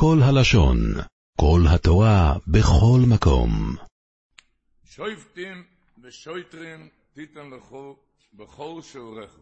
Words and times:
כל 0.00 0.18
הלשון, 0.22 0.78
כל 1.40 1.60
התורה, 1.74 2.34
בכל 2.46 3.00
מקום. 3.08 3.50
שויפטים 4.84 5.64
ושויטרים 6.02 6.88
תיתן 7.12 7.50
לכו 7.50 7.96
בכל 8.32 8.80
שעורכו. 8.82 9.40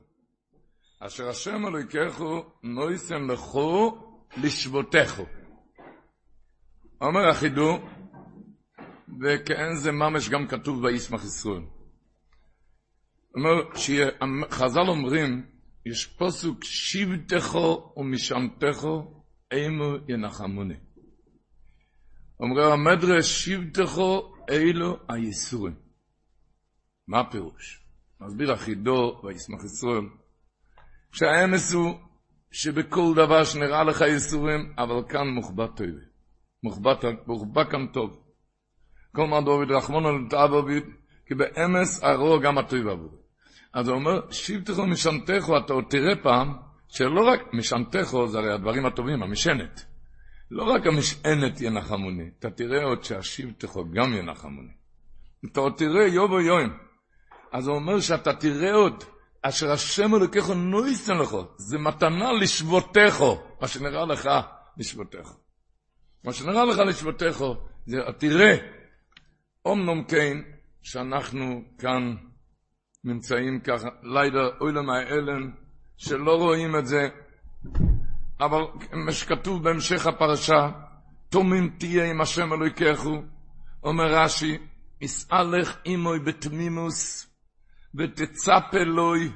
אשר 1.00 1.28
השם 1.28 1.66
אלוהיכךו 1.66 2.44
נויסן 2.62 3.26
לכו 3.30 3.98
לשבותךו. 4.36 5.26
אומר 7.00 7.28
החידו, 7.30 7.78
וכאין 9.20 9.76
זה 9.76 9.92
ממש 9.92 10.28
גם 10.28 10.46
כתוב 10.48 10.86
בישמח 10.86 11.24
ישראל. 11.24 11.62
אומר, 13.34 13.74
שחז"ל 13.74 14.88
אומרים, 14.88 15.46
יש 15.86 16.06
פוסוק 16.06 16.64
שבטךו 16.64 17.92
ומשענתךו 17.96 19.15
אימו 19.52 19.94
ינחמוני. 20.08 20.74
אומרי 22.40 22.72
המדרש 22.72 23.44
שבטךו 23.44 24.34
אילו 24.50 24.98
הייסורים. 25.08 25.74
מה 27.08 27.20
הפירוש? 27.20 27.86
מסביר 28.20 28.52
החידו 28.52 29.20
וישמח 29.24 29.64
ישראל, 29.64 30.04
שהאמס 31.12 31.72
הוא 31.72 31.94
שבכל 32.50 33.12
דבר 33.16 33.44
שנראה 33.44 33.84
לך 33.84 34.00
ייסורים, 34.00 34.72
אבל 34.78 35.08
כאן 35.08 35.28
מוחבא 35.28 35.66
טוב. 35.66 35.86
מוחבא 37.26 37.64
כאן 37.70 37.86
טוב. 37.86 38.22
כל 39.12 39.26
מה 39.26 39.40
דוד 39.40 39.70
רחמונו 39.70 40.18
לתאבוביד, 40.18 40.84
כי 41.26 41.34
באמס 41.34 42.02
הרוע 42.02 42.42
גם 42.42 42.58
הטוב 42.58 42.88
עבור. 42.88 43.22
אז 43.72 43.88
הוא 43.88 43.96
אומר, 43.96 44.30
שבטךו 44.30 44.86
משענתךו, 44.86 45.58
אתה 45.58 45.72
עוד 45.72 45.84
תראה 45.90 46.16
פעם, 46.22 46.56
שלא 46.88 47.20
רק 47.28 47.40
משענתךו, 47.52 48.28
זה 48.28 48.38
הרי 48.38 48.52
הדברים 48.52 48.86
הטובים, 48.86 49.22
המשענת. 49.22 49.84
לא 50.50 50.64
רק 50.64 50.86
המשענת 50.86 51.60
ינחמוני, 51.60 52.30
אתה 52.38 52.50
תראה 52.50 52.84
עוד 52.84 53.04
שהשבטךו 53.04 53.84
גם 53.90 54.14
ינחמוני. 54.14 54.72
אתה 55.52 55.60
עוד 55.60 55.72
תראה 55.76 56.06
יובו 56.06 56.40
יוים. 56.40 56.70
אז 57.52 57.68
הוא 57.68 57.76
אומר 57.76 58.00
שאתה 58.00 58.32
תראה 58.32 58.74
עוד, 58.74 59.04
אשר 59.42 59.70
השם 59.70 60.14
אלוקיך 60.14 60.50
נויסן 60.50 61.18
לך, 61.18 61.36
זה 61.56 61.78
מתנה 61.78 62.32
לשבותך, 62.32 63.24
מה 63.60 63.68
שנראה 63.68 64.06
לך 64.06 64.28
לשבותך. 64.78 65.32
מה 66.24 66.32
שנראה 66.32 66.64
לך 66.64 66.78
לשבותך, 66.78 67.44
זה 67.86 67.96
תראה, 68.18 68.56
אומנום 69.64 70.04
כן, 70.04 70.36
שאנחנו 70.82 71.62
כאן 71.78 72.16
נמצאים 73.04 73.60
ככה, 73.60 73.88
לילה 74.02 74.48
אוילם 74.60 74.90
האלם, 74.90 75.50
שלא 75.96 76.36
רואים 76.36 76.76
את 76.76 76.86
זה, 76.86 77.08
אבל 78.40 78.62
מה 78.92 79.12
שכתוב 79.12 79.64
בהמשך 79.64 80.06
הפרשה, 80.06 80.68
תומים 81.28 81.76
תהיה 81.78 82.10
עם 82.10 82.20
השם 82.20 82.52
אלוהיכךו, 82.52 83.22
אומר 83.82 84.04
רש"י, 84.14 84.58
יסעלך 85.00 85.76
עמוי 85.84 86.18
בתמימוס, 86.18 87.26
ותצפה 87.94 88.84
לוי, 88.86 89.32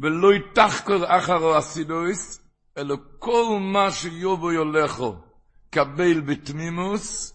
ולא 0.00 0.34
יתחקר 0.34 1.18
אחרו 1.18 1.58
אסידויס, 1.58 2.42
אלא 2.78 2.96
כל 3.18 3.58
מה 3.60 3.90
שיובו 3.90 4.52
יולכו, 4.52 5.16
קבל 5.70 6.20
בתמימוס, 6.20 7.34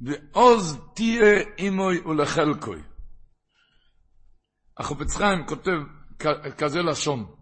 ועוז 0.00 0.78
תהיה 0.94 1.42
עמוי 1.58 2.00
ולחלקוי. 2.00 2.82
החופץ 4.78 5.16
חיים 5.16 5.46
כותב 5.46 5.78
כזה 6.58 6.82
לשון 6.82 7.35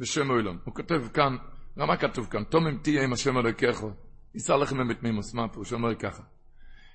בשם 0.00 0.30
אוילום. 0.30 0.58
הוא 0.64 0.74
כותב 0.74 1.08
כאן, 1.14 1.36
מה 1.76 1.96
כתוב 1.96 2.26
כאן? 2.26 2.44
תומם 2.44 2.78
תהיה 2.78 3.04
עם 3.04 3.12
השם 3.12 3.38
אלוהיכך, 3.38 3.84
יישא 4.34 4.52
לכם 4.52 4.88
בתמימוס. 4.88 5.34
מה 5.34 5.44
הפירוש? 5.44 5.72
אומר 5.72 5.94
ככה. 5.94 6.22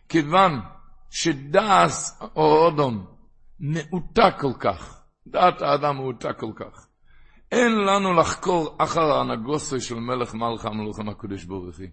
כיוון 0.09 0.59
שדעס 1.09 2.21
או 2.35 2.65
אודום 2.65 3.05
מעוטה 3.59 4.31
כל 4.39 4.53
כך, 4.59 5.01
דעת 5.27 5.61
האדם 5.61 5.95
מעוטה 5.95 6.33
כל 6.33 6.51
כך, 6.55 6.87
אין 7.51 7.71
לנו 7.71 8.13
לחקור 8.13 8.75
אחר 8.79 9.11
ההנהגוסי 9.11 9.79
של 9.81 9.95
מלך 9.95 10.33
מלכה 10.33 10.69
המלוכים 10.69 11.09
הקדוש 11.09 11.43
ברוך 11.43 11.63
הוא. 11.63 11.85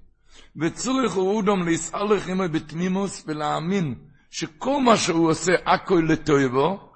הוא 1.14 1.36
אודום 1.36 1.62
להסעלך 1.68 2.28
עמו 2.28 2.42
בתמימוס 2.52 3.24
ולהאמין 3.26 3.94
שכל 4.30 4.80
מה 4.84 4.96
שהוא 4.96 5.30
עושה 5.30 5.52
הכל 5.66 6.02
לטויבו, 6.08 6.92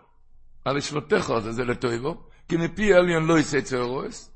על 0.65 0.77
ישבותיך 0.77 1.33
זה 1.39 1.53
זה 1.53 1.65
לטויבו, 1.65 2.27
כי 2.49 2.57
מפי 2.57 2.95
עליון 2.95 3.27
לא 3.27 3.39
יצא 3.39 3.61
צהרוס. 3.61 4.31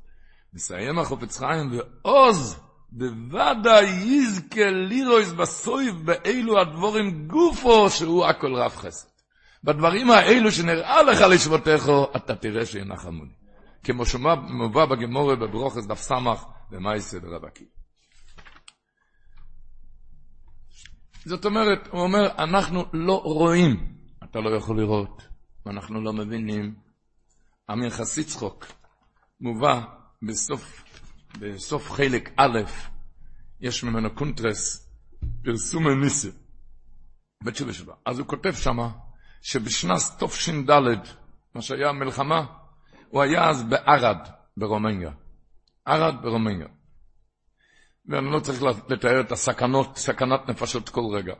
מסיים 0.53 0.99
החופץ 0.99 1.37
חיים, 1.37 1.71
ועוז 1.71 2.59
בוודא 2.91 3.81
יזכה 3.81 4.69
לירויס 4.69 5.31
בסויב 5.31 5.95
באילו 6.05 6.61
הדבורים 6.61 7.27
גופו 7.27 7.89
שהוא 7.89 8.25
הכל 8.25 8.55
רב 8.55 8.71
חסד. 8.75 9.07
בדברים 9.63 10.11
האלו 10.11 10.51
שנראה 10.51 11.03
לך 11.03 11.21
לשבותיך, 11.21 11.89
אתה 12.15 12.35
תראה 12.35 12.65
שינחמוני. 12.65 13.33
כמו 13.83 14.05
שמובא 14.05 14.85
בגמורה 14.85 15.35
בברוכס 15.35 15.85
דף 15.85 15.99
סמך 15.99 16.43
במאיסא 16.69 17.19
דרבקי. 17.19 17.65
זאת 21.25 21.45
אומרת, 21.45 21.87
הוא 21.91 22.01
אומר, 22.01 22.29
אנחנו 22.37 22.85
לא 22.93 23.21
רואים, 23.23 23.93
אתה 24.23 24.39
לא 24.39 24.55
יכול 24.55 24.81
לראות. 24.81 25.29
ואנחנו 25.65 26.01
לא 26.01 26.13
מבינים. 26.13 26.88
אמיר 27.71 27.89
חסיד 27.89 28.27
צחוק 28.27 28.65
מובא 29.41 29.81
בסוף, 30.21 30.83
בסוף 31.39 31.91
חלק 31.91 32.29
א', 32.37 32.59
יש 33.61 33.83
ממנו 33.83 34.15
קונטרס, 34.15 34.89
פרסום 35.43 35.87
הניסה, 35.87 36.29
בתשובה 37.43 37.73
שלו. 37.73 37.93
אז 38.05 38.19
הוא 38.19 38.27
כותב 38.27 38.53
שמה, 38.53 38.89
שבשנת 39.41 40.01
תש"ד, 40.23 40.71
מה 41.55 41.61
שהיה 41.61 41.91
מלחמה, 41.91 42.45
הוא 43.09 43.21
היה 43.21 43.49
אז 43.49 43.63
בערד, 43.63 44.17
ברומניה. 44.57 45.11
ערד 45.85 46.21
ברומניה. 46.21 46.67
ואני 48.05 48.31
לא 48.31 48.39
צריך 48.39 48.63
לתאר 48.89 49.21
את 49.21 49.31
הסכנות, 49.31 49.97
סכנת 49.97 50.49
נפשות 50.49 50.89
כל 50.89 51.01
רגע. 51.13 51.33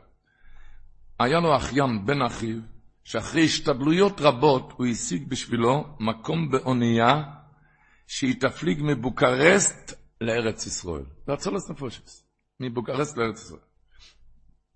היה 1.18 1.40
לו 1.40 1.56
אחיין, 1.56 2.06
בן 2.06 2.22
אחיו, 2.22 2.58
שאחרי 3.04 3.44
השתדלויות 3.44 4.20
רבות 4.20 4.72
הוא 4.76 4.86
השיג 4.86 5.28
בשבילו 5.28 5.84
מקום 6.00 6.50
באונייה 6.50 7.22
שהיא 8.06 8.40
תפליג 8.40 8.80
מבוקרסט 8.82 9.94
לארץ 10.20 10.66
ישראל. 10.66 11.04
זה 11.26 11.72
נפושס, 11.72 12.26
מבוקרסט 12.60 13.16
לארץ 13.16 13.42
ישראל. 13.42 13.60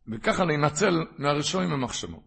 וככה 0.08 0.44
להינצל 0.44 1.04
מהראשונים 1.18 1.70
במחשבו. 1.70 2.22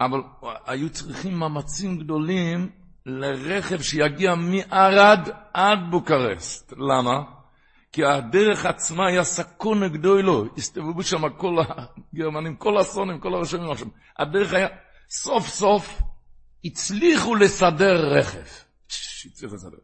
אבל 0.00 0.20
היו 0.66 0.90
צריכים 0.90 1.38
מאמצים 1.38 1.98
גדולים 1.98 2.70
לרכב 3.06 3.80
שיגיע 3.80 4.34
מערד 4.34 5.28
עד 5.54 5.78
בוקרסט. 5.90 6.72
למה? 6.72 7.22
כי 7.92 8.04
הדרך 8.04 8.66
עצמה 8.66 9.06
היה 9.06 9.24
סכון 9.24 9.88
גדולו, 9.88 10.44
הסתובבו 10.56 11.02
שם 11.02 11.28
כל 11.28 11.56
הגרמנים, 12.14 12.56
כל 12.56 12.76
האסונים, 12.76 13.20
כל 13.20 13.34
הראשונים. 13.34 13.90
הדרך 14.18 14.52
היה 14.52 14.68
סוף 15.10 15.48
סוף 15.48 16.02
הצליחו 16.64 17.34
לסדר 17.34 18.18
רכב. 18.18 18.44
הצליחו 19.26 19.54
לסדר. 19.54 19.78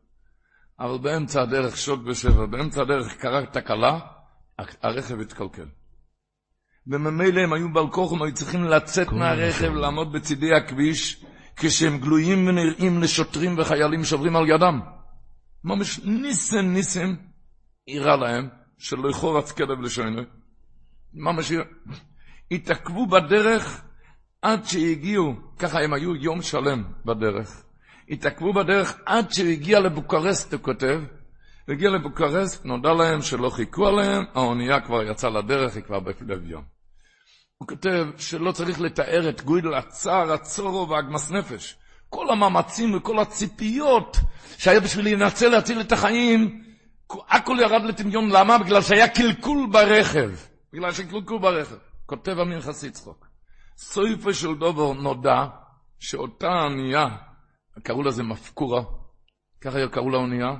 אבל 0.81 0.99
באמצע 0.99 1.43
הדרך 1.43 1.77
שוק 1.77 2.01
ושבר, 2.07 2.47
באמצע 2.47 2.83
הדרך 2.83 3.17
קרה 3.17 3.47
תקלה, 3.47 3.99
הרכב 4.59 5.21
התקלקל. 5.21 5.67
וממילא 6.87 7.41
הם 7.41 7.53
היו 7.53 7.73
בעל 7.73 7.91
כוח, 7.91 8.13
הם 8.13 8.23
היו 8.23 8.35
צריכים 8.35 8.65
לצאת 8.65 9.13
מהרכב, 9.13 9.73
לעמוד 9.73 10.13
בצידי 10.13 10.55
הכביש, 10.55 11.25
כשהם 11.57 11.99
גלויים 11.99 12.47
ונראים 12.47 13.03
לשוטרים 13.03 13.59
וחיילים 13.59 14.05
שעוברים 14.05 14.37
על 14.37 14.49
ידם. 14.49 14.81
ממש 15.65 15.99
ניסן 16.05 16.73
ניסן 16.73 17.15
אירה 17.89 18.17
להם, 18.17 18.49
שלא 18.79 19.11
יחורץ 19.11 19.53
כלב 19.53 19.81
לשוינו. 19.81 20.23
ממש 21.15 21.53
התעכבו 22.51 23.07
בדרך, 23.07 23.83
עד 24.43 24.65
שהגיעו, 24.65 25.35
ככה 25.59 25.81
הם 25.81 25.93
היו 25.93 26.17
יום 26.17 26.43
שלם 26.43 26.85
בדרך. 27.05 27.63
התעכבו 28.09 28.53
בדרך 28.53 28.99
עד 29.07 29.33
שהגיע 29.33 29.81
לבוקרסט, 29.81 30.53
הוא 30.53 30.61
כותב. 30.63 31.01
הגיע 31.69 31.91
לבוקרסט, 31.91 32.65
נודע 32.65 32.93
להם 32.93 33.23
שלא 33.23 33.51
חיכו 33.51 33.87
עליהם, 33.87 34.25
האונייה 34.35 34.81
כבר 34.81 35.03
יצאה 35.03 35.31
לדרך, 35.31 35.77
היא 35.77 35.83
כבר 35.83 36.01
בלב 36.01 36.51
יום. 36.51 36.65
הוא 37.59 37.69
כותב 37.69 38.07
שלא 38.17 38.53
צריך 38.53 38.81
לתאר 38.81 39.29
את 39.29 39.43
גודל 39.43 39.75
הצער, 39.75 40.33
הצורו 40.33 40.89
והגמס 40.89 41.31
נפש. 41.31 41.77
כל 42.09 42.31
המאמצים 42.31 42.95
וכל 42.95 43.19
הציפיות 43.19 44.17
שהיה 44.59 44.81
בשביל 44.81 45.15
לנצל 45.15 45.49
להציל 45.49 45.81
את 45.81 45.93
החיים, 45.93 46.63
הכל 47.29 47.57
ירד 47.61 47.85
לטמיון. 47.85 48.31
למה? 48.31 48.59
בגלל 48.59 48.83
שהיה 48.83 49.09
קלקול 49.09 49.67
ברכב. 49.73 50.31
בגלל 50.73 50.93
שקלקול 50.93 51.39
ברכב. 51.39 51.77
כותב 52.07 52.39
אמיר 52.39 52.61
חסיד 52.61 52.97
סויפה 53.77 54.35
של 54.35 54.55
דובר 54.55 54.93
נודע 54.93 55.47
שאותה 55.99 56.49
ענייה, 56.49 57.09
קראו 57.83 58.03
לזה 58.03 58.23
מפקורה, 58.23 58.83
ככה 59.61 59.79
קראו 59.91 60.11
לאונייה, 60.11 60.51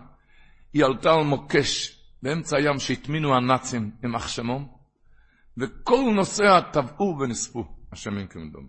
היא 0.73 0.85
עלתה 0.85 1.11
על 1.11 1.25
מוקש 1.25 1.99
באמצע 2.23 2.57
הים 2.57 2.79
שהטמינו 2.79 3.35
הנאצים 3.37 3.91
עם 4.05 4.13
מחשמום, 4.13 4.69
וכל 5.59 6.13
נוסעיה 6.15 6.63
טבעו 6.73 7.17
ונספו, 7.21 7.65
ינקום 8.07 8.51
דומה. 8.51 8.69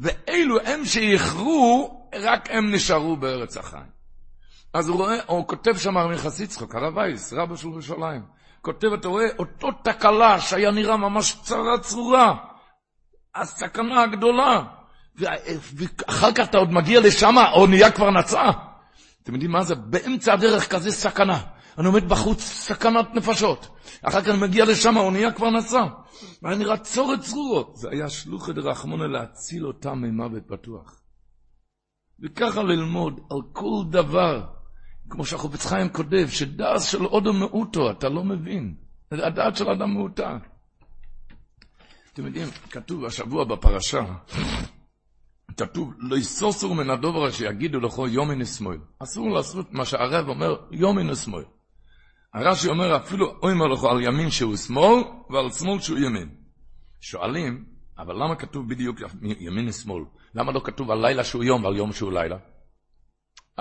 ואלו 0.00 0.60
הם 0.60 0.84
שאיחרו, 0.84 2.08
רק 2.14 2.48
הם 2.50 2.74
נשארו 2.74 3.16
בארץ 3.16 3.56
החיים. 3.56 3.94
אז 4.74 4.88
הוא 4.88 4.96
רואה, 4.96 5.16
הוא 5.26 5.48
כותב 5.48 5.76
שם 5.76 5.98
ארמיחס 5.98 6.40
יצחוק, 6.40 6.74
הרב 6.74 6.96
וייס, 6.96 7.32
רבו 7.32 7.56
של 7.56 7.68
ירושלים. 7.68 8.22
כותב, 8.60 8.88
אתה 8.92 9.08
רואה, 9.08 9.26
אותו 9.38 9.68
תקלה 9.84 10.40
שהיה 10.40 10.70
נראה 10.70 10.96
ממש 10.96 11.40
צרה 11.42 11.78
צרורה. 11.80 12.53
הסכנה 13.34 14.02
הגדולה. 14.02 14.64
ואחר 15.16 16.32
כך 16.32 16.48
אתה 16.48 16.58
עוד 16.58 16.72
מגיע 16.72 17.00
לשם, 17.00 17.38
האונייה 17.38 17.90
כבר 17.90 18.10
נצאה. 18.10 18.50
אתם 19.22 19.32
יודעים 19.32 19.50
מה 19.50 19.64
זה? 19.64 19.74
באמצע 19.74 20.32
הדרך 20.32 20.72
כזה 20.72 20.90
סכנה. 20.90 21.40
אני 21.78 21.86
עומד 21.86 22.08
בחוץ, 22.08 22.40
סכנת 22.40 23.14
נפשות. 23.14 23.68
אחר 24.02 24.20
כך 24.20 24.28
אני 24.28 24.38
מגיע 24.38 24.64
לשם, 24.64 24.96
האונייה 24.96 25.32
כבר 25.32 25.50
נסעה. 25.50 25.86
והיה 26.42 26.58
נראה 26.58 26.76
צורת 26.76 27.20
צרורות. 27.20 27.76
זה 27.76 27.88
היה 27.90 28.08
שלוחי 28.08 28.52
דרחמונה 28.52 29.06
להציל 29.06 29.66
אותם 29.66 29.98
ממוות 29.98 30.42
פתוח. 30.46 31.00
וככה 32.22 32.62
ללמוד 32.62 33.20
על 33.30 33.38
כל 33.52 33.84
דבר. 33.90 34.44
כמו 35.10 35.24
שהחופץ 35.24 35.66
חיים 35.66 35.88
כותב, 35.88 36.26
שדעת 36.28 36.82
של 36.82 37.06
אודו 37.06 37.32
מאותו, 37.32 37.90
אתה 37.90 38.08
לא 38.08 38.24
מבין. 38.24 38.74
הדעת 39.10 39.56
של 39.56 39.68
אדם 39.68 39.94
מאותה. 39.94 40.36
אתם 42.14 42.26
יודעים, 42.26 42.48
כתוב 42.70 43.04
השבוע 43.04 43.44
בפרשה, 43.44 44.04
כתוב, 45.56 45.94
לא 45.98 46.16
יסוסו 46.16 46.74
מן 46.74 46.90
הדובר 46.90 47.30
שיגידו 47.30 47.80
לכו 47.80 48.08
יומין 48.08 48.42
ושמאל. 48.42 48.78
אסור 48.98 49.30
לעשות 49.30 49.72
מה 49.72 49.84
שהרב 49.84 50.28
אומר, 50.28 50.56
יומין 50.70 51.10
ושמאל. 51.10 51.44
הרש"י 52.34 52.68
אומר, 52.68 52.96
אפילו 52.96 53.34
אומר 53.42 53.66
לכו 53.66 53.90
על 53.90 54.02
ימין 54.02 54.30
שהוא 54.30 54.56
שמאל, 54.56 55.04
ועל 55.30 55.50
שמאל 55.50 55.80
שהוא 55.80 55.98
ימין. 55.98 56.34
שואלים, 57.00 57.64
אבל 57.98 58.14
למה 58.14 58.36
כתוב 58.36 58.68
בדיוק 58.68 58.98
ימין 59.22 59.68
ושמאל? 59.68 60.04
למה 60.34 60.52
לא 60.52 60.60
כתוב 60.64 60.90
על 60.90 61.06
לילה 61.06 61.24
שהוא 61.24 61.44
יום 61.44 61.64
ועל 61.64 61.76
יום 61.76 61.92
שהוא 61.92 62.12
לילה? 62.12 62.36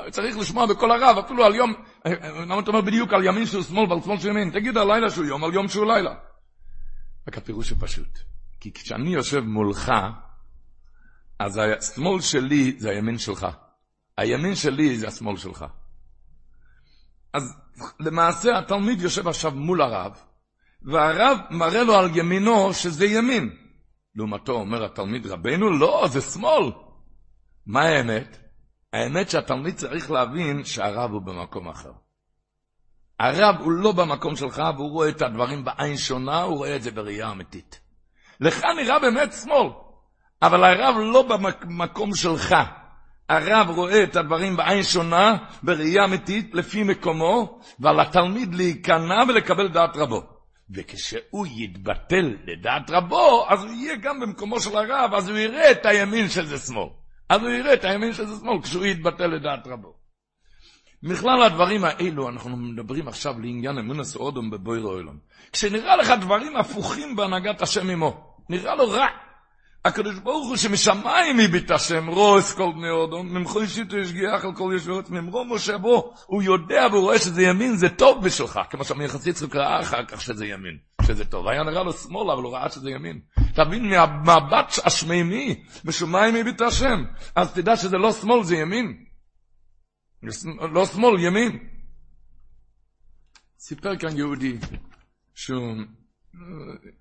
צריך 0.10 0.38
לשמוע 0.38 0.66
בכל 0.66 0.92
הרב, 0.92 1.18
אפילו 1.18 1.46
על 1.46 1.56
יום, 1.56 1.74
למה 2.48 2.60
אתה 2.60 2.72
אומר 2.72 2.82
בדיוק 2.82 3.14
על 3.14 3.26
ימין 3.26 3.46
שהוא 3.46 3.64
שמאל 3.64 3.90
ועל 3.90 4.02
שמאל 4.02 4.18
שהוא 4.18 4.32
ימין? 4.32 4.50
תגיד 4.50 4.78
על 4.78 4.88
לילה 4.94 5.10
שהוא 5.10 5.26
יום, 5.26 5.44
על 5.44 5.54
יום 5.54 5.68
שהוא 5.68 5.86
לילה. 5.86 6.16
רק 7.28 7.38
הפירוש 7.38 7.70
הוא 7.70 7.78
פשוט. 7.82 8.33
כי 8.64 8.74
כשאני 8.74 9.10
יושב 9.10 9.40
מולך, 9.40 9.92
אז 11.40 11.60
השמאל 11.78 12.22
שלי 12.22 12.76
זה 12.78 12.90
הימין 12.90 13.18
שלך. 13.18 13.48
הימין 14.18 14.56
שלי 14.56 14.98
זה 14.98 15.08
השמאל 15.08 15.38
שלך. 15.38 15.66
אז 17.34 17.56
למעשה 18.00 18.58
התלמיד 18.58 19.02
יושב 19.02 19.28
עכשיו 19.28 19.52
מול 19.52 19.82
הרב, 19.82 20.22
והרב 20.82 21.38
מראה 21.52 21.84
לו 21.84 21.96
על 21.96 22.18
ימינו 22.18 22.74
שזה 22.74 23.06
ימין. 23.06 23.56
לעומתו 24.16 24.52
אומר 24.54 24.86
התלמיד, 24.86 25.26
רבנו, 25.26 25.70
לא, 25.70 26.06
זה 26.12 26.22
שמאל. 26.22 26.72
מה 27.66 27.82
האמת? 27.82 28.38
האמת 28.94 29.30
שהתלמיד 29.30 29.76
צריך 29.76 30.12
להבין 30.12 30.66
שהרב 30.66 31.12
הוא 31.12 31.22
במקום 31.22 31.70
אחר. 31.70 31.92
הרב 33.20 33.56
הוא 33.60 33.72
לא 33.72 33.92
במקום 33.92 34.36
שלך, 34.36 34.62
והוא 34.76 34.92
רואה 34.92 35.10
את 35.10 35.22
הדברים 35.22 35.66
בעין 35.66 35.98
שונה, 35.98 36.42
הוא 36.42 36.58
רואה 36.58 36.76
את 36.76 36.84
זה 36.84 36.92
בראייה 36.92 37.32
אמיתית. 37.32 37.83
לך 38.40 38.64
נראה 38.78 39.00
באמת 39.00 39.34
שמאל, 39.34 39.70
אבל 40.42 40.64
הרב 40.64 40.96
לא 40.98 41.22
במקום 41.22 42.16
שלך. 42.16 42.56
הרב 43.30 43.70
רואה 43.70 44.04
את 44.04 44.16
הדברים 44.16 44.58
בעין 44.58 44.84
שונה, 44.84 45.36
בראייה 45.64 46.06
אמיתית, 46.06 46.56
לפי 46.56 46.84
מקומו, 46.84 47.60
ועל 47.80 48.00
התלמיד 48.00 48.56
להיכנע 48.56 49.24
ולקבל 49.28 49.68
דעת 49.68 49.98
רבו. 49.98 50.24
וכשהוא 50.70 51.48
יתבטל 51.56 52.36
לדעת 52.46 52.90
רבו, 52.90 53.46
אז 53.50 53.64
הוא 53.64 53.72
יהיה 53.72 53.96
גם 53.96 54.20
במקומו 54.20 54.60
של 54.60 54.78
הרב, 54.78 55.14
אז 55.14 55.30
הוא 55.30 55.38
יראה 55.38 55.72
את 55.72 55.86
הימין 55.86 56.30
שזה 56.30 56.58
שמאל. 56.58 56.90
אז 57.30 57.42
הוא 57.42 57.50
יראה 57.50 57.74
את 57.74 57.84
הימין 57.86 58.14
שזה 58.14 58.40
שמאל 58.40 58.62
כשהוא 58.62 58.86
יתבטל 58.86 59.28
לדעת 59.28 59.68
רבו. 59.68 60.03
מכלל 61.04 61.44
הדברים 61.44 61.84
האלו, 61.84 62.30
אנחנו 62.30 62.58
מדברים 62.58 63.08
עכשיו 63.08 63.40
לעניין 63.40 63.78
אמונס 63.78 64.16
אודום 64.16 64.50
בבויר 64.50 64.84
העולם. 64.84 65.18
כשנראה 65.52 65.96
לך 65.96 66.14
דברים 66.22 66.56
הפוכים 66.56 67.16
בהנהגת 67.16 67.62
השם 67.62 67.90
עמו, 67.90 68.36
נראה 68.50 68.76
לו 68.76 68.90
רע. 68.90 69.08
הקדוש 69.86 70.20
ברוך 70.20 70.48
הוא 70.48 70.58
שמשמיים 70.58 71.40
הביט 71.40 71.72
השם, 71.72 72.08
רוס 72.08 72.54
כל 72.54 72.72
בני 72.76 72.90
אודום, 72.90 73.34
ממחו 73.34 73.62
אישיתו 73.62 73.98
ישגיח 73.98 74.46
על 74.46 74.56
כל 74.56 74.74
ישבות, 74.76 75.10
ממרו 75.10 75.46
משה 75.46 75.78
בו, 75.78 76.14
הוא 76.26 76.44
יודע 76.44 76.88
והוא 76.92 77.02
רואה 77.02 77.20
שזה 77.20 77.44
ימין, 77.44 77.76
זה 77.76 77.90
טוב 77.90 78.26
בשבילך, 78.26 78.60
כמו 78.70 78.84
שאמיר 78.84 79.08
חסיצוק 79.08 79.56
ראה 79.56 79.80
אחר 79.80 80.06
כך 80.06 80.22
שזה 80.22 80.46
ימין, 80.46 80.78
שזה 81.02 81.26
טוב. 81.26 81.48
היה 81.48 81.64
נראה 81.64 81.84
לו 81.84 81.94
שמאל, 81.94 82.32
אבל 82.32 82.44
הוא 82.44 82.54
ראה 82.54 82.70
שזה 82.70 82.90
ימין. 82.90 83.20
תבין 83.54 83.90
מהמבט 83.90 84.80
השמימי, 84.86 85.64
בשמיים 85.86 86.36
הביט 86.36 86.62
השם, 86.62 87.04
אז 87.36 87.54
תדע 87.54 87.76
שזה 87.76 87.98
לא 87.98 88.12
שמאל, 88.12 88.44
זה 88.44 88.56
ימין. 88.56 89.13
לא 90.74 90.86
שמאל, 90.86 91.20
ימין. 91.20 91.60
סיפר 93.60 93.98
כאן 93.98 94.18
יהודי, 94.18 94.58
שהוא 95.36 95.76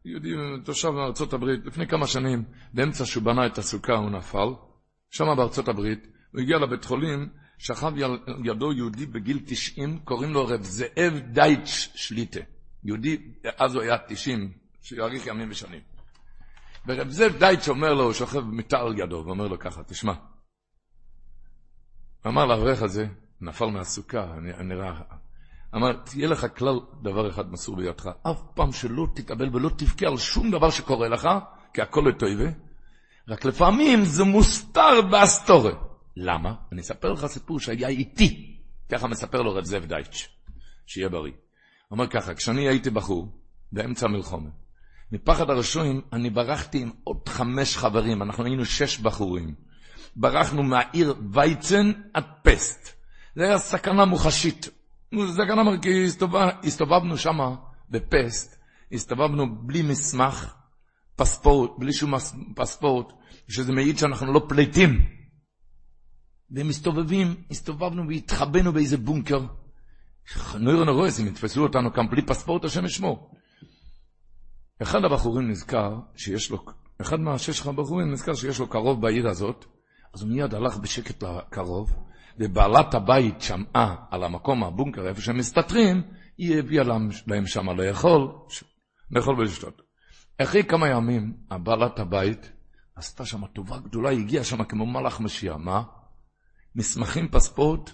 יהודי 0.04 0.30
תושב 0.64 0.90
מארצות 0.90 1.32
הברית, 1.32 1.66
לפני 1.66 1.86
כמה 1.86 2.06
שנים, 2.06 2.44
באמצע 2.74 3.04
שהוא 3.04 3.22
בנה 3.22 3.46
את 3.46 3.58
הסוכה 3.58 3.92
הוא 3.92 4.10
נפל, 4.10 4.48
שם 5.10 5.24
בארצות 5.36 5.68
הברית, 5.68 6.06
הוא 6.32 6.40
הגיע 6.40 6.58
לבית 6.58 6.84
חולים, 6.84 7.28
שכב 7.58 7.92
ידו 8.44 8.72
יהודי 8.72 9.06
בגיל 9.06 9.38
90, 9.46 9.98
קוראים 9.98 10.32
לו 10.32 10.46
רב 10.46 10.62
זאב 10.62 11.20
דייטש 11.32 11.88
שליטה. 11.94 12.40
יהודי, 12.84 13.18
אז 13.56 13.74
הוא 13.74 13.82
היה 13.82 13.98
90, 14.08 14.52
שיאריך 14.82 15.26
ימים 15.26 15.50
ושנים. 15.50 15.80
ורב 16.86 17.08
זאב 17.08 17.32
דייטש 17.38 17.68
אומר 17.68 17.94
לו, 17.94 18.04
הוא 18.04 18.12
שוכב 18.12 18.40
מיטה 18.40 18.80
על 18.80 18.98
ידו, 18.98 19.22
ואומר 19.26 19.48
לו 19.48 19.58
ככה, 19.58 19.82
תשמע. 19.84 20.12
אמר 22.26 22.46
לאברך 22.46 22.82
הזה, 22.82 23.06
נפל 23.40 23.66
מהסוכה, 23.66 24.34
נראה 24.62 24.92
אמר, 25.74 25.92
תהיה 25.92 26.28
לך 26.28 26.46
כלל 26.56 26.80
דבר 27.02 27.30
אחד 27.30 27.52
מסור 27.52 27.76
בידך, 27.76 28.10
אף 28.22 28.42
פעם 28.54 28.72
שלא 28.72 29.06
תתאבל 29.14 29.56
ולא 29.56 29.70
תבכה 29.76 30.06
על 30.06 30.16
שום 30.16 30.50
דבר 30.50 30.70
שקורה 30.70 31.08
לך, 31.08 31.28
כי 31.74 31.82
הכל 31.82 32.04
לטויבה, 32.08 32.50
רק 33.28 33.44
לפעמים 33.44 34.04
זה 34.04 34.24
מוסתר 34.24 35.02
באסתורה. 35.10 35.72
למה? 36.16 36.54
אני 36.72 36.80
אספר 36.80 37.12
לך 37.12 37.26
סיפור 37.26 37.60
שהיה 37.60 37.88
איתי, 37.88 38.58
ככה 38.92 39.08
מספר 39.08 39.42
לו 39.42 39.54
רב 39.54 39.64
זאב 39.64 39.84
דייטש, 39.84 40.28
שיהיה 40.86 41.08
בריא. 41.08 41.32
אומר 41.90 42.06
ככה, 42.06 42.34
כשאני 42.34 42.68
הייתי 42.68 42.90
בחור, 42.90 43.28
באמצע 43.72 44.06
המלחומה, 44.06 44.50
מפחד 45.12 45.50
הרשועים 45.50 46.00
אני 46.12 46.30
ברחתי 46.30 46.82
עם 46.82 46.90
עוד 47.04 47.28
חמש 47.28 47.76
חברים, 47.76 48.22
אנחנו 48.22 48.44
היינו 48.44 48.64
שש 48.64 48.98
בחורים. 48.98 49.54
ברחנו 50.16 50.62
מהעיר 50.62 51.14
וייצן 51.32 51.92
עד 52.14 52.24
פסט. 52.42 52.88
זה 53.36 53.44
היה 53.44 53.58
סכנה 53.58 54.04
מוחשית. 54.04 54.68
אמר, 55.52 55.78
כי 55.82 56.06
הסתובבנו 56.64 57.18
שם 57.18 57.38
בפסט, 57.90 58.56
הסתובבנו 58.92 59.66
בלי 59.66 59.82
מסמך, 59.82 60.54
פספורט, 61.16 61.70
בלי 61.78 61.92
שום 61.92 62.14
פספורט, 62.56 63.12
שזה 63.48 63.72
מעיד 63.72 63.98
שאנחנו 63.98 64.32
לא 64.32 64.46
פליטים. 64.48 65.04
והם 66.50 66.68
מסתובבים, 66.68 67.34
הסתובבנו 67.50 68.08
והתחבאנו 68.08 68.72
באיזה 68.72 68.96
בונקר. 68.96 69.40
נוירו 70.58 70.84
נרויס, 70.84 71.20
אם 71.20 71.26
יתפסו 71.26 71.62
אותנו 71.62 71.92
כאן 71.92 72.10
בלי 72.10 72.22
פספורט, 72.22 72.64
השם 72.64 72.84
ישמור. 72.84 73.30
אחד 74.82 75.04
הבחורים 75.04 75.50
נזכר 75.50 75.98
שיש 76.16 76.50
לו, 76.50 76.64
אחד 77.00 77.20
מהשש 77.20 77.66
הבחורים 77.66 78.12
נזכר 78.12 78.34
שיש 78.34 78.58
לו 78.58 78.66
קרוב 78.66 79.00
בעיר 79.00 79.28
הזאת, 79.28 79.64
אז 80.14 80.22
הוא 80.22 80.30
מיד 80.30 80.54
הלך 80.54 80.76
בשקט 80.76 81.22
לקרוב, 81.22 81.96
ובעלת 82.38 82.94
הבית 82.94 83.40
שמעה 83.40 83.96
על 84.10 84.24
המקום, 84.24 84.64
הבונקר, 84.64 85.08
איפה 85.08 85.20
שהם 85.20 85.36
מסתתרים, 85.36 86.02
היא 86.38 86.58
הביאה 86.58 86.84
להם, 87.26 87.46
שם 87.46 87.70
לאכול, 87.70 88.32
לאכול 89.10 89.40
ולשתות. 89.40 89.82
אחרי 90.42 90.64
כמה 90.64 90.88
ימים, 90.88 91.36
הבעלת 91.50 91.98
הבית 91.98 92.52
עשתה 92.96 93.24
שם 93.24 93.46
טובה 93.46 93.78
גדולה, 93.78 94.10
היא 94.10 94.20
הגיעה 94.20 94.44
שם 94.44 94.64
כמו 94.64 94.86
מלאך 94.86 95.20
משיח. 95.20 95.56
מה? 95.58 95.82
מסמכים 96.74 97.28
פספורט 97.28 97.90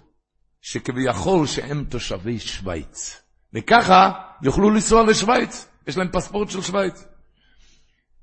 שכביכול 0.60 1.46
שהם 1.46 1.84
תושבי 1.84 2.38
שווייץ. 2.38 3.22
וככה 3.54 4.12
יוכלו 4.42 4.70
לנסוע 4.70 5.02
לשווייץ, 5.02 5.68
יש 5.86 5.96
להם 5.96 6.08
פספורט 6.12 6.50
של 6.50 6.62
שווייץ. 6.62 7.04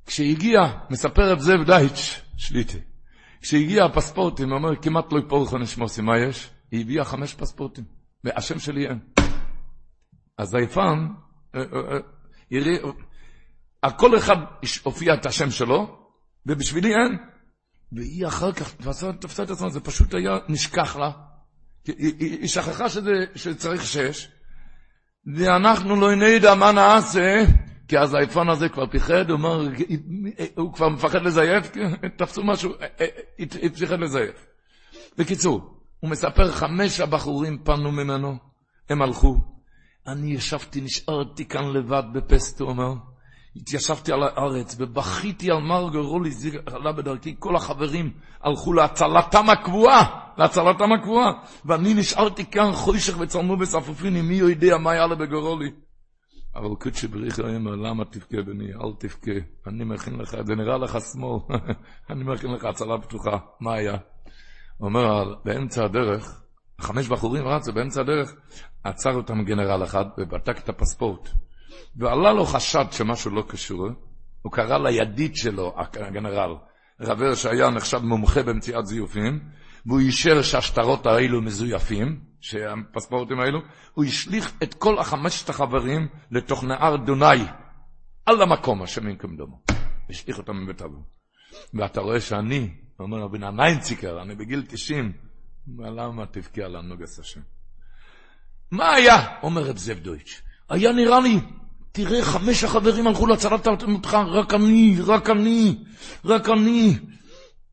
כשהגיע, 0.05 0.59
מספר 0.89 1.33
את 1.33 1.39
זאב 1.39 1.63
דייטש, 1.65 2.21
שליטי, 2.37 2.79
כשהגיע 3.45 3.85
הפספורטים, 3.85 4.49
הוא 4.49 4.57
אומר, 4.57 4.75
כמעט 4.81 5.13
לא 5.13 5.19
יפול 5.19 5.41
לך 5.43 5.53
נשמוסי, 5.53 6.01
מה 6.01 6.17
יש? 6.17 6.49
היא 6.71 6.81
הביאה 6.81 7.05
חמש 7.05 7.33
פספורטים, 7.33 7.83
והשם 8.23 8.59
שלי 8.59 8.87
אין. 8.87 8.99
אז 10.37 10.55
היפן, 10.55 11.07
אה, 11.55 11.61
אה, 11.61 11.97
אה, 12.53 12.91
על 13.81 13.91
כל 13.91 14.17
אחד 14.17 14.35
הופיע 14.83 15.13
את 15.13 15.25
השם 15.25 15.51
שלו, 15.51 15.97
ובשבילי 16.45 16.89
אין. 16.89 17.17
והיא 17.91 18.27
אחר 18.27 18.51
כך 18.51 18.75
תפסה 18.75 19.43
את 19.43 19.49
עצמה, 19.49 19.69
זה 19.69 19.79
פשוט 19.79 20.13
היה 20.13 20.37
נשכח 20.49 20.95
לה. 20.95 21.11
היא, 21.87 21.95
היא, 22.19 22.39
היא 22.39 22.47
שכחה 22.47 22.89
שזה, 22.89 23.11
שצריך 23.35 23.85
שש, 23.85 24.27
ואנחנו 25.35 25.95
לא 25.95 26.15
נדע 26.15 26.55
מה 26.55 26.71
נעשה, 26.71 27.43
כי 27.87 27.99
אז 27.99 28.13
האיפון 28.13 28.49
הזה 28.49 28.69
כבר 28.69 28.87
פיחד, 28.87 29.29
הוא 29.29 29.37
אמר, 29.37 29.67
הוא 30.57 30.73
כבר 30.73 30.89
מפחד 30.89 31.21
לזייף, 31.21 31.71
תפסו 32.17 32.43
משהו, 32.43 32.71
פחד 33.79 33.99
לזייף. 33.99 34.45
בקיצור, 35.17 35.75
הוא 35.99 36.09
מספר, 36.09 36.51
חמש 36.51 36.99
הבחורים 36.99 37.57
פנו 37.63 37.91
ממנו, 37.91 38.37
הם 38.89 39.01
הלכו. 39.01 39.37
אני 40.07 40.33
ישבתי, 40.33 40.81
נשארתי 40.81 41.45
כאן 41.45 41.73
לבד 41.73 42.03
בפסט, 42.13 42.59
הוא 42.59 42.69
אומר. 42.69 42.93
התיישבתי 43.55 44.11
על 44.11 44.23
הארץ 44.23 44.75
ובכיתי 44.79 45.51
על 45.51 45.57
מר 45.57 45.89
גרולי 45.89 46.29
עלה 46.65 46.91
בדרכי, 46.91 47.35
כל 47.39 47.55
החברים 47.55 48.11
הלכו 48.43 48.73
להצלתם 48.73 49.49
הקבועה, 49.49 50.19
להצלתם 50.37 50.91
הקבועה, 50.91 51.31
ואני 51.65 51.93
נשארתי 51.93 52.45
כאן 52.45 52.71
חוישך 52.73 53.19
וצלמו 53.19 53.57
בספופיני, 53.57 54.21
מי 54.21 54.35
יודע 54.35 54.77
מה 54.77 54.95
יעלה 54.95 55.15
בגרולי. 55.15 55.71
אבל 56.55 56.75
קודשי 56.79 57.07
בריך 57.07 57.39
אומר, 57.39 57.75
למה 57.75 58.05
תבכה 58.05 58.41
בני, 58.41 58.73
אל 58.73 58.91
תבכה, 58.99 59.31
אני 59.67 59.83
מכין 59.83 60.15
לך, 60.15 60.37
זה 60.45 60.55
נראה 60.55 60.77
לך 60.77 60.97
שמאל, 61.13 61.39
אני 62.09 62.23
מכין 62.23 62.51
לך 62.51 62.65
הצלה 62.65 62.97
פתוחה, 63.01 63.37
מה 63.59 63.73
היה? 63.73 63.97
אומר, 64.79 65.35
באמצע 65.45 65.85
הדרך, 65.85 66.41
חמש 66.81 67.07
בחורים 67.07 67.47
רצו, 67.47 67.73
באמצע 67.73 68.01
הדרך, 68.01 68.35
עצר 68.83 69.15
אותם 69.15 69.43
גנרל 69.43 69.83
אחד 69.83 70.05
ובדק 70.17 70.57
את 70.57 70.69
הפספורט. 70.69 71.29
ועלה 71.95 72.33
לו 72.33 72.45
חשד 72.45 72.85
שמשהו 72.91 73.31
לא 73.31 73.43
קשור, 73.47 73.87
הוא 74.41 74.51
קרא 74.51 74.77
לידיד 74.77 75.35
שלו, 75.35 75.75
הגנרל, 75.77 76.55
רבר 77.01 77.35
שהיה 77.35 77.69
נחשב 77.69 77.97
מומחה 77.97 78.43
במציאת 78.43 78.85
זיופים, 78.85 79.39
והוא 79.85 79.99
אישר 79.99 80.41
שהשטרות 80.41 81.05
האלו 81.05 81.41
מזויפים, 81.41 82.19
שהפספורטים 82.45 83.39
האלו, 83.39 83.59
הוא 83.93 84.05
השליך 84.05 84.53
את 84.63 84.73
כל 84.73 84.99
החמשת 84.99 85.49
החברים 85.49 86.07
לתוך 86.31 86.63
נהר 86.63 86.95
דונאי, 86.95 87.39
על 88.25 88.41
המקום, 88.41 88.81
השם 88.81 89.07
ינקום 89.09 89.37
דומו. 89.37 89.59
השליך 90.09 90.37
אותם 90.37 90.63
מבית 90.63 90.81
אבו. 90.81 91.03
ואתה 91.73 92.01
רואה 92.01 92.21
שאני, 92.21 92.69
אומר 92.99 93.17
רבי 93.17 93.37
ניינציקר, 93.37 94.21
אני 94.21 94.35
בגיל 94.35 94.63
90, 94.67 95.11
למה 95.79 96.25
תבכה 96.25 96.61
על 96.61 96.75
הנוגס 96.75 97.19
השם? 97.19 97.41
מה 98.71 98.93
היה? 98.93 99.39
אומר 99.43 99.61
רב 99.61 99.77
זאב 99.77 99.99
דויטש. 99.99 100.41
היה 100.69 100.91
נראה 100.91 101.19
לי 101.19 101.39
תראה, 101.95 102.23
חמש 102.23 102.63
החברים 102.63 103.07
הלכו 103.07 103.27
להצלת 103.27 103.67
אותך, 103.67 104.13
רק 104.13 104.53
אני, 104.53 104.97
רק 105.05 105.29
אני, 105.29 105.83
רק 106.25 106.49
אני. 106.49 106.97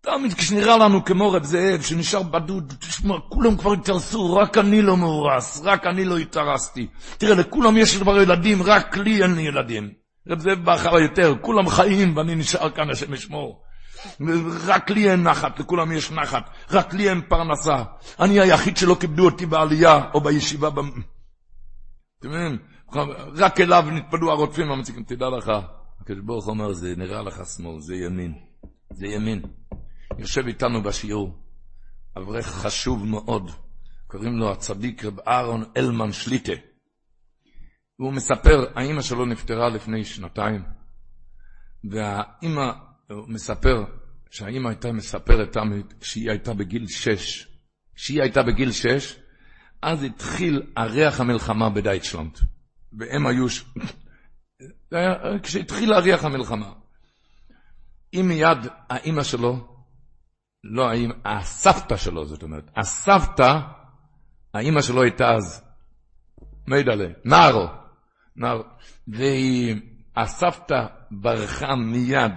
תמיד 0.03 0.35
כשנראה 0.35 0.79
לנו 0.79 1.05
כמו 1.05 1.33
רב 1.33 1.45
זאב, 1.45 1.83
שנשאר 1.83 2.23
בדוד, 2.23 2.75
תשמע, 2.81 3.15
כולם 3.29 3.57
כבר 3.57 3.73
התארסו, 3.73 4.35
רק 4.37 4.59
אני 4.59 4.83
לא 4.83 4.97
מאורס, 4.97 5.61
רק 5.65 5.87
אני 5.87 6.05
לא 6.05 6.19
התארסתי. 6.19 6.87
תראה, 7.19 7.35
לכולם 7.35 7.77
יש 7.77 7.97
כבר 7.97 8.21
ילדים, 8.21 8.63
רק 8.63 8.97
לי 8.97 9.23
אין 9.23 9.35
לי 9.35 9.43
ילדים. 9.43 9.91
רב 10.29 10.39
זאב 10.39 10.59
בא 10.65 10.75
אחר 10.75 10.99
יותר, 10.99 11.35
כולם 11.41 11.69
חיים 11.69 12.17
ואני 12.17 12.35
נשאר 12.35 12.71
כאן, 12.71 12.91
השם 12.91 13.15
ישמור. 13.15 13.63
רק 14.67 14.91
לי 14.91 15.11
אין 15.11 15.23
נחת, 15.23 15.61
לכולם 15.61 15.93
יש 15.93 16.11
נחת, 16.11 16.51
רק 16.71 16.95
לי 16.95 17.11
אין 17.11 17.21
פרנסה. 17.29 17.83
אני 18.21 18.41
היחיד 18.41 18.77
שלא 18.77 18.97
כיבדו 19.01 19.25
אותי 19.25 19.47
בעלייה 19.47 20.05
או 20.15 20.21
בישיבה. 20.21 20.69
אתם 20.69 22.29
מבינים? 22.29 22.59
רק 23.37 23.61
אליו 23.61 23.85
נתפדו 23.93 24.31
הרודפים 24.31 24.71
המציקים, 24.71 25.03
תדע 25.03 25.27
לך, 25.39 25.53
הקדוש 26.01 26.23
ברוך 26.25 26.49
אומר, 26.49 26.73
זה 26.73 26.95
נראה 26.97 27.23
לך 27.23 27.43
שמאל, 27.57 27.81
זה 27.81 27.95
ימין, 27.95 28.35
זה 28.91 29.07
ימין. 29.07 29.43
יושב 30.21 30.47
איתנו 30.47 30.83
בשיעור, 30.83 31.39
אברך 32.17 32.47
חשוב 32.47 33.07
מאוד, 33.07 33.51
קוראים 34.07 34.39
לו 34.39 34.53
הצדיק 34.53 35.05
רב 35.05 35.21
אהרון 35.21 35.65
אלמן 35.77 36.13
שליטה. 36.13 36.53
והוא 37.99 38.13
מספר, 38.13 38.65
האימא 38.75 39.03
שלו 39.03 39.27
נפטרה 39.27 39.69
לפני 39.69 40.05
שנתיים, 40.05 40.63
והאימא, 41.85 42.73
הוא 43.11 43.29
מספר 43.29 43.85
שהאימא 44.31 44.69
הייתה 44.69 44.93
מספרת 44.93 45.57
כשהיא 46.01 46.31
הייתה 46.31 46.55
בגיל 46.55 46.87
שש, 46.87 47.49
כשהיא 47.95 48.23
הייתה 48.23 48.43
בגיל 48.43 48.73
שש, 48.73 49.19
אז 49.83 50.03
התחיל 50.03 50.63
הריח 50.77 51.21
המלחמה 51.21 51.71
בדייטשלנד. 51.71 52.39
והם 52.93 53.27
היו... 53.27 53.47
כשהתחיל 55.43 55.91
להריח 55.91 56.25
המלחמה. 56.25 56.73
אם 58.15 58.29
מיד 58.29 58.59
האימא 58.89 59.23
שלו, 59.23 59.72
לא 60.65 60.91
הסבתא 61.25 61.97
שלו, 61.97 62.25
זאת 62.25 62.43
אומרת, 62.43 62.71
הסבתא, 62.77 63.59
האימא 64.55 64.83
שלו 64.83 65.03
הייתה 65.03 65.31
אז, 65.31 65.65
מידלה, 66.67 67.09
נערו, 67.25 67.67
נער, 68.37 68.63
והסבתא 69.09 70.87
ברחה 71.11 71.75
מיד 71.77 72.33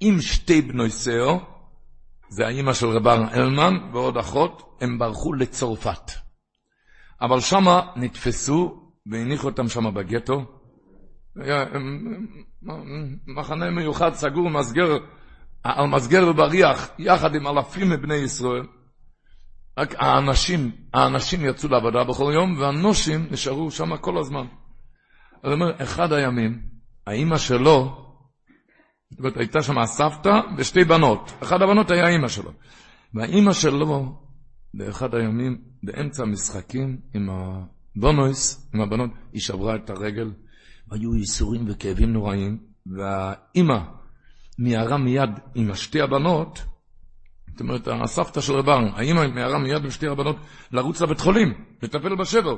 עם 0.00 0.20
שתי 0.20 0.62
בנוי 0.62 0.90
שיער, 0.90 1.38
זה 2.28 2.46
האימא 2.46 2.72
של 2.72 2.86
רבר 2.86 3.34
אלמן 3.34 3.74
ועוד 3.92 4.16
אחות, 4.16 4.78
הם 4.80 4.98
ברחו 4.98 5.32
לצרפת. 5.32 6.10
אבל 7.20 7.40
שמה 7.40 7.80
נתפסו 7.96 8.90
והניחו 9.06 9.48
אותם 9.48 9.68
שם 9.68 9.94
בגטו. 9.94 10.44
מחנה 13.26 13.70
מיוחד 13.70 14.14
סגור, 14.14 14.50
מסגר, 14.50 14.98
על 15.76 15.86
מסגר 15.86 16.28
ובריח, 16.28 16.88
יחד 16.98 17.34
עם 17.34 17.46
אלפים 17.46 17.90
מבני 17.90 18.14
ישראל. 18.14 18.66
רק 19.78 19.94
האנשים, 19.98 20.70
האנשים 20.94 21.44
יצאו 21.44 21.68
לעבודה 21.68 22.04
בכל 22.04 22.32
יום, 22.34 22.58
והנושים 22.60 23.26
נשארו 23.30 23.70
שם 23.70 23.96
כל 23.96 24.18
הזמן. 24.18 24.46
אז 25.42 25.52
אומר, 25.52 25.82
אחד 25.82 26.12
הימים, 26.12 26.62
האימא 27.06 27.38
שלו, 27.38 28.04
זאת 29.10 29.18
אומרת, 29.18 29.36
הייתה 29.36 29.62
שם 29.62 29.78
הסבתא 29.78 30.40
ושתי 30.56 30.84
בנות. 30.84 31.32
אחת 31.42 31.60
הבנות 31.60 31.90
היה 31.90 32.06
האימא 32.06 32.28
שלו. 32.28 32.52
והאימא 33.14 33.52
שלו, 33.52 34.18
באחד 34.74 35.14
הימים, 35.14 35.58
באמצע 35.82 36.22
המשחקים 36.22 37.00
עם 37.14 37.30
ה... 37.30 37.64
בונויס, 37.96 38.70
עם 38.74 38.80
הבנות, 38.80 39.10
היא 39.32 39.40
שברה 39.40 39.76
את 39.76 39.90
הרגל, 39.90 40.32
והיו 40.88 41.14
ייסורים 41.14 41.64
וכאבים 41.68 42.12
נוראים, 42.12 42.58
והאימא 42.86 43.78
מיהרה 44.58 44.96
מיד 44.96 45.30
עם 45.54 45.74
שתי 45.74 46.00
הבנות, 46.00 46.64
זאת 47.50 47.60
אומרת, 47.60 47.88
הסבתא 48.02 48.40
של 48.40 48.52
רב 48.52 48.68
האימא 48.68 49.26
מיהרה 49.26 49.58
מיד 49.58 49.84
עם 49.84 49.90
שתי 49.90 50.06
הבנות 50.06 50.36
לרוץ 50.72 51.02
לבית 51.02 51.20
חולים, 51.20 51.64
לטפל 51.82 52.16
בשבר. 52.16 52.56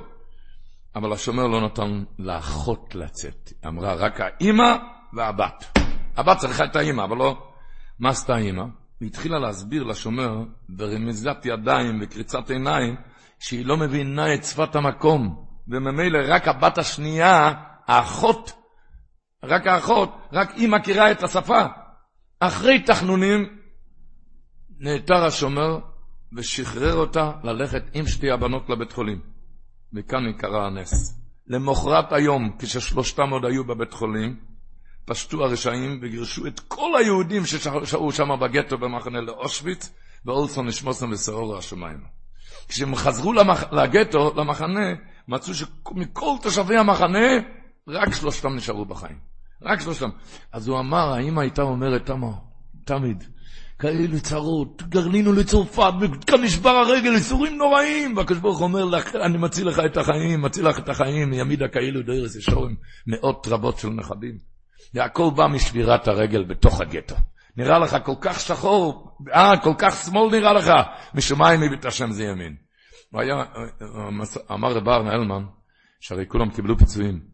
אבל 0.97 1.13
השומר 1.13 1.47
לא 1.47 1.61
נתן 1.61 2.05
לאחות 2.19 2.95
לצאת. 2.95 3.53
היא 3.63 3.69
אמרה, 3.69 3.95
רק 3.95 4.21
האימא 4.21 4.77
והבת. 5.13 5.79
הבת 6.17 6.37
צריכה 6.39 6.65
את 6.65 6.77
האימא, 6.77 7.03
אבל 7.03 7.17
לא... 7.17 7.47
מה 7.99 8.09
עשתה 8.11 8.35
האימא? 8.35 8.65
היא 9.01 9.09
התחילה 9.09 9.39
להסביר 9.39 9.83
לשומר 9.83 10.45
ברמיזת 10.69 11.37
ידיים 11.45 11.99
וקריצת 12.03 12.51
עיניים 12.51 12.97
שהיא 13.39 13.67
לא 13.67 13.77
מבינה 13.77 14.35
את 14.35 14.45
שפת 14.45 14.77
המקום, 14.77 15.45
וממילא 15.69 16.19
רק 16.29 16.49
הבת 16.49 16.79
השנייה, 16.79 17.53
האחות, 17.87 18.53
רק 19.45 19.67
האחות, 19.67 20.29
רק 20.33 20.51
היא 20.57 20.69
מכירה 20.69 21.11
את 21.11 21.23
השפה. 21.23 21.67
אחרי 22.41 22.83
תחנונים, 22.83 23.59
נעתר 24.79 25.25
השומר 25.25 25.79
ושחרר 26.37 26.95
אותה 26.95 27.33
ללכת 27.45 27.83
עם 27.95 28.07
שתי 28.07 28.31
הבנות 28.31 28.71
לבית 28.71 28.93
חולים. 28.93 29.21
וכאן 29.95 30.33
קרה 30.39 30.67
הנס. 30.67 31.21
למחרת 31.47 32.13
היום, 32.13 32.57
כששלושתם 32.59 33.31
עוד 33.31 33.45
היו 33.45 33.65
בבית 33.65 33.93
חולים, 33.93 34.37
פשטו 35.05 35.45
הרשעים 35.45 35.99
וגירשו 36.03 36.47
את 36.47 36.61
כל 36.61 36.97
היהודים 36.99 37.47
ששהו 37.47 38.13
שם 38.13 38.29
בגטו 38.41 38.79
במחנה 38.79 39.21
לאושוויץ, 39.21 39.93
ואולסון 40.25 40.67
נשמוסם 40.67 41.11
ושעור 41.11 41.57
השמיים. 41.57 42.01
כשהם 42.69 42.95
חזרו 42.95 43.33
למח... 43.33 43.73
לגטו, 43.73 44.35
למחנה, 44.37 44.95
מצאו 45.29 45.55
שמכל 45.55 46.33
תושבי 46.43 46.77
המחנה, 46.77 47.29
רק 47.89 48.15
שלושתם 48.15 48.55
נשארו 48.55 48.85
בחיים. 48.85 49.19
רק 49.63 49.81
שלושתם. 49.81 50.09
אז 50.53 50.69
הוא 50.69 50.79
אמר, 50.79 51.13
האמא 51.13 51.41
הייתה 51.41 51.63
אומרת, 51.63 52.07
תמה, 52.07 52.31
תמיד, 52.85 53.25
כאלה 53.79 54.21
צרות, 54.21 54.83
גרנינו 54.83 55.33
לצרפת, 55.33 55.93
כאן 56.27 56.43
נשבר 56.43 56.71
הרגל, 56.71 57.15
איסורים 57.15 57.57
נוראים. 57.57 58.17
והקדוש 58.17 58.39
ברוך 58.39 58.61
אומר 58.61 58.85
אני 59.15 59.39
מציל 59.39 59.69
לך 59.69 59.81
את 59.87 59.97
החיים, 59.97 60.43
מציל 60.43 60.69
לך 60.69 60.79
את 60.79 60.89
החיים, 60.89 61.33
ימידה 61.33 61.69
כאילו 61.69 62.03
דרס 62.03 62.37
ישורים, 62.37 62.77
מאות 63.07 63.47
רבות 63.51 63.79
של 63.79 63.89
נכדים. 63.89 64.39
והכל 64.95 65.31
בא 65.37 65.47
משבירת 65.47 66.09
הרגל 66.09 66.45
בתוך 66.45 66.81
הגטו. 66.81 67.15
נראה 67.57 67.79
לך 67.79 67.97
כל 68.05 68.15
כך 68.21 68.41
שחור, 68.41 69.17
אה, 69.35 69.53
כל 69.63 69.75
כך 69.79 69.97
שמאל 70.05 70.31
נראה 70.31 70.53
לך, 70.53 70.71
משמיים 71.15 71.61
מבית 71.61 71.85
השם 71.85 72.11
זה 72.11 72.25
ימין. 72.25 72.57
והיה, 73.13 73.45
אמר 74.53 74.73
רב 74.73 74.89
ארנה 74.89 75.13
אלמן, 75.13 75.45
שהרי 76.01 76.25
כולם 76.29 76.51
קיבלו 76.51 76.79
פיצויים, 76.79 77.30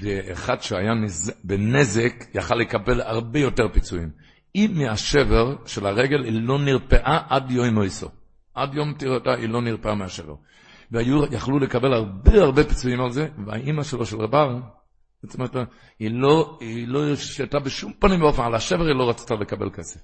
ואחד 0.00 0.62
שהיה 0.62 0.94
נז... 0.94 1.32
בנזק 1.44 2.12
יכל 2.34 2.54
לקבל 2.54 3.00
הרבה 3.00 3.38
יותר 3.38 3.68
פיצויים. 3.72 4.10
אם 4.54 4.70
מהשבר 4.74 5.56
של 5.66 5.86
הרגל 5.86 6.24
היא 6.24 6.42
לא 6.42 6.58
נרפאה 6.58 7.20
עד 7.28 7.50
יום 7.50 7.66
מויסו. 7.66 8.08
עד 8.54 8.74
יום 8.74 8.94
תראתה 8.98 9.34
היא 9.34 9.48
לא 9.48 9.62
נרפאה 9.62 9.94
מהשבר. 9.94 10.34
ויכלו 10.90 11.58
לקבל 11.58 11.92
הרבה 11.92 12.42
הרבה 12.42 12.64
פיצויים 12.64 13.00
על 13.00 13.10
זה, 13.10 13.28
והאימא 13.46 13.82
שלו 13.82 14.06
של 14.06 14.16
רבר, 14.16 14.58
זאת 15.22 15.34
אומרת, 15.34 15.68
היא 15.98 16.10
לא, 16.10 16.58
היא 16.60 16.88
לא 16.88 17.08
הרשתה 17.08 17.58
בשום 17.58 17.92
פנים 17.92 18.22
ואופן, 18.22 18.42
על 18.42 18.54
השבר 18.54 18.86
היא 18.86 18.94
לא 18.94 19.10
רצתה 19.10 19.34
לקבל 19.34 19.70
כסף. 19.70 20.00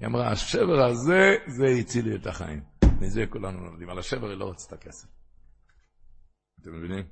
היא 0.00 0.06
אמרה, 0.06 0.30
השבר 0.30 0.84
הזה, 0.84 1.36
זה 1.46 1.66
הציל 1.66 2.08
לי 2.08 2.14
את 2.14 2.26
החיים. 2.26 2.60
מזה 3.00 3.24
כולנו 3.30 3.64
לומדים, 3.64 3.90
על 3.90 3.98
השבר 3.98 4.28
היא 4.28 4.36
לא 4.36 4.50
רצתה 4.50 4.76
כסף. 4.76 5.08
אתם 6.60 6.70
מבינים? 6.78 7.04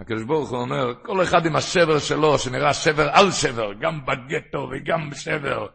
הקדוש 0.00 0.22
ברוך 0.22 0.50
הוא 0.50 0.58
אומר, 0.58 0.94
כל 1.02 1.22
אחד 1.22 1.46
עם 1.46 1.56
השבר 1.56 1.98
שלו, 1.98 2.38
שנראה 2.38 2.74
שבר 2.74 3.08
על 3.12 3.32
שבר, 3.32 3.72
גם 3.80 4.00
בגטו 4.06 4.68
וגם 4.70 5.10
בשבר. 5.10 5.66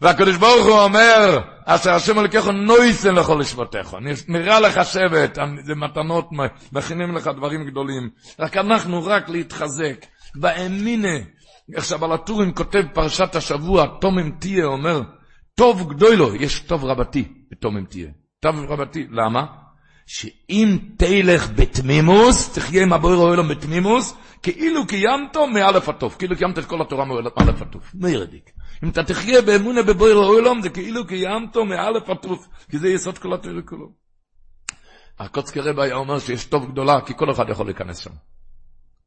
והקדוש 0.00 0.36
ברוך 0.36 0.66
הוא 0.66 0.80
אומר, 0.80 1.40
אשר 1.64 1.90
השם 1.90 2.18
אלוקיך 2.18 2.46
נויסן 2.46 3.14
לכל 3.14 3.38
לשבותיך. 3.40 3.96
נראה 4.28 4.60
לך 4.60 4.84
שבט, 4.84 5.38
זה 5.64 5.74
מתנות, 5.74 6.28
מכינים 6.72 7.14
לך 7.14 7.30
דברים 7.36 7.64
גדולים. 7.64 8.10
רק 8.38 8.56
אנחנו 8.56 9.04
רק 9.04 9.28
להתחזק. 9.28 10.06
באמינה. 10.34 11.18
על 12.02 12.12
הטורים 12.12 12.52
כותב 12.52 12.82
פרשת 12.94 13.34
השבוע, 13.34 13.86
תומם 14.00 14.30
תהיה, 14.30 14.64
אומר, 14.64 15.02
טוב 15.54 15.92
גדולו, 15.92 16.34
יש 16.34 16.60
טוב 16.60 16.84
רבתי 16.84 17.28
בתומם 17.50 17.84
תהיה. 17.84 18.08
טוב 18.40 18.54
רבתי, 18.68 19.06
למה? 19.10 19.67
שאם 20.08 20.78
תלך 20.96 21.50
בתמימוס, 21.56 22.54
תחיה 22.54 22.82
עם 22.82 22.92
הבויר 22.92 23.16
אוהלו 23.16 23.48
בתמימוס, 23.48 24.14
כאילו 24.42 24.86
קיימתו 24.86 25.46
מאלף 25.46 25.88
הטוב, 25.88 26.16
כאילו 26.18 26.36
קיימת 26.36 26.58
את 26.58 26.64
כל 26.64 26.82
התורה 26.82 27.04
מאלף 27.04 27.62
הטוב. 27.62 27.82
מרדיק. 27.94 28.50
אם 28.84 28.88
אתה 28.88 29.04
תחיה 29.04 29.42
באמונה 29.42 29.82
בבויר 29.82 30.16
אוהלו, 30.16 30.62
זה 30.62 30.68
כאילו 30.68 31.06
קיימתו 31.06 31.64
מאלף 31.64 32.10
הטוב, 32.10 32.46
כי 32.70 32.78
זה 32.78 32.88
יסוד 32.88 33.18
כל 33.18 33.34
התורה 33.34 33.62
כולו. 33.62 33.92
הקוצקי 35.18 35.60
רב 35.60 35.80
היה 35.80 35.94
אומר 35.94 36.18
שיש 36.18 36.44
טוב 36.44 36.70
גדולה, 36.70 37.00
כי 37.06 37.14
כל 37.16 37.30
אחד 37.30 37.48
יכול 37.48 37.66
להיכנס 37.66 37.98
שם. 37.98 38.10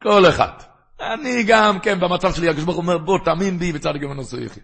כל 0.04 0.30
אחד. 0.30 0.52
אני 1.00 1.44
גם, 1.48 1.80
כן, 1.80 2.00
במצב 2.00 2.34
שלי, 2.34 2.50
הקדוש 2.50 2.64
ברוך 2.64 2.78
אומר, 2.78 2.98
בוא, 2.98 3.20
תאמין 3.26 3.60
בי 3.60 3.72
וצדיק 3.76 4.04
ממנו 4.04 4.24
סויכי. 4.24 4.60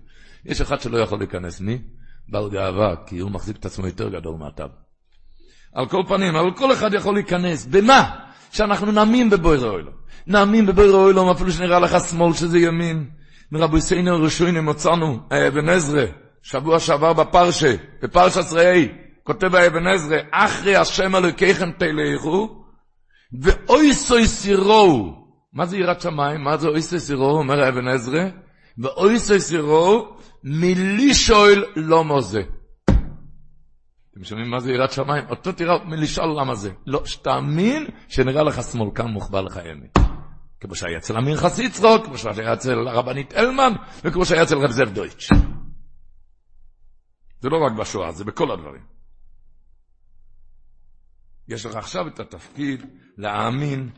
יש 0.46 0.62
אחד 0.62 0.82
שלא 0.82 0.98
יכול 0.98 1.20
להיכנס, 1.20 1.62
מי? 1.62 1.82
בעל 2.30 2.50
גאווה, 2.50 2.96
כי 3.08 3.20
הוא 3.20 3.32
מחזיק 3.32 3.58
את 3.58 3.66
עצמו 3.66 3.88
יותר 3.88 4.10
גדול 4.10 4.36
מהטב. 4.40 4.68
על 5.74 5.88
כל 5.88 6.04
פנים, 6.08 6.36
אבל 6.36 6.52
כל 6.52 6.74
אחד 6.74 6.94
יכול 6.94 7.14
להיכנס. 7.14 7.66
במה? 7.66 8.10
שאנחנו 8.52 8.92
נאמין 8.92 9.30
בבויר 9.30 9.70
אוילום. 9.70 9.94
נאמין 10.28 10.66
בבויר 10.66 10.96
אוילום, 10.96 11.30
אפילו 11.30 11.52
שנראה 11.52 11.80
לך 11.80 11.98
שמאל 12.10 12.34
שזה 12.34 12.60
ימין. 12.60 13.10
מרבו 13.52 13.82
סיינו 13.82 14.22
ראשוינים 14.22 14.66
מצאנו, 14.66 15.20
אבן 15.48 15.70
עזרא, 15.70 16.06
שבוע 16.42 16.80
שעבר 16.80 17.14
בפרשה, 17.14 17.76
בפרשת 18.04 18.54
ראי, 18.54 18.88
כותב 19.24 19.56
האבן 19.56 19.88
עזרא, 19.88 20.18
אחרי 20.32 20.76
השם 20.76 21.16
אלוקיכם 21.16 21.72
תלכו, 21.72 22.64
ואוי 23.42 23.94
סוי 23.94 24.28
סירו. 24.28 25.14
מה 25.54 25.66
זה 25.66 25.78
יראת 25.78 26.02
שמיים? 26.02 26.44
מה 26.44 26.58
זה 26.58 26.68
אוי 26.68 26.82
סוי 26.82 27.00
סירו? 27.00 27.38
אומר 27.38 27.64
האבן 27.64 27.88
עזרא, 27.88 28.24
ואוי 28.78 29.20
סוי 29.20 29.40
סירו, 29.40 30.18
מלישול 30.44 31.66
לא 31.76 32.04
מוזה. 32.04 32.42
אתם 34.18 34.26
שומעים 34.26 34.50
מה 34.50 34.60
זה 34.60 34.72
יראת 34.72 34.92
שמיים? 34.92 35.26
אותו 35.30 35.52
תראה 35.52 35.84
מלשאול 35.86 36.40
למה 36.40 36.56
זה. 36.56 36.72
לא, 36.86 37.06
שתאמין 37.06 37.88
שנראה 38.08 38.44
לך 38.44 38.64
שמאל 38.64 38.90
כאן 38.96 39.08
מוחבא 39.08 39.42
לך 39.42 39.58
אמת. 39.58 39.98
כמו 40.60 40.76
שהיה 40.76 40.98
אצל 40.98 41.18
אמיר 41.18 41.38
חסיצרוק, 41.38 42.06
כמו 42.06 42.18
שהיה 42.18 42.54
אצל 42.54 42.88
הרבנית 42.88 43.34
אלמן, 43.34 43.74
וכמו 44.04 44.26
שהיה 44.26 44.44
אצל 44.44 44.58
רב 44.58 44.72
זאב 44.72 44.90
דויטש. 44.90 45.30
זה 47.40 47.50
לא 47.50 47.58
רק 47.66 47.72
בשואה, 47.80 48.12
זה 48.12 48.26
בכל 48.26 48.52
הדברים. 48.52 48.82
יש 51.48 51.66
לך 51.66 51.76
עכשיו 51.76 52.08
את 52.08 52.20
התפקיד 52.20 52.86
להאמין, 53.18 53.90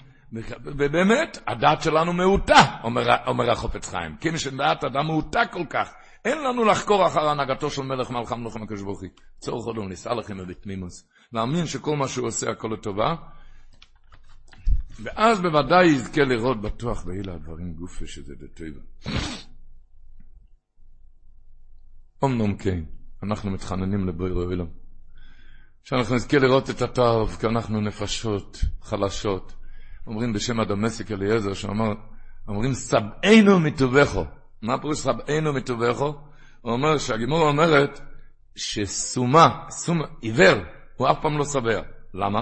ובאמת, 0.63 1.37
הדת 1.47 1.81
שלנו 1.81 2.13
מעוטה, 2.13 2.79
אומר, 2.83 3.03
אומר 3.27 3.51
החופץ 3.51 3.89
חיים. 3.89 4.17
כי 4.17 4.29
מי 4.29 4.39
שדעת 4.39 4.83
אדם 4.83 5.07
מעוטה 5.07 5.45
כל 5.45 5.63
כך, 5.69 5.93
אין 6.25 6.43
לנו 6.43 6.65
לחקור 6.65 7.07
אחר 7.07 7.29
הנהגתו 7.29 7.69
של 7.69 7.81
מלך 7.81 8.09
מלכה 8.09 8.35
מלוכם 8.35 8.63
הקדוש 8.63 8.81
ברוך 8.81 9.01
הוא. 9.01 9.09
צורך 9.39 9.65
עוד 9.65 9.77
ניסה 9.77 10.13
לכם 10.13 10.47
בתמימוס. 10.47 11.07
להאמין 11.33 11.65
שכל 11.65 11.95
מה 11.95 12.07
שהוא 12.07 12.27
עושה 12.27 12.51
הכל 12.51 12.69
לטובה, 12.73 13.15
ואז 15.03 15.41
בוודאי 15.41 15.85
יזכה 15.85 16.21
לראות 16.21 16.61
בטוח 16.61 17.05
ואלה 17.05 17.33
הדברים 17.33 17.73
גופי 17.73 18.07
שזה 18.07 18.33
דטויבה. 18.35 18.81
אמנום 22.23 22.57
כן, 22.57 22.83
אנחנו 23.23 23.51
מתחננים 23.51 24.07
לבויר 24.07 24.33
אוהלם. 24.33 24.67
שאנחנו 25.83 26.15
נזכה 26.15 26.37
לראות 26.37 26.69
את 26.69 26.81
הטוב, 26.81 27.37
כי 27.39 27.47
אנחנו 27.47 27.81
נפשות 27.81 28.57
חלשות. 28.81 29.53
אומרים 30.07 30.33
בשם 30.33 30.59
הדמשק 30.59 31.11
אליעזר, 31.11 31.53
שאמר, 31.53 31.93
אומרים 32.47 32.73
סבענו 32.73 33.59
מטובכו. 33.59 34.25
מה 34.61 34.77
פירוש 34.81 34.99
סבענו 34.99 35.53
מטובכו? 35.53 36.13
הוא 36.61 36.71
אומר 36.73 36.97
שהגימור 36.97 37.47
אומרת 37.47 37.99
שסומה, 38.55 39.49
סומה, 39.69 40.05
עיוור, 40.21 40.57
הוא 40.95 41.07
אף 41.11 41.17
פעם 41.21 41.37
לא 41.37 41.45
שבע. 41.45 41.81
למה? 42.13 42.41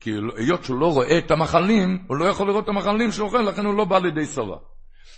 כי 0.00 0.10
היות 0.36 0.64
שהוא 0.64 0.80
לא 0.80 0.92
רואה 0.92 1.18
את 1.18 1.30
המחלים, 1.30 2.04
הוא 2.08 2.16
לא 2.16 2.24
יכול 2.24 2.48
לראות 2.48 2.64
את 2.64 2.68
המחלים 2.68 3.12
שהוא 3.12 3.26
אוכל, 3.26 3.38
לכן 3.38 3.64
הוא 3.64 3.74
לא 3.74 3.84
בא 3.84 3.98
לידי 3.98 4.26
שובע. 4.26 4.56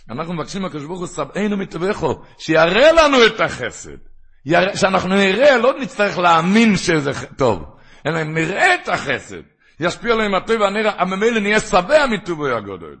אנחנו 0.09 0.33
מבקשים 0.33 0.61
מהקדוש 0.61 0.83
ברוך 0.83 0.99
הוא 0.99 1.07
סבענו 1.07 1.57
מטובכו, 1.57 2.21
שיראה 2.37 2.91
לנו 2.91 3.25
את 3.25 3.41
החסד. 3.41 3.97
שאנחנו 4.75 5.15
נראה, 5.15 5.57
לא 5.57 5.73
נצטרך 5.79 6.17
להאמין 6.17 6.77
שזה 6.77 7.11
טוב, 7.37 7.63
אלא 8.05 8.23
נראה 8.23 8.75
את 8.75 8.89
החסד. 8.89 9.41
ישפיע 9.79 10.13
עליהם 10.13 10.35
הטוב 10.35 10.61
והנראה, 10.61 11.01
הממילא 11.01 11.39
נהיה 11.39 11.59
שבע 11.59 12.05
מטובו 12.07 12.47
הגודל. 12.47 12.95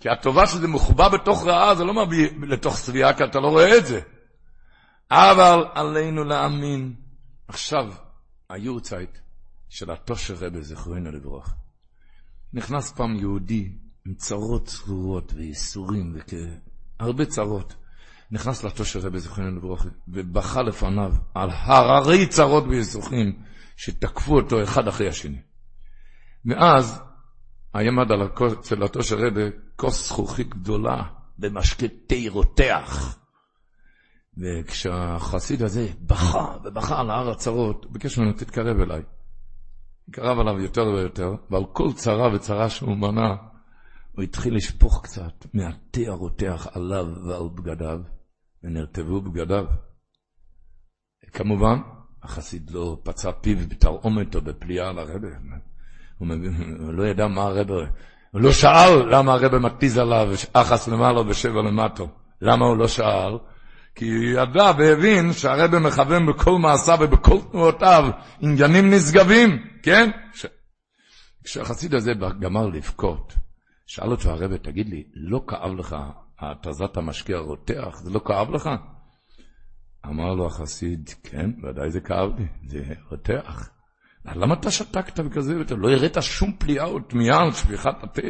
כי 0.00 0.08
הטובה 0.08 0.46
שזה 0.46 0.68
מחובר 0.68 1.08
בתוך 1.08 1.46
רעה, 1.46 1.74
זה 1.74 1.84
לא 1.84 2.06
מביא 2.06 2.28
לתוך 2.42 2.78
שביעה, 2.78 3.14
כי 3.14 3.24
אתה 3.24 3.40
לא 3.40 3.48
רואה 3.48 3.78
את 3.78 3.86
זה. 3.86 4.00
אבל 5.10 5.64
עלינו 5.74 6.24
להאמין. 6.24 6.94
עכשיו, 7.48 7.92
היורצייט 8.50 9.18
של 9.68 9.90
התושר 9.90 10.34
רבי, 10.34 10.62
זכרנו 10.62 11.12
לברוך. 11.12 11.54
נכנס 12.52 12.92
פעם 12.92 13.16
יהודי 13.16 13.72
עם 14.06 14.14
צרות 14.14 14.66
צרורות 14.66 15.32
וייסורים, 15.36 16.16
והרבה 17.00 17.24
צרות. 17.24 17.74
נכנס 18.30 18.64
לתושר 18.64 19.00
רבי, 19.00 19.20
זכרנו 19.20 19.56
לברוך, 19.56 19.86
ובכה 20.08 20.62
לפניו 20.62 21.12
על 21.34 21.50
הררי 21.52 22.26
צרות 22.26 22.64
וייסורים 22.68 23.42
שתקפו 23.76 24.36
אותו 24.36 24.62
אחד 24.62 24.88
אחרי 24.88 25.08
השני. 25.08 25.38
ואז 27.74 27.86
עמד 27.86 28.12
על 28.12 28.28
צלתו 28.60 29.02
של 29.02 29.26
רבי 29.26 29.50
כוס 29.76 30.08
זכוכית 30.08 30.48
גדולה 30.48 31.02
במשקה 31.38 31.86
תה 32.06 32.14
רותח. 32.28 33.18
וכשהחסיד 34.38 35.62
הזה 35.62 35.88
בכה 36.00 36.56
ובכה 36.64 37.00
על 37.00 37.10
הר 37.10 37.30
הצרות, 37.30 37.84
הוא 37.84 37.92
ביקש 37.92 38.18
ממנו, 38.18 38.32
תתקרב 38.32 38.80
אליי. 38.80 39.02
קרב 40.10 40.38
עליו 40.38 40.60
יותר 40.60 40.82
ויותר, 40.82 41.34
ועל 41.50 41.64
כל 41.72 41.92
צרה 41.92 42.34
וצרה 42.34 42.70
שהוא 42.70 42.96
מנע, 42.96 43.34
הוא 44.12 44.22
התחיל 44.22 44.56
לשפוך 44.56 45.00
קצת 45.02 45.46
מהתה 45.54 46.00
הרותח 46.06 46.66
עליו 46.72 47.06
ועל 47.26 47.48
בגדיו, 47.54 48.00
ונרטבו 48.62 49.20
בגדיו. 49.20 49.64
כמובן, 51.32 51.78
החסיד 52.22 52.70
לא 52.70 53.00
פצע 53.02 53.32
פיו 53.32 53.58
בתרעומת 53.68 54.34
או 54.34 54.40
בפליאה 54.40 54.88
על 54.88 54.98
הרבה. 54.98 55.28
הוא, 56.18 56.28
לא 56.92 57.06
ידע 57.06 57.26
מה 57.26 57.42
הרבה, 57.42 57.74
הוא 58.30 58.40
לא 58.40 58.52
שאל 58.52 59.14
למה 59.14 59.32
הרבה 59.32 59.58
מתיז 59.58 59.98
עליו 59.98 60.28
אחס 60.52 60.88
למעלה 60.88 61.20
ושבע 61.20 61.62
למטו. 61.62 62.08
למה 62.42 62.66
הוא 62.66 62.76
לא 62.76 62.88
שאל? 62.88 63.38
כי 63.94 64.10
הוא 64.10 64.24
ידע 64.24 64.72
והבין 64.78 65.32
שהרבה 65.32 65.78
מכוון 65.78 66.26
בכל 66.26 66.58
מעשיו 66.58 66.98
ובכל 67.00 67.38
תנועותיו 67.50 68.04
עניינים 68.40 68.90
נשגבים, 68.90 69.66
כן? 69.82 70.10
ש... 70.34 70.46
כשהחסיד 71.44 71.94
הזה 71.94 72.12
גמר 72.40 72.66
לבכות, 72.66 73.32
שאל 73.86 74.10
אותו 74.10 74.30
הרבה, 74.30 74.58
תגיד 74.58 74.88
לי, 74.88 75.04
לא 75.14 75.44
כאב 75.46 75.72
לך 75.78 75.96
התזת 76.40 76.96
המשקיע 76.96 77.36
הרותח? 77.36 78.00
זה 78.02 78.10
לא 78.10 78.20
כאב 78.26 78.50
לך? 78.50 78.70
אמר 80.06 80.34
לו 80.34 80.46
החסיד, 80.46 81.10
כן, 81.22 81.50
ודאי 81.62 81.90
זה 81.90 82.00
כאב 82.00 82.38
לי, 82.38 82.46
זה 82.66 82.94
רותח. 83.10 83.70
למה 84.34 84.54
אתה 84.54 84.70
שתקת 84.70 85.20
וכזה, 85.24 85.58
ואתה 85.58 85.74
לא 85.74 85.90
הראת 85.90 86.22
שום 86.22 86.52
פליאה 86.58 86.84
או 86.84 87.00
תמיהה 87.00 87.40
על 87.40 87.52
שפיכת 87.52 87.94
התה? 88.02 88.22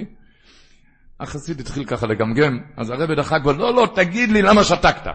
החסיד 1.20 1.60
התחיל 1.60 1.84
ככה 1.84 2.06
לגמגם, 2.06 2.58
אז 2.76 2.90
הרבי 2.90 3.14
דחק 3.14 3.40
בו, 3.42 3.52
לא, 3.52 3.74
לא, 3.74 3.88
תגיד 3.94 4.30
לי 4.30 4.42
למה 4.42 4.64
שתקת. 4.64 5.10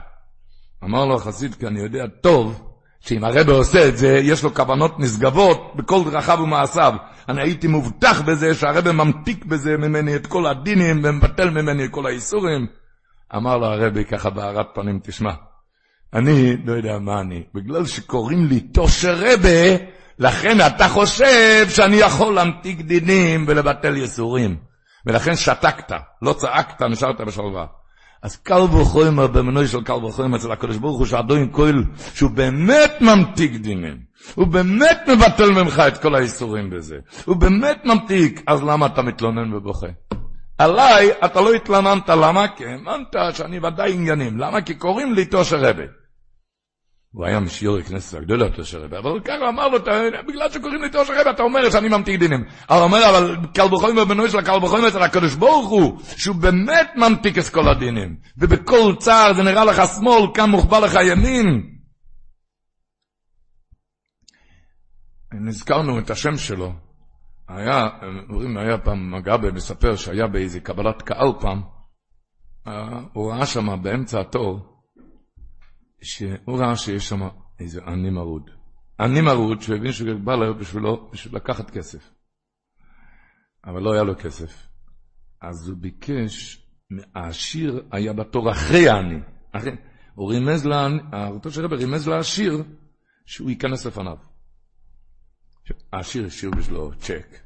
אמר 0.84 1.06
לו 1.06 1.16
החסיד, 1.16 1.56
כי 1.56 1.68
אני 1.68 1.80
יודע 1.80 2.08
טוב, 2.22 2.72
שאם 3.00 3.24
הרבי 3.24 3.52
עושה 3.52 3.88
את 3.88 3.98
זה, 3.98 4.20
יש 4.24 4.44
לו 4.44 4.54
כוונות 4.54 5.00
נשגבות 5.00 5.74
בכל 5.76 6.12
דרכיו 6.12 6.40
ומעשיו. 6.44 6.94
אני 7.30 7.42
הייתי 7.42 7.68
מובטח 7.68 8.22
בזה 8.22 8.56
שהרבי 8.56 8.92
ממתיק 8.92 9.46
בזה 9.46 9.78
ממני 9.78 10.16
את 10.16 10.28
כל 10.28 10.46
הדינים 10.46 11.02
ומבטל 11.04 11.50
ממני 11.50 11.86
את 11.86 11.90
כל 11.92 12.06
האיסורים. 12.06 12.68
אמר 13.36 13.58
לו 13.58 13.66
הרבי 13.66 14.06
ככה 14.06 14.30
בהארת 14.30 14.68
פנים, 14.74 15.00
תשמע, 15.04 15.32
אני 16.14 16.58
לא 16.66 16.74
יודע 16.74 17.00
מה 17.00 17.22
אני, 17.22 17.44
בגלל 17.56 17.86
שקוראים 17.86 18.46
לי 18.46 18.60
תושר 18.60 19.16
רבה, 19.16 19.78
לכן 20.22 20.58
אתה 20.68 20.88
חושב 20.88 21.66
שאני 21.70 21.96
יכול 21.96 22.34
להמתיק 22.36 22.82
דינים 22.82 23.46
ולבטל 23.48 23.98
יסורים. 23.98 24.58
ולכן 25.06 25.36
שתקת, 25.36 25.92
לא 26.22 26.34
צעקת, 26.34 26.82
נשארת 26.82 27.22
בשלווה. 27.22 27.66
אז 28.24 28.36
קל 28.36 28.62
וחומר 28.62 29.28
במנוי 29.28 29.68
של 29.68 29.84
קל 29.84 29.94
וחומר 30.06 30.38
אצל 30.38 30.52
הקדוש 30.52 30.78
ברוך 30.78 30.98
הוא 30.98 31.06
שאדוני 31.06 31.48
כהל, 31.54 31.84
שהוא 32.14 32.32
באמת 32.32 32.92
ממתיק 33.02 33.52
דינים. 33.52 33.98
הוא 34.36 34.48
באמת 34.48 35.00
מבטל 35.08 35.52
ממך 35.52 35.84
את 35.88 35.98
כל 35.98 36.16
האיסורים 36.16 36.70
בזה. 36.70 36.98
הוא 37.26 37.36
באמת 37.36 37.86
ממתיק, 37.86 38.42
אז 38.48 38.64
למה 38.64 38.86
אתה 38.86 39.02
מתלונן 39.02 39.54
ובוכה? 39.54 39.88
עליי 40.58 41.10
אתה 41.26 41.42
לא 41.42 41.54
התלוננת, 41.54 42.10
למה? 42.10 42.48
כי 42.48 42.66
האמנת 42.66 43.16
שאני 43.34 43.60
ודאי 43.60 43.94
עניינים. 43.94 44.38
למה? 44.38 44.62
כי 44.62 44.74
קוראים 44.74 45.14
לי 45.14 45.26
תושר 45.26 45.60
רבי. 45.60 46.01
הוא 47.12 47.26
היה 47.26 47.40
משיעור 47.40 47.78
הכנסת 47.78 48.18
הגדולה 48.18 48.50
תושר 48.50 48.84
רבי, 48.84 48.98
אבל 48.98 49.20
ככה 49.20 49.50
אמר 49.50 49.68
לו, 49.68 49.80
בגלל 50.28 50.50
שקוראים 50.50 50.82
לי 50.82 50.90
תושר 50.90 51.14
רבי, 51.22 51.30
אתה 51.30 51.44
אומר 51.44 51.70
שאני 51.70 51.90
ממתיק 51.90 52.20
דינים. 52.20 52.44
אבל 52.70 52.82
אומר, 52.82 53.10
אבל 53.10 53.36
קל 53.54 53.74
וחומר 53.74 54.06
בנוי 54.06 54.30
של 54.30 54.38
הקל 54.38 54.64
וחומר 54.64 54.88
אצל 54.88 55.04
הקדוש 55.04 55.36
ברוך 55.36 55.70
הוא, 55.70 56.00
שהוא 56.18 56.36
באמת 56.36 56.92
ממתיק 56.96 57.38
את 57.38 57.50
כל 57.50 57.70
הדינים. 57.70 58.16
ובכל 58.38 58.96
צער 59.00 59.34
זה 59.34 59.44
נראה 59.44 59.66
לך 59.66 59.82
שמאל, 59.96 60.28
כאן 60.34 60.50
מוחבא 60.50 60.80
לך 60.80 60.94
ימין. 61.06 61.72
נזכרנו 65.34 66.00
את 66.00 66.10
השם 66.10 66.38
שלו. 66.38 66.74
היה, 67.48 67.90
אומרים, 68.30 68.58
היה 68.58 68.78
פעם 68.78 69.12
מגבה 69.16 69.52
מספר 69.52 69.96
שהיה 69.96 70.28
באיזה 70.28 70.60
קבלת 70.60 71.02
קהל 71.02 71.32
פעם, 71.40 71.62
אה, 72.68 73.00
הוא 73.14 73.32
ראה 73.32 73.46
שם 73.46 73.84
באמצע 73.84 74.20
התור, 74.20 74.71
שהוא 76.02 76.60
ראה 76.60 76.76
שיש 76.76 77.10
שם 77.10 77.22
איזה 77.60 77.82
עני 77.84 78.10
מרוד. 78.10 78.50
עני 79.00 79.22
מרוד 79.22 79.62
שהוא 79.62 79.76
הבין 79.76 79.92
שהוא 79.92 80.20
בא 80.24 80.36
לו 80.36 80.58
בשבילו, 80.58 81.10
בשביל 81.12 81.36
לקחת 81.36 81.70
כסף. 81.70 82.12
אבל 83.66 83.82
לא 83.82 83.94
היה 83.94 84.04
לו 84.04 84.16
כסף. 84.16 84.68
אז 85.42 85.70
הוא 85.70 85.78
ביקש, 85.78 86.68
העשיר 87.16 87.84
היה 87.92 88.14
בתור 88.14 88.52
אחרי 88.52 88.90
העני. 88.90 89.20
אחרי, 89.52 89.72
הוא 90.16 90.30
רימז, 90.30 90.68
אותו 91.14 91.52
של 91.52 91.66
רבי 91.66 91.76
רימז 91.76 92.08
לעשיר 92.08 92.64
שהוא 93.26 93.50
ייכנס 93.50 93.86
לפניו. 93.86 94.18
העשיר 95.94 96.26
השאיר 96.26 96.52
בשבילו 96.52 96.92
צ'ק, 96.98 97.40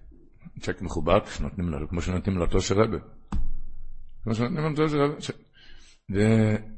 צ'ק 0.60 0.82
מכובד, 0.82 1.20
שנותנים 1.26 1.70
לו, 1.70 1.90
כמו 1.90 2.02
שנותנים 2.02 2.38
לאותו 2.38 2.62
של 2.62 2.82
רבי. 2.82 2.98
כמו 4.24 4.36
שנותנים 4.36 4.64
לאותו 4.64 4.90
של 4.90 5.02
רבי. 5.02 5.22
ו... 6.12 6.20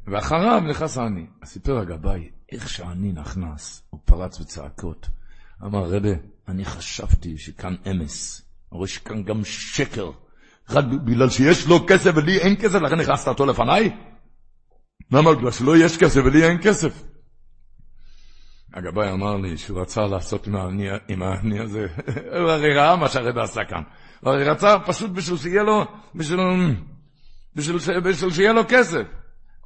ואחריו 0.07 0.59
נכנס 0.69 0.97
העני. 0.97 1.25
סיפר 1.45 1.77
הגבאי, 1.77 2.29
איך 2.51 2.69
שהעני 2.69 3.11
נכנס, 3.11 3.83
הוא 3.89 3.99
פרץ 4.05 4.39
בצעקות. 4.39 5.07
אמר, 5.63 5.95
רבי, 5.95 6.13
אני 6.47 6.65
חשבתי 6.65 7.37
שכאן 7.37 7.75
אמס, 7.91 8.41
אבל 8.71 8.87
שכאן 8.87 9.23
גם 9.23 9.43
שקר. 9.43 10.11
רק 10.69 10.85
בגלל 11.05 11.29
שיש 11.29 11.67
לו 11.67 11.85
כסף 11.87 12.11
ולי 12.15 12.37
אין 12.37 12.55
כסף, 12.55 12.81
לכן 12.81 12.99
נכנסת 12.99 13.27
אותו 13.27 13.45
לפניי? 13.45 13.97
למה? 15.11 15.35
בגלל 15.35 15.51
שלא 15.51 15.77
יש 15.77 15.97
כסף 15.97 16.21
ולי 16.25 16.43
אין 16.43 16.57
כסף. 16.63 17.03
הגבאי 18.73 19.11
אמר 19.11 19.37
לי 19.37 19.57
שהוא 19.57 19.81
רצה 19.81 20.01
לעשות 20.01 20.47
עם 21.07 21.23
העני 21.23 21.59
הזה, 21.59 21.87
הוא 22.39 22.49
הרי 22.49 22.73
ראה 22.73 22.95
מה 22.95 23.09
שהרבא 23.09 23.41
עשה 23.41 23.65
כאן. 23.65 23.81
הוא 24.19 24.31
הרי 24.31 24.43
רצה 24.43 24.79
פשוט 24.79 25.11
בשביל 25.11 25.37
שיהיה 25.37 25.63
לו, 25.63 25.85
בשביל, 26.15 26.39
בשביל, 27.55 27.99
בשביל 27.99 28.31
שיהיה 28.31 28.53
לו 28.53 28.61
כסף. 28.69 29.03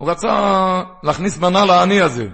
הוא 0.02 0.12
רצה 0.12 0.84
להכניס 1.04 1.40
מנה 1.40 1.66
לעני 1.66 2.02
הזה. 2.02 2.28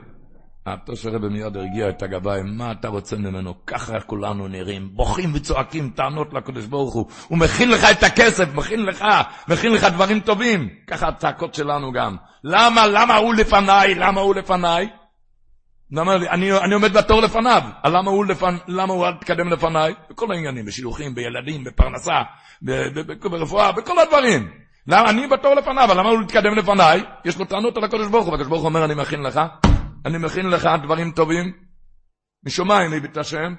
התושר 0.66 1.10
רבי 1.10 1.28
מיד 1.28 1.58
הרגיע 1.58 1.90
את 1.90 2.04
הגבאי, 2.04 2.42
מה 2.44 2.72
אתה 2.72 2.88
רוצה 2.88 3.16
ממנו? 3.16 3.66
ככה 3.66 4.00
כולנו 4.00 4.48
נראים, 4.48 4.90
בוכים 4.94 5.32
וצועקים 5.34 5.90
טענות 5.90 6.34
לקדוש 6.34 6.66
ברוך 6.66 6.94
הוא. 6.94 7.06
הוא 7.28 7.38
מכין 7.38 7.72
לך 7.72 7.88
את 7.92 8.04
הכסף, 8.04 8.54
מכין 8.56 8.86
לך, 8.86 9.06
מכין 9.48 9.74
לך 9.74 9.84
דברים 9.84 10.20
טובים. 10.20 10.70
ככה 10.88 11.08
הצעקות 11.08 11.54
שלנו 11.54 11.92
גם. 11.92 12.16
למה, 12.44 12.88
למה 12.88 13.16
הוא 13.16 13.34
לפניי? 13.34 13.96
למה 13.96 14.22
הוא 14.22 14.36
לפניי? 14.36 14.90
לי, 15.92 16.30
אני, 16.30 16.52
אני 16.52 16.74
עומד 16.74 16.94
בתור 16.94 17.22
לפניו, 17.22 17.62
למה 17.86 18.12
הוא, 18.12 18.26
לפנ... 18.26 18.58
למה 18.68 18.94
הוא 18.94 19.08
מתקדם 19.10 19.50
לפניי? 19.50 19.94
בכל 20.10 20.32
העניינים, 20.32 20.66
בשילוחים, 20.66 21.16
בילדים, 21.16 21.64
בפרנסה, 21.64 22.22
ב, 22.62 22.72
ב, 22.72 23.28
ברפואה, 23.28 23.72
בכל 23.72 24.00
הדברים. 24.00 24.67
למה 24.88 25.10
אני 25.10 25.28
בתור 25.28 25.54
לפניו, 25.54 25.88
למה 25.96 26.10
הוא 26.10 26.20
מתקדם 26.20 26.56
לפניי? 26.56 27.04
יש 27.26 27.38
לו 27.38 27.46
טענות 27.46 27.78
על 27.78 27.84
הקדוש 27.84 28.08
ברוך 28.08 28.26
הוא, 28.26 28.32
והקדוש 28.32 28.50
ברוך 28.50 28.62
הוא 28.62 28.70
אומר, 28.70 28.86
אני 28.86 28.96
מכין 28.96 29.24
לך, 29.24 29.42
אני 30.06 30.18
מכין 30.18 30.50
לך 30.50 30.70
דברים 30.84 31.12
טובים, 31.12 31.54
משמיים 32.46 32.94
הביא 32.94 33.10
השם, 33.16 33.56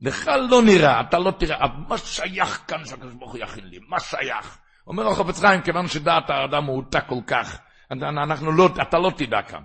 לך 0.00 0.30
לא 0.50 0.62
נראה, 0.62 1.00
אתה 1.00 1.18
לא 1.18 1.30
תראה, 1.30 1.66
מה 1.88 1.98
שייך 1.98 2.64
כאן 2.68 2.84
שהקדוש 2.84 3.14
ברוך 3.14 3.32
הוא 3.32 3.40
יכין 3.40 3.64
לי? 3.64 3.78
מה 3.88 4.00
שייך? 4.00 4.58
אומר 4.86 5.08
החפץ 5.08 5.40
חיים, 5.40 5.62
כיוון 5.62 5.88
שדעת 5.88 6.30
האדם 6.30 6.64
מעוטה 6.64 7.00
כל 7.00 7.20
כך, 7.26 7.60
אנחנו 7.92 8.52
לא, 8.52 8.68
אתה 8.82 8.98
לא 8.98 9.10
תדע 9.16 9.42
כאן. 9.42 9.62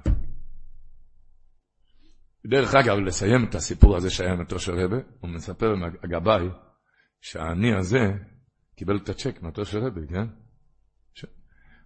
דרך 2.48 2.76
אגב, 2.76 2.98
לסיים 2.98 3.46
את 3.50 3.56
הסיפור 3.56 3.96
הזה 3.96 4.10
שהיה 4.10 4.34
עם 4.34 4.60
של 4.60 4.80
רבה, 4.80 4.98
הוא 5.20 5.30
מספר 5.30 5.72
עם 5.72 5.84
הגבאי 5.84 6.48
שהעני 7.22 7.76
הזה 7.76 8.12
קיבל 8.76 8.98
את 8.98 9.10
הצ'ק 9.10 9.42
מאותו 9.42 9.66
של 9.66 9.78
רבה, 9.78 10.02
כן? 10.10 10.41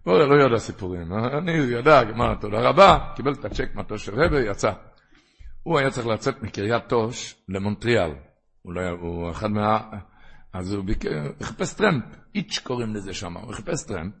לא 0.06 0.44
יודע 0.44 0.58
סיפורים, 0.58 1.12
אני 1.12 1.52
ידע, 1.52 2.02
מה, 2.14 2.34
תודה 2.40 2.60
רבה, 2.60 2.98
קיבל 3.16 3.32
את 3.32 3.44
הצ'ק 3.44 3.74
מאותו 3.74 3.98
של 3.98 4.14
רבה, 4.14 4.40
יצא. 4.40 4.72
הוא 5.62 5.78
היה 5.78 5.90
צריך 5.90 6.06
לצאת 6.06 6.42
מקריית 6.42 6.88
טאהש 6.88 7.34
למונטריאל. 7.48 8.10
הוא, 8.62 8.72
לא, 8.74 8.88
הוא 9.00 9.30
אחד 9.30 9.50
מה... 9.50 9.80
אז 10.52 10.72
הוא 10.72 10.84
ביק... 10.84 11.04
חיפש 11.42 11.74
טרמפ, 11.74 12.04
hitch 12.34 12.58
קוראים 12.58 12.94
לזה 12.94 13.14
שם, 13.14 13.36
הוא 13.36 13.52
חיפש 13.52 13.86
טרמפ. 13.86 14.12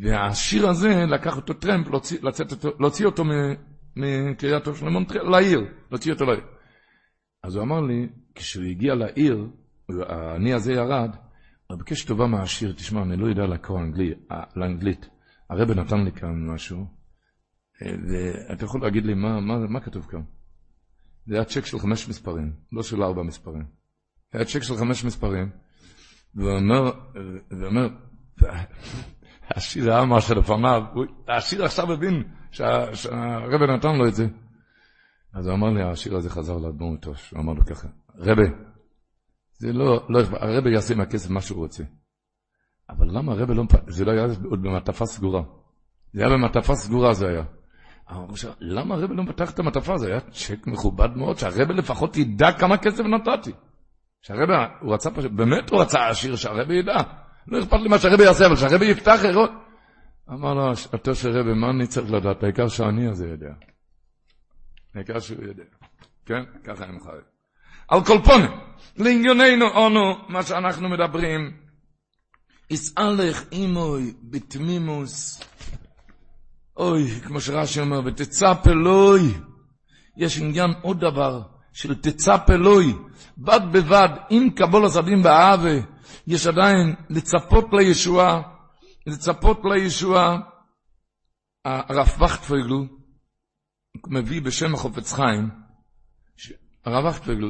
והעשיר 0.00 0.68
הזה 0.68 0.88
לקח 0.88 1.36
אותו 1.36 1.54
טרמפ, 1.54 1.88
להוציא, 1.88 2.18
אותו, 2.52 2.70
להוציא 2.80 3.06
אותו 3.06 3.24
מקריית 3.96 4.64
טאהש 4.64 4.76
של 4.76 4.88
מונטריאל, 4.88 5.30
לעיר, 5.30 5.60
להוציא 5.90 6.12
אותו 6.12 6.24
לעיר. 6.24 6.44
אז 7.42 7.56
הוא 7.56 7.64
אמר 7.64 7.80
לי, 7.80 8.08
כשהוא 8.34 8.64
הגיע 8.64 8.94
לעיר, 8.94 9.46
אני 10.36 10.54
הזה 10.54 10.72
ירד, 10.72 11.16
ביקש 11.72 12.04
טובה 12.04 12.26
מהעשיר, 12.26 12.72
תשמע, 12.72 13.02
אני 13.02 13.16
לא 13.16 13.26
יודע 13.26 13.46
לקרוא 13.46 13.80
אנגלי, 13.80 14.14
לאנגלית. 14.56 15.08
הרב 15.50 15.70
נתן 15.70 16.04
לי 16.04 16.12
כאן 16.12 16.46
משהו, 16.46 16.86
ואתה 17.80 18.64
יכול 18.64 18.82
להגיד 18.82 19.04
לי 19.04 19.14
מה, 19.14 19.40
מה, 19.40 19.58
מה 19.58 19.80
כתוב 19.80 20.06
כאן? 20.06 20.22
זה 21.26 21.34
היה 21.34 21.44
צ'ק 21.44 21.64
של 21.64 21.78
חמש 21.78 22.08
מספרים, 22.08 22.52
לא 22.72 22.82
של 22.82 23.02
ארבע 23.02 23.22
מספרים. 23.22 23.64
היה 24.32 24.44
צ'ק 24.44 24.62
של 24.62 24.76
חמש 24.76 25.04
מספרים, 25.04 25.50
והוא 26.34 26.50
אומר, 26.50 26.92
והוא 27.50 27.66
אומר, 27.66 27.88
השיר 29.56 29.92
היה 29.92 30.04
מה 30.04 30.20
שלפניו, 30.20 30.82
השיר 31.28 31.64
עכשיו 31.64 31.92
הבין 31.92 32.22
שהרבא 32.50 33.76
נתן 33.76 33.96
לו 33.96 34.08
את 34.08 34.14
זה. 34.14 34.26
אז 35.34 35.46
הוא 35.46 35.54
אמר 35.54 35.70
לי, 35.70 35.82
השיר 35.82 36.16
הזה 36.16 36.30
חזר 36.30 36.56
לאדמו"ר 36.56 36.96
הוא 37.32 37.40
אמר 37.40 37.52
לו 37.52 37.64
ככה, 37.64 37.88
רבא, 38.16 38.42
זה 39.58 39.72
לא, 39.72 40.06
לא, 40.08 40.20
הרבא 40.40 40.70
יעשה 40.70 40.94
מהכסף 40.94 41.30
מה 41.30 41.40
שהוא 41.40 41.58
רוצה. 41.58 41.84
אבל 42.90 43.06
למה 43.10 43.32
הרבא 43.32 43.54
לא, 43.54 43.64
זה 43.86 44.04
לא 44.04 44.10
היה 44.10 44.26
עוד 44.50 44.62
במעטפה 44.62 45.06
סגורה. 45.06 45.42
זה 46.12 46.20
היה 46.20 46.30
במעטפה 46.30 46.74
סגורה 46.74 47.14
זה 47.14 47.28
היה. 47.28 47.42
למה 48.60 48.94
הרבא 48.94 49.14
לא 49.14 49.22
מפתח 49.22 49.50
את 49.50 49.58
המעטפה? 49.58 49.98
זה 49.98 50.06
היה 50.06 50.20
צ'ק 50.20 50.66
מכובד 50.66 51.16
מאוד, 51.16 51.38
שהרבא 51.38 51.74
לפחות 51.74 52.16
ידע 52.16 52.52
כמה 52.52 52.76
כסף 52.76 53.04
נתתי. 53.04 53.52
שהרבא, 54.22 54.66
הוא 54.80 54.94
רצה 54.94 55.10
פשוט, 55.10 55.32
באמת 55.32 55.70
הוא 55.70 55.80
רצה 55.80 56.08
עשיר, 56.08 56.36
שהרבא 56.36 56.74
ידע. 56.74 56.96
לא 57.46 57.58
אכפת 57.58 57.80
לי 57.80 57.88
מה 57.88 57.98
שהרבא 57.98 58.22
יעשה, 58.22 58.46
אבל 58.46 58.56
שהרבא 58.56 58.84
יפתח, 58.84 59.20
אמר 60.32 60.54
לו, 60.54 60.72
אותו 60.92 61.14
של 61.14 61.38
רבי, 61.38 61.54
מה 61.54 61.70
אני 61.70 61.86
צריך 61.86 62.12
לדעת? 62.12 62.42
העיקר 62.42 62.68
שאני 62.68 63.08
הזה 63.08 63.28
יודע. 63.28 63.54
העיקר 64.94 65.18
שהוא 65.18 65.44
יודע. 65.44 65.64
כן? 66.26 66.42
ככה 66.64 66.84
אני 66.84 66.96
מחייב. 66.96 67.33
על 67.88 68.04
כל 68.04 68.18
פונים, 68.24 68.50
לענייננו 68.96 69.68
אונו, 69.68 70.14
מה 70.28 70.42
שאנחנו 70.42 70.88
מדברים, 70.88 71.56
יסעלך 72.70 73.42
אימוי 73.52 74.14
בתמימוס, 74.22 75.42
אוי, 76.76 77.20
כמו 77.20 77.40
שרש"י 77.40 77.80
אומר, 77.80 78.00
ותצפה 78.04 78.70
אלוהי. 78.70 79.34
יש 80.16 80.38
עניין 80.38 80.70
עוד 80.82 81.00
דבר, 81.00 81.42
של 81.72 81.94
תצפה 81.94 82.52
אלוהי. 82.52 82.94
בד 83.38 83.60
בבד, 83.72 84.08
עם 84.30 84.50
קבול 84.50 84.84
הסבים 84.84 85.22
באהבה, 85.22 85.80
יש 86.26 86.46
עדיין 86.46 86.94
לצפות 87.10 87.64
לישועה. 87.72 88.42
לצפות 89.06 89.60
לישוע, 89.64 90.38
הרב 91.64 92.08
וכטפגל 92.22 92.74
מביא 94.06 94.42
בשם 94.42 94.74
החופץ 94.74 95.12
חיים, 95.12 95.50
הרב 96.84 97.04
וכטפגל, 97.04 97.48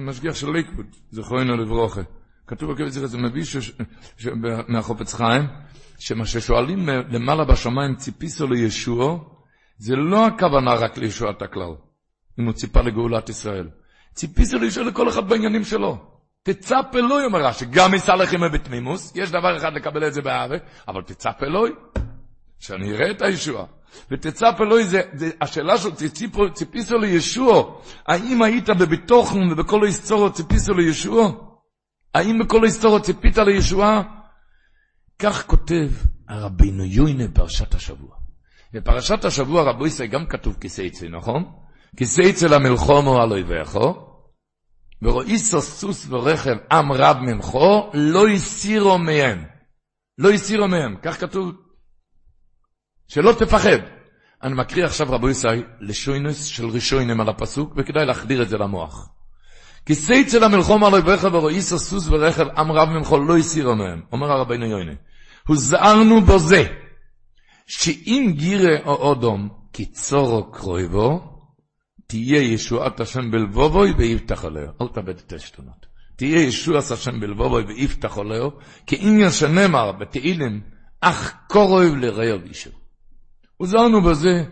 משגיח 0.00 0.34
של 0.34 0.50
ליקבוד, 0.50 0.86
זכרנו 1.10 1.56
לברוכה. 1.56 2.00
כתוב 2.46 2.72
בקבץ 2.72 2.92
זכר, 2.92 3.06
זה 3.06 3.18
מביא 3.18 3.44
ש... 3.44 3.56
ש... 4.16 4.28
מהחופץ 4.68 5.14
חיים, 5.14 5.42
שמה 5.98 6.26
ששואלים 6.26 6.88
למעלה 6.88 7.44
בשמיים 7.44 7.94
ציפיסו 7.94 8.46
לישוע, 8.46 9.18
זה 9.78 9.96
לא 9.96 10.26
הכוונה 10.26 10.74
רק 10.74 10.98
לישועת 10.98 11.42
הכלל, 11.42 11.74
אם 12.40 12.44
הוא 12.44 12.52
ציפה 12.52 12.80
לגאולת 12.80 13.28
ישראל. 13.28 13.68
ציפיסו 14.14 14.58
לישוע 14.58 14.84
לכל 14.84 15.08
אחד 15.08 15.28
בעניינים 15.28 15.64
שלו. 15.64 15.98
תצפ 16.42 16.86
אלוהי, 16.94 17.24
אומר 17.24 17.44
רש"י, 17.44 17.64
גם 17.70 17.94
לכם 18.18 18.40
בתמימוס, 18.52 19.12
יש 19.16 19.30
דבר 19.30 19.56
אחד 19.56 19.72
לקבל 19.72 20.06
את 20.06 20.14
זה 20.14 20.22
באהבה, 20.22 20.56
אבל 20.88 21.02
תצפ 21.02 21.42
אלוהי, 21.42 21.72
שאני 22.66 22.92
אראה 22.92 23.10
את 23.10 23.22
הישוע. 23.22 23.66
ותצפ 24.10 24.54
אלוהי 24.60 24.84
זה, 24.84 25.00
זה 25.14 25.30
השאלה 25.40 25.78
של 25.78 25.94
ציפיסו, 25.94 26.52
ציפיסו 26.54 26.98
לישוע, 26.98 27.80
האם 28.06 28.42
היית 28.42 28.68
בביטוחן 28.68 29.52
ובכל 29.52 29.82
ההיסטוריות 29.82 30.34
ציפיסו 30.34 30.74
לישוע? 30.74 31.32
האם 32.14 32.38
בכל 32.38 32.62
ההיסטוריות 32.62 33.02
ציפית 33.02 33.38
לישועה? 33.38 34.02
כך 35.18 35.46
כותב 35.46 35.88
הרבינו 36.28 36.84
יוינה 36.84 37.28
בפרשת 37.28 37.74
השבוע. 37.74 38.16
בפרשת 38.72 39.24
השבוע 39.24 39.62
רבו 39.62 39.86
ישראל 39.86 40.08
גם 40.08 40.26
כתוב 40.26 40.56
כיסא 40.60 40.86
אצל, 40.86 41.08
נכון? 41.08 41.44
כיסא 41.96 42.22
אצל 42.30 42.54
המלחומו 42.54 43.22
על 43.22 43.32
אויביכו, 43.32 43.94
ורואיסו 45.02 45.62
סוס 45.62 46.06
ורכב 46.10 46.56
עם 46.72 46.92
רב 46.92 47.16
ממכו, 47.16 47.90
לא 47.94 48.28
הסירו 48.28 48.98
מהם. 48.98 49.44
לא 50.18 50.30
הסירו 50.30 50.68
מהם, 50.68 50.96
כך 51.02 51.20
כתוב. 51.20 51.65
שלא 53.08 53.32
תפחד. 53.32 53.78
אני 54.42 54.54
מקריא 54.54 54.84
עכשיו 54.84 55.06
רבו 55.10 55.28
ישראל 55.28 55.62
לשוינס 55.80 56.44
של 56.44 56.66
ראשונים 56.66 57.20
על 57.20 57.28
הפסוק, 57.28 57.72
וכדאי 57.76 58.06
להחדיר 58.06 58.42
את 58.42 58.48
זה 58.48 58.58
למוח. 58.58 59.08
כיסא 59.86 60.20
אצל 60.26 60.44
המלחומו 60.44 60.86
על 60.86 60.92
אויביך 60.92 61.26
ורואיסו 61.32 61.78
סוס 61.78 62.08
ורכב 62.08 62.46
עם 62.56 62.72
רב 62.72 62.88
ממכו, 62.88 63.18
לא 63.18 63.36
הסירו 63.36 63.76
מהם. 63.76 64.02
אומר 64.12 64.32
הרבינו 64.32 64.66
יוינה. 64.66 64.92
הוזהרנו 65.48 66.20
בזה, 66.20 66.64
שאם 67.66 68.32
גירה 68.36 68.76
או 68.84 68.94
אודום, 68.94 69.48
כי 69.72 69.86
צורו 69.86 70.52
קרויבו, 70.52 71.36
תהיה 72.06 72.42
ישועת 72.42 73.00
השם 73.00 73.30
בלבובוי 73.30 73.92
ויפתח 73.98 74.44
עליהו. 74.44 74.72
אל 74.80 74.88
תאבד 74.88 75.18
את 75.18 75.32
השתונות. 75.32 75.86
תהיה 76.16 76.42
ישועת 76.42 76.90
השם 76.90 77.20
בלבובוי 77.20 77.62
ויפתח 77.62 78.18
עליהו, 78.18 78.50
כי 78.86 78.96
אם 78.96 79.30
שנאמר 79.30 79.92
בתהילים, 79.92 80.60
אך 81.00 81.34
קורב 81.48 81.94
לרעהו 81.96 82.38
אישו. 82.48 82.70
הוזהרנו 83.56 84.02
בזה, 84.02 84.44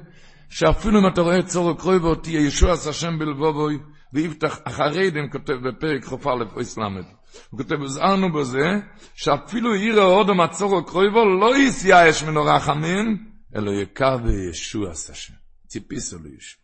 שאפילו 0.49 1.01
אם 1.01 1.07
אתה 1.07 1.21
רואה 1.21 1.43
צורו 1.43 1.77
קרויבו, 1.77 2.15
תהיה 2.15 2.41
ישועת 2.41 2.87
השם 2.87 3.19
בלבובוי 3.19 3.79
ויפתח, 4.13 4.59
אחרי 4.65 5.11
זה 5.11 5.19
כותב 5.33 5.53
בפרק 5.53 6.05
חופה 6.05 6.35
לפויס 6.35 6.79
למד. 6.79 7.05
הוא 7.51 7.59
כותב, 7.59 7.75
הוזהרנו 7.81 8.33
בזה, 8.33 8.81
שאפילו 9.15 9.75
עיר 9.75 10.01
ההוד 10.01 10.31
המצור 10.31 10.79
הקרויבו 10.79 11.25
לא 11.25 11.59
יסיע 11.59 12.11
אש 12.11 12.23
מנורה 12.23 12.61
חמין, 12.61 13.25
אלא 13.57 13.71
יקר 13.71 14.17
וישוע 14.25 14.91
השם. 14.91 15.35
ציפיסו 15.67 16.17
לישוע. 16.19 16.61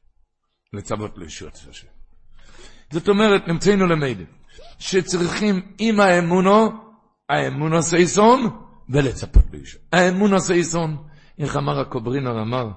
לצוות 0.72 1.18
לישוע 1.18 1.50
השם. 1.70 1.86
זאת 2.92 3.08
אומרת, 3.08 3.48
נמצאנו 3.48 3.86
למדי, 3.86 4.24
שצריכים 4.78 5.60
עם 5.78 6.00
האמונו, 6.00 6.70
האמונו 7.28 7.82
סייסון, 7.82 8.48
ולצפות 8.88 9.44
לישוע. 9.52 9.80
האמונו 9.92 10.40
סייסון, 10.40 10.96
איך 11.40 11.56
אמר 11.56 11.80
הקוברינר, 11.80 12.42
אמר, 12.42 12.68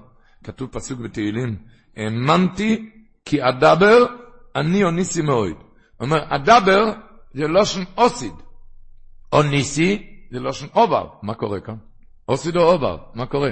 כתוב 0.44 0.68
פסוק 0.72 1.00
בתהילים, 1.00 1.56
האמנתי 1.96 2.90
כי 3.24 3.38
אדבר, 3.42 4.06
אני 4.56 4.84
עניסי 4.84 5.22
מאוד. 5.22 5.52
אומר, 6.00 6.24
אדבר 6.28 6.92
זה 7.34 7.46
לושן 7.46 7.82
עוסיד. 7.96 8.32
עניסי 9.32 10.06
זה 10.30 10.40
לושן 10.40 10.66
עובר. 10.74 11.08
מה 11.22 11.34
קורה 11.34 11.60
כאן? 11.60 11.76
עוסיד 12.28 12.56
או 12.56 12.72
עובר, 12.72 12.96
מה 13.14 13.26
קורה? 13.26 13.50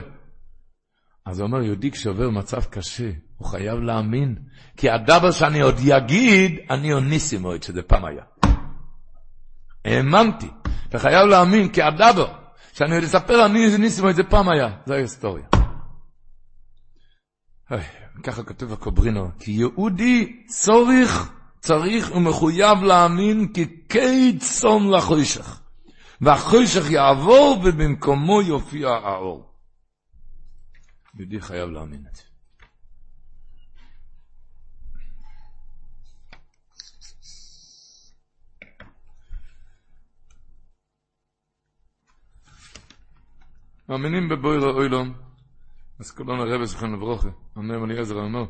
אז 1.26 1.40
הוא 1.40 1.46
אומר, 1.46 1.62
יהודי 1.62 1.90
כשעובר 1.90 2.30
מצב 2.30 2.64
קשה, 2.64 3.10
הוא 3.36 3.48
חייב 3.48 3.78
להאמין, 3.78 4.36
כי 4.76 4.90
הדבר 4.90 5.30
שאני 5.30 5.60
עוד 5.60 5.74
יגיד, 5.78 6.58
אני 6.70 6.92
עניסי 6.92 7.38
מאוד, 7.38 7.62
שזה 7.62 7.82
פעם 7.82 8.04
היה. 8.04 8.22
האמנתי. 9.84 10.48
אתה 10.88 10.98
חייב 10.98 11.28
להאמין, 11.28 11.68
כי 11.68 11.82
הדבר 11.82 12.41
שאני 12.72 12.94
עוד 12.94 13.04
אספר, 13.04 13.46
אני 13.46 13.78
עניסי 13.78 14.02
מאוד, 14.02 14.14
זה 14.14 14.22
פעם 14.22 14.48
היה. 14.48 14.68
זו 14.86 14.94
ההיסטוריה. 14.94 15.44
ככה 18.22 18.42
כותב 18.42 18.72
הקוברינו, 18.72 19.30
כי 19.38 19.50
יהודי 19.50 20.44
צורך 20.46 21.32
צריך 21.60 22.16
ומחויב 22.16 22.82
להאמין 22.82 23.52
כי 23.52 23.66
קיד 23.88 24.40
צום 24.40 24.90
לחוישך. 24.90 25.60
והחוישך 26.20 26.90
יעבור 26.90 27.62
ובמקומו 27.64 28.42
יופיע 28.42 28.88
האור. 28.88 29.52
יהודי 31.18 31.40
חייב 31.40 31.70
להאמין 31.70 32.04
את 32.10 32.16
זה. 32.16 32.22
מאמינים 43.92 44.28
בבויר 44.28 44.64
האוילום, 44.64 45.12
אז 46.00 46.10
כולנו 46.10 46.42
הרב 46.42 46.64
זכרנו 46.64 46.96
לברוכה, 46.96 47.28
אומר 47.56 47.84
אליעזר 47.84 48.14
אומר, 48.14 48.44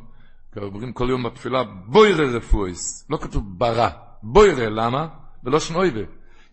אומרים 0.57 0.93
כל 0.93 1.07
יום 1.11 1.23
בתפילה, 1.23 1.65
בוירה 1.87 2.25
רפואיס, 2.25 3.07
לא 3.11 3.17
כתוב 3.17 3.59
ברא, 3.59 3.89
בוירה, 4.23 4.69
למה? 4.71 5.09
ולא 5.45 5.61
שנויבה. 5.61 6.01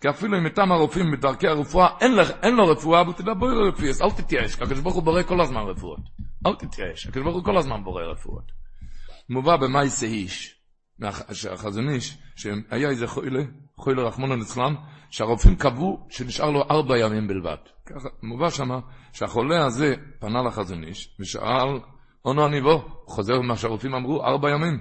כי 0.02 0.10
אפילו 0.10 0.38
אם 0.38 0.45
איתם 0.45 0.71
הרופאים 0.71 1.12
בדרכי 1.12 1.47
הרפואה, 1.47 1.88
אין, 2.02 2.15
לך, 2.15 2.30
אין 2.43 2.56
לו 2.56 2.67
רפואה, 2.67 3.02
אבל 3.02 3.13
תדע 3.13 3.34
בוירה 3.34 3.69
רפואיס, 3.69 4.02
אל 4.02 4.12
תתייאש, 4.12 4.56
כי 4.56 4.63
הקדוש 4.63 4.80
ברוך 4.80 4.95
הוא 4.95 5.04
בורא 5.04 5.23
כל 5.23 5.41
הזמן 5.41 5.62
רפואות. 5.62 5.99
אל 6.45 6.56
תתייאש, 6.56 7.08
הקדוש 7.08 7.23
ברוך 7.23 7.36
הוא 7.36 7.43
כל 7.43 7.58
הזמן 7.58 7.84
בורא 7.84 8.04
רפואות. 8.04 8.52
מובא 9.30 9.56
במאי 9.56 9.88
איש, 10.04 10.62
שהחזון 11.32 11.89
איש, 11.89 12.17
שהיה 12.36 12.89
איזה 12.89 13.08
חוילה, 13.08 13.43
חוילה 13.79 14.03
רחמונו 14.03 14.35
ליצלן, 14.35 14.73
שהרופאים 15.09 15.55
קבעו 15.55 16.07
שנשאר 16.09 16.49
לו 16.49 16.63
ארבע 16.71 16.97
ימים 16.97 17.27
בלבד. 17.27 17.57
ככה, 17.85 18.09
מובא 18.23 18.49
שמה, 18.49 18.79
שהחולה 19.13 19.65
הזה 19.65 19.95
פנה 20.19 20.43
לחזון 20.43 20.83
איש, 20.83 21.15
ושאל, 21.19 21.79
עונו 22.21 22.45
אני 22.45 22.61
בו, 22.61 23.03
חוזר 23.05 23.41
מה 23.41 23.55
שהרופאים 23.55 23.93
אמרו, 23.93 24.23
ארבע 24.23 24.49
ימים. 24.51 24.79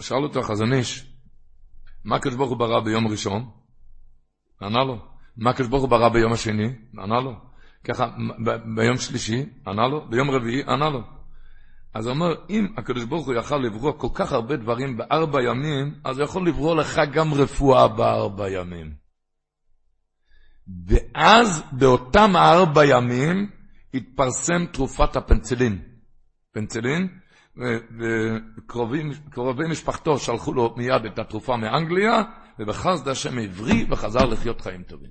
שאל 0.00 0.22
אותו 0.22 0.40
החזון 0.40 0.72
איש, 0.72 1.12
מה 2.04 2.16
הקדוש 2.16 2.36
ברוך 2.36 2.50
הוא 2.50 2.58
ברא 2.58 2.80
ביום 2.80 3.06
ראשון? 3.06 3.50
ענה 4.62 4.84
לו. 4.84 4.98
מה 5.36 5.50
הקדוש 5.50 5.68
ברוך 5.68 5.82
הוא 5.82 5.90
ברא 5.90 6.08
ביום 6.08 6.32
השני? 6.32 6.68
ענה 6.98 7.20
לו. 7.20 7.32
ככה, 7.84 8.08
ביום 8.76 8.96
שלישי, 8.96 9.46
ענה 9.66 9.88
לו. 9.88 10.08
ביום 10.08 10.30
רביעי, 10.30 10.62
ענה 10.62 10.90
לו. 10.90 11.17
אז 11.94 12.06
הוא 12.06 12.14
אומר, 12.14 12.34
אם 12.50 12.66
הקדוש 12.76 13.04
ברוך 13.04 13.26
הוא 13.26 13.34
יכל 13.34 13.56
לברוא 13.56 13.92
כל 13.92 14.08
כך 14.14 14.32
הרבה 14.32 14.56
דברים 14.56 14.96
בארבע 14.96 15.42
ימים, 15.42 15.94
אז 16.04 16.18
הוא 16.18 16.24
יכול 16.24 16.48
לברוא 16.48 16.76
לך 16.76 17.00
גם 17.12 17.34
רפואה 17.34 17.88
בארבע 17.88 18.50
ימים. 18.50 18.94
ואז 20.86 21.62
באותם 21.72 22.36
ארבע 22.36 22.84
ימים 22.84 23.50
התפרסם 23.94 24.66
תרופת 24.72 25.16
הפנצלין. 25.16 25.82
פנצלין, 26.52 27.08
וקרובי 29.26 29.68
משפחתו 29.70 30.18
שלחו 30.18 30.52
לו 30.52 30.74
מיד 30.76 31.04
את 31.12 31.18
התרופה 31.18 31.56
מאנגליה, 31.56 32.22
ובחסד 32.58 33.08
השם 33.08 33.38
עברי 33.38 33.86
וחזר 33.90 34.24
לחיות 34.24 34.60
חיים 34.60 34.82
טובים. 34.82 35.10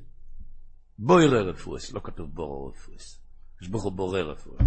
בוירי 1.00 1.40
רפואס, 1.40 1.94
לא 1.94 2.00
כתוב 2.04 2.30
בורו 2.34 2.68
רפואס. 2.68 3.22
יש 3.62 3.68
בו 3.68 3.92
בורא 3.92 4.20
רפואה. 4.20 4.66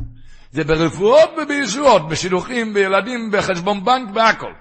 זה 0.51 0.65
ברפואות 0.65 1.31
ובישועות, 1.43 2.09
בשילוחים, 2.09 2.75
בילדים, 2.75 3.31
בחשבון 3.33 3.85
בנק, 3.85 4.11
בהכל. 4.15 4.53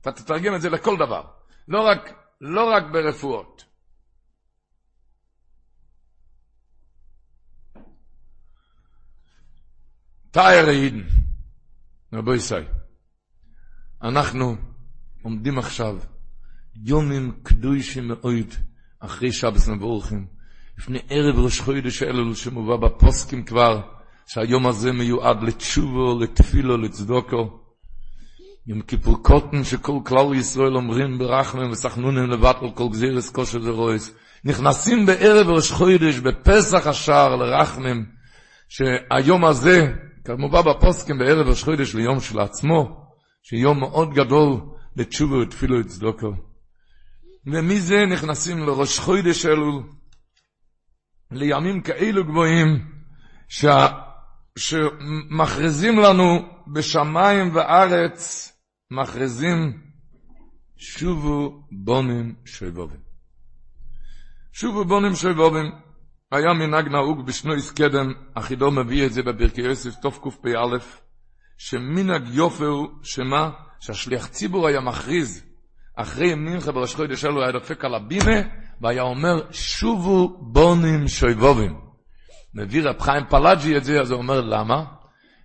אתה 0.00 0.12
תתרגם 0.12 0.54
את 0.54 0.60
זה 0.60 0.70
לכל 0.70 0.96
דבר. 0.96 1.22
לא 1.68 1.80
רק, 1.80 2.12
לא 2.40 2.70
רק 2.70 2.84
ברפואות. 2.92 3.64
תאר 10.30 10.68
עידן. 10.68 11.02
רבו 12.12 12.34
ישראל, 12.34 12.64
אנחנו 14.02 14.56
עומדים 15.22 15.58
עכשיו 15.58 15.98
יומים 16.74 17.40
קדושים 17.42 18.08
מאוד 18.08 18.54
אחרי 19.00 19.32
שבס 19.32 19.68
מבורכים, 19.68 20.26
לפני 20.78 20.98
ערב 21.08 21.38
ראש 21.38 21.60
חודש 21.60 22.02
אלול 22.02 22.34
שמובא 22.34 22.76
בפוסקים 22.76 23.44
כבר, 23.44 23.97
שהיום 24.28 24.66
הזה 24.66 24.92
מיועד 24.92 25.42
לתשובו, 25.42 26.18
לתפילו, 26.20 26.76
לצדוקו. 26.76 27.60
יום 28.66 28.80
כיפור 28.80 29.22
קוטן 29.22 29.64
שכל 29.64 29.98
כלל 30.04 30.34
ישראל 30.34 30.76
אומרים 30.76 31.18
ברחמם 31.18 31.70
וסחנונים 31.70 32.30
לבטל 32.30 32.70
כל 32.74 32.88
גזירס 32.88 33.30
כושר 33.30 33.58
ורויס. 33.62 34.14
נכנסים 34.44 35.06
בערב 35.06 35.48
ראש 35.48 35.72
חודש, 35.72 36.18
בפסח 36.18 36.86
השער 36.86 37.36
לרחמם, 37.36 38.04
שהיום 38.68 39.44
הזה, 39.44 39.94
כמובן 40.24 40.60
בפוסקים 40.70 41.18
בערב 41.18 41.48
ראש 41.48 41.64
חודש 41.64 41.94
ליום 41.94 42.20
של 42.20 42.40
עצמו, 42.40 43.06
שיום 43.42 43.80
מאוד 43.80 44.14
גדול 44.14 44.60
לתשובו 44.96 45.34
ותפילו 45.34 45.80
לצדוקו. 45.80 46.32
ומזה 47.46 48.06
נכנסים 48.12 48.58
לראש 48.58 48.98
חודש 48.98 49.46
אלול, 49.46 49.82
לימים 51.30 51.80
כאלו 51.80 52.24
גבוהים, 52.24 52.78
ש... 53.48 53.64
שמכריזים 54.58 55.98
לנו 55.98 56.48
בשמיים 56.72 57.54
וארץ, 57.54 58.52
מכריזים 58.90 59.80
שובו 60.76 61.62
בונים 61.72 62.34
שויבובים. 62.44 63.00
שובו 64.52 64.84
בונים 64.84 65.14
שויבובים. 65.14 65.70
היה 66.32 66.52
מנהג 66.52 66.88
נהוג 66.88 67.26
בשנויס 67.26 67.72
קדם, 67.72 68.12
אחידו 68.34 68.70
מביא 68.70 69.06
את 69.06 69.12
זה 69.12 69.22
בברכי 69.22 69.60
יוסף, 69.60 69.94
תוף 70.02 70.18
קפ"א, 70.18 70.78
שמנהג 71.58 72.28
יופי 72.28 72.64
הוא, 72.64 72.88
שמה? 73.02 73.50
שהשליח 73.80 74.26
ציבור 74.26 74.68
היה 74.68 74.80
מכריז, 74.80 75.44
אחרי 75.96 76.34
מנחה 76.34 76.72
בראש 76.72 76.94
חודש 76.94 77.24
אלו 77.24 77.42
היה 77.42 77.52
דופק 77.52 77.84
על 77.84 77.94
הבימה, 77.94 78.40
והיה 78.80 79.02
אומר, 79.02 79.52
שובו 79.52 80.38
בונים 80.52 81.08
שויבובים. 81.08 81.87
מביא 82.54 82.82
רב 82.82 83.00
חיים 83.00 83.24
פלאג'י 83.30 83.76
את 83.76 83.84
זה, 83.84 84.00
אז 84.00 84.10
הוא 84.10 84.18
אומר, 84.18 84.40
למה? 84.40 84.84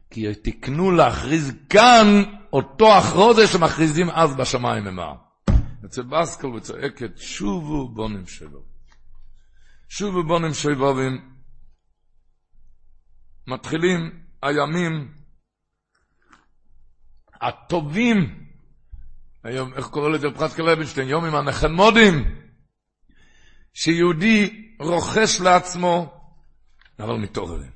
כי 0.10 0.36
תקנו 0.44 0.92
להכריז 0.92 1.54
כאן 1.70 2.06
אותו 2.54 2.98
אחרוזה 2.98 3.48
שמכריזים 3.48 4.10
אז 4.10 4.36
בשמיים 4.36 4.88
אמר. 4.88 5.14
אצל 5.86 6.02
בסקל 6.02 6.48
וצועקת, 6.48 7.18
שובו 7.18 7.90
בונים 7.90 8.28
שויבובים. 8.28 8.74
שובו 9.90 10.24
בונים 10.24 10.54
שויבובים. 10.54 11.34
מתחילים 13.48 14.20
הימים 14.42 15.14
הטובים, 17.42 18.46
היום, 19.44 19.74
איך 19.74 19.88
קורא 19.88 20.10
לזה 20.10 20.28
קלבנשטיין, 20.56 21.08
יום 21.08 21.26
עם 21.26 21.36
הנחמודים, 21.36 22.36
שיהודי 23.74 24.68
רוכש 24.80 25.42
לעצמו, 25.42 26.23
אבל 27.04 27.16
מתעוררים. 27.16 27.72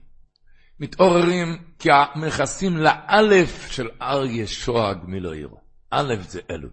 מתעוררים 0.79 1.57
כי 1.79 1.89
המכסים 1.91 2.77
לאלף 2.77 3.71
של 3.71 3.89
אריה 4.01 4.47
שואג 4.47 4.97
מלא 5.03 5.33
עירו. 5.33 5.57
א' 5.91 6.15
זה 6.27 6.39
אלו. 6.51 6.69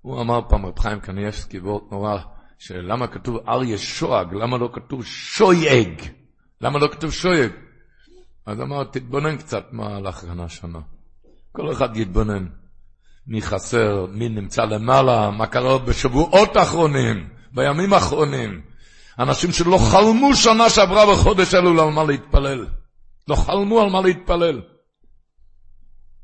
הוא 0.00 0.20
אמר 0.20 0.40
פעם, 0.48 0.66
רב 0.66 0.78
חיים 0.78 1.00
קניאבסקי, 1.00 1.58
והוא 1.58 1.80
אמר, 1.92 2.18
שלמה 2.58 3.06
כתוב 3.06 3.48
אריה 3.48 3.78
שואג, 3.78 4.34
למה 4.34 4.58
לא 4.58 4.70
כתוב 4.72 5.04
שויאג? 5.04 6.02
למה 6.60 6.78
לא 6.78 6.88
כתוב 6.92 7.10
שויאג? 7.10 7.52
אז 8.46 8.60
אמר, 8.60 8.84
תתבונן 8.84 9.36
קצת 9.36 9.66
מה 9.72 9.96
הלך 9.96 10.16
כאן 10.16 10.40
השנה. 10.40 10.80
כל 11.52 11.72
אחד 11.72 11.96
יתבונן. 11.96 12.46
מי 13.26 13.42
חסר, 13.42 14.06
מי 14.06 14.28
נמצא 14.28 14.64
למעלה, 14.64 15.30
מה 15.30 15.46
קרה 15.46 15.78
בשבועות 15.78 16.56
האחרונים, 16.56 17.28
בימים 17.52 17.92
האחרונים. 17.92 18.60
אנשים 19.18 19.52
שלא 19.52 19.78
חלמו 19.78 20.36
שנה 20.36 20.70
שעברה 20.70 21.12
בחודש 21.12 21.54
אלול 21.54 21.80
על 21.80 21.90
מה 21.90 22.04
להתפלל. 22.04 22.66
לא 23.28 23.34
חלמו 23.34 23.80
על 23.80 23.90
מה 23.90 24.00
להתפלל. 24.00 24.62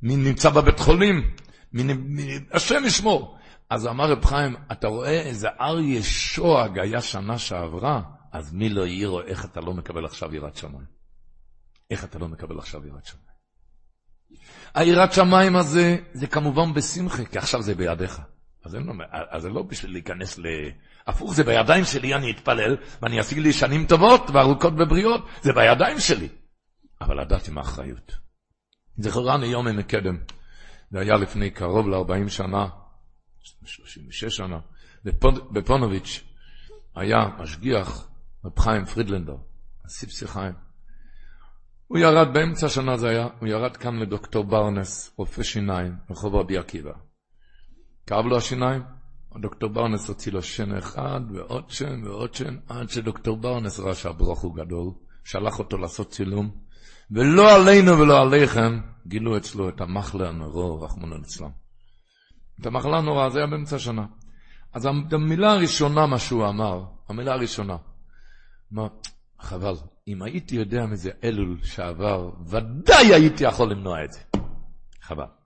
מי 0.03 0.17
נמצא 0.17 0.51
בבית 0.51 0.79
חולים? 0.79 1.31
מי, 1.73 1.83
מי, 1.83 2.39
השם 2.53 2.83
ישמור. 2.87 3.39
אז 3.71 3.87
אמר 3.87 4.11
רב 4.11 4.25
חיים, 4.25 4.57
אתה 4.73 4.89
רואה 4.89 5.21
איזה 5.21 5.49
אריה 5.61 6.03
שואג 6.03 6.79
היה 6.79 7.01
שנה 7.01 7.39
שעברה, 7.39 8.03
אז 8.33 8.53
מי 8.53 8.69
לא 8.69 8.85
העירו 8.85 9.21
איך 9.21 9.45
אתה 9.45 9.61
לא 9.61 9.75
מקבל 9.75 10.05
עכשיו 10.05 10.35
יראת 10.35 10.57
שמיים? 10.57 10.87
איך 11.91 12.05
אתה 12.05 12.19
לא 12.19 12.29
מקבל 12.29 12.59
עכשיו 12.59 12.87
יראת 12.87 13.07
שמיים? 13.07 13.31
היראת 14.75 15.13
שמיים 15.13 15.57
הזה, 15.57 15.97
זה 16.13 16.27
כמובן 16.27 16.75
בשמחה, 16.75 17.25
כי 17.25 17.39
עכשיו 17.39 17.63
זה 17.63 17.75
בידיך. 17.75 18.21
אז, 18.65 18.75
אין, 18.75 18.89
אז 19.11 19.43
זה 19.43 19.49
לא 19.49 19.63
בשביל 19.63 19.93
להיכנס 19.93 20.39
ל... 20.39 20.47
הפוך, 21.11 21.35
זה 21.35 21.45
בידיים 21.45 21.85
שלי, 21.85 22.15
אני 22.15 22.31
אתפלל, 22.31 22.77
ואני 23.03 23.21
אשיג 23.21 23.39
לי 23.39 23.53
שנים 23.53 23.87
טובות 23.87 24.31
וארוכות 24.31 24.73
ובריאות, 24.79 25.27
זה 25.43 25.53
בידיים 25.53 26.01
שלי. 26.01 26.29
אבל 27.01 27.21
לדעת 27.21 27.49
עם 27.49 27.59
האחריות. 27.59 28.13
זכרני 28.99 29.47
יום 29.47 29.79
מקדם, 29.79 30.17
זה 30.91 31.01
היה 31.01 31.17
לפני 31.17 31.51
קרוב 31.51 31.89
ל-40 31.89 32.29
שנה, 32.29 32.67
36 33.41 34.25
שנה, 34.25 34.59
בפונוביץ' 35.53 36.25
היה 36.97 37.19
משגיח, 37.39 38.09
רב 38.45 38.59
חיים 38.59 38.85
פרידלנדר, 38.85 39.37
הסיפסי 39.85 40.27
חיים. 40.27 40.55
הוא 41.87 41.99
ירד 41.99 42.35
באמצע 42.35 42.67
השנה 42.67 42.97
זה 42.97 43.09
היה, 43.09 43.27
הוא 43.41 43.49
ירד 43.49 43.77
כאן 43.77 43.97
לדוקטור 43.97 44.45
ברנס, 44.45 45.15
רופא 45.17 45.43
שיניים, 45.43 45.97
רחוב 46.11 46.35
רבי 46.35 46.59
עקיבא. 46.59 46.93
כאב 48.07 48.27
לו 48.27 48.37
השיניים, 48.37 48.83
דוקטור 49.39 49.71
ברנס 49.71 50.09
הוציא 50.09 50.33
לו 50.33 50.43
שן 50.43 50.77
אחד, 50.77 51.21
ועוד 51.35 51.71
שן 51.71 52.05
ועוד 52.05 52.35
שן, 52.35 52.57
עד 52.69 52.91
שדוקטור 52.91 53.37
ברנס 53.37 53.81
ראה 53.81 53.95
שהברוך 53.95 54.41
הוא 54.41 54.57
גדול, 54.57 54.91
שלח 55.25 55.59
אותו 55.59 55.79
לעשות 55.79 56.11
צילום, 56.11 56.51
ולא 57.11 57.55
עלינו 57.55 57.99
ולא 57.99 58.23
עליכם, 58.23 58.81
גילו 59.07 59.37
אצלו 59.37 59.69
את 59.69 59.81
המחלה 59.81 60.29
הנורא, 60.29 60.85
רחמונו 60.85 61.17
ליצלן. 61.17 61.51
את 62.61 62.67
המחלה 62.67 62.99
הנורא, 62.99 63.29
זה 63.29 63.39
היה 63.39 63.47
באמצע 63.47 63.77
השנה. 63.77 64.07
אז 64.73 64.87
המילה 65.13 65.53
הראשונה, 65.53 66.07
מה 66.07 66.19
שהוא 66.19 66.49
אמר, 66.49 66.85
המילה 67.09 67.33
הראשונה, 67.33 67.77
מה, 68.71 68.87
חבל, 69.41 69.75
אם 70.09 70.23
הייתי 70.23 70.57
יודע 70.57 70.87
מזה 70.87 71.11
אלול 71.25 71.59
שעבר, 71.63 72.31
ודאי 72.47 73.15
הייתי 73.15 73.45
יכול 73.45 73.71
למנוע 73.71 74.05
את 74.05 74.13
זה. 74.13 74.21
חבל. 75.03 75.40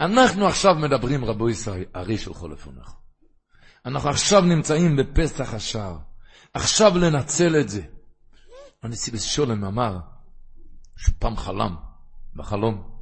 אנחנו 0.00 0.46
עכשיו 0.46 0.74
מדברים, 0.74 1.24
רבו 1.24 1.50
ישראל, 1.50 1.84
ארי 1.96 2.18
של 2.18 2.34
חולפונך. 2.34 2.90
אנחנו 3.86 4.10
עכשיו 4.10 4.40
נמצאים 4.40 4.96
בפסח 4.96 5.54
השער. 5.54 5.98
עכשיו 6.54 6.98
לנצל 6.98 7.60
את 7.60 7.68
זה. 7.68 7.82
הנשיא 8.82 9.12
בשולם 9.12 9.64
אמר, 9.64 9.98
שפעם 10.96 11.36
חלם, 11.36 11.74
בחלום, 12.34 12.98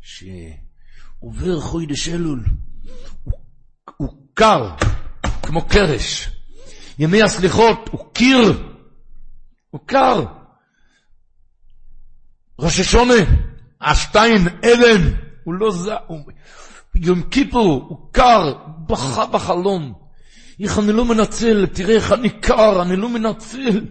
שעובר 0.00 1.60
חוידש 1.60 2.08
אלול, 2.08 2.44
הוא, 3.24 3.32
הוא 3.96 4.26
קר, 4.34 4.74
כמו 5.42 5.68
קרש. 5.68 6.30
ימי 6.98 7.22
הסליחות, 7.22 7.88
הוא 7.92 8.14
קיר, 8.14 8.72
הוא 9.70 9.80
קר. 9.86 10.24
ראש 12.58 12.80
השונה, 12.80 13.14
השטיין, 13.80 14.48
אבן, 14.48 15.31
הוא 15.44 15.54
לא 15.54 15.70
זע, 15.70 15.96
הוא... 16.06 16.20
יום 16.94 17.22
כיפור, 17.22 17.86
הוא 17.88 18.12
קר, 18.12 18.54
בכה 18.88 19.26
בחלום. 19.26 19.94
איך 20.60 20.78
אני 20.78 20.92
לא 20.92 21.04
מנצל, 21.04 21.66
תראה 21.66 21.94
איך 21.94 22.12
אני 22.12 22.40
קר, 22.40 22.82
אני 22.82 22.96
לא 22.96 23.08
מנצל. 23.08 23.86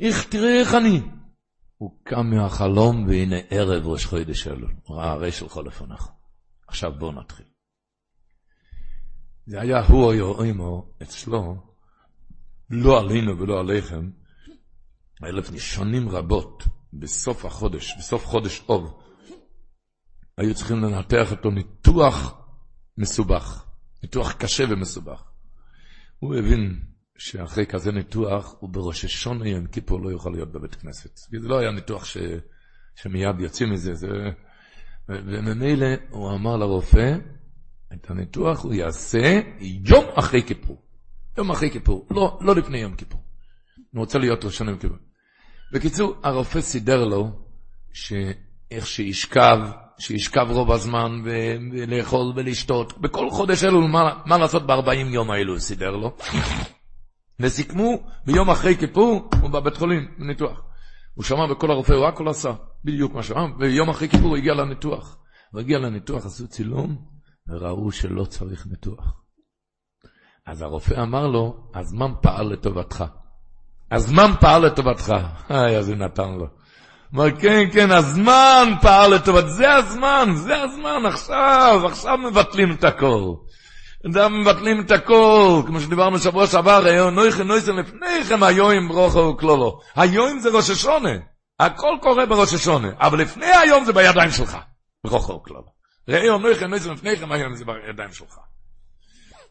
איך, 0.00 0.24
תראה 0.28 0.60
איך 0.60 0.74
אני. 0.74 1.00
הוא 1.76 1.90
קם 2.04 2.30
מהחלום, 2.30 3.06
והנה 3.08 3.36
ערב 3.50 3.86
ראש 3.86 4.06
חודש 4.06 4.46
אלול. 4.46 4.74
הרי 4.88 5.32
שלך 5.32 5.56
לפניך. 5.56 6.08
עכשיו 6.68 6.92
בואו 6.98 7.12
נתחיל. 7.12 7.46
זה 9.46 9.60
היה 9.60 9.86
הוא 9.86 10.14
או 10.20 10.44
אימו 10.44 10.86
אצלו, 11.02 11.56
לא 12.70 13.00
עלינו 13.00 13.38
ולא 13.38 13.60
עליכם, 13.60 14.10
לפני 15.20 15.58
שנים 15.58 16.08
רבות, 16.08 16.64
בסוף 16.92 17.44
החודש, 17.44 17.94
בסוף 17.98 18.26
חודש 18.26 18.62
אוב, 18.68 19.01
היו 20.38 20.54
צריכים 20.54 20.84
לנתח 20.84 21.30
אותו 21.30 21.50
ניתוח 21.50 22.34
מסובך, 22.98 23.64
ניתוח 24.02 24.32
קשה 24.32 24.64
ומסובך. 24.70 25.22
הוא 26.18 26.36
הבין 26.36 26.80
שאחרי 27.18 27.66
כזה 27.66 27.92
ניתוח, 27.92 28.56
הוא 28.60 28.70
בראש 28.70 29.04
השונה 29.04 29.48
יום 29.48 29.66
כיפור 29.66 30.00
לא 30.00 30.10
יוכל 30.10 30.30
להיות 30.30 30.52
בבית 30.52 30.74
כנסת. 30.74 31.16
זה 31.16 31.48
לא 31.48 31.58
היה 31.58 31.70
ניתוח 31.70 32.04
ש... 32.04 32.16
שמיד 32.96 33.40
יוצאים 33.40 33.72
מזה, 33.72 33.94
זה... 33.94 34.08
וממילא 35.08 35.86
הוא 36.10 36.34
אמר 36.34 36.56
לרופא, 36.56 37.16
את 37.92 38.10
הניתוח 38.10 38.64
הוא 38.64 38.74
יעשה 38.74 39.40
יום 39.60 40.04
אחרי 40.14 40.42
כיפור. 40.42 40.82
יום 41.38 41.50
אחרי 41.50 41.70
כיפור, 41.70 42.06
לא, 42.10 42.38
לא 42.42 42.54
לפני 42.54 42.78
יום 42.78 42.94
כיפור. 42.94 43.20
הוא 43.92 44.00
רוצה 44.00 44.18
להיות 44.18 44.44
ראשון 44.44 44.68
יום 44.68 44.78
כיפור. 44.78 44.96
בקיצור, 45.72 46.20
הרופא 46.22 46.60
סידר 46.60 47.04
לו 47.04 47.46
שאיך 47.92 48.86
שישכב, 48.86 49.58
שישכב 50.02 50.46
רוב 50.50 50.72
הזמן 50.72 51.22
ולאכול 51.72 52.32
ולשתות. 52.36 52.98
בכל 52.98 53.30
חודש 53.30 53.64
אלו, 53.64 53.88
מה, 53.88 54.22
מה 54.26 54.38
לעשות 54.38 54.66
ב-40 54.66 54.94
יום 54.94 55.30
האלו, 55.30 55.60
סידר 55.60 55.90
לו. 55.90 56.16
וסיכמו, 57.40 58.02
ביום 58.26 58.50
אחרי 58.50 58.76
כיפור, 58.76 59.30
הוא 59.40 59.50
בבית 59.50 59.76
חולים, 59.76 60.08
בניתוח. 60.18 60.62
הוא 61.14 61.24
שמע 61.24 61.46
בכל 61.46 61.70
הרופא, 61.70 61.92
הוא 61.92 62.06
הכל 62.06 62.28
עשה, 62.28 62.52
בדיוק 62.84 63.14
מה 63.14 63.22
שאמר, 63.22 63.46
ויום 63.58 63.90
אחרי 63.90 64.08
כיפור 64.08 64.28
הוא 64.28 64.36
הגיע 64.36 64.54
לניתוח. 64.54 65.18
הוא 65.52 65.60
הגיע 65.60 65.78
לניתוח, 65.78 66.26
עשו 66.26 66.48
צילום, 66.48 66.96
וראו 67.48 67.92
שלא 67.92 68.24
צריך 68.24 68.66
ניתוח. 68.66 69.22
אז 70.46 70.62
הרופא 70.62 71.02
אמר 71.02 71.26
לו, 71.26 71.70
הזמן 71.74 72.12
פעל 72.22 72.52
לטובתך. 72.52 73.04
הזמן 73.90 74.30
פעל 74.40 74.66
לטובתך. 74.66 75.14
איי, 75.50 75.78
אז 75.78 75.88
הוא 75.88 75.96
נתן 75.96 76.32
לו. 76.32 76.46
אמר, 77.14 77.30
כן, 77.40 77.68
כן, 77.72 77.90
הזמן 77.90 78.72
פעל 78.82 79.14
לטובת, 79.14 79.48
זה 79.48 79.74
הזמן, 79.74 80.28
זה 80.34 80.62
הזמן, 80.62 81.06
עכשיו, 81.06 81.82
עכשיו 81.86 82.18
מבטלים 82.18 82.72
את 82.72 82.84
הכל. 82.84 83.34
עכשיו 84.04 84.30
מבטלים 84.30 84.80
את 84.80 84.90
הכל, 84.90 85.62
כמו 85.66 85.80
שדיברנו 85.80 86.18
שבוע 86.18 86.46
שעבר, 86.46 87.10
נויכן 87.10 87.46
נויסן 87.46 87.76
לפניכם 87.76 88.42
היום 88.42 88.88
ברוכו 88.88 89.18
וכלולו. 89.18 89.80
היום 89.96 90.38
זה 90.38 90.48
ראש 90.48 90.70
השונה, 90.70 91.12
הכל 91.60 91.96
קורה 92.02 92.26
בראש 92.26 92.54
השונה, 92.54 92.88
אבל 92.98 93.20
לפני 93.20 93.46
היום 93.46 93.84
זה 93.84 93.92
בידיים 93.92 94.30
שלך, 94.30 94.58
ברוכו 95.04 95.32
וכלולו. 95.32 95.72
ראיון 96.08 96.42
נויכן 96.42 96.70
נויסן 96.70 96.90
לפניכם 96.92 97.32
היום 97.32 97.54
זה 97.54 97.64
בידיים 97.64 98.12
שלך. 98.12 98.38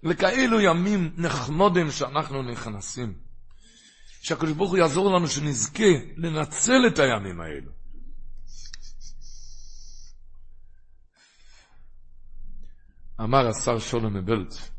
לכאלו 0.03 0.62
ימים 0.62 1.12
נחמודים 1.18 1.91
שאנחנו 1.91 2.43
נכנסים. 2.43 3.30
שהקדוש 4.22 4.51
ברוך 4.51 4.72
הוא 4.72 4.78
יעזור 4.78 5.15
לנו 5.15 5.28
שנזכה 5.28 5.93
לנצל 6.17 6.88
את 6.88 6.99
הימים 6.99 7.41
האלו. 7.41 7.72
אמר 13.22 13.47
השר 13.47 13.80
שולם 13.80 14.13
מבלץ, 14.13 14.72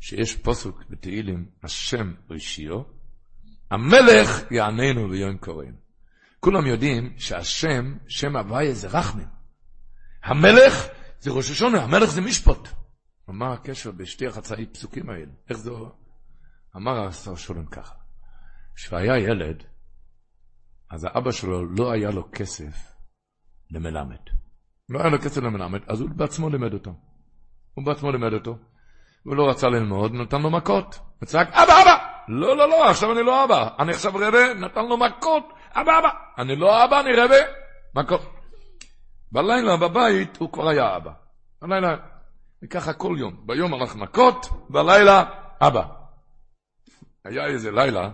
שיש 0.00 0.36
פוסוק 0.36 0.84
בתהילים, 0.90 1.48
השם 1.62 2.14
רישיו, 2.30 2.82
המלך 3.70 4.52
יעננו 4.52 5.08
ביום 5.08 5.38
קוראים. 5.38 5.74
כולם 6.40 6.66
יודעים 6.66 7.14
שהשם, 7.18 7.96
שם 8.08 8.36
הוויה 8.36 8.74
זה 8.74 8.88
רחמים. 8.88 9.28
המלך 10.22 10.86
זה 11.20 11.30
ראש 11.30 11.50
השונה, 11.50 11.82
המלך 11.82 12.10
זה 12.10 12.20
משפוט. 12.20 12.68
מה 13.28 13.52
הקשר 13.52 13.90
בשתי 13.90 14.26
החצאי 14.26 14.66
פסוקים 14.66 15.10
האלה? 15.10 15.32
איך 15.48 15.58
זה... 15.58 15.70
אמר 16.76 17.06
השר 17.06 17.36
שולם 17.36 17.66
ככה, 17.66 17.94
כשהיה 18.76 19.18
ילד, 19.18 19.64
אז 20.90 21.04
האבא 21.04 21.30
שלו 21.30 21.66
לא 21.66 21.92
היה 21.92 22.10
לו 22.10 22.28
כסף 22.32 22.94
למלמד. 23.70 24.20
לא 24.88 25.00
היה 25.00 25.08
לו 25.08 25.18
כסף 25.18 25.42
למלמד, 25.42 25.80
אז 25.86 26.00
הוא 26.00 26.10
בעצמו 26.16 26.48
לימד 26.48 26.72
אותו. 26.72 26.90
הוא 27.74 27.86
בעצמו 27.86 28.12
לימד 28.12 28.32
אותו. 28.32 28.58
הוא 29.22 29.36
לא 29.36 29.50
רצה 29.50 29.68
ללמוד, 29.68 30.12
נתן 30.14 30.42
לו 30.42 30.50
מכות. 30.50 30.98
וצעק, 31.22 31.48
אבא, 31.48 31.82
אבא! 31.82 31.96
לא, 32.28 32.56
לא, 32.56 32.68
לא, 32.68 32.90
עכשיו 32.90 33.12
אני 33.12 33.22
לא 33.22 33.44
אבא. 33.44 33.68
אני 33.78 33.92
עכשיו 33.92 34.12
רבה, 34.14 34.54
נתן 34.54 34.86
לו 34.86 34.96
מכות. 34.96 35.44
אבא, 35.72 35.98
אבא! 35.98 36.08
אני 36.38 36.56
לא 36.56 36.84
אבא, 36.84 37.00
אני 37.00 37.12
רבה. 37.12 37.36
מכות. 37.94 38.22
בלילה 39.32 39.76
בבית 39.76 40.36
הוא 40.36 40.52
כבר 40.52 40.68
היה 40.68 40.96
אבא. 40.96 41.12
בלילה, 41.62 41.96
וככה 42.64 42.92
כל 42.92 43.16
יום. 43.18 43.46
ביום 43.46 43.74
הלך 43.74 43.96
מכות, 43.96 44.46
בלילה, 44.70 45.24
אבא. 45.60 45.82
היה 47.24 47.46
איזה 47.46 47.70
לילה 47.70 48.10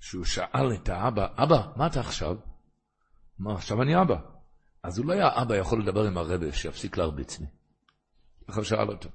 שהוא 0.00 0.24
שאל 0.24 0.72
את 0.74 0.88
האבא, 0.88 1.26
אבא, 1.36 1.62
מה 1.76 1.86
אתה 1.86 2.00
עכשיו? 2.00 2.36
מה, 3.38 3.54
עכשיו 3.54 3.82
אני 3.82 4.02
אבא. 4.02 4.16
אז 4.82 4.98
הוא 4.98 5.06
לא 5.06 5.12
היה 5.12 5.28
אבא 5.42 5.56
יכול 5.56 5.82
לדבר 5.82 6.04
עם 6.04 6.18
הרבה 6.18 6.52
שיפסיק 6.52 6.96
להרביץ 6.96 7.40
לי. 7.40 7.46
ככה 8.48 8.64
שאל 8.64 8.88
אותו. 8.88 9.08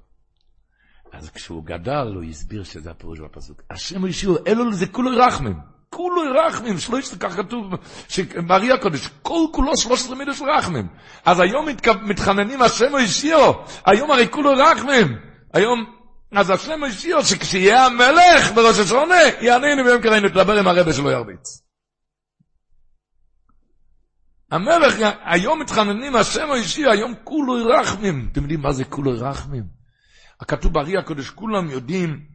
אז 1.12 1.30
כשהוא 1.30 1.64
גדל, 1.64 2.12
הוא 2.14 2.22
הסביר 2.22 2.64
שזה 2.64 2.90
הפירוש 2.90 3.20
בפסוק. 3.20 3.62
השם 3.70 4.06
ישיר, 4.06 4.38
אלו 4.46 4.72
זה 4.72 4.86
כולו 4.86 5.10
רחמים. 5.26 5.60
כולו 5.90 6.22
רחמים, 6.46 6.78
שלושת, 6.78 7.20
כך 7.20 7.36
כתוב, 7.36 7.74
שבארי 8.08 8.72
הקודש, 8.72 9.08
כל 9.22 9.46
כולו 9.52 9.76
שלושת 9.76 10.10
מידע 10.10 10.34
של 10.34 10.44
רחמים. 10.44 10.88
אז 11.24 11.40
היום 11.40 11.66
מתחננים 12.02 12.62
השם 12.62 12.92
ישיר, 13.04 13.38
היום 13.86 14.10
הרי 14.10 14.28
כולו 14.28 14.50
רחמים. 14.50 15.18
היום, 15.52 16.01
אז 16.32 16.50
השם 16.50 16.80
ישיר, 16.88 17.22
שכשיהיה 17.22 17.86
המלך 17.86 18.52
בראש 18.54 18.78
השעונה, 18.78 19.14
יעננו 19.40 19.84
ביום 19.84 20.02
קראינו, 20.02 20.28
תדבר 20.28 20.58
עם 20.58 20.66
הרבה 20.68 20.92
שלא 20.92 21.08
ירביץ. 21.08 21.62
המלך, 24.50 24.94
היום 25.24 25.60
מתחננים 25.60 26.16
השם 26.16 26.50
הישיר, 26.50 26.90
היום 26.90 27.14
כולו 27.24 27.54
רחמים. 27.66 28.28
אתם 28.32 28.40
יודעים 28.40 28.60
מה 28.60 28.72
זה 28.72 28.84
כולו 28.84 29.12
רחמים? 29.20 29.64
הכתוב 30.40 30.72
בארי 30.72 30.96
הקודש, 30.96 31.30
כולם 31.30 31.70
יודעים 31.70 32.26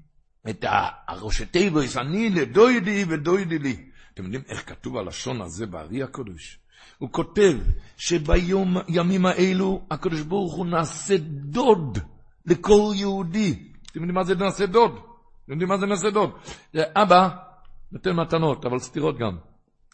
את 0.49 0.65
הראשי 1.07 1.45
תיבוס, 1.45 1.97
אני 1.97 2.29
לדוידי 2.29 3.05
ודוידי 3.09 3.59
לי. 3.59 3.89
אתם 4.13 4.23
יודעים 4.23 4.41
איך 4.47 4.69
כתוב 4.69 4.97
הלשון 4.97 5.41
הזה 5.41 5.65
בארי 5.65 6.03
הקודש? 6.03 6.59
הוא 6.97 7.09
כותב 7.11 7.57
שבימים 7.97 9.25
האלו 9.25 9.85
הקדוש 9.91 10.21
ברוך 10.21 10.53
הוא 10.53 10.65
נעשה 10.65 11.17
דוד 11.27 11.99
לכל 12.45 12.91
יהודי. 12.95 13.67
אתם 13.97 14.03
יודעים 14.03 14.15
מה 14.15 14.23
זה 14.23 14.35
נעשה 14.35 14.65
דוד? 14.65 14.91
אתם 15.43 15.51
יודעים 15.51 15.69
מה 15.69 15.77
זה 15.77 15.85
נעשה 15.85 16.09
דוד? 16.09 16.29
אבא 16.75 17.29
נותן 17.91 18.11
מתנות, 18.11 18.65
אבל 18.65 18.79
סתירות 18.79 19.17
גם. 19.17 19.37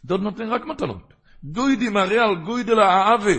דוד 0.06 0.22
נותן 0.22 0.50
רק 0.50 0.66
מתנות. 0.66 1.14
דוידי 1.44 1.90
מראה 1.90 2.24
על 2.24 2.36
גוידל 2.46 2.80
האהבה. 2.80 3.32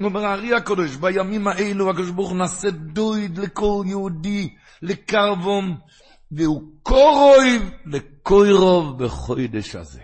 אומר 0.00 0.24
הארי 0.24 0.54
הקודש, 0.54 0.96
בימים 0.96 1.48
האלו 1.48 1.90
הקדוש 1.90 2.10
ברוך 2.10 2.32
נעשה 2.32 2.70
דויד 2.70 3.38
לכל 3.38 3.82
יהודי, 3.86 4.54
לקרבום, 4.82 5.76
והוא 6.32 6.62
קורוי 6.82 7.58
לקוירוב 7.86 9.04
בחודש 9.04 9.76
הזה. 9.76 10.00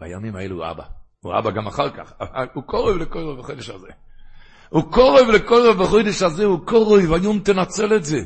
בימים 0.00 0.36
האלו 0.36 0.56
הוא 0.56 0.70
אבא. 0.70 0.84
הוא 1.20 1.32
אבא 1.38 1.50
גם 1.50 1.66
אחר 1.66 1.90
כך, 1.90 2.12
הוא 2.54 2.62
קורוי 2.62 2.98
לקוירוב 2.98 3.38
בחודש 3.38 3.70
הזה. 3.70 3.88
הוא 4.68 4.92
קורוי 4.92 5.32
לקוירוב 5.32 5.82
בחודש 5.82 6.22
הזה, 6.22 6.44
הוא 6.44 6.66
קורוי, 6.66 7.06
והיום 7.06 7.38
תנצל 7.38 7.96
את 7.96 8.04
זה. 8.04 8.18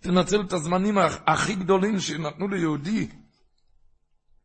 תנצל 0.00 0.40
את 0.40 0.52
הזמנים 0.52 0.98
הכי 1.26 1.54
גדולים 1.54 2.00
שנתנו 2.00 2.48
ליהודי. 2.48 3.08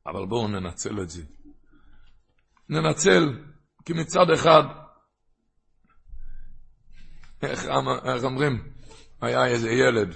אבל 0.06 0.26
בואו 0.26 0.48
ננצל 0.48 1.02
את 1.02 1.10
זה. 1.10 1.24
ננצל 2.70 3.40
כי 3.86 3.94
מצד 3.94 4.30
אחד, 4.34 4.64
איך, 7.42 7.66
איך 8.06 8.24
אומרים, 8.24 8.64
היה 9.22 9.46
איזה 9.46 9.72
ילד, 9.72 10.16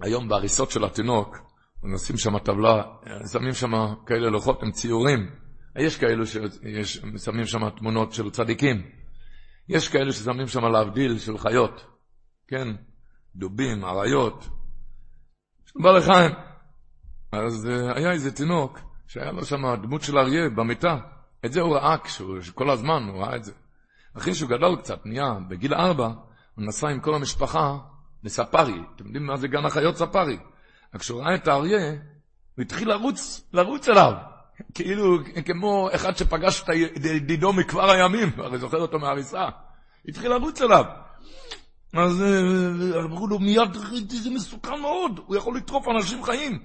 היום 0.00 0.28
בהריסות 0.28 0.70
של 0.70 0.84
התינוק, 0.84 1.36
נשים 1.82 2.16
שם 2.16 2.38
טבלה, 2.38 2.82
שמים 3.32 3.52
שם 3.52 3.72
כאלה 4.06 4.30
לוחות 4.30 4.62
עם 4.62 4.72
ציורים. 4.72 5.30
יש 5.76 5.96
כאלו 5.96 6.24
ששמים 6.26 7.46
שם 7.46 7.70
תמונות 7.70 8.12
של 8.12 8.30
צדיקים. 8.30 8.90
יש 9.68 9.88
כאלו 9.88 10.12
ששמים 10.12 10.46
שם 10.46 10.64
להבדיל 10.64 11.18
של 11.18 11.38
חיות. 11.38 11.84
כן, 12.48 12.68
דובים, 13.36 13.84
אריות. 13.84 14.48
בא 15.82 15.90
לחיים. 15.90 16.32
אז 17.32 17.68
uh, 17.70 17.96
היה 17.96 18.12
איזה 18.12 18.32
תינוק 18.32 18.78
שהיה 19.06 19.32
לו 19.32 19.44
שם 19.44 19.74
דמות 19.82 20.02
של 20.02 20.18
אריה 20.18 20.50
במיטה. 20.50 20.96
את 21.46 21.52
זה 21.52 21.60
הוא 21.60 21.76
ראה 21.76 21.98
כשהוא, 21.98 22.38
כל 22.54 22.70
הזמן 22.70 23.08
הוא 23.08 23.22
ראה 23.22 23.36
את 23.36 23.44
זה. 23.44 23.52
אחרי 24.16 24.34
שהוא 24.34 24.50
גדל 24.50 24.76
קצת, 24.76 25.06
נהיה, 25.06 25.34
בגיל 25.48 25.74
ארבע, 25.74 26.06
הוא 26.54 26.66
נסע 26.66 26.88
עם 26.88 27.00
כל 27.00 27.14
המשפחה 27.14 27.78
לספארי. 28.24 28.80
אתם 28.96 29.04
יודעים 29.04 29.26
מה 29.26 29.36
זה 29.36 29.48
גן 29.48 29.64
החיות 29.64 29.96
ספארי? 29.96 30.38
כשהוא 30.98 31.22
ראה 31.22 31.34
את 31.34 31.48
האריה, 31.48 31.90
הוא 32.56 32.62
התחיל 32.62 32.88
לרוץ, 32.88 33.48
לרוץ 33.52 33.88
אליו. 33.88 34.12
כאילו, 34.74 35.18
כמו 35.44 35.88
אחד 35.94 36.16
שפגש 36.16 36.62
את 36.96 37.04
ידידו 37.04 37.52
מכבר 37.52 37.90
הימים, 37.90 38.28
הרי 38.38 38.58
זוכר 38.58 38.78
אותו 38.78 38.98
מהריסה. 38.98 39.48
התחיל 40.08 40.30
לרוץ 40.30 40.62
אליו. 40.62 40.84
אז 41.98 42.22
אה, 42.22 43.00
אמרו 43.02 43.26
לו 43.26 43.38
מיד, 43.38 43.74
זה 44.08 44.30
מסוכן 44.30 44.80
מאוד, 44.80 45.20
הוא 45.26 45.36
יכול 45.36 45.56
לטרוף 45.56 45.88
אנשים 45.88 46.22
חיים. 46.22 46.58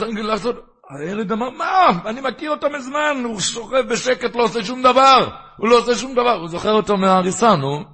לעשות, 0.00 0.56
הילד 0.90 1.32
אמר, 1.32 1.50
מה? 1.50 1.86
אני 2.06 2.20
מכיר 2.20 2.50
אותו 2.50 2.70
מזמן, 2.70 3.22
הוא 3.24 3.40
שוכב 3.40 3.88
בשקט, 3.90 4.36
לא 4.36 4.42
עושה 4.42 4.64
שום 4.64 4.82
דבר. 4.82 5.28
הוא 5.56 5.68
לא 5.68 5.78
עושה 5.78 5.94
שום 5.94 6.12
דבר. 6.12 6.38
הוא 6.40 6.48
זוכר 6.48 6.72
אותו 6.72 6.96
מההריסה, 6.96 7.56
נו. 7.56 7.84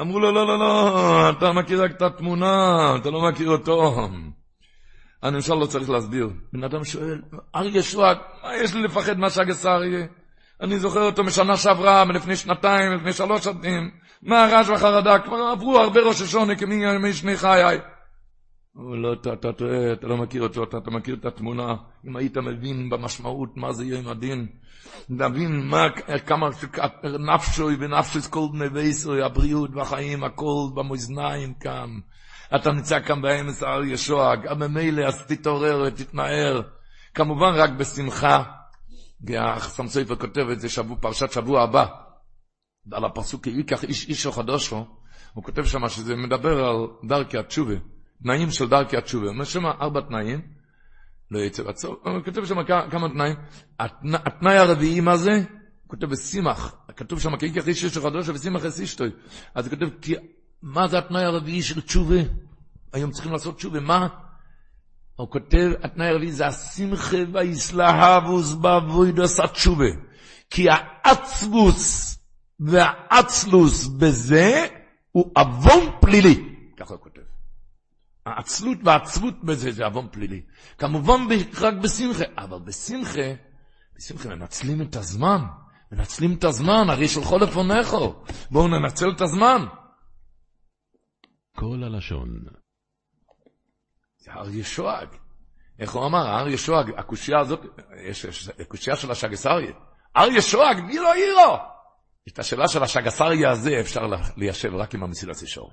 אמרו 0.00 0.20
לו, 0.20 0.32
לא, 0.32 0.46
לא, 0.46 0.58
לא, 0.58 1.30
אתה 1.30 1.52
מכיר 1.52 1.82
רק 1.82 1.90
את 1.90 2.02
התמונה, 2.02 2.76
אתה 3.00 3.10
לא 3.10 3.28
מכיר 3.28 3.50
אותו. 3.50 4.08
למשל 5.22 5.54
לא 5.54 5.66
צריך 5.66 5.90
להסביר. 5.90 6.28
בן 6.52 6.64
אדם 6.64 6.84
שואל, 6.84 7.22
אריה 7.56 7.82
שוואק, 7.82 8.18
מה 8.42 8.56
יש 8.56 8.74
לי 8.74 8.82
לפחד 8.82 9.18
מהשגס 9.18 9.66
אריה? 9.66 10.06
אני 10.60 10.78
זוכר 10.78 11.02
אותו 11.02 11.24
משנה 11.24 11.56
שעברה, 11.56 12.04
מלפני 12.04 12.36
שנתיים, 12.36 12.92
לפני 12.92 13.12
שלוש 13.12 13.44
שנים. 13.44 13.90
מה 14.22 14.44
הרעש 14.44 14.68
והחרדה? 14.68 15.18
כבר 15.18 15.36
עברו 15.36 15.78
הרבה 15.78 16.00
ראש 16.00 16.22
השונה 16.22 16.56
כמי 16.56 17.12
שני 17.12 17.36
חיי. 17.36 17.78
אבל 18.76 18.96
לא, 18.96 19.12
אתה, 19.12 19.52
טועה, 19.52 19.92
אתה 19.92 20.06
לא 20.06 20.16
מכיר 20.16 20.42
אותו, 20.42 20.64
אתה, 20.64 20.78
אתה 20.78 20.90
מכיר 20.90 21.14
את 21.14 21.24
התמונה. 21.24 21.74
אם 22.08 22.16
היית 22.16 22.36
מבין 22.36 22.90
במשמעות 22.90 23.56
מה 23.56 23.72
זה 23.72 23.84
יום 23.84 24.08
הדין, 24.08 24.46
להבין 25.10 25.68
מה, 25.68 25.86
כמה 26.26 26.48
נפשוי 27.34 27.76
ונפשוס 27.80 28.26
כל 28.26 28.46
בני 28.52 28.68
בישראל, 28.68 29.22
הבריאות 29.22 29.70
והחיים, 29.74 30.24
הכל 30.24 30.68
במאזניים 30.74 31.54
כאן. 31.54 31.90
אתה 32.54 32.72
נמצא 32.72 33.00
כאן 33.00 33.22
באמס 33.22 33.62
הר 33.62 33.84
ישוע, 33.84 34.36
גם 34.36 34.58
ממילא 34.58 35.02
אז 35.06 35.26
תתעורר 35.26 35.84
ותתנער. 35.86 36.62
כמובן 37.14 37.52
רק 37.54 37.70
בשמחה. 37.70 38.42
החסם 39.38 39.86
סופר 39.86 40.16
כותב 40.16 40.48
את 40.52 40.60
זה 40.60 40.68
שבוע, 40.68 40.96
פרשת 41.00 41.32
שבוע 41.32 41.62
הבא. 41.62 42.01
על 42.90 43.04
הפסוק 43.04 43.46
ייקח 43.46 43.84
איש 43.84 44.08
אישו 44.08 44.32
חדושו, 44.32 44.86
הוא 45.34 45.44
כותב 45.44 45.64
שם 45.64 45.88
שזה 45.88 46.16
מדבר 46.16 46.64
על 46.64 46.76
דרכי 47.08 47.38
התשובה. 47.38 47.74
תנאים 48.22 48.50
של 48.50 48.68
דרכי 48.68 48.96
התשובה. 48.96 49.28
אומר 49.28 49.44
שם 49.44 49.66
ארבע 49.66 50.00
תנאים, 50.00 50.40
לא 51.30 51.38
יצא 51.38 51.62
בצור, 51.62 51.96
הוא 52.04 52.24
כותב 52.24 52.44
שם 52.44 52.64
כמה 52.90 53.08
תנאים. 53.08 53.36
התנאי 53.78 54.56
הרביעי 54.56 55.00
מה 55.00 55.16
זה? 55.16 55.32
הוא 55.32 55.88
כותב 55.88 56.06
בסימח, 56.06 56.74
כתוב 56.96 57.20
שם 57.20 57.36
כי 57.36 57.46
ייקח 57.46 57.68
איש 57.68 57.84
של 57.84 58.02
חדוש 58.02 58.28
וסימח 58.28 58.64
אס 58.64 58.80
אשתוי. 58.80 59.10
אז 59.54 59.66
הוא 59.66 59.74
כותב, 59.74 60.14
מה 60.62 60.88
זה 60.88 60.98
התנאי 60.98 61.24
הרביעי 61.24 61.62
של 61.62 61.80
תשובה? 61.80 62.20
היום 62.92 63.10
צריכים 63.10 63.32
לעשות 63.32 63.56
תשובה, 63.56 63.80
מה? 63.80 64.08
הוא 65.16 65.30
כותב, 65.30 65.72
התנאי 65.82 66.06
הרביעי 66.06 66.32
זה 66.32 66.46
השמחה 66.46 67.16
והיסלהבוס 67.32 68.52
בעבודת 68.52 69.30
התשובה. 69.44 69.90
כי 70.50 70.66
העצבוס 70.70 72.11
והעצלוס 72.66 73.86
בזה 73.86 74.66
הוא 75.12 75.32
עוון 75.36 75.90
פלילי. 76.00 76.54
ככה 76.76 76.94
הוא 76.94 77.00
כותב. 77.02 77.20
העצלות 78.26 78.78
והעצבות 78.84 79.44
בזה 79.44 79.72
זה 79.72 79.84
עוון 79.84 80.08
פלילי. 80.10 80.42
כמובן 80.78 81.20
רק 81.60 81.74
בשמחה, 81.74 82.24
אבל 82.38 82.58
בשמחה, 82.58 83.28
בשמחה 83.96 84.28
מנצלים 84.28 84.82
את 84.82 84.96
הזמן. 84.96 85.40
מנצלים 85.92 86.34
את 86.34 86.44
הזמן, 86.44 86.90
הרי 86.90 87.08
שלחו 87.08 87.38
לפונכו. 87.38 88.24
בואו 88.50 88.68
ננצל 88.68 89.10
את 89.16 89.20
הזמן. 89.20 89.64
כל 91.56 91.82
הלשון. 91.84 92.44
זה 94.18 94.32
הר 94.32 94.48
ישועג. 94.48 95.08
איך 95.78 95.92
הוא 95.92 96.06
אמר? 96.06 96.26
הר 96.26 96.48
ישועג, 96.48 96.90
הקושייה 96.96 97.38
הזאת, 97.40 97.60
יש 98.04 98.48
הקושייה 98.60 98.96
של 98.96 99.10
השגסריה. 99.10 99.72
הר 100.14 100.28
ישועג, 100.28 100.80
מי 100.80 100.98
לא 100.98 101.14
עירו? 101.14 101.56
את 102.28 102.38
השאלה 102.38 102.68
של 102.68 102.82
השגסריה 102.82 103.50
הזה 103.50 103.80
אפשר 103.80 104.00
ליישב 104.36 104.74
רק 104.74 104.94
עם 104.94 105.02
המסילת 105.02 105.42
ישור. 105.42 105.72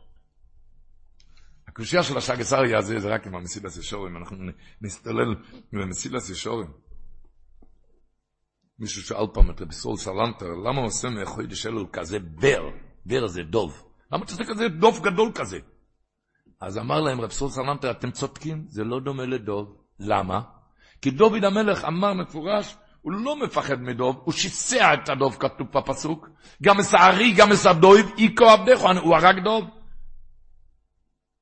הקושייה 1.67 2.03
של 2.03 2.17
השגסריה 2.17 2.77
הזה 2.77 2.99
זה 2.99 3.07
רק 3.07 3.27
עם 3.27 3.35
המסילת 3.35 3.77
ישורים. 3.77 4.17
אנחנו 4.17 4.37
נסתלל 4.81 5.35
עם 5.73 5.79
המסילת 5.81 6.29
ישרים. 6.29 6.71
מישהו 8.79 9.01
שאל 9.01 9.27
פעם 9.33 9.51
את 9.51 9.61
רבי 9.61 9.73
ישראל 9.73 9.97
סלנטר, 9.97 10.45
למה 10.45 10.81
עושה 10.81 11.09
מחוידש 11.09 11.65
אלול 11.65 11.87
כזה 11.93 12.19
בר? 12.19 12.69
בר 13.05 13.27
זה 13.27 13.43
דוב. 13.43 13.83
למה 14.11 14.23
אתה 14.23 14.31
עושה 14.31 14.43
כזה 14.43 14.67
דוב 14.67 14.99
גדול 15.03 15.31
כזה? 15.35 15.57
אז 16.61 16.77
אמר 16.77 17.01
להם 17.01 17.21
רב 17.21 17.31
ישראל 17.31 17.49
סלנטר, 17.49 17.91
אתם 17.91 18.11
צודקים, 18.11 18.65
זה 18.67 18.83
לא 18.83 18.99
דומה 18.99 19.25
לדוב. 19.25 19.77
למה? 19.99 20.41
כי 21.01 21.11
דוד 21.11 21.43
המלך 21.43 21.85
אמר 21.85 22.13
מפורש, 22.13 22.75
הוא 23.01 23.11
לא 23.11 23.35
מפחד 23.35 23.81
מדוב, 23.81 24.21
הוא 24.23 24.33
שיסע 24.33 24.93
את 24.93 25.09
הדוב, 25.09 25.37
כתוב 25.39 25.67
בפסוק. 25.73 26.29
גם 26.63 26.77
הארי, 26.93 27.33
גם 27.33 27.51
את 27.51 27.65
הדוב, 27.65 28.13
היכה 28.17 28.45
עבדך, 28.45 28.81
הוא 29.01 29.15
הרג 29.15 29.43
דוב. 29.43 29.65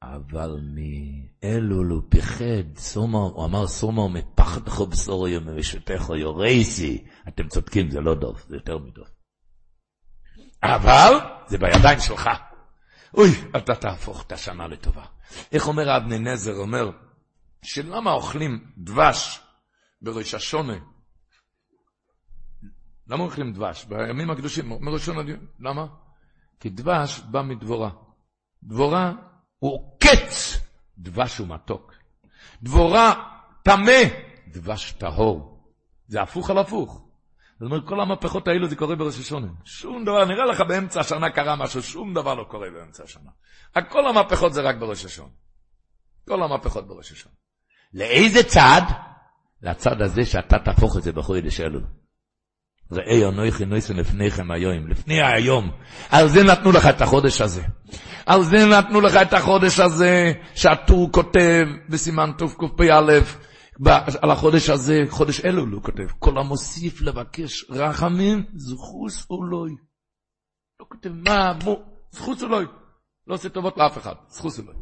אבל 0.01 0.59
מאלול 0.73 1.87
הוא 1.87 2.01
פחד, 2.09 2.77
סומה, 2.77 3.17
הוא 3.17 3.45
אמר 3.45 3.67
סומה, 3.67 4.07
מפחדך 4.07 4.81
בשורי 4.81 5.37
ומרשתך 5.37 6.09
יורייסי. 6.19 7.03
אתם 7.27 7.47
צודקים, 7.47 7.89
זה 7.91 7.99
לא 7.99 8.15
דוב, 8.15 8.43
זה 8.47 8.55
יותר 8.55 8.77
מדוב. 8.77 9.05
אבל 10.63 11.13
זה 11.47 11.57
בידיים 11.57 11.99
שלך. 11.99 12.29
אוי, 13.13 13.29
אתה 13.57 13.75
תהפוך 13.75 14.23
את 14.27 14.31
השנה 14.31 14.67
לטובה. 14.67 15.05
איך 15.51 15.67
אומר 15.67 15.97
אבני 15.97 16.19
נזר, 16.19 16.55
אומר, 16.55 16.91
שלמה 17.61 18.11
אוכלים 18.11 18.65
דבש 18.77 19.39
בראש 20.01 20.33
השונה? 20.33 20.73
למה 23.09 23.23
אוכלים 23.23 23.53
דבש? 23.53 23.85
בימים 23.85 24.31
הקדושים, 24.31 24.71
אומר 24.71 24.91
ראשון 24.91 25.17
הדיון, 25.17 25.45
למה? 25.59 25.85
כי 26.59 26.69
דבש 26.69 27.19
בא 27.19 27.41
מדבורה. 27.41 27.89
דבורה 28.63 29.13
הוא 29.59 29.97
קץ, 29.99 30.59
דבש 30.97 31.37
הוא 31.37 31.47
מתוק. 31.47 31.93
דבורה 32.63 33.13
טמא, 33.63 34.01
דבש 34.47 34.91
טהור. 34.91 35.63
זה 36.07 36.21
הפוך 36.21 36.49
על 36.49 36.57
הפוך. 36.57 37.07
זאת 37.59 37.61
אומרת, 37.61 37.87
כל 37.87 38.01
המהפכות 38.01 38.47
האלו 38.47 38.67
זה 38.67 38.75
קורה 38.75 38.95
בראש 38.95 39.19
השונה. 39.19 39.47
שום 39.63 40.05
דבר, 40.05 40.25
נראה 40.25 40.45
לך 40.45 40.61
באמצע 40.61 40.99
השנה 40.99 41.29
קרה 41.29 41.55
משהו, 41.55 41.83
שום 41.83 42.13
דבר 42.13 42.33
לא 42.33 42.43
קורה 42.43 42.67
באמצע 42.69 43.03
השנה. 43.03 43.31
כל 43.89 44.07
המהפכות 44.09 44.53
זה 44.53 44.61
רק 44.61 44.75
בראש 44.75 45.05
השונה. 45.05 45.29
כל 46.27 46.43
המהפכות 46.43 46.87
בראש 46.87 47.11
השונה. 47.11 47.35
לאיזה 47.93 48.43
צד? 48.43 48.81
לצד 49.61 50.01
הזה 50.01 50.25
שאתה 50.25 50.59
תהפוך 50.59 50.97
את 50.97 51.03
זה 51.03 51.11
בחודש 51.11 51.61
אלו. 51.61 51.79
ראי 52.91 53.25
אנוכי 53.25 53.65
נויסן 53.65 53.95
לפניכם 53.95 54.51
היום, 54.51 54.87
לפני 54.87 55.21
היום. 55.21 55.71
על 56.09 56.27
זה 56.27 56.43
נתנו 56.43 56.71
לך 56.71 56.85
את 56.85 57.01
החודש 57.01 57.41
הזה. 57.41 57.61
על 58.25 58.43
זה 58.43 58.65
נתנו 58.65 59.01
לך 59.01 59.15
את 59.15 59.33
החודש 59.33 59.79
הזה, 59.79 60.33
שהטור 60.55 61.11
כותב 61.11 61.65
בסימן 61.89 62.31
תקפ"א, 62.37 63.19
על 64.21 64.31
החודש 64.31 64.69
הזה, 64.69 65.03
חודש 65.09 65.45
אלול 65.45 65.69
הוא 65.69 65.83
כותב, 65.83 66.07
כל 66.19 66.37
המוסיף 66.37 67.01
לבקש 67.01 67.65
רחמים, 67.69 68.45
זכוס 68.55 69.27
אולוי. 69.29 69.75
לא 70.79 70.85
כותב 70.89 71.09
מה, 71.09 71.53
מו, 71.63 71.79
זכוס 72.11 72.43
אולוי. 72.43 72.65
לא 73.27 73.35
עושה 73.35 73.49
טובות 73.49 73.77
לאף 73.77 73.97
אחד, 73.97 74.13
זכוס 74.27 74.59
אולוי. 74.59 74.75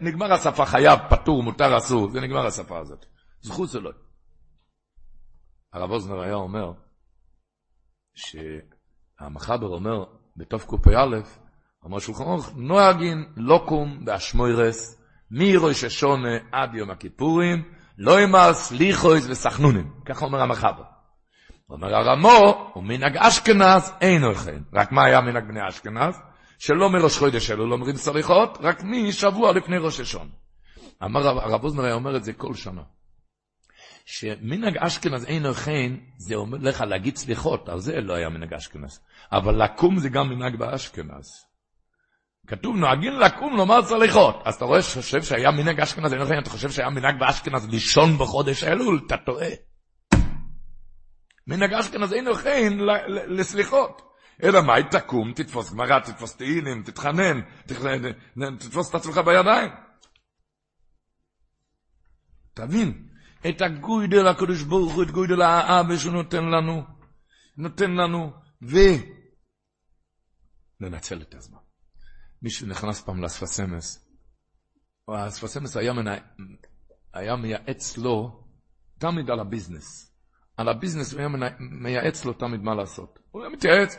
נגמר 0.00 0.32
השפה 0.32 0.66
חייב, 0.66 1.00
פטור, 1.10 1.42
מותר, 1.42 1.76
אסור, 1.76 2.10
זה 2.10 2.20
נגמר 2.20 2.46
השפה 2.46 2.78
הזאת. 2.78 3.04
זכוס 3.40 3.74
אולוי. 3.76 3.92
הרב 5.72 5.90
אוזנר 5.90 6.20
היה 6.20 6.34
אומר, 6.34 6.72
שהמחבר 8.14 9.66
אומר, 9.66 10.04
בתוף 10.36 10.64
קפ"א, 10.64 11.20
אמר 11.86 11.98
שולחן 11.98 12.24
אורך, 12.24 12.50
נוהגין 12.56 13.24
לוקום 13.36 14.04
באשמוירס, 14.04 15.02
מראש 15.30 15.84
השונה 15.84 16.38
עד 16.52 16.74
יום 16.74 16.90
הכיפורים, 16.90 17.72
לא 17.98 18.20
יאמר 18.20 18.52
סליחויס 18.52 19.26
וסחנונים. 19.30 19.92
ככה 20.04 20.24
אומר 20.24 20.40
המחבר. 20.40 20.84
אומר 21.70 21.94
הרמו, 21.94 22.72
ומנהג 22.76 23.16
אשכנז 23.16 23.92
אינו 24.00 24.34
כן. 24.34 24.62
רק 24.72 24.92
מה 24.92 25.04
היה 25.04 25.20
מנהג 25.20 25.48
בני 25.48 25.68
אשכנז? 25.68 26.20
שלא 26.58 26.90
מראש 26.90 27.18
חודש 27.18 27.50
אלו 27.50 27.66
לא 27.66 27.74
אומרים 27.74 27.96
סליחות, 27.96 28.58
רק 28.60 28.82
משבוע 28.84 29.52
לפני 29.52 29.78
ראש 29.78 30.00
השון. 30.00 30.28
אמר 31.04 31.28
הרב 31.28 31.64
אוזנר 31.64 31.84
היה 31.84 31.94
אומר 31.94 32.16
את 32.16 32.24
זה 32.24 32.32
כל 32.32 32.54
שנה. 32.54 32.82
שמנהג 34.04 34.76
אשכנז 34.78 35.24
אינו 35.24 35.54
כן, 35.54 35.92
זה 36.16 36.34
אומר 36.34 36.58
לך 36.60 36.80
להגיד 36.80 37.16
סליחות, 37.16 37.68
על 37.68 37.78
זה 37.78 38.00
לא 38.00 38.14
היה 38.14 38.28
מנהג 38.28 38.54
אשכנז. 38.54 39.00
אבל 39.32 39.64
לקום 39.64 39.98
זה 39.98 40.08
גם 40.08 40.28
מנהג 40.28 40.56
באשכנז. 40.56 41.46
כתוב 42.46 42.76
נוהגים 42.76 43.12
לקום 43.12 43.56
לומר 43.56 43.82
סליחות. 43.82 44.42
אז 44.44 44.54
אתה 44.54 44.64
רואה, 44.64 44.82
חושב 44.82 45.22
שהיה 45.22 45.50
מנהג 45.50 45.80
אשכנז, 45.80 46.12
אינו 46.12 46.26
כן, 46.26 46.38
אתה 46.38 46.50
חושב 46.50 46.70
שהיה 46.70 46.90
מנהג 46.90 47.18
באשכנז 47.18 47.68
לישון 47.68 48.18
בחודש 48.18 48.64
אלול, 48.64 49.00
אתה 49.06 49.16
טועה. 49.16 49.50
מנהג 51.46 51.74
אשכנז 51.74 52.12
אינו 52.12 52.34
כן 52.34 52.72
לסליחות. 53.28 54.02
אלא 54.42 54.60
מה, 54.62 54.72
תקום, 54.90 55.32
תתפוס 55.32 55.72
גמרא, 55.72 55.98
תתפוס 55.98 56.36
תהילים, 56.36 56.82
תתחנן, 56.82 57.40
תתפוס 58.58 58.90
את 58.90 58.94
עצמך 58.94 59.18
בידיים. 59.18 59.70
תבין, 62.54 63.08
את 63.48 63.62
הגוידל 63.62 64.26
הקדוש 64.26 64.62
ברוך 64.62 64.92
הוא, 64.94 65.02
את 65.02 65.10
גוידל 65.10 65.42
האבא 65.42 65.96
שהוא 65.96 66.12
נותן 66.12 66.44
לנו, 66.44 66.82
נותן 67.56 67.90
לנו, 67.90 68.32
וננצל 70.80 71.22
את 71.22 71.34
הזמן. 71.34 71.58
מישהו 72.42 72.66
נכנס 72.66 73.02
פעם 73.02 73.22
להשפס 73.22 73.74
אמס, 73.74 74.08
השפס 75.08 75.51
אמס 75.51 75.76
היה, 75.76 75.92
מנה... 75.92 76.14
היה 77.14 77.36
מייעץ 77.36 77.98
לו 77.98 78.44
תמיד 78.98 79.30
על 79.30 79.40
הביזנס. 79.40 80.16
על 80.56 80.68
הביזנס 80.68 81.12
הוא 81.12 81.18
היה 81.18 81.28
מנה... 81.28 81.46
מייעץ 81.58 82.24
לו 82.24 82.32
תמיד 82.32 82.60
מה 82.60 82.74
לעשות. 82.74 83.18
הוא 83.30 83.42
היה 83.42 83.50
מתייעץ. 83.50 83.96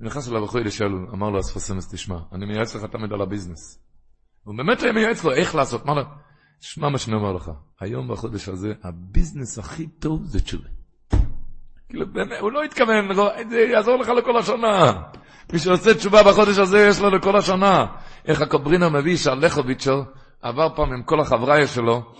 נכנס 0.00 0.28
אליו 0.28 0.44
אחד 0.44 0.64
לשאול, 0.64 1.08
אמר 1.12 1.30
לו 1.30 1.40
השפס 1.40 1.70
אמס, 1.70 1.94
תשמע, 1.94 2.18
אני 2.32 2.46
מייעץ 2.46 2.74
לך 2.74 2.84
תמיד 2.84 3.12
על 3.12 3.20
הביזנס. 3.20 3.84
הוא 4.42 4.56
באמת 4.56 4.82
היה 4.82 4.92
מייעץ 4.92 5.24
לו 5.24 5.32
איך 5.32 5.54
לעשות, 5.54 5.86
מה 5.86 5.94
לעשות. 5.94 6.12
שמע 6.60 6.88
מה 6.88 6.98
שאני 6.98 7.16
אומר 7.16 7.32
לך, 7.32 7.50
היום 7.80 8.08
בחודש 8.08 8.48
הזה, 8.48 8.72
הביזנס 8.82 9.58
הכי 9.58 9.86
טוב 9.86 10.24
זה 10.24 10.40
תשובה. 10.40 10.68
כאילו, 11.88 12.12
באמת, 12.12 12.38
הוא 12.40 12.52
לא 12.52 12.62
התכוון, 12.62 13.14
זה 13.50 13.60
יעזור 13.60 13.96
לך 13.96 14.08
לכל 14.08 14.38
השנה. 14.38 15.02
מי 15.52 15.58
שעושה 15.58 15.94
תשובה 15.94 16.22
בחודש 16.22 16.58
הזה, 16.58 16.86
יש 16.88 17.00
לו 17.00 17.10
לכל 17.10 17.36
השנה. 17.36 17.86
איך 18.24 18.40
הקוברינר 18.42 18.90
מביא 18.90 19.16
שהלכוביצ'ר 19.16 20.02
עבר 20.42 20.68
פעם 20.76 20.92
עם 20.92 21.02
כל 21.02 21.20
החבריה 21.20 21.66
שלו, 21.66 22.14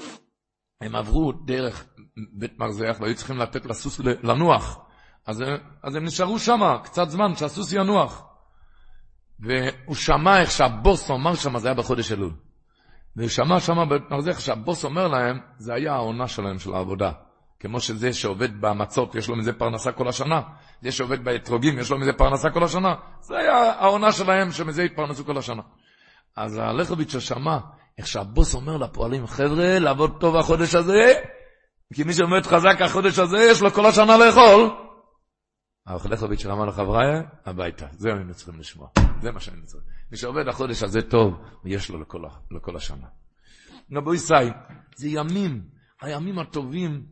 הם 0.81 0.95
עברו 0.95 1.33
דרך 1.33 1.85
בית 2.33 2.59
מרזח 2.59 2.97
והיו 3.01 3.15
צריכים 3.15 3.39
לתת 3.39 3.67
לסוס 3.67 4.01
לנוח. 4.01 4.81
אז, 5.27 5.45
אז 5.83 5.95
הם 5.95 6.05
נשארו 6.05 6.39
שם 6.39 6.61
קצת 6.83 7.09
זמן, 7.09 7.37
שהסוס 7.37 7.73
ינוח. 7.73 8.25
והוא 9.41 9.95
שמע 9.95 10.41
איך 10.41 10.51
שהבוס 10.51 11.11
אמר 11.11 11.35
שם, 11.35 11.59
זה 11.59 11.69
היה 11.69 11.75
בחודש 11.75 12.13
אלול. 12.13 12.33
ושמע 13.17 13.61
שם 13.61 13.77
במרזח 13.89 14.41
שהבוס 14.41 14.85
אומר 14.85 15.09
להם, 15.09 15.39
זה 15.57 15.75
היה 15.75 15.93
העונה 15.95 16.29
שלהם 16.29 16.59
של 16.59 16.75
העבודה. 16.75 17.13
כמו 17.61 17.81
שזה 17.81 18.13
שעובד 18.13 18.61
במצות, 18.61 19.15
יש 19.15 19.29
לו 19.29 19.37
מזה 19.37 19.53
פרנסה 19.53 19.93
כל 19.93 20.09
השנה. 20.09 20.41
זה 20.83 20.93
שעובד 20.93 21.25
באתרוגים, 21.25 21.79
יש 21.79 21.91
לו 21.91 21.99
מזה 21.99 22.13
פרנסה 22.13 22.51
כל 22.51 22.65
השנה. 22.65 22.95
זה 23.21 23.39
היה 23.39 23.73
העונה 23.73 24.13
שלהם, 24.13 24.53
שמזה 24.53 24.83
התפרנסו 24.83 25.25
כל 25.25 25.39
השנה. 25.39 25.63
אז 26.37 26.59
הלכוביץ' 26.59 27.19
שמע 27.19 27.59
איך 27.99 28.07
שהבוס 28.07 28.55
אומר 28.55 28.77
לפועלים, 28.77 29.27
חבר'ה, 29.27 29.79
לעבוד 29.79 30.17
טוב 30.21 30.37
החודש 30.37 30.75
הזה, 30.75 31.15
כי 31.95 32.05
מי 32.05 32.13
שעומד 32.13 32.47
חזק 32.47 32.83
החודש 32.83 33.19
הזה, 33.19 33.39
יש 33.51 33.63
לו 33.63 33.71
כל 33.71 33.87
השנה 33.87 34.17
לאכול. 34.17 34.71
הלכוביץ' 35.87 36.47
אמר 36.47 36.65
לחבריי, 36.65 37.23
הביתה. 37.47 37.87
זה 37.91 38.09
היינו 38.09 38.35
צריכים 38.35 38.61
לשמוע. 38.61 38.89
זה 39.23 39.33
מה 39.33 39.41
שאני 39.41 39.63
צריך. 39.63 40.00
מי 40.11 40.17
שעובד 40.17 40.49
החודש 40.49 40.83
הזה 40.83 41.03
טוב, 41.03 41.35
יש 41.65 41.91
לו 41.91 42.01
לכל, 42.01 42.23
לכל 42.51 42.77
השנה. 42.77 43.07
נבוי 43.91 44.19
סי, 44.19 44.35
זה 44.97 45.09
ימים, 45.09 45.69
הימים 46.01 46.39
הטובים, 46.39 47.07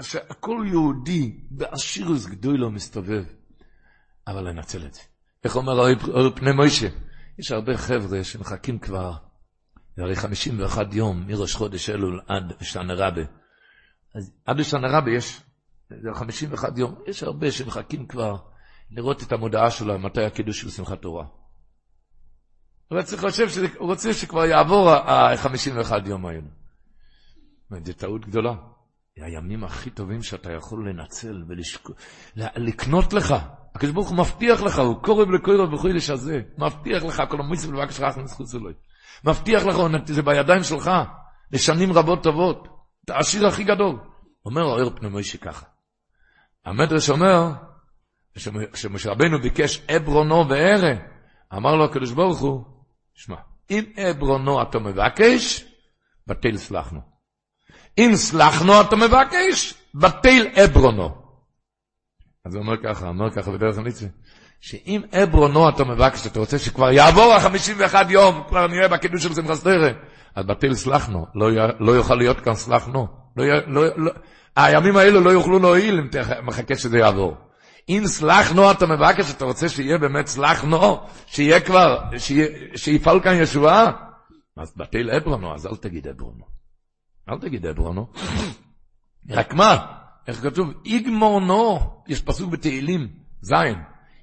שהכל 0.00 0.64
יהודי 0.66 1.40
באשירוס 1.50 2.26
גדול 2.26 2.58
לא 2.58 2.70
מסתובב. 2.70 3.24
אבל 4.26 4.48
לנצל 4.48 4.86
את 4.86 4.94
זה. 4.94 5.00
איך 5.44 5.56
אומר 5.56 5.72
אור 6.08 6.30
פני 6.34 6.52
מוישה? 6.52 6.88
יש 7.38 7.52
הרבה 7.52 7.76
חבר'ה 7.76 8.24
שמחכים 8.24 8.78
כבר 8.78 9.12
זה 9.96 10.02
הרי 10.02 10.16
51 10.16 10.94
יום 10.94 11.26
מראש 11.26 11.54
חודש 11.54 11.90
אלול 11.90 12.20
עד 12.28 12.52
שנה 12.60 12.94
רבה. 12.94 13.22
אז 14.14 14.32
עד 14.46 14.62
שנה 14.62 14.98
רבה 14.98 15.10
יש, 15.10 15.40
זה 15.90 16.08
51 16.14 16.78
יום, 16.78 16.94
יש 17.06 17.22
הרבה 17.22 17.50
שמחכים 17.50 18.06
כבר 18.06 18.36
לראות 18.90 19.22
את 19.22 19.32
המודעה 19.32 19.70
שלו, 19.70 19.98
מתי 19.98 20.24
הקידוש 20.24 20.60
של 20.60 20.70
שמחת 20.70 21.02
תורה. 21.02 21.26
הוא 22.88 23.00
חושב 23.16 23.48
שהוא 23.48 23.66
רוצה 23.78 24.12
שכבר 24.12 24.44
יעבור 24.44 24.90
ה-51 24.90 26.08
יום 26.08 26.26
האלה. 26.26 26.48
זו 27.84 27.92
טעות 27.92 28.26
גדולה. 28.26 28.54
הימים 29.16 29.64
הכי 29.64 29.90
טובים 29.90 30.22
שאתה 30.22 30.52
יכול 30.52 30.88
לנצל 30.88 31.44
ולקנות 32.36 33.12
לך. 33.12 33.34
הקדוש 33.74 33.92
ברוך 33.92 34.08
הוא 34.08 34.18
מבטיח 34.18 34.62
לך, 34.62 34.78
הוא 34.78 35.02
קורב 35.02 35.30
לקורב 35.30 35.72
בחודש 35.72 36.10
הזה, 36.10 36.40
מבטיח 36.58 37.04
לך, 37.04 37.22
כל 37.30 37.40
המיסים 37.40 37.74
לבקש 37.74 38.00
לך 38.00 38.16
מחוץ 38.16 38.54
אלוהים. 38.54 38.76
מבטיח 39.24 39.64
לך, 39.64 39.76
זה 40.06 40.22
בידיים 40.22 40.62
שלך, 40.62 40.90
לשנים 41.52 41.92
רבות 41.92 42.22
טובות. 42.22 42.68
אתה 43.04 43.14
העשיר 43.14 43.46
הכי 43.46 43.64
גדול. 43.64 43.98
אומר 44.46 44.62
האור 44.62 44.90
פני 44.96 45.08
מוישה 45.08 45.38
ככה. 45.38 45.66
המדרש 46.64 47.10
אומר, 47.10 47.52
כשמשה 48.72 49.10
רבנו 49.10 49.40
ביקש 49.42 49.82
עברונו 49.88 50.48
וערה, 50.48 50.92
אמר 51.54 51.74
לו 51.74 51.84
הקדוש 51.84 52.12
ברוך 52.12 52.40
הוא, 52.40 52.64
שמע, 53.14 53.36
אם 53.70 53.84
עברונו 53.96 54.62
אתה 54.62 54.78
מבקש, 54.78 55.64
בטל 56.26 56.56
סלחנו. 56.56 57.00
אם 57.98 58.10
סלחנו 58.14 58.80
אתה 58.80 58.96
מבקש, 58.96 59.74
בטל 59.94 60.46
עברונו. 60.54 61.24
אז 62.44 62.54
הוא 62.54 62.62
אומר 62.62 62.76
ככה, 62.82 63.08
אומר 63.08 63.30
ככה 63.30 63.50
בדרך 63.50 63.78
הניצה, 63.78 64.06
שאם 64.60 65.02
עברונו 65.12 65.68
אתה 65.68 65.84
מבקש, 65.84 66.26
אתה 66.26 66.40
רוצה 66.40 66.58
שכבר 66.58 66.90
יעבור 66.90 67.32
ה-51 67.32 67.94
יום, 68.08 68.44
כבר 68.48 68.66
נהיה 68.66 68.88
בקידוש 68.88 69.22
של 69.22 69.34
שמחה 69.34 69.54
סטרה, 69.54 69.90
אז 70.34 70.46
בטל 70.46 70.74
סלחנו, 70.74 71.26
לא, 71.34 71.48
לא 71.80 71.92
יוכל 71.92 72.14
להיות 72.14 72.40
כאן 72.40 72.54
סלחנו. 72.54 73.06
לא, 73.36 73.44
לא, 73.66 73.82
לא, 73.96 74.12
הימים 74.56 74.96
האלו 74.96 75.20
לא 75.20 75.30
יוכלו 75.30 75.58
להועיל 75.58 75.98
אם 75.98 76.08
מחכה 76.46 76.76
שזה 76.76 76.98
יעבור. 76.98 77.36
אם 77.88 78.02
סלחנו 78.06 78.70
אתה 78.70 78.86
מבקש, 78.86 79.30
אתה 79.30 79.44
רוצה 79.44 79.68
שיהיה 79.68 79.98
באמת 79.98 80.26
סלחנו, 80.26 81.00
שיהיה 81.26 81.60
כבר, 81.60 81.98
שיפעל 82.76 83.20
כאן 83.20 83.34
ישועה? 83.42 83.92
אז 84.56 84.72
בטל 84.76 85.10
עברונו, 85.10 85.54
אז 85.54 85.66
אל 85.66 85.76
תגיד 85.76 86.08
עברונו. 86.08 86.44
אל 87.28 87.38
תגיד 87.38 87.66
עברונו. 87.66 88.06
רק 89.30 89.54
מה? 89.54 89.86
איך 90.28 90.42
כתוב? 90.42 90.72
יגמור 90.84 91.40
נו, 91.40 91.80
יש 92.08 92.22
פסוק 92.22 92.50
בתהילים, 92.50 93.08
זין. 93.40 93.78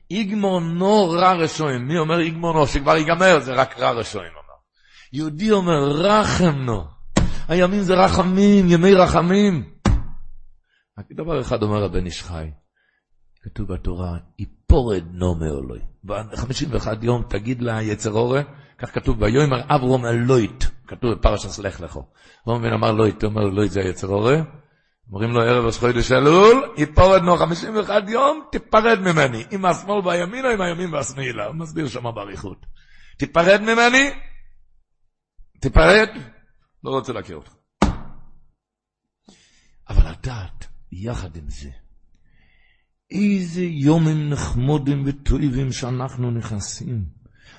יגמור 0.10 0.60
נו 0.60 1.10
רע 1.10 1.34
רשועים. 1.34 1.88
מי 1.88 1.98
אומר 1.98 2.20
יגמור 2.20 2.54
נו? 2.54 2.68
שכבר 2.68 2.98
ייגמר, 2.98 3.40
זה 3.40 3.54
רק 3.54 3.80
רע 3.80 3.92
רשועים. 3.92 4.32
יהודי 5.14 5.52
אומר 5.52 5.84
רחם 5.84 6.56
נו. 6.56 6.84
הימים 7.48 7.82
זה 7.82 7.94
רחמים, 7.94 8.66
ימי 8.70 8.94
רחמים. 8.94 9.74
רק 11.00 11.06
דבר 11.12 11.42
אחד 11.42 11.64
אומר 11.64 11.84
הבן 11.84 12.06
איש 12.06 12.24
חי, 12.24 12.50
כתוב 13.44 13.74
בתורה, 13.74 14.18
יפורד 14.40 15.04
נומר 15.12 15.60
אלוהי. 15.60 15.82
ב-51 16.04 16.88
יום 17.02 17.24
תגיד 17.30 17.62
לה 17.62 17.82
יצר 17.82 18.12
אורה, 18.12 18.42
כך 18.78 18.96
כתוב 18.96 19.22
ויאמר 19.22 19.62
אברום 19.76 20.06
אלוהית, 20.06 20.72
כתוב 20.88 21.14
בפרשת 21.14 21.60
לך 21.60 21.82
לכו. 21.82 22.08
רומבין 22.46 22.74
אמר 22.74 22.92
לויט, 22.92 23.24
הוא 23.24 23.30
אומר 23.30 23.44
לויט 23.44 23.72
זה 23.72 23.80
היצר 23.80 24.08
אורה. 24.08 24.36
אומרים 25.12 25.32
לו 25.32 25.42
ערב 25.42 25.66
ראש 25.66 25.78
חודש 25.78 26.12
אלול, 26.12 26.74
יפורד 26.78 27.22
נו 27.22 27.38
51 27.38 28.10
יום, 28.10 28.44
תיפרד 28.52 29.00
ממני, 29.00 29.44
עם 29.52 29.66
השמאל 29.66 30.02
בימין 30.02 30.46
או 30.46 30.50
עם 30.52 30.62
הימין 30.62 30.94
והשמאלה. 30.94 31.46
הוא 31.46 31.56
מסביר 31.56 31.88
שם 31.88 32.04
באריכות. 32.16 32.66
תיפרד 33.18 33.62
ממני, 33.62 34.12
תיפרד, 35.60 36.10
לא 36.84 36.90
רוצה 36.90 37.14
להכיר 37.14 37.36
אותך. 37.36 37.54
אבל 39.90 40.12
לדעת, 40.12 40.68
יחד 40.92 41.36
עם 41.36 41.50
זה, 41.50 41.70
איזה 43.12 43.62
יומים 43.62 44.30
נחמודים 44.30 45.04
וטויבים 45.06 45.72
שאנחנו 45.72 46.32
נכנסים, 46.32 47.06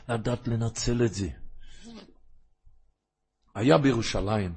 לדעת 0.09 0.49
לנצל 0.49 1.05
את 1.05 1.15
זה. 1.15 1.29
היה 3.55 3.79
בירושלים, 3.79 4.55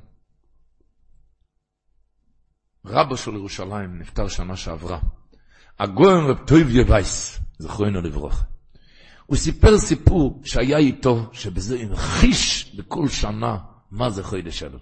רבו 2.85 3.17
של 3.17 3.33
ירושלים 3.33 3.99
נפטר 3.99 4.27
שנה 4.27 4.55
שעברה, 4.55 4.99
הגויין 5.79 6.25
רב 6.25 6.37
טויביה 6.47 6.83
וייס, 6.87 7.39
זכרנו 7.59 8.01
לברוך. 8.01 8.43
הוא 9.25 9.37
סיפר 9.37 9.77
סיפור 9.77 10.41
שהיה 10.45 10.77
איתו, 10.77 11.29
שבזה 11.33 11.79
המחיש 11.79 12.75
בכל 12.75 13.07
שנה 13.07 13.57
מה 13.91 14.09
זה 14.09 14.23
חודש 14.23 14.63
אלול. 14.63 14.79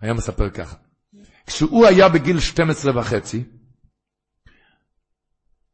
היה 0.00 0.12
מספר 0.12 0.50
ככה, 0.50 0.76
כשהוא 1.46 1.86
היה 1.86 2.08
בגיל 2.08 2.40
12 2.40 3.00
וחצי, 3.00 3.44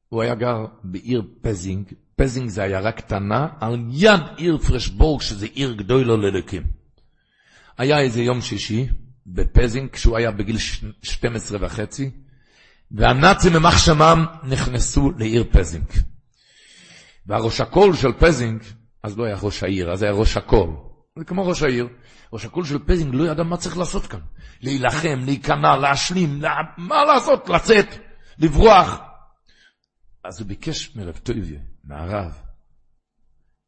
הוא 0.08 0.22
היה 0.22 0.34
גר 0.34 0.66
בעיר 0.84 1.22
פזינג, 1.40 1.84
פזינג 2.16 2.48
זה 2.48 2.62
עיירה 2.62 2.92
קטנה, 2.92 3.48
על 3.60 3.76
יד 3.90 4.20
עיר 4.36 4.58
פרשבורג, 4.58 5.20
שזה 5.20 5.46
עיר 5.46 5.72
גדולה 5.72 6.16
ללקים. 6.16 6.62
היה 7.78 8.00
איזה 8.00 8.22
יום 8.22 8.40
שישי 8.40 8.88
בפזינג, 9.26 9.90
כשהוא 9.90 10.16
היה 10.16 10.30
בגיל 10.30 10.58
12 11.02 11.58
וחצי, 11.60 12.10
והנאצים 12.90 13.52
ימח 13.52 13.78
שמם 13.78 14.24
נכנסו 14.44 15.12
לעיר 15.18 15.44
פזינג. 15.52 15.86
והראש 17.26 17.60
הקהל 17.60 17.96
של 17.96 18.12
פזינג, 18.12 18.62
אז 19.02 19.18
לא 19.18 19.24
היה 19.24 19.36
ראש 19.42 19.62
העיר, 19.62 19.92
אז 19.92 20.02
היה 20.02 20.12
ראש 20.12 20.36
הקהל. 20.36 20.70
זה 21.18 21.24
כמו 21.24 21.46
ראש 21.46 21.62
העיר. 21.62 21.88
ראש 22.32 22.44
הקהל 22.44 22.64
של 22.64 22.78
פזינג 22.78 23.14
לא 23.14 23.30
ידע 23.30 23.42
מה 23.42 23.56
צריך 23.56 23.78
לעשות 23.78 24.06
כאן. 24.06 24.20
להילחם, 24.60 25.20
להיכנע, 25.24 25.76
להשלים, 25.76 26.42
לה... 26.42 26.54
מה 26.76 27.04
לעשות? 27.04 27.48
לצאת, 27.48 27.86
לברוח. 28.38 29.07
אז 30.28 30.40
הוא 30.40 30.48
ביקש 30.48 30.96
מרב 30.96 31.16
טויביה, 31.16 31.60
מהרב. 31.84 32.38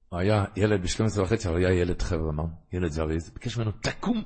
הוא 0.08 0.20
היה 0.20 0.44
ילד 0.56 0.82
ב-12 0.82 1.20
וחצי, 1.20 1.48
אבל 1.48 1.56
היה 1.56 1.80
ילד 1.80 2.02
חברמן, 2.02 2.44
ילד 2.72 2.90
זריז. 2.90 3.30
ביקש 3.30 3.56
ממנו, 3.56 3.70
תקום 3.72 4.22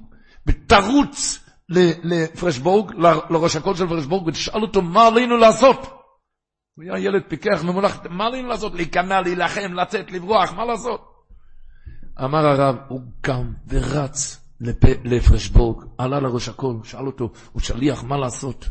ותרוץ 0.47 1.45
לפרשבורג, 2.05 2.95
לראש 3.31 3.57
הקול 3.57 3.77
של 3.77 3.89
פרשבורג, 3.89 4.27
ותשאל 4.27 4.63
אותו 4.63 4.83
מה 4.83 5.07
עלינו 5.07 5.37
לעשות. 5.37 5.79
הוא 6.75 6.85
היה 6.85 6.99
ילד 6.99 7.23
פיקח, 7.29 7.65
ממולח, 7.65 8.07
מה 8.11 8.27
עלינו 8.27 8.49
לעשות? 8.49 8.75
להיכנע, 8.75 9.21
להילחם, 9.21 9.75
לצאת, 9.75 10.13
לברוח, 10.13 10.53
מה 10.53 10.65
לעשות? 10.65 11.01
אמר 12.25 12.47
הרב, 12.47 12.77
הוא 12.89 13.01
קם 13.21 13.53
ורץ 13.69 14.41
לפרשבורג, 15.05 15.85
עלה 15.99 16.21
לראש 16.21 16.49
הקול, 16.49 16.81
שאל 16.85 17.07
אותו, 17.07 17.33
הוא 17.53 17.63
שליח, 17.63 18.05
מה 18.05 18.17
לעשות? 18.17 18.69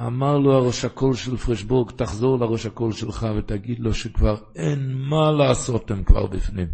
אמר 0.00 0.38
לו 0.38 0.52
הראש 0.52 0.84
הקול 0.84 1.14
של 1.14 1.36
פרשבורג, 1.36 1.90
תחזור 1.90 2.38
לראש 2.38 2.66
הקול 2.66 2.92
שלך 2.92 3.26
ותגיד 3.36 3.80
לו 3.80 3.94
שכבר 3.94 4.36
אין 4.54 4.94
מה 4.94 5.32
לעשות, 5.32 5.90
הם 5.90 6.04
כבר 6.04 6.26
בפנים. 6.26 6.68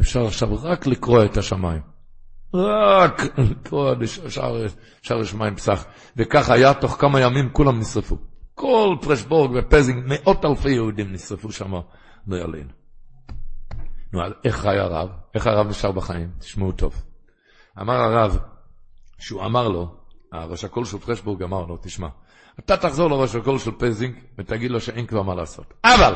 אפשר 0.00 0.26
עכשיו 0.26 0.48
רק 0.62 0.86
לקרוא 0.86 1.24
את 1.24 1.36
השמיים. 1.36 1.82
רק 2.54 3.38
לקרוא 3.38 3.94
שער 5.02 5.20
השמיים 5.20 5.56
פסח. 5.56 5.84
וכך 6.16 6.50
היה, 6.50 6.74
תוך 6.74 6.96
כמה 7.00 7.20
ימים 7.20 7.50
כולם 7.52 7.78
נשרפו. 7.78 8.18
כל 8.54 8.96
פרשבורג 9.02 9.50
ופזינג, 9.54 10.04
מאות 10.06 10.44
אלפי 10.44 10.70
יהודים 10.70 11.12
נשרפו 11.12 11.52
שם, 11.52 11.72
לא 12.26 12.36
יעלינו. 12.36 12.70
נו, 14.12 14.20
איך 14.44 14.56
חי 14.56 14.78
הרב? 14.78 15.08
איך 15.34 15.46
הרב 15.46 15.66
נשאר 15.66 15.92
בחיים? 15.92 16.30
תשמעו 16.38 16.72
טוב. 16.72 17.02
אמר 17.80 17.94
הרב, 17.94 18.38
שהוא 19.18 19.44
אמר 19.44 19.68
לו, 19.68 20.05
הראש 20.42 20.64
הקהל 20.64 20.84
של 20.84 20.98
פרשבורג 20.98 21.42
אמר 21.42 21.66
לו, 21.66 21.78
תשמע, 21.82 22.08
אתה 22.58 22.76
תחזור 22.76 23.10
לראש 23.10 23.34
הקהל 23.34 23.58
של 23.58 23.70
פזינג 23.78 24.14
ותגיד 24.38 24.70
לו 24.70 24.80
שאין 24.80 25.06
כבר 25.06 25.22
מה 25.22 25.34
לעשות. 25.34 25.74
אבל, 25.84 26.14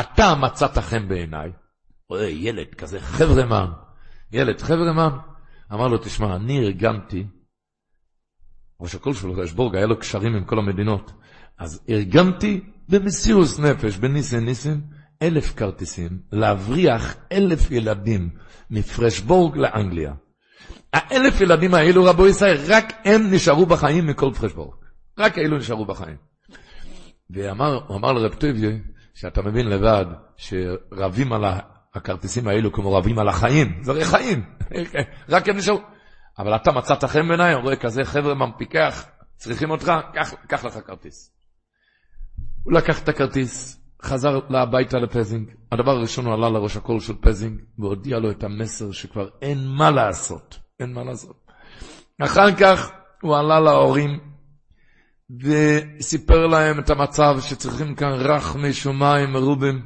אתה 0.00 0.34
מצאת 0.34 0.78
חן 0.78 1.08
בעיניי, 1.08 1.50
רואה 2.08 2.28
ילד 2.28 2.74
כזה 2.74 3.00
חברמן, 3.00 3.70
ילד 4.32 4.60
חברמן, 4.60 5.10
אמר 5.72 5.88
לו, 5.88 5.98
תשמע, 5.98 6.36
אני 6.36 6.58
ארגנתי, 6.58 7.26
ראש 8.80 8.94
הקהל 8.94 9.14
של 9.14 9.34
פרשבורג 9.34 9.76
היה 9.76 9.86
לו 9.86 9.98
קשרים 9.98 10.34
עם 10.34 10.44
כל 10.44 10.58
המדינות, 10.58 11.12
אז 11.58 11.80
ארגנתי 11.88 12.60
במסירוס 12.88 13.58
נפש, 13.58 13.96
בניסן 13.96 14.44
ניסן, 14.44 14.80
אלף 15.22 15.54
כרטיסים 15.56 16.18
להבריח 16.32 17.16
אלף 17.32 17.70
ילדים 17.70 18.30
מפרשבורג 18.70 19.56
לאנגליה. 19.56 20.14
האלף 20.94 21.40
ילדים 21.40 21.74
האלו, 21.74 22.04
רבו 22.04 22.26
ישראל, 22.26 22.56
רק 22.68 22.92
הם 23.04 23.30
נשארו 23.30 23.66
בחיים 23.66 24.06
מכל 24.06 24.30
פרשבורג. 24.40 24.74
רק 25.18 25.38
אלו 25.38 25.58
נשארו 25.58 25.84
בחיים. 25.84 26.16
והוא 27.30 27.96
אמר 27.96 28.12
לרב 28.12 28.34
טוביה, 28.34 28.70
שאתה 29.14 29.42
מבין 29.42 29.68
לבד, 29.68 30.04
שרבים 30.36 31.32
על 31.32 31.44
הכרטיסים 31.94 32.48
האלו 32.48 32.72
כמו 32.72 32.92
רבים 32.92 33.18
על 33.18 33.28
החיים. 33.28 33.78
זה 33.82 33.92
הרי 33.92 34.04
חיים, 34.04 34.44
רק 35.28 35.48
הם 35.48 35.56
נשארו. 35.56 35.80
אבל 36.38 36.56
אתה 36.56 36.72
מצאת 36.72 37.04
חן 37.04 37.28
בעיניי, 37.28 37.54
רואה 37.54 37.76
כזה 37.76 38.04
חבר'ה 38.04 38.34
ממפיקח, 38.34 39.04
צריכים 39.36 39.70
אותך, 39.70 39.92
קח, 40.14 40.34
קח 40.46 40.64
לך 40.64 40.78
כרטיס. 40.86 41.30
הוא 42.62 42.72
לקח 42.72 43.02
את 43.02 43.08
הכרטיס, 43.08 43.80
חזר 44.02 44.40
הביתה 44.50 44.98
לפזינג. 44.98 45.50
הדבר 45.72 45.90
הראשון 45.90 46.26
הוא 46.26 46.34
עלה 46.34 46.48
לראש 46.48 46.76
הקול 46.76 47.00
של 47.00 47.14
פזינג, 47.20 47.60
והודיע 47.78 48.18
לו 48.18 48.30
את 48.30 48.44
המסר 48.44 48.92
שכבר 48.92 49.28
אין 49.42 49.58
מה 49.68 49.90
לעשות. 49.90 50.63
אין 50.80 50.92
מה 50.92 51.04
לעשות. 51.04 51.36
אחר 52.22 52.56
כך 52.56 52.90
הוא 53.22 53.36
עלה 53.36 53.60
להורים, 53.60 54.20
וסיפר 55.40 56.46
להם 56.46 56.78
את 56.78 56.90
המצב 56.90 57.36
שצריכים 57.40 57.94
כאן 57.94 58.12
רחמי 58.12 58.72
שמיים 58.72 59.32
מרובים. 59.32 59.82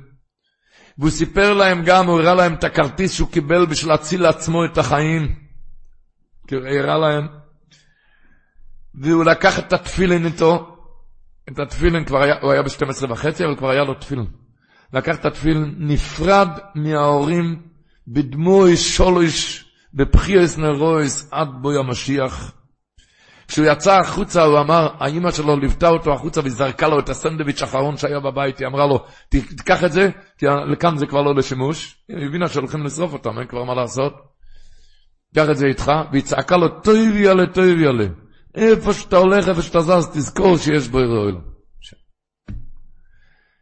והוא 0.98 1.10
סיפר 1.10 1.54
להם 1.54 1.82
גם, 1.84 2.06
הוא 2.06 2.20
הראה 2.20 2.34
להם 2.34 2.54
את 2.54 2.64
הכרטיס 2.64 3.12
שהוא 3.12 3.30
קיבל 3.30 3.66
בשביל 3.66 3.92
להציל 3.92 4.22
לעצמו 4.22 4.64
את 4.64 4.78
החיים. 4.78 5.34
הוא 6.50 6.58
הראה 6.58 6.98
להם. 6.98 7.26
והוא 8.94 9.24
לקח 9.24 9.58
את 9.58 9.72
התפילין 9.72 10.26
איתו, 10.26 10.76
את 11.48 11.58
התפילין 11.58 12.04
כבר 12.04 12.22
היה, 12.22 12.34
הוא 12.40 12.52
היה 12.52 12.62
ב-12 12.62 13.10
וחצי, 13.10 13.44
אבל 13.44 13.56
כבר 13.56 13.70
היה 13.70 13.84
לו 13.84 13.94
תפילין. 13.94 14.26
לקח 14.92 15.16
את 15.20 15.24
התפילין, 15.24 15.74
נפרד 15.78 16.48
מההורים 16.74 17.62
בדמוי 18.08 18.76
שולוש, 18.76 19.67
בבחיוס 19.94 20.58
נרויס 20.58 21.28
עד 21.32 21.48
בוי 21.62 21.78
המשיח. 21.78 22.52
כשהוא 23.48 23.66
יצא 23.66 23.98
החוצה, 23.98 24.42
הוא 24.42 24.58
אמר, 24.58 24.88
האימא 24.98 25.30
שלו 25.30 25.56
ליוותה 25.56 25.88
אותו 25.88 26.12
החוצה 26.12 26.40
וזרקה 26.44 26.88
לו 26.88 26.98
את 26.98 27.08
הסנדוויץ' 27.08 27.62
האחרון 27.62 27.96
שהיה 27.96 28.20
בבית, 28.20 28.58
היא 28.58 28.66
אמרה 28.66 28.86
לו, 28.86 29.04
תיקח 29.28 29.84
את 29.84 29.92
זה, 29.92 30.10
כי 30.38 30.46
לכאן 30.46 30.96
זה 30.96 31.06
כבר 31.06 31.22
לא 31.22 31.34
לשימוש. 31.34 31.96
היא 32.08 32.26
הבינה 32.26 32.48
שהולכים 32.48 32.84
לשרוף 32.84 33.12
אותם, 33.12 33.38
אין 33.38 33.46
כבר 33.46 33.64
מה 33.64 33.74
לעשות. 33.74 34.12
קח 35.34 35.50
את 35.50 35.56
זה 35.56 35.66
איתך, 35.66 35.92
והיא 36.12 36.22
צעקה 36.22 36.56
לו, 36.56 36.68
טוב 36.68 37.16
יאללה, 37.16 37.46
טוב 37.46 37.64
יאללה. 37.64 38.06
איפה 38.54 38.92
שאתה 38.92 39.16
הולך, 39.16 39.48
איפה 39.48 39.62
שאתה 39.62 39.80
זז, 39.80 40.08
תזכור 40.12 40.56
שיש 40.56 40.88
בו 40.88 40.98
אירוע. 40.98 41.32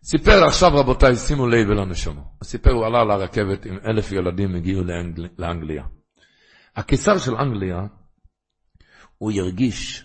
סיפר 0.05 0.45
עכשיו, 0.45 0.71
רבותיי, 0.75 1.17
שימו 1.17 1.47
לב 1.47 1.71
אל 1.71 1.79
הנשומו. 1.79 2.23
סיפר, 2.45 2.71
הוא 2.71 2.87
עלה 2.87 3.05
לרכבת 3.05 3.67
עם 3.67 3.79
אלף 3.87 4.13
ילדים, 4.13 4.55
הגיעו 4.55 4.85
לאנגל... 4.85 5.27
לאנגליה. 5.39 5.83
הקיסר 6.77 7.19
של 7.19 7.35
אנגליה, 7.37 7.87
הוא 9.19 9.33
ירגיש 9.33 10.05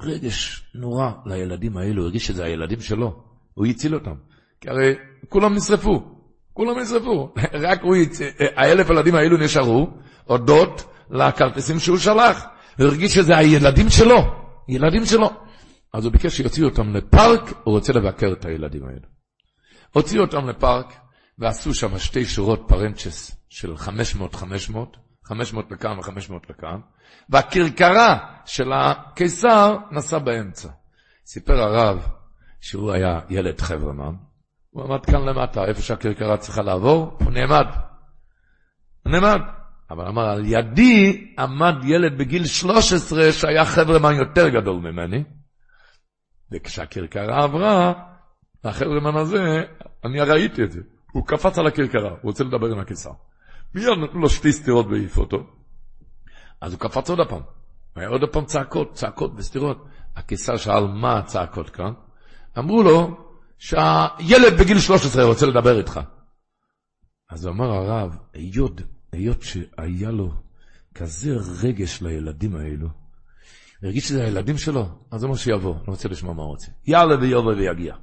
רגש 0.00 0.70
נורא 0.74 1.10
לילדים 1.26 1.76
האלו, 1.76 2.02
הוא 2.02 2.06
הרגיש 2.06 2.26
שזה 2.26 2.44
הילדים 2.44 2.80
שלו, 2.80 3.22
הוא 3.54 3.66
הציל 3.66 3.94
אותם. 3.94 4.14
כי 4.60 4.68
הרי 4.70 4.94
כולם 5.28 5.54
נשרפו, 5.54 6.02
כולם 6.52 6.78
נשרפו. 6.78 7.34
רק 7.68 7.82
הוא, 7.82 7.96
יצ... 7.96 8.20
האלף 8.56 8.90
ילדים 8.90 9.14
האלו 9.14 9.36
נשארו, 9.36 9.90
הודות 10.24 10.84
לכרטיסים 11.10 11.78
שהוא 11.78 11.98
שלח. 11.98 12.44
הוא 12.78 12.86
הרגיש 12.86 13.14
שזה 13.14 13.36
הילדים 13.36 13.90
שלו, 13.90 14.18
ילדים 14.68 15.04
שלו. 15.04 15.30
אז 15.92 16.04
הוא 16.04 16.12
ביקש 16.12 16.36
שיוציאו 16.36 16.68
אותם 16.68 16.96
לפארק, 16.96 17.52
הוא 17.64 17.74
רוצה 17.74 17.92
לבקר 17.92 18.32
את 18.32 18.44
הילדים 18.44 18.84
האלו. 18.84 19.06
הוציאו 19.92 20.24
אותם 20.24 20.48
לפארק, 20.48 20.94
ועשו 21.38 21.74
שם 21.74 21.98
שתי 21.98 22.24
שורות 22.24 22.64
פרנצ'ס 22.68 23.36
של 23.48 23.74
500-500, 23.74 24.76
500 25.24 25.72
לכאן 25.72 25.98
ו-500 25.98 26.32
לכאן, 26.50 26.80
והכרכרה 27.28 28.18
של 28.44 28.72
הקיסר 28.72 29.76
נסע 29.90 30.18
באמצע. 30.18 30.68
סיפר 31.26 31.60
הרב 31.60 32.08
שהוא 32.60 32.92
היה 32.92 33.20
ילד 33.28 33.60
חברמן, 33.60 34.14
הוא 34.70 34.84
עמד 34.84 35.06
כאן 35.06 35.24
למטה, 35.28 35.64
איפה 35.64 35.82
שהכרכרה 35.82 36.36
צריכה 36.36 36.62
לעבור, 36.62 37.16
הוא 37.20 37.32
נעמד. 37.32 37.66
הוא 39.02 39.12
נעמד. 39.12 39.40
אבל 39.92 40.06
אמר, 40.06 40.28
על 40.28 40.42
ידי 40.46 41.34
עמד 41.38 41.74
ילד 41.84 42.18
בגיל 42.18 42.46
13 42.46 43.32
שהיה 43.32 43.64
חברמן 43.64 44.14
יותר 44.14 44.48
גדול 44.48 44.76
ממני, 44.76 45.24
וכשהכרכרה 46.52 47.44
עברה, 47.44 47.92
החברמן 48.64 49.16
הזה, 49.16 49.62
אני 50.04 50.20
ראיתי 50.20 50.64
את 50.64 50.72
זה, 50.72 50.80
הוא 51.12 51.26
קפץ 51.26 51.58
על 51.58 51.66
הכרכרה, 51.66 52.10
הוא 52.10 52.18
רוצה 52.22 52.44
לדבר 52.44 52.66
עם 52.66 52.78
הקיסר. 52.78 53.10
מיד 53.74 53.98
נתנו 54.02 54.20
לו 54.20 54.30
שתי 54.30 54.52
סטירות 54.52 54.86
והעיף 54.86 55.18
אותו. 55.18 55.46
אז 56.60 56.72
הוא 56.72 56.80
קפץ 56.80 57.10
עוד 57.10 57.20
הפעם. 57.20 57.42
היה 57.96 58.08
עוד 58.08 58.22
הפעם 58.22 58.44
צעקות, 58.44 58.94
צעקות 58.94 59.32
וסטירות. 59.36 59.86
הקיסר 60.16 60.56
שאל 60.56 60.86
מה 60.86 61.18
הצעקות 61.18 61.70
כאן? 61.70 61.92
אמרו 62.58 62.82
לו 62.82 63.16
שהילד 63.58 64.58
בגיל 64.60 64.80
13 64.80 65.24
רוצה 65.24 65.46
לדבר 65.46 65.78
איתך. 65.78 66.00
אז 67.30 67.46
אמר 67.46 67.72
הרב, 67.72 68.16
היות, 68.34 68.80
היות 69.12 69.42
שהיה 69.42 70.10
לו 70.10 70.32
כזה 70.94 71.36
רגש 71.62 72.02
לילדים 72.02 72.56
האלו, 72.56 72.88
הרגיש 73.82 74.08
שזה 74.08 74.24
הילדים 74.24 74.58
שלו, 74.58 74.88
אז 75.10 75.24
מה 75.24 75.36
שיבוא, 75.36 75.74
אני 75.74 75.84
רוצה 75.86 76.08
לשמוע 76.08 76.34
מה 76.34 76.42
הוא 76.42 76.50
רוצה. 76.50 76.70
יאללה 76.86 77.20
ויובא 77.20 77.48
ויגיע. 77.48 77.94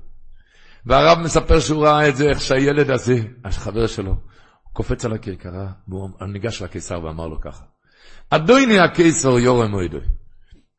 והרב 0.85 1.19
מספר 1.19 1.59
שהוא 1.59 1.85
ראה 1.85 2.09
את 2.09 2.15
זה, 2.15 2.29
איך 2.29 2.41
שהילד 2.41 2.89
הזה, 2.89 3.19
החבר 3.45 3.87
שלו, 3.87 4.15
קופץ 4.73 5.05
על 5.05 5.13
הכרכרה, 5.13 5.71
והוא 5.87 6.09
ניגש 6.27 6.61
לקיסר 6.61 7.03
ואמר 7.03 7.27
לו 7.27 7.41
ככה, 7.41 7.63
אדוני 8.29 8.79
הקיסר 8.79 9.39
יורם 9.39 9.71
מוידוי, 9.71 10.05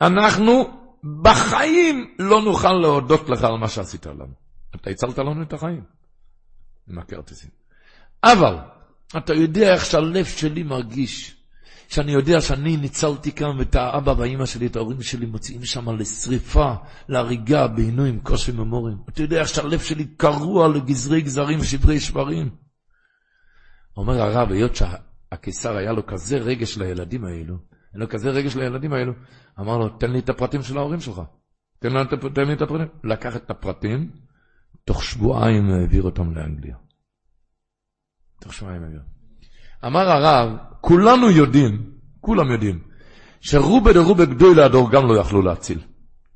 אנחנו 0.00 0.80
בחיים 1.22 2.14
לא 2.18 2.42
נוכל 2.42 2.72
להודות 2.72 3.28
לך 3.28 3.44
על 3.44 3.56
מה 3.56 3.68
שעשית 3.68 4.06
לנו. 4.06 4.34
אתה 4.74 4.90
הצלת 4.90 5.18
לנו 5.18 5.42
את 5.42 5.52
החיים 5.52 5.84
עם 6.88 6.98
הכרטיסים. 6.98 7.50
אבל 8.24 8.56
אתה 9.16 9.34
יודע 9.34 9.72
איך 9.74 9.84
שהלב 9.84 10.24
שלי 10.24 10.62
מרגיש, 10.62 11.36
שאני 11.88 12.12
יודע 12.12 12.40
שאני 12.40 12.76
ניצלתי 12.76 13.32
כאן 13.32 13.58
ואת 13.58 13.74
האבא 13.74 14.14
והאימא 14.18 14.46
שלי, 14.46 14.66
את 14.66 14.76
ההורים 14.76 15.02
שלי 15.02 15.26
מוציאים 15.26 15.64
שם 15.64 15.96
לשריפה, 15.96 16.74
להריגה 17.08 17.66
בעינויים, 17.66 18.20
קושי 18.20 18.52
ממורים. 18.52 18.96
אתה 19.08 19.22
יודע 19.22 19.40
איך 19.40 19.48
שהלב 19.48 19.80
שלי 19.80 20.06
קרוע 20.16 20.68
לגזרי 20.68 21.20
גזרים 21.20 21.60
ושברי 21.60 22.00
שברים. 22.00 22.50
אומר 24.00 24.22
הרב, 24.22 24.52
היות 24.52 24.72
שהקיסר 24.74 25.76
היה 25.76 25.92
לו 25.92 26.06
כזה 26.06 26.38
רגש 26.38 26.78
לילדים 26.78 27.24
האלו, 27.24 27.54
היה 27.92 28.00
לו 28.00 28.08
כזה 28.08 28.30
רגש 28.30 28.56
לילדים 28.56 28.92
האלו, 28.92 29.12
אמר 29.60 29.78
לו, 29.78 29.88
תן 29.88 30.10
לי 30.10 30.18
את 30.18 30.28
הפרטים 30.28 30.62
של 30.62 30.78
ההורים 30.78 31.00
שלך. 31.00 31.22
תן, 31.78 31.92
לי, 31.92 32.04
תן 32.34 32.46
לי 32.46 32.52
את 32.52 32.62
הפרטים. 32.62 32.86
לקח 33.04 33.36
את 33.36 33.50
הפרטים, 33.50 34.10
תוך 34.84 35.04
שבועיים 35.04 35.70
העביר 35.70 36.02
אותם 36.02 36.34
לאנגליה. 36.34 36.76
תוך 38.40 38.54
שבועיים 38.54 38.82
העביר. 38.82 39.02
אמר 39.86 40.08
הרב, 40.08 40.56
כולנו 40.80 41.30
יודעים, 41.30 41.92
כולם 42.20 42.50
יודעים, 42.50 42.82
שרובה 43.40 43.92
דרובה 43.92 44.24
גדוי 44.24 44.54
להדור 44.54 44.90
גם 44.90 45.06
לא 45.06 45.20
יכלו 45.20 45.42
להציל. 45.42 45.80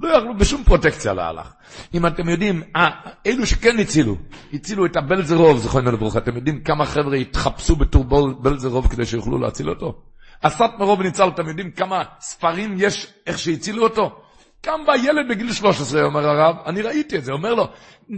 לא 0.05 0.09
יכלו 0.09 0.39
בשום 0.39 0.65
פרוטקציה 0.65 1.15
להלך. 1.15 1.53
אם 1.95 2.07
אתם 2.07 2.29
יודעים, 2.29 2.63
אה, 2.77 2.91
אלו 3.27 3.47
שכן 3.47 3.79
הצילו, 3.79 4.17
הצילו 4.53 4.87
את 4.87 4.97
הבלזרוב, 4.97 5.59
זכרנו 5.59 5.93
לברכה, 5.93 6.19
אתם 6.19 6.37
יודעים 6.37 6.61
כמה 6.61 6.87
חבר'ה 6.87 7.17
התחפשו 7.17 7.77
בתור 7.77 8.05
בלזרוב 8.41 8.89
כדי 8.89 9.07
שיוכלו 9.07 9.39
להציל 9.39 9.71
אותו? 9.71 9.95
אסת 10.41 10.71
מרוב 10.79 11.03
ניצל, 11.03 11.29
אתם 11.29 11.49
יודעים 11.49 11.71
כמה 11.71 12.03
ספרים 12.21 12.75
יש, 12.79 13.07
איך 13.27 13.39
שהצילו 13.39 13.83
אותו? 13.83 14.21
קם 14.61 14.81
בא 14.87 14.93
ילד 14.97 15.29
בגיל 15.29 15.53
13, 15.53 16.03
אומר 16.03 16.29
הרב, 16.29 16.57
אני 16.67 16.83
ראיתי 16.83 17.17
את 17.17 17.25
זה, 17.25 17.33
אומר 17.33 17.55
לו, 17.55 17.69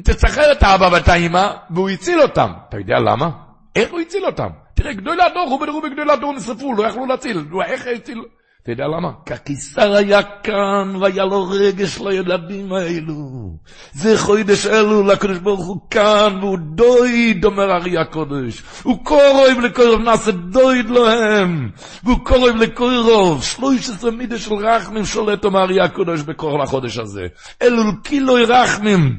תצחרר 0.05 0.53
את 0.53 0.63
האבא 0.63 0.89
ואת 0.93 1.09
האמא, 1.09 1.53
והוא 1.71 1.89
הציל 1.89 2.21
אותם. 2.23 2.53
אתה 2.69 2.79
יודע 2.79 2.99
למה? 2.99 3.31
איך 3.77 3.91
הוא 3.91 4.01
הציל 4.01 4.27
אותם? 4.27 4.49
תראה, 4.75 4.93
גדול 4.93 5.21
הדור, 5.21 5.49
רובי 5.49 5.67
דרובי 5.67 5.91
גדול 5.91 6.11
הדור 6.11 6.33
נשרפו, 6.33 6.75
לא 6.75 6.87
יכלו 6.87 7.07
להציל. 7.07 7.45
איך 7.65 7.87
הציל? 7.97 8.23
אתה 8.67 8.73
יודע 8.73 8.87
למה? 8.87 9.11
כי 9.27 9.35
הקיסר 9.35 9.95
היה 9.95 10.23
כאן, 10.23 10.97
והיה 11.01 11.25
לו 11.25 11.49
רגש 11.51 11.99
לילדים 12.01 12.73
האלו. 12.73 13.51
זה 13.93 14.19
חוידש 14.19 14.67
אלו, 14.67 15.03
לקדוש 15.03 15.39
ברוך 15.39 15.67
הוא 15.67 15.77
כאן, 15.91 16.39
והוא 16.41 16.59
דויד, 16.59 17.45
אומר 17.45 17.77
ארי 17.77 17.99
הקודש. 17.99 18.63
הוא 18.83 19.05
קורב 19.05 19.59
לקורב, 19.63 20.01
נעשה 20.01 20.31
דויד 20.31 20.91
להם. 20.91 21.71
והוא 22.05 22.19
קורב 22.25 22.57
לקורב, 22.57 23.43
שלוש 23.43 23.89
עשרה 23.89 24.11
מידה 24.11 24.39
של 24.39 24.55
רחמים 24.55 25.05
שולט, 25.05 25.45
אומר 25.45 25.63
ארי 25.63 25.81
הקודש 25.81 26.21
בכל 26.21 26.61
החודש 26.63 26.99
הזה. 26.99 27.27
אלו 27.63 27.83
קילוי 28.03 28.45
רחמים. 28.45 29.17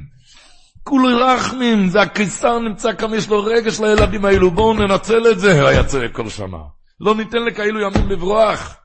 כולוי 0.84 1.14
רחמים, 1.14 1.90
זה 1.90 2.02
הקיסר 2.02 2.60
נמצא 2.60 2.94
כאן, 2.94 3.14
יש 3.14 3.30
לו 3.30 3.44
רגש 3.44 3.80
לילדים 3.80 4.26
האלו, 4.26 4.52
בואו 4.52 4.74
ננצל 4.74 5.32
את 5.32 5.40
זה, 5.40 5.68
היה 5.68 5.84
צועק 5.84 6.12
כל 6.12 6.30
שנה. 6.30 6.58
לא 7.00 7.16
ניתן 7.16 7.44
לכאלו 7.46 7.80
ימים 7.80 8.10
לברוח. 8.10 8.78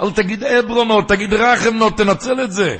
אל 0.00 0.12
תגיד 0.16 0.42
אברונו, 0.44 1.02
תגיד 1.02 1.32
רחמנו, 1.32 1.90
תנצל 1.90 2.44
את 2.44 2.52
זה. 2.52 2.76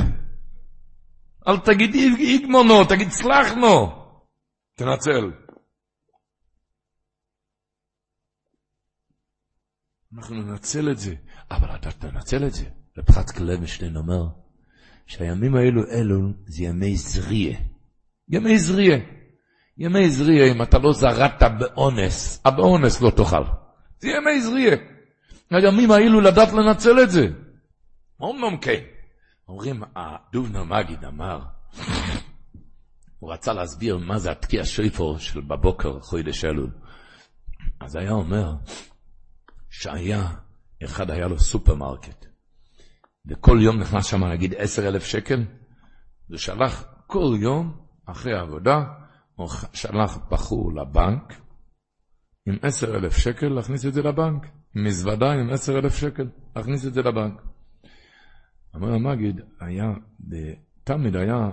אל 1.49 1.59
תגיד 1.59 1.95
איגמונו, 1.95 2.85
תגיד 2.85 3.09
סלחנו. 3.09 4.05
תנצל. 4.75 5.31
אנחנו 10.17 10.35
ננצל 10.43 10.91
את 10.91 10.99
זה, 10.99 11.15
אבל 11.51 11.75
אתה 11.75 11.91
תנצל 11.91 12.47
את 12.47 12.55
זה. 12.55 12.65
ופחת 12.99 13.31
קלבשטיין 13.31 13.97
אומר 13.97 14.27
שהימים 15.07 15.57
האלו 15.57 15.83
אלו 15.91 16.19
זה 16.47 16.65
ימי 16.65 16.97
זריה. 16.97 17.59
ימי 18.29 18.59
זריה. 18.59 18.99
ימי 19.79 20.11
זריה, 20.11 20.53
אם 20.53 20.63
אתה 20.63 20.79
לא 20.79 20.93
זרעת 20.93 21.43
באונס, 21.59 22.43
הבאונס 22.45 23.01
לא 23.01 23.11
תאכל. 23.11 23.45
זה 23.99 24.09
ימי 24.09 24.41
זריה. 24.43 24.94
הימים 25.51 25.91
האלו 25.91 26.21
לדעת 26.21 26.53
לנצל 26.53 27.03
את 27.03 27.11
זה. 27.11 27.27
אומנם 28.21 28.57
כן. 28.57 28.81
אומרים, 29.49 29.83
הדובנה 29.97 30.65
מגיד 30.65 31.05
אמר, 31.05 31.41
הוא 33.19 33.33
רצה 33.33 33.53
להסביר 33.53 33.99
מה 33.99 34.19
זה 34.19 34.31
התקיע 34.31 34.65
שויפור 34.65 35.19
של 35.19 35.41
בבוקר 35.41 36.01
חודש 36.01 36.45
אלול. 36.45 36.71
אז 37.81 37.97
היה 37.97 38.13
אומר 38.13 38.53
שהיה, 39.71 40.29
אחד 40.85 41.11
היה 41.11 41.27
לו 41.27 41.39
סופרמרקט, 41.39 42.27
וכל 43.27 43.59
יום 43.63 43.81
נכנס 43.81 44.07
שם 44.07 44.25
נגיד 44.25 44.55
עשר 44.55 44.89
אלף 44.89 45.05
שקל, 45.05 45.45
ושלח 46.31 46.85
כל 47.07 47.37
יום 47.41 47.81
אחרי 48.07 48.35
העבודה, 48.35 48.85
הוא 49.35 49.49
שלח 49.73 50.19
בחור 50.31 50.73
לבנק 50.75 51.33
עם 52.47 52.59
עשר 52.63 52.97
אלף 52.97 53.17
שקל 53.17 53.49
להכניס 53.49 53.87
את 53.87 53.95
זה 53.95 54.03
לבנק, 54.03 54.47
מזוודה 54.75 55.33
עם 55.33 55.51
עשר 55.51 55.79
אלף 55.79 55.97
שקל, 55.97 56.27
להכניס 56.57 56.87
את 56.87 56.95
זה 56.95 57.03
לבנק. 57.03 57.43
אומר 58.75 58.95
המגיד, 58.95 59.41
היה, 59.61 59.93
תמיד 60.85 61.17
היה, 61.17 61.51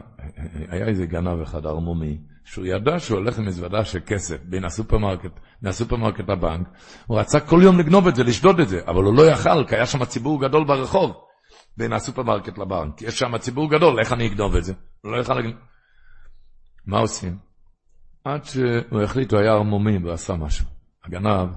היה 0.67 0.88
איזה 0.88 1.05
גנב 1.05 1.41
אחד 1.41 1.65
ערמומי, 1.65 2.17
שהוא 2.43 2.65
ידע 2.65 2.99
שהוא 2.99 3.17
הולך 3.17 3.39
עם 3.39 3.45
מזוודה 3.45 3.86
של 3.86 3.99
כסף 4.05 4.38
בין 4.43 4.65
הסופרמרקט, 4.65 5.39
מהסופרמרקט 5.61 6.30
לבנק, 6.30 6.67
הוא 7.05 7.19
רצה 7.19 7.39
כל 7.39 7.59
יום 7.63 7.80
לגנוב 7.80 8.07
את 8.07 8.15
זה, 8.15 8.24
לשדוד 8.24 8.59
את 8.59 8.69
זה, 8.69 8.80
אבל 8.88 9.03
הוא 9.03 9.13
לא 9.13 9.28
יכל, 9.32 9.65
כי 9.67 9.76
היה 9.76 9.86
שם 9.86 10.05
ציבור 10.05 10.41
גדול 10.41 10.67
ברחוב, 10.67 11.11
בין 11.78 11.93
הסופרמרקט 11.93 12.57
לבנק. 12.57 13.01
יש 13.01 13.19
שם 13.19 13.38
ציבור 13.38 13.69
גדול, 13.69 13.99
איך 13.99 14.13
אני 14.13 14.28
אגנוב 14.28 14.55
את 14.55 14.63
זה? 14.63 14.74
הוא 15.01 15.11
לא 15.11 15.22
יכל 15.22 15.34
לגנוב. 15.34 15.55
מה 16.86 16.99
עושים? 16.99 17.38
עד 18.24 18.45
שהוא 18.45 19.01
החליט, 19.01 19.32
הוא 19.32 19.39
היה 19.39 19.51
ערמומי 19.51 19.97
ועשה 19.97 20.36
משהו. 20.36 20.65
הגנב 21.05 21.49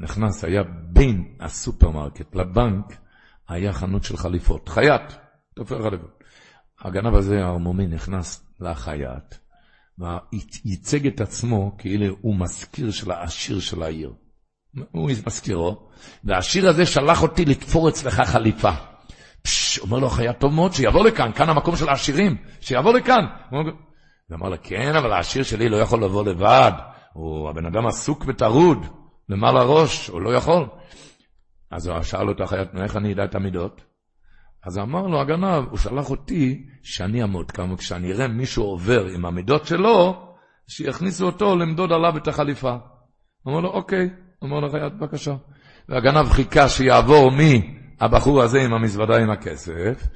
נכנס, 0.00 0.44
היה 0.44 0.62
בין 0.92 1.36
הסופרמרקט 1.40 2.34
לבנק, 2.34 2.96
היה 3.48 3.72
חנות 3.72 4.04
של 4.04 4.16
חליפות. 4.16 4.68
חייט, 4.68 5.12
תופר 5.54 5.82
חליפות. 5.82 6.22
הגנב 6.80 7.14
הזה, 7.14 7.44
הערמומי, 7.44 7.86
נכנס 7.86 8.46
לחייט, 8.60 9.34
וייצג 9.98 11.06
את 11.06 11.20
עצמו 11.20 11.74
כאילו 11.78 12.16
הוא 12.20 12.36
מזכיר 12.36 12.90
של 12.90 13.10
העשיר 13.10 13.60
של 13.60 13.82
העיר. 13.82 14.12
הוא 14.90 15.10
מזכירו, 15.26 15.88
והעשיר 16.24 16.68
הזה 16.68 16.86
שלח 16.86 17.22
אותי 17.22 17.44
לתפור 17.44 17.88
אצלך 17.88 18.20
חליפה. 18.20 18.70
פש, 19.42 19.78
אומר 19.78 19.98
לו 19.98 20.06
החייט, 20.06 20.38
טוב 20.38 20.52
מאוד, 20.52 20.72
שיבוא 20.72 21.04
לכאן, 21.04 21.32
כאן 21.32 21.48
המקום 21.48 21.76
של 21.76 21.88
העשירים, 21.88 22.36
שיבוא 22.60 22.92
לכאן. 22.92 23.24
הוא 23.50 23.60
אמר 24.32 24.48
לו, 24.48 24.56
כן, 24.62 24.96
אבל 24.96 25.12
העשיר 25.12 25.42
שלי 25.42 25.68
לא 25.68 25.76
יכול 25.76 26.04
לבוא 26.04 26.24
לבד, 26.24 26.72
הוא 27.12 27.50
הבן 27.50 27.66
אדם 27.66 27.86
עסוק 27.86 28.24
וטרוד, 28.28 28.86
למעלה 29.28 29.62
ראש, 29.62 30.08
הוא 30.08 30.20
לא 30.22 30.34
יכול. 30.34 30.66
אז 31.70 31.86
הוא 31.86 32.02
שאל 32.02 32.28
אותו 32.28 32.44
החייט, 32.44 32.68
איך 32.82 32.96
אני 32.96 33.12
אדע 33.12 33.24
את 33.24 33.34
המידות? 33.34 33.80
אז 34.66 34.78
אמר 34.78 35.06
לו 35.06 35.20
הגנב, 35.20 35.64
הוא 35.70 35.78
שלח 35.78 36.10
אותי 36.10 36.66
שאני 36.82 37.22
אעמוד 37.22 37.50
כאן, 37.50 37.72
וכשאני 37.72 38.12
אראה 38.12 38.28
מישהו 38.28 38.64
עובר 38.64 39.04
עם 39.06 39.24
המידות 39.24 39.66
שלו, 39.66 40.26
שיכניסו 40.68 41.26
אותו 41.26 41.56
למדוד 41.56 41.92
עליו 41.92 42.16
את 42.16 42.28
החליפה. 42.28 42.76
אמר 43.48 43.60
לו, 43.60 43.68
אוקיי. 43.68 44.10
אמר 44.44 44.60
לו 44.60 44.66
החייט, 44.66 44.92
בבקשה. 44.92 45.34
והגנב 45.88 46.28
חיכה 46.28 46.68
שיעבור 46.68 47.30
מהבחור 47.30 48.42
הזה 48.42 48.62
עם 48.62 48.74
המזוודה 48.74 49.16
עם 49.16 49.30
הכסף, 49.30 50.06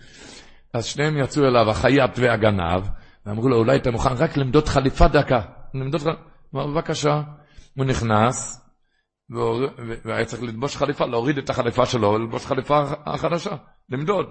אז 0.75 0.85
שניהם 0.85 1.19
יצאו 1.19 1.45
אליו, 1.45 1.71
החייט 1.71 2.19
והגנב, 2.19 2.89
ואמרו 3.27 3.49
לו, 3.49 3.57
אולי 3.57 3.77
אתה 3.77 3.91
מוכן 3.91 4.13
רק 4.13 4.37
למדוד 4.37 4.69
חליפה 4.69 5.09
דקה. 5.09 5.41
למדוד 5.75 6.01
חליפה. 6.01 6.21
אמר, 6.55 6.67
בבקשה. 6.67 7.23
הוא 7.77 7.85
נכנס, 7.85 8.66
והיה 10.05 10.25
צריך 10.25 10.43
ללבוש 10.43 10.77
חליפה, 10.77 11.07
להוריד 11.07 11.39
את 11.39 11.51
החליפה 11.51 11.87
שלו 11.87 12.09
וללבוש 12.09 12.47
חליפה 12.47 12.83
החדשה, 13.07 13.51
למדוד. 13.91 14.27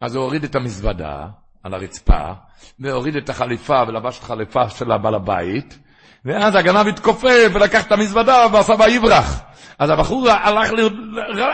אז 0.00 0.14
הוא 0.14 0.24
הוריד 0.24 0.44
את 0.44 0.54
המזוודה 0.54 1.26
על 1.62 1.74
הרצפה, 1.74 2.32
והוריד 2.80 3.16
את 3.16 3.28
החליפה 3.28 3.82
ולבש 3.88 4.18
את 4.18 4.22
החליפה 4.22 4.70
של 4.70 4.92
הבעל 4.92 5.14
הבית, 5.14 5.78
ואז 6.24 6.54
הגנב 6.54 6.86
התכופף 6.86 7.50
ולקח 7.52 7.86
את 7.86 7.92
המזוודה 7.92 8.46
ועשה 8.52 8.76
בה 8.76 8.88
יברח. 8.88 9.40
אז 9.78 9.90
הבחור 9.90 10.28
הלך, 10.30 10.72
ל... 10.72 10.88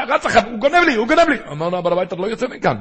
רץ 0.09 0.27
אחריו, 0.27 0.45
הוא 0.51 0.59
גונב 0.59 0.85
לי, 0.87 0.95
הוא 0.95 1.09
גונב 1.09 1.29
לי. 1.29 1.37
אמר 1.53 1.69
לו, 1.69 1.79
הבעל 1.79 1.93
הבית, 1.93 2.09
אתה 2.09 2.17
לא 2.17 2.27
יוצא 2.27 2.47
מכאן. 2.47 2.77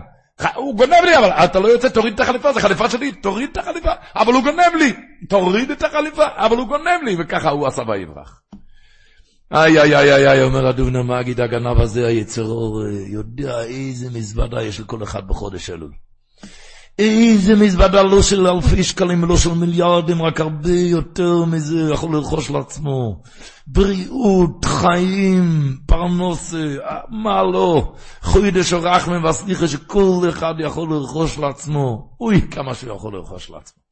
הוא 0.55 0.76
גונב 0.76 1.03
לי, 1.05 1.18
אבל 1.18 1.30
אתה 1.30 1.59
לא 1.59 1.68
יוצא, 1.68 1.89
תוריד 1.89 2.14
את 2.14 2.20
החליפה, 2.20 2.53
זו 2.53 2.59
חליפה 2.59 2.89
שלי, 2.89 3.11
תוריד 3.11 3.49
את 3.51 3.57
החליפה, 3.57 3.91
אבל 4.16 4.34
הוא 4.34 4.43
גונב 4.43 4.76
לי, 4.78 4.93
תוריד 5.30 5.72
את 5.72 5.84
החליפה, 5.84 6.26
אבל 6.36 6.57
הוא 6.57 6.68
גונב 6.68 7.01
לי, 7.03 7.16
וככה 7.20 7.49
הוא 7.49 7.68
עשה 7.68 7.82
ויברח. 7.88 8.41
איי, 9.54 9.82
איי, 9.82 9.95
איי, 9.95 10.14
איי, 10.14 10.28
איי, 10.28 10.43
אומר 10.43 10.68
הדובנה 10.68 11.04
מגיד, 11.04 11.41
הגנב 11.41 11.82
הזה, 11.82 12.08
היצר 12.08 12.45
אור, 12.45 12.82
יודע 13.08 13.64
איזה 13.64 14.10
מזוודה 14.10 14.62
יש 14.62 14.80
לכל 14.80 15.04
אחד 15.04 15.28
בחודש 15.28 15.70
אלול. 15.70 15.91
איזה 16.99 17.56
מזוודה 17.56 18.04
לא 18.04 18.22
של 18.22 18.47
אלפי 18.47 18.84
שקלים, 18.84 19.26
לא 19.26 19.38
של 19.38 19.54
מיליארדים, 19.54 20.22
רק 20.22 20.39
הרבה 20.39 20.72
יותר 20.72 21.45
מזה 21.45 21.89
יכול 21.93 22.16
לרכוש 22.16 22.49
לעצמו. 22.51 23.22
בריאות, 23.68 24.66
חיים, 24.66 25.78
פרנוס, 25.86 26.54
מה 27.10 27.43
לא? 27.43 27.93
חוידש 28.22 28.74
ורחמם 28.74 29.24
והסליחה 29.24 29.68
שכל 29.68 30.26
אחד 30.30 30.54
יכול 30.60 30.89
לרכוש 30.89 31.38
לעצמו. 31.38 32.16
אוי, 32.20 32.41
כמה 32.51 32.74
שהוא 32.74 32.95
יכול 32.95 33.14
לרכוש 33.14 33.49
לעצמו. 33.49 33.84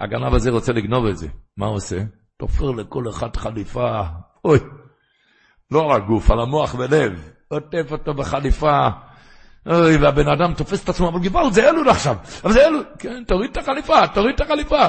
הגנב 0.00 0.34
הזה 0.34 0.50
רוצה 0.50 0.72
לגנוב 0.72 1.06
את 1.06 1.16
זה. 1.16 1.28
מה 1.56 1.66
הוא 1.66 1.76
עושה? 1.76 2.02
תופר 2.38 2.70
לכל 2.70 3.08
אחד 3.08 3.36
חליפה. 3.36 4.00
אוי. 4.44 4.58
לא 5.72 5.84
על 5.84 6.02
הגוף, 6.02 6.30
על 6.30 6.40
המוח 6.40 6.74
ולב. 6.78 7.30
עוטף 7.48 7.92
אותו 7.92 8.14
בחליפה. 8.14 8.88
אוי, 9.66 9.96
והבן 9.96 10.28
אדם 10.28 10.54
תופס 10.54 10.84
את 10.84 10.88
עצמו, 10.88 11.08
אבל 11.08 11.20
גבעל, 11.20 11.52
זה 11.52 11.70
אלול 11.70 11.88
עכשיו, 11.88 12.16
אבל 12.44 12.52
זה 12.52 12.66
אלול. 12.66 12.84
כן, 12.98 13.24
תוריד 13.26 13.50
את 13.50 13.56
החליפה, 13.56 14.06
תוריד 14.14 14.34
את 14.34 14.40
החליפה. 14.40 14.86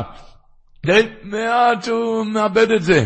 כן, 0.85 1.13
מעט 1.23 1.83
שהוא 1.83 2.25
מאבד 2.25 2.71
את 2.71 2.83
זה. 2.83 3.05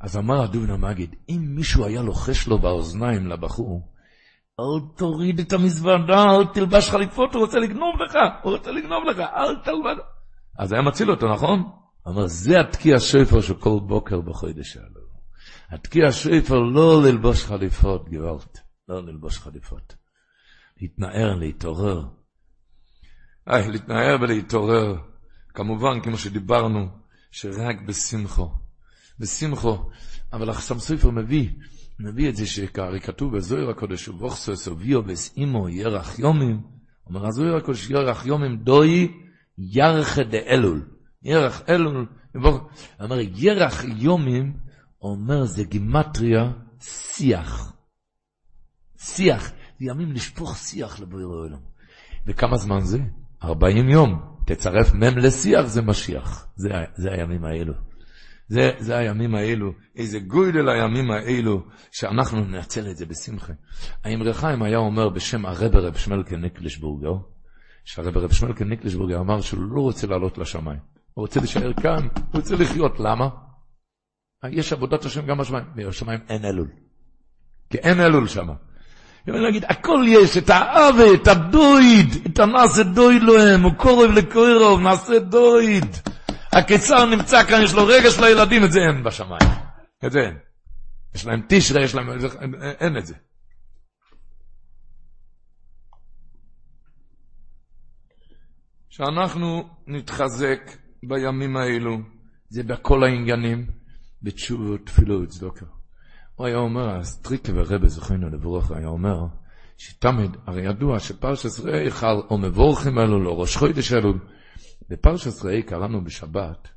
אז 0.00 0.16
אמר 0.16 0.42
הדובנה 0.42 0.76
מגיד, 0.76 1.14
אם 1.28 1.40
מישהו 1.48 1.84
היה 1.84 2.02
לוחש 2.02 2.46
לו 2.46 2.58
באוזניים 2.58 3.26
לבחור, 3.26 3.88
אל 4.60 4.96
תוריד 4.96 5.38
את 5.38 5.52
המזוודה, 5.52 6.24
אל 6.24 6.44
תלבש 6.54 6.90
חליפות, 6.90 7.34
הוא 7.34 7.42
רוצה 7.42 7.58
לגנוב 7.58 7.94
לך, 8.04 8.18
הוא 8.42 8.52
רוצה 8.52 8.70
לגנוב 8.70 9.04
לך, 9.04 9.18
אל 9.18 9.56
תלבש. 9.64 9.98
אז 10.58 10.72
היה 10.72 10.82
מציל 10.82 11.10
אותו, 11.10 11.32
נכון? 11.32 11.70
אמר, 12.08 12.26
זה 12.26 12.60
התקיע 12.60 13.00
שפר 13.00 13.40
של 13.40 13.54
כל 13.54 13.78
בוקר 13.86 14.20
בחודש 14.20 14.72
שלו. 14.72 15.01
התקיע 15.72 16.12
שפר 16.12 16.58
לא 16.58 17.02
ללבוש 17.02 17.44
חליפות, 17.44 18.08
גברת, 18.08 18.58
לא 18.88 19.02
ללבוש 19.02 19.38
חליפות. 19.38 19.94
להתנער, 20.80 21.34
להתעורר. 21.34 22.04
איי, 23.46 23.70
להתנער 23.70 24.16
ולהתעורר. 24.20 24.96
כמובן, 25.48 26.00
כמו 26.02 26.18
שדיברנו, 26.18 26.88
שרק 27.30 27.76
בשמחו. 27.86 28.50
בשמחו. 29.18 29.90
אבל 30.32 30.50
החסם 30.50 30.78
סופר 30.78 31.10
מביא, 31.10 31.50
מביא 31.98 32.28
את 32.28 32.36
זה 32.36 32.46
שהרי 32.46 33.00
כתוב 33.00 33.36
בזוהר 33.36 33.70
הקודש, 33.70 34.08
ובוכסו 34.08 34.56
סוביו 34.56 35.00
וסאימו 35.06 35.68
ירח 35.68 36.18
יומים. 36.18 36.60
אומר 37.06 37.26
הזוהר 37.26 37.56
הקודש 37.56 37.90
ירח 37.90 38.26
יומים 38.26 38.56
דוי 38.56 39.12
ירחה 39.58 40.22
דאלול. 40.22 40.88
ירח 41.22 41.62
אלול. 41.68 42.06
אומר 43.00 43.18
ירח 43.20 43.84
יומים 43.84 44.56
אומר 45.02 45.44
זה 45.44 45.64
גימטריה 45.64 46.50
שיח. 46.80 47.72
שיח, 48.98 49.52
ימים 49.80 50.12
לשפוך 50.12 50.56
שיח 50.56 51.00
לבויר 51.00 51.26
העולם. 51.26 51.60
וכמה 52.26 52.56
זמן 52.56 52.80
זה? 52.80 52.98
40 53.44 53.88
יום. 53.88 54.32
תצרף 54.46 54.94
מם 54.94 55.18
לשיח 55.18 55.66
זה 55.66 55.82
משיח. 55.82 56.46
זה, 56.56 56.70
זה 56.94 57.12
הימים 57.12 57.44
האלו. 57.44 57.72
זה, 58.48 58.70
זה 58.78 58.96
הימים 58.96 59.34
האלו, 59.34 59.72
איזה 59.96 60.18
גוידל 60.18 60.68
הימים 60.68 61.10
האלו, 61.10 61.62
שאנחנו 61.92 62.44
ננצל 62.44 62.90
את 62.90 62.96
זה 62.96 63.06
בשמחה. 63.06 63.52
האמרי 64.04 64.34
חיים 64.34 64.62
היה 64.62 64.78
אומר 64.78 65.08
בשם 65.08 65.46
הרב 65.46 65.76
רב 65.76 65.96
שמלקה 65.96 66.36
ניקלישבורגר, 66.36 67.14
שהרב 67.84 68.16
רב 68.16 68.32
שמלקה 68.32 68.64
ניקלישבורגר 68.64 69.20
אמר 69.20 69.40
שהוא 69.40 69.60
לא 69.60 69.80
רוצה 69.80 70.06
לעלות 70.06 70.38
לשמיים. 70.38 70.78
הוא 71.14 71.22
רוצה 71.22 71.40
להישאר 71.40 71.72
כאן, 71.72 72.08
הוא 72.14 72.40
רוצה 72.40 72.56
לחיות. 72.56 73.00
למה? 73.00 73.28
יש 74.50 74.72
עבודת 74.72 75.04
השם 75.04 75.26
גם 75.26 75.38
בשמיים, 75.38 75.64
בשמיים 75.76 76.20
אין 76.28 76.44
אלול. 76.44 76.68
כי 77.70 77.78
אין 77.78 78.00
אלול 78.00 78.28
שם. 78.28 78.48
יכולים 79.26 79.42
להגיד, 79.42 79.64
הכל 79.64 80.04
יש, 80.08 80.36
את 80.36 80.50
האבה, 80.50 81.14
את 81.14 81.28
הדויד, 81.28 82.08
את 82.26 82.38
הנעשה 82.38 82.82
דויד 82.82 83.22
להם, 83.22 83.62
הוא 83.62 83.72
קורב 83.76 84.10
לקורב, 84.10 84.80
נעשה 84.80 85.18
דויד. 85.18 85.96
הקיסר 86.52 87.04
נמצא 87.04 87.44
כאן, 87.44 87.62
יש 87.62 87.74
לו 87.74 87.86
רגש 87.86 88.18
לילדים, 88.18 88.64
את 88.64 88.72
זה 88.72 88.80
אין 88.80 89.04
בשמיים. 89.04 89.50
את 90.06 90.12
זה 90.12 90.18
אין. 90.18 90.36
יש 91.14 91.26
להם 91.26 91.42
תשרה, 91.48 91.82
יש 91.82 91.94
להם... 91.94 92.08
אין 92.80 92.96
את 92.98 93.06
זה. 93.06 93.14
שאנחנו 98.88 99.68
נתחזק 99.86 100.60
בימים 101.02 101.56
האלו, 101.56 101.98
זה 102.48 102.62
בכל 102.62 103.04
העניינים, 103.04 103.81
בתשובות, 104.22 104.80
תפילו 104.86 105.22
וצדוקה. 105.22 105.66
הוא 106.34 106.46
היה 106.46 106.56
אומר, 106.56 106.96
הסטריקה 106.96 107.52
ורבה 107.54 107.88
זוכינו 107.88 108.30
לבורך, 108.30 108.70
היה 108.70 108.88
אומר, 108.88 109.26
שתמיד, 109.78 110.36
הרי 110.46 110.62
ידוע 110.62 111.00
שפרשת 111.00 111.64
ראה 111.64 111.90
חל 111.90 112.16
או 112.30 112.38
מבורכים 112.38 112.98
אלו, 112.98 113.22
לא 113.22 113.40
ראש 113.40 113.56
חודש 113.56 113.92
אלו, 113.92 114.12
בפרשת 114.88 115.44
ראי 115.44 115.62
קראנו 115.62 116.04
בשבת, 116.04 116.68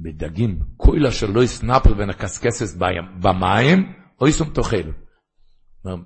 בדגים, 0.00 0.58
כוילה 0.76 1.10
שלא 1.10 1.42
יסנפל 1.42 1.94
בין 1.94 2.10
הקסקסס 2.10 2.76
במים, 3.20 3.92
או 4.20 4.28
יסום 4.28 4.48
תאכל. 4.48 4.90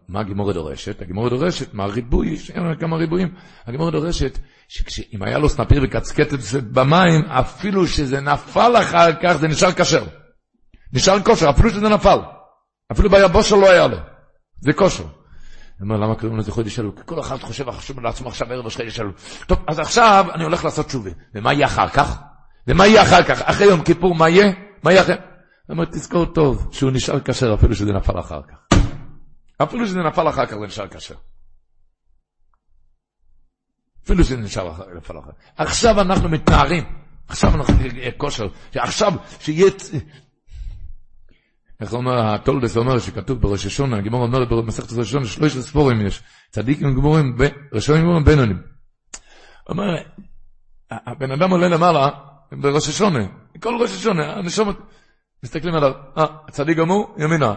מה 0.08 0.20
הגימורת 0.20 0.54
דורשת? 0.54 1.02
הגימורת 1.02 1.32
דורשת, 1.32 1.74
מה 1.74 1.84
הריבוי, 1.84 2.28
יש 2.28 2.50
כמה 2.80 2.96
ריבועים. 2.96 3.34
הגימורת 3.66 3.92
דורשת, 3.92 4.38
שאם 4.68 5.22
היה 5.22 5.38
לו 5.38 5.48
סנפיר 5.48 5.80
וקצקצת 5.84 6.62
במים, 6.62 7.24
אפילו 7.24 7.86
שזה 7.86 8.20
נפל 8.20 8.72
אחר 8.80 9.12
כך, 9.22 9.32
זה 9.32 9.48
נשאר 9.48 9.72
כשר. 9.72 10.04
נשאר 10.96 11.22
כושר, 11.22 11.50
אפילו 11.50 11.70
שזה 11.70 11.88
נפל. 11.88 12.18
אפילו 12.92 13.10
ביבושה 13.10 13.56
לא 13.56 13.70
היה 13.70 13.86
לו. 13.86 13.96
זה 14.60 14.72
כושר. 14.72 15.04
אני 15.04 15.90
אומר, 15.90 15.96
למה 15.96 16.14
קוראים 16.14 16.38
לזה 16.38 16.52
חודש 16.52 16.78
אלול? 16.78 16.92
כי 16.96 17.02
כל 17.06 17.20
אחד 17.20 17.36
חושב 17.36 17.70
חשוב 17.70 18.00
לעצמו 18.00 18.28
עכשיו 18.28 18.52
ערב 18.52 18.64
ראש 18.64 18.76
חודש 18.76 19.00
אלול. 19.00 19.12
טוב, 19.46 19.58
אז 19.68 19.78
עכשיו 19.78 20.26
אני 20.34 20.44
הולך 20.44 20.64
לעשות 20.64 20.90
שובה. 20.90 21.10
ומה 21.34 21.52
יהיה 21.52 21.66
אחר 21.66 21.88
כך? 21.88 22.18
ומה 22.66 22.86
יהיה 22.86 23.02
אחר 23.02 23.22
כך? 23.22 23.42
אחרי 23.42 23.66
יום 23.66 23.84
כיפור, 23.84 24.14
מה 24.14 24.28
יהיה? 24.28 24.52
מה 24.82 24.92
יהיה 24.92 25.02
אחרי? 25.02 25.14
אני 25.14 25.78
אומר, 25.78 25.84
תזכור 25.84 26.26
טוב, 26.26 26.68
שהוא 26.72 26.90
נשאר 26.90 27.20
כשר 27.20 27.54
אפילו 27.54 27.74
שזה 27.74 27.92
נפל 27.92 28.20
אחר 28.20 28.40
כך. 28.42 28.78
אפילו 29.62 29.86
שזה 29.86 29.98
נפל 29.98 30.28
אחר 30.28 30.46
כך, 30.46 30.54
זה 30.54 30.66
נשאר 30.66 30.88
כשר. 30.88 31.14
אפילו 34.04 34.24
שזה 34.24 34.36
נשאר 34.36 34.94
נפל 34.96 35.18
אחר 35.18 35.30
כך. 35.32 35.38
עכשיו 35.56 36.00
אנחנו 36.00 36.28
מתנערים. 36.28 36.84
עכשיו 37.28 37.54
אנחנו 37.54 37.74
נהיה 37.92 38.12
כושר. 38.12 38.46
עכשיו, 38.74 39.12
שיהיה... 39.40 39.70
איך 41.80 41.92
אומר, 41.92 42.34
הטולדס 42.34 42.76
אומר 42.76 42.98
שכתוב 42.98 43.40
בראש 43.40 43.66
השונה, 43.66 43.96
הגימור 43.96 44.22
אומר 44.22 44.44
במסכת 44.44 44.92
ראש 44.92 44.98
השונה, 44.98 45.26
שלוש 45.26 45.58
ספורים 45.58 46.06
יש, 46.06 46.22
צדיקים 46.50 46.94
גימורים, 46.94 47.36
ראשונים 47.72 48.02
גימורים 48.02 48.24
בינונים. 48.24 48.62
אומר, 49.68 49.84
הבן 50.90 51.30
אדם 51.30 51.50
עולה 51.50 51.68
למעלה 51.68 52.08
בראש 52.52 52.88
השונה, 52.88 53.20
כל 53.60 53.78
ראש 53.80 53.90
השונה, 53.90 54.32
הנשומות, 54.32 54.76
מסתכלים 55.42 55.74
עליו, 55.74 55.92
אה, 56.18 56.24
צדיק 56.50 56.78
גמור, 56.78 57.14
ימינה. 57.18 57.54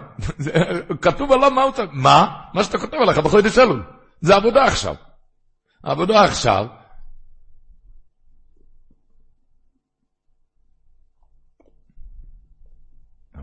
כתוב 1.01 1.31
עליו 1.31 1.51
מה 1.51 1.63
הוא 1.63 1.71
צריך, 1.71 1.89
מה? 1.93 2.27
מה 2.53 2.63
שאתה 2.63 2.77
כותב 2.77 2.97
עליך 3.01 3.17
בחודש 3.17 3.57
אלול. 3.57 3.83
זה 4.21 4.35
עבודה 4.35 4.63
עכשיו. 4.63 4.95
עבודה 5.83 6.23
עכשיו, 6.23 6.65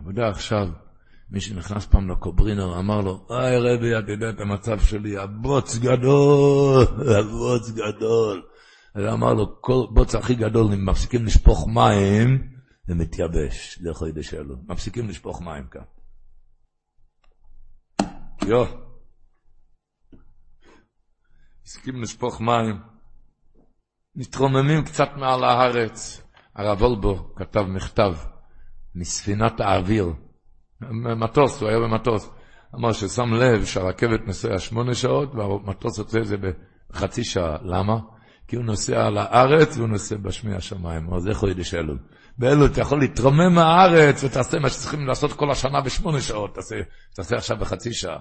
עבודה 0.07 0.29
עכשיו, 0.29 0.67
מי 1.29 1.41
שנכנס 1.41 1.85
פעם 1.85 2.09
לקוברינר 2.09 2.79
אמר 2.79 3.01
לו, 3.01 3.27
היי 3.29 3.57
רבי, 3.59 3.99
אתה 3.99 4.11
יודע 4.11 4.29
את 4.29 4.39
המצב 4.39 4.79
שלי, 4.79 5.17
הבוץ 5.17 5.77
גדול, 5.77 6.85
הבוץ 7.19 7.69
גדול. 7.69 8.47
אז 8.95 9.05
אמר 9.13 9.33
לו, 9.33 9.61
כל 9.61 9.85
בוץ 9.93 10.15
הכי 10.15 10.35
גדול, 10.35 10.73
אם 10.73 10.85
מפסיקים 10.85 11.25
לשפוך 11.25 11.67
מים, 11.67 12.49
זה 12.87 12.95
מתייבש, 12.95 13.79
דרך 13.81 13.97
חודש 13.97 14.33
אלו. 14.33 14.55
מפסיקים 14.67 15.09
לשפוך 15.09 15.41
מים 15.41 15.67
כאן. 15.67 15.81
יו. 18.47 18.65
מפסיקים 21.61 22.01
לשפוך 22.01 22.41
מים. 22.41 22.79
מתרוממים 24.15 24.85
קצת 24.85 25.09
מעל 25.17 25.43
הארץ. 25.43 26.21
הרב 26.55 26.81
וולבו 26.81 27.35
כתב 27.35 27.61
מכתב. 27.61 28.13
מספינת 28.97 29.59
האוויר, 29.59 30.13
מטוס, 31.17 31.61
הוא 31.61 31.69
היה 31.69 31.79
במטוס, 31.79 32.29
אמר 32.75 32.91
ששם 32.91 33.33
לב 33.33 33.65
שהרכבת 33.65 34.27
נוסע 34.27 34.59
שמונה 34.59 34.95
שעות 34.95 35.35
והמטוס 35.35 35.99
עושה 35.99 36.19
את 36.19 36.27
זה 36.27 36.35
בחצי 36.89 37.23
שעה, 37.23 37.57
למה? 37.61 37.99
כי 38.47 38.55
הוא 38.55 38.65
נוסע 38.65 39.05
על 39.05 39.17
הארץ 39.17 39.77
והוא 39.77 39.89
נוסע 39.89 40.15
בשמי 40.17 40.55
השמיים, 40.55 41.13
אז 41.13 41.27
איך 41.27 41.39
הוא 41.39 41.49
ידע 41.49 41.63
שאלול? 41.63 41.99
באלול 42.37 42.65
אתה 42.65 42.81
יכול 42.81 42.99
להתרומם 42.99 43.55
מהארץ 43.55 44.23
ותעשה 44.23 44.59
מה 44.59 44.69
שצריכים 44.69 45.07
לעשות 45.07 45.33
כל 45.33 45.51
השנה 45.51 45.81
בשמונה 45.81 46.21
שעות, 46.21 46.55
תעשה, 46.55 46.75
תעשה 47.15 47.35
עכשיו 47.35 47.57
בחצי 47.57 47.93
שעה. 47.93 48.19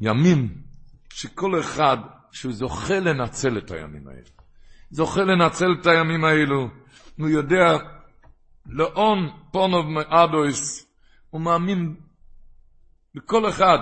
ימים 0.00 0.54
שכל 1.12 1.60
אחד 1.60 1.96
שהוא 2.32 2.52
זוכה 2.52 3.00
לנצל 3.00 3.58
את 3.58 3.70
הימים 3.70 4.08
האלה, 4.08 4.28
זוכה 4.90 5.22
לנצל 5.22 5.66
את 5.80 5.86
הימים 5.86 6.24
האלו, 6.24 6.68
הוא 7.18 7.28
יודע 7.28 7.76
לאון 8.70 9.30
פונוב 9.52 9.86
מאדויס, 9.86 10.86
הוא 11.30 11.40
מאמין 11.40 11.96
בכל 13.14 13.48
אחד. 13.48 13.78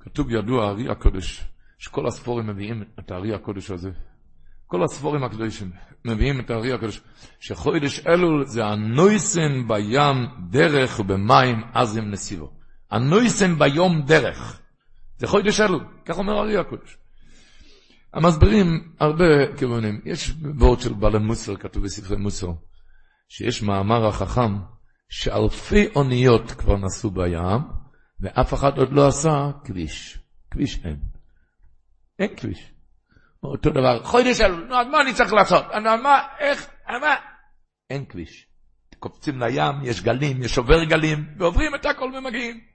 כתוב 0.00 0.30
ידוע, 0.30 0.66
הארי 0.66 0.88
הקודש, 0.88 1.44
שכל 1.78 2.06
הספורים 2.06 2.46
מביאים 2.46 2.84
את 2.98 3.10
הארי 3.10 3.34
הקודש 3.34 3.70
הזה. 3.70 3.90
כל 4.66 4.84
הספורים 4.84 5.24
הקדושים 5.24 5.70
מביאים 6.04 6.40
את 6.40 6.50
הארי 6.50 6.72
הקודש, 6.72 7.00
שחודש 7.40 8.06
אלול 8.06 8.46
זה 8.46 8.64
הנויסן 8.64 9.68
בים 9.68 10.26
דרך 10.50 11.00
ובמים 11.00 11.64
עזים 11.74 12.10
נסיבו. 12.10 12.52
הנויסן 12.90 13.58
ביום 13.58 14.02
דרך. 14.02 14.60
זה 15.16 15.26
חודש 15.26 15.60
אלול, 15.60 15.84
כך 16.04 16.18
אומר 16.18 16.32
הארי 16.32 16.56
הקודש. 16.56 16.96
המסבירים 18.14 18.94
הרבה 19.00 19.56
כיוונים. 19.58 20.00
יש 20.04 20.32
וורד 20.58 20.80
של 20.80 20.92
בעלי 20.92 21.18
מוסר, 21.18 21.56
כתוב 21.56 21.84
בספרי 21.84 22.16
מוסר, 22.16 22.48
שיש 23.28 23.62
מאמר 23.62 24.06
החכם 24.06 24.58
שאלפי 25.08 25.86
אוניות 25.96 26.50
כבר 26.52 26.76
נסעו 26.76 27.10
בים, 27.10 27.60
ואף 28.20 28.54
אחד 28.54 28.78
עוד 28.78 28.92
לא 28.92 29.08
עשה 29.08 29.50
כביש. 29.64 30.18
כביש 30.50 30.80
אין. 30.84 30.96
אין 32.18 32.36
כביש. 32.36 32.72
אותו 33.42 33.70
דבר, 33.70 34.02
חודש 34.04 34.40
אלו, 34.40 34.56
נו, 34.56 34.74
אז 34.74 34.86
מה 34.86 35.00
אני 35.00 35.14
צריך 35.14 35.32
לעשות? 35.32 35.64
אני, 35.72 36.02
מה, 36.02 36.22
איך, 36.38 36.70
מה? 36.88 37.14
אין 37.90 38.04
כביש. 38.04 38.46
קופצים 38.98 39.42
לים, 39.42 39.74
יש 39.82 40.02
גלים, 40.02 40.42
יש 40.42 40.54
שובר 40.54 40.84
גלים, 40.84 41.24
ועוברים 41.38 41.74
את 41.74 41.86
הכל 41.86 42.10
ומגיעים. 42.18 42.71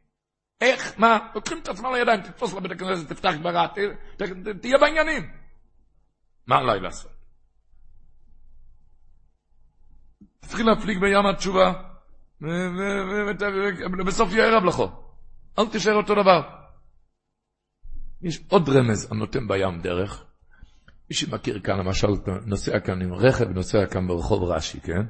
איך, 0.61 0.99
מה, 0.99 1.17
לוקחים 1.35 1.59
את 1.63 1.67
עצמם 1.67 1.93
לידיים, 1.93 2.21
תתפוס 2.21 2.53
לבית 2.53 2.71
הכנסת, 2.71 3.09
תפתח 3.09 3.31
גברה, 3.39 3.67
תהיה 4.61 4.77
בעניינים. 4.77 5.31
מה 6.47 6.57
עליי 6.57 6.79
לעשות? 6.79 7.11
תתחיל 10.39 10.65
להפליג 10.65 10.99
בים 10.99 11.25
התשובה, 11.25 11.73
ובסוף 13.99 14.31
יהיה 14.31 14.45
ערב 14.45 14.63
לכו. 14.63 14.91
אל 15.59 15.67
תישאר 15.67 15.93
אותו 15.93 16.15
דבר. 16.15 16.41
יש 18.21 18.39
עוד 18.47 18.69
רמז 18.69 19.11
הנותן 19.11 19.47
בים 19.47 19.81
דרך. 19.81 20.25
מי 21.09 21.15
שמכיר 21.15 21.59
כאן, 21.59 21.79
למשל, 21.79 22.07
נוסע 22.45 22.79
כאן 22.79 23.01
עם 23.01 23.13
רכב, 23.13 23.49
נוסע 23.49 23.85
כאן 23.85 24.07
ברחוב 24.07 24.43
רש"י, 24.43 24.81
כן? 24.81 25.05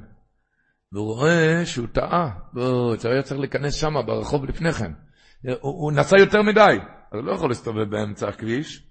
והוא 0.92 1.14
רואה 1.14 1.66
שהוא 1.66 1.86
טעה, 1.86 2.30
הוא 2.54 2.94
היה 3.04 3.22
צריך 3.22 3.40
להיכנס 3.40 3.74
שם 3.74 3.94
ברחוב 4.06 4.44
לפני 4.44 4.72
כן. 4.72 4.92
הוא, 5.44 5.56
הוא 5.60 5.92
נסע 5.92 6.18
יותר 6.18 6.42
מדי, 6.42 6.78
אז 7.12 7.18
הוא 7.18 7.24
לא 7.24 7.32
יכול 7.32 7.48
להסתובב 7.48 7.90
באמצע 7.90 8.28
הכביש, 8.28 8.82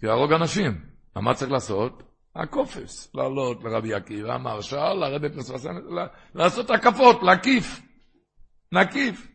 כי 0.00 0.06
להרוג 0.06 0.32
אנשים. 0.32 0.84
מה 1.16 1.34
צריך 1.34 1.52
לעשות? 1.52 2.02
הקופס, 2.36 3.14
לעלות 3.14 3.64
לרבי 3.64 3.94
עקיבא, 3.94 4.38
מרשל, 4.38 4.92
לרדת 4.92 5.36
לספסן, 5.36 5.70
לעשות 6.34 6.70
הקפות, 6.70 7.22
להקיף, 7.22 7.80
להקיף. 8.72 9.28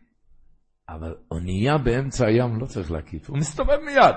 אבל 0.88 1.14
אונייה 1.30 1.78
באמצע 1.78 2.26
הים 2.26 2.60
לא 2.60 2.66
צריך 2.66 2.90
להקיף, 2.90 3.30
הוא 3.30 3.38
מסתובב 3.38 3.78
מיד. 3.84 4.14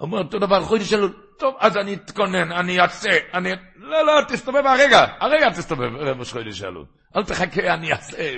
אומר 0.00 0.18
אותו 0.18 0.38
דבר, 0.38 0.62
חודש 0.62 0.90
שלו, 0.90 1.08
טוב, 1.38 1.54
אז 1.58 1.76
אני 1.76 1.94
אתכונן, 1.94 2.52
אני 2.52 2.80
אעשה, 2.80 3.10
אני... 3.34 3.50
לא, 3.76 4.06
לא, 4.06 4.12
תסתובב 4.28 4.66
הרגע, 4.66 5.06
הרגע 5.20 5.50
תסתובב, 5.50 5.96
ראש 6.18 6.32
חודש 6.32 6.58
שלו. 6.58 6.84
אל 7.16 7.24
תחכה, 7.24 7.74
אני 7.74 7.92
אעשה. 7.92 8.32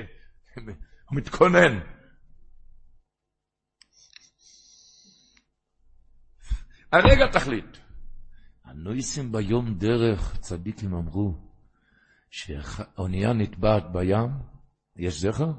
הוא 1.09 1.17
מתכונן. 1.17 1.79
הרגע 6.93 7.27
תחליט. 7.33 7.77
הנויסים 8.65 9.33
ביום 9.33 9.75
דרך, 9.75 10.37
צדיקים 10.41 10.95
אמרו, 10.95 11.35
שאונייה 12.31 13.33
נטבעת 13.33 13.93
בים, 13.93 14.31
יש 14.97 15.21
זכר? 15.21 15.53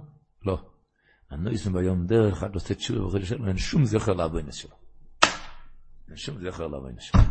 לא. 0.46 0.66
הנויסים 1.32 1.74
ביום 1.74 2.08
דרך, 2.08 2.44
עד 2.44 2.54
עושה 2.54 2.76
תשובה 2.76 3.06
וחודש 3.06 3.30
שלו, 3.30 3.48
אין 3.48 3.58
שום 3.58 3.86
זכר 3.86 4.14
לאבוינס 4.14 4.56
שלו. 4.56 4.76
אין 6.08 6.18
שום 6.18 6.38
זכר 6.38 6.68
לאבוינס 6.68 7.04
שלו. 7.04 7.22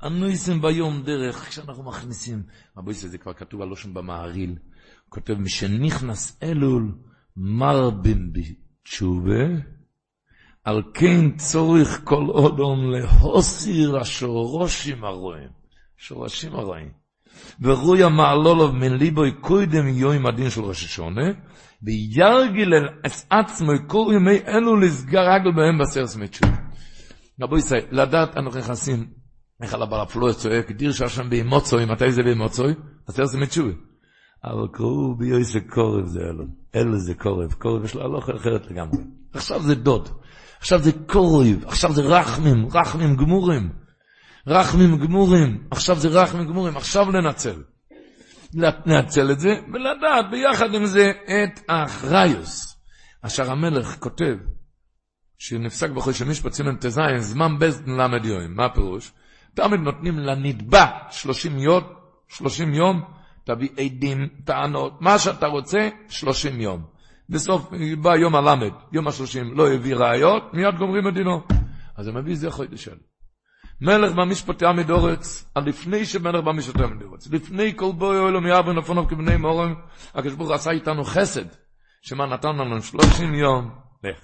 הנויסים 0.00 0.62
ביום 0.62 1.02
דרך, 1.02 1.48
כשאנחנו 1.48 1.82
מכניסים, 1.82 2.42
רבו 2.76 2.92
זה 2.92 3.18
כבר 3.18 3.34
כתוב 3.34 3.62
על 3.62 3.68
לושן 3.68 3.94
במעריל, 3.94 4.50
הוא 4.50 4.58
כותב, 5.08 5.34
משנכנס 5.34 6.38
אלול, 6.42 6.98
מרבים 7.36 8.32
בתשובה, 8.32 9.44
על 10.64 10.82
כן 10.94 11.36
צורך 11.36 12.00
כל 12.04 12.24
אודום 12.28 12.90
להוסיר 12.90 13.98
השורשים 13.98 15.04
הרועים, 15.04 15.48
שורשים 15.96 16.54
הרעים. 16.54 16.90
ורוי 17.60 18.04
המעלולוב 18.04 18.74
מן 18.74 18.92
ליבוי 18.96 19.32
קודם 19.40 19.88
יום 19.88 20.26
הדין 20.26 20.50
של 20.50 20.60
ראש 20.60 20.84
השונה, 20.84 21.30
וירגל 21.82 22.72
את 23.06 23.12
עצמו 23.30 23.72
כל 23.86 24.12
ימי 24.14 24.38
אלו 24.48 24.76
לסגר 24.76 25.20
רגל 25.20 25.52
בהם 25.56 25.78
בסרס 25.78 26.16
מצ'ו. 26.16 26.46
רבו 27.40 27.56
ישראל, 27.56 27.84
לדעת 27.90 28.36
אנחנו 28.36 28.58
נכנסים 28.58 29.06
איך 29.62 29.74
על 29.74 29.82
הבעל 29.82 30.00
הפלואה 30.00 30.34
צועק, 30.34 30.70
דיר 30.70 30.92
שהשם 30.92 31.30
באמוצוי, 31.30 31.84
מתי 31.84 32.12
זה 32.12 32.22
באמוצוי? 32.22 32.74
אז 33.08 33.14
זה 33.24 33.38
מצ'ובי. 33.38 33.72
אבל 34.44 34.68
קראו 34.72 35.14
בי 35.14 35.44
זה 35.44 35.60
קורב 35.60 36.06
זה 36.06 36.20
אלו. 36.20 36.44
אלו 36.74 36.98
זה 36.98 37.14
קורב. 37.14 37.52
קורב 37.52 37.84
יש 37.84 37.94
לו 37.94 38.02
הלוך 38.02 38.30
אחרת 38.30 38.70
לגמרי. 38.70 39.02
עכשיו 39.32 39.62
זה 39.62 39.74
דוד. 39.74 40.08
עכשיו 40.60 40.78
זה 40.82 40.90
קורב. 41.06 41.64
עכשיו 41.66 41.92
זה 41.92 42.02
רחמים. 42.02 42.68
רחמים 42.72 43.16
גמורים. 43.16 43.70
רחמים 44.46 44.98
גמורים. 44.98 45.64
עכשיו 45.70 45.96
זה 45.96 46.08
רחמים 46.08 46.46
גמורים. 46.46 46.76
עכשיו 46.76 47.10
לנצל. 47.10 47.62
לנצל 48.54 49.30
את 49.30 49.40
זה, 49.40 49.48
ולדעת 49.72 50.30
ביחד 50.30 50.74
עם 50.74 50.86
זה 50.86 51.12
את 51.26 51.60
האחריוס. 51.68 52.76
אשר 53.22 53.50
המלך 53.50 53.96
כותב, 53.98 54.34
שנפסק 55.38 55.90
בחודש 55.90 56.22
המשפט 56.22 56.52
סימן 56.52 56.76
ט"ז, 56.76 57.00
זמן 57.18 57.58
בזדן 57.58 57.92
ל"ד 57.92 58.24
יום. 58.24 58.56
מה 58.56 58.64
הפירוש? 58.64 59.12
תמיד 59.54 59.80
נותנים 59.80 60.18
לנתבע 60.18 60.84
30 61.10 61.58
יום, 61.58 61.82
30 62.28 62.74
יום, 62.74 63.02
תביא 63.44 63.68
עדים, 63.76 64.28
טענות, 64.44 65.00
מה 65.00 65.18
שאתה 65.18 65.46
רוצה, 65.46 65.88
30 66.08 66.60
יום. 66.60 66.84
בסוף 67.30 67.70
בא 68.02 68.16
יום 68.16 68.34
הלמד, 68.34 68.72
יום 68.92 69.08
השלושים, 69.08 69.56
לא 69.56 69.72
הביא 69.72 69.94
ראיות, 69.94 70.54
מיד 70.54 70.74
גומרים 70.78 71.08
את 71.08 71.14
דינו. 71.14 71.42
אז 71.96 72.06
הוא 72.06 72.14
מביא 72.14 72.34
זה 72.34 72.50
חודש 72.50 72.84
של. 72.84 72.96
מלך 73.80 74.12
במשפטי 74.12 74.66
עמד 74.66 74.90
אורץ, 74.90 75.50
על 75.54 75.64
לפני 75.64 76.06
שמלך 76.06 76.44
במשפטי 76.44 76.82
עמד 76.82 77.02
אורץ, 77.02 77.26
לפני 77.26 77.76
כל 77.76 77.92
בואי 77.92 78.18
אוהלו 78.18 78.40
מיאבו 78.40 78.72
נפונו 78.72 79.08
כבני 79.08 79.36
מורם, 79.36 79.74
הקדוש 80.14 80.34
ברוך 80.34 80.50
עשה 80.50 80.70
איתנו 80.70 81.04
חסד, 81.04 81.44
שמה 82.02 82.26
נתן 82.26 82.56
לנו 82.56 82.82
שלושים 82.82 83.34
יום, 83.34 83.70
לך, 84.04 84.20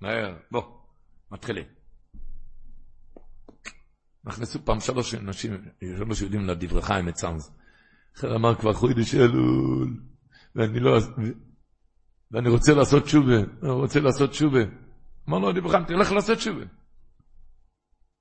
מהר, 0.00 0.34
בוא, 0.50 0.62
מתחילים. 1.32 1.64
נכנסו 4.24 4.64
פעם 4.64 4.80
שלוש 4.80 5.14
אנשים, 5.14 5.64
שלוש 5.98 6.20
יהודים 6.20 6.46
לדברי 6.46 6.82
חיים 6.82 7.06
מצאנז. 7.06 7.52
אחר 8.16 8.36
אמר 8.36 8.54
כבר 8.54 8.72
חוידש 8.72 9.14
אלול, 9.14 10.00
ואני 10.54 10.80
לא, 10.80 10.98
ואני 12.32 12.48
רוצה 12.48 12.74
לעשות 12.74 13.02
תשובה, 13.02 13.36
אני 13.62 13.70
רוצה 13.70 14.00
לעשות 14.00 14.30
תשובה. 14.30 14.60
אמר 15.28 15.38
לו, 15.38 15.50
אני 15.50 15.60
בכלל, 15.60 15.84
תלך 15.84 16.12
לעשות 16.12 16.38
תשובה. 16.38 16.64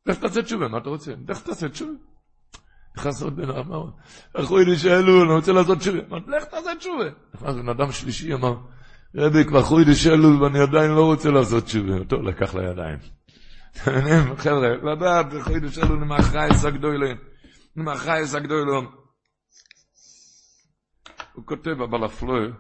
לך 0.06 0.18
תעשה 0.18 0.42
תשובה, 0.42 0.68
מה 0.68 0.78
אתה 0.78 0.90
רוצה? 0.90 1.14
לך 1.28 1.42
תעשה 1.42 1.70
תשובה. 1.70 1.94
נכנס 2.98 3.22
עוד 3.22 3.36
בן 3.36 3.50
אדם, 3.50 3.72
אמר, 3.72 3.92
חוידש 4.46 4.86
אלול, 4.86 5.28
אני 5.28 5.36
רוצה 5.36 5.52
לעשות 5.52 5.78
תשובה. 5.78 6.00
אמר, 6.10 6.18
לך 6.28 6.44
תעשה 6.44 6.76
תשובה. 6.80 7.06
נכנס 7.36 7.56
בן 7.56 7.70
אדם 7.70 7.92
שלישי, 7.92 8.34
אמר, 8.34 8.56
רבי, 9.16 9.46
כבר 9.46 9.62
חוידש 9.62 10.08
אלול, 10.08 10.44
ואני 10.44 10.60
עדיין 10.60 10.92
לא 10.92 11.06
רוצה 11.06 11.30
לעשות 11.30 11.64
תשובה. 11.64 11.98
אותו 11.98 12.22
לקח 12.22 12.56
לידיים. 12.56 13.00
חבר'ה, 14.38 14.70
לדעת, 14.94 15.26
עם 16.02 16.12
האחרייס 16.12 16.66
הגדולים. 16.66 17.18
עם 17.78 17.88
האחרייס 17.88 18.36
הגדולים. 18.36 18.88
הוא 21.34 21.46
כותב, 21.46 21.82
אבל 21.82 22.04
הפלוי, 22.04 22.52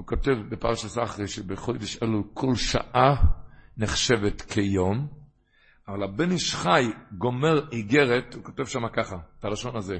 הוא 0.00 0.06
כותב 0.06 0.36
בפרשת 0.48 1.02
אחרי 1.02 1.28
שבחודש 1.28 2.02
אלו 2.02 2.22
כל 2.34 2.54
שעה 2.54 3.14
נחשבת 3.76 4.42
כיום, 4.42 5.08
אבל 5.88 6.02
הבן 6.02 6.30
איש 6.30 6.54
חי 6.54 6.86
גומר 7.18 7.68
איגרת, 7.72 8.34
הוא 8.34 8.44
כותב 8.44 8.64
שם 8.64 8.88
ככה, 8.88 9.16
את 9.38 9.44
הלשון 9.44 9.76
הזה, 9.76 9.98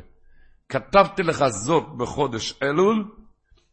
כתבתי 0.69 1.23
לך 1.23 1.45
זאת 1.49 1.85
בחודש 1.97 2.55
אלול, 2.63 3.11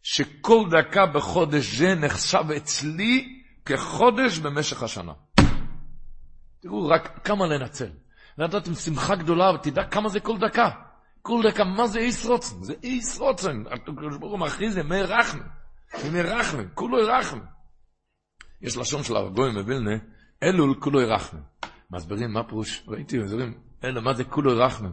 שכל 0.04 0.64
דקה 0.72 1.06
בחודש 1.06 1.76
זה 1.76 1.96
נחשב 1.96 2.52
אצלי 2.58 3.44
כחודש 3.66 4.40
במשך 4.40 4.84
השנה. 4.84 5.14
תראו 6.60 6.88
רק 6.88 7.20
כמה 7.24 7.48
לנצל. 7.48 7.90
עם 8.68 8.74
שמחה 8.74 9.16
גדולה, 9.16 9.52
ותדע 9.52 9.84
כמה 9.84 10.10
זה 10.10 10.20
כל 10.20 10.38
דקה. 10.38 10.70
כל 11.22 11.42
דקה, 11.50 11.64
מה 11.64 11.88
זה 11.88 12.00
איס 12.00 12.26
רוצן? 12.26 12.64
זה 12.64 12.74
איס 12.84 13.18
רוצן. 13.18 13.64
הקדוש 13.72 14.18
ברוך 14.18 14.32
הוא 14.32 14.40
מכריז 14.40 14.74
זה 14.74 14.84
מי 14.84 15.04
מי 16.12 16.22
רחמן, 16.22 16.64
כולו 16.74 16.98
רחמן. 17.08 17.46
יש 18.62 18.78
לשון 18.78 19.04
של 19.04 19.16
הרגויים 19.16 19.56
בווילנה, 19.56 19.96
אלול 20.44 20.76
כולו 20.80 21.00
רחמן. 21.08 21.42
מסבירים 21.92 22.34
מה 22.34 22.44
פירוש, 22.44 22.84
ראיתי, 22.88 23.18
מסבירים, 23.18 23.54
אלו, 23.84 24.02
מה 24.02 24.14
זה 24.14 24.24
כולו 24.24 24.58
רחמן? 24.58 24.92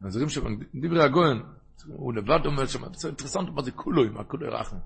מסבירים 0.00 0.28
שם, 0.28 0.42
דברי 0.74 1.04
הגויין, 1.04 1.42
הוא 1.86 2.14
לבד 2.14 2.46
אומר 2.46 2.66
שם, 2.66 2.84
אינטרסנט 2.84 3.48
מה 3.48 3.62
זה 3.62 3.70
כולו, 3.70 4.12
מה 4.12 4.24
כולו 4.24 4.52
רחמן. 4.52 4.78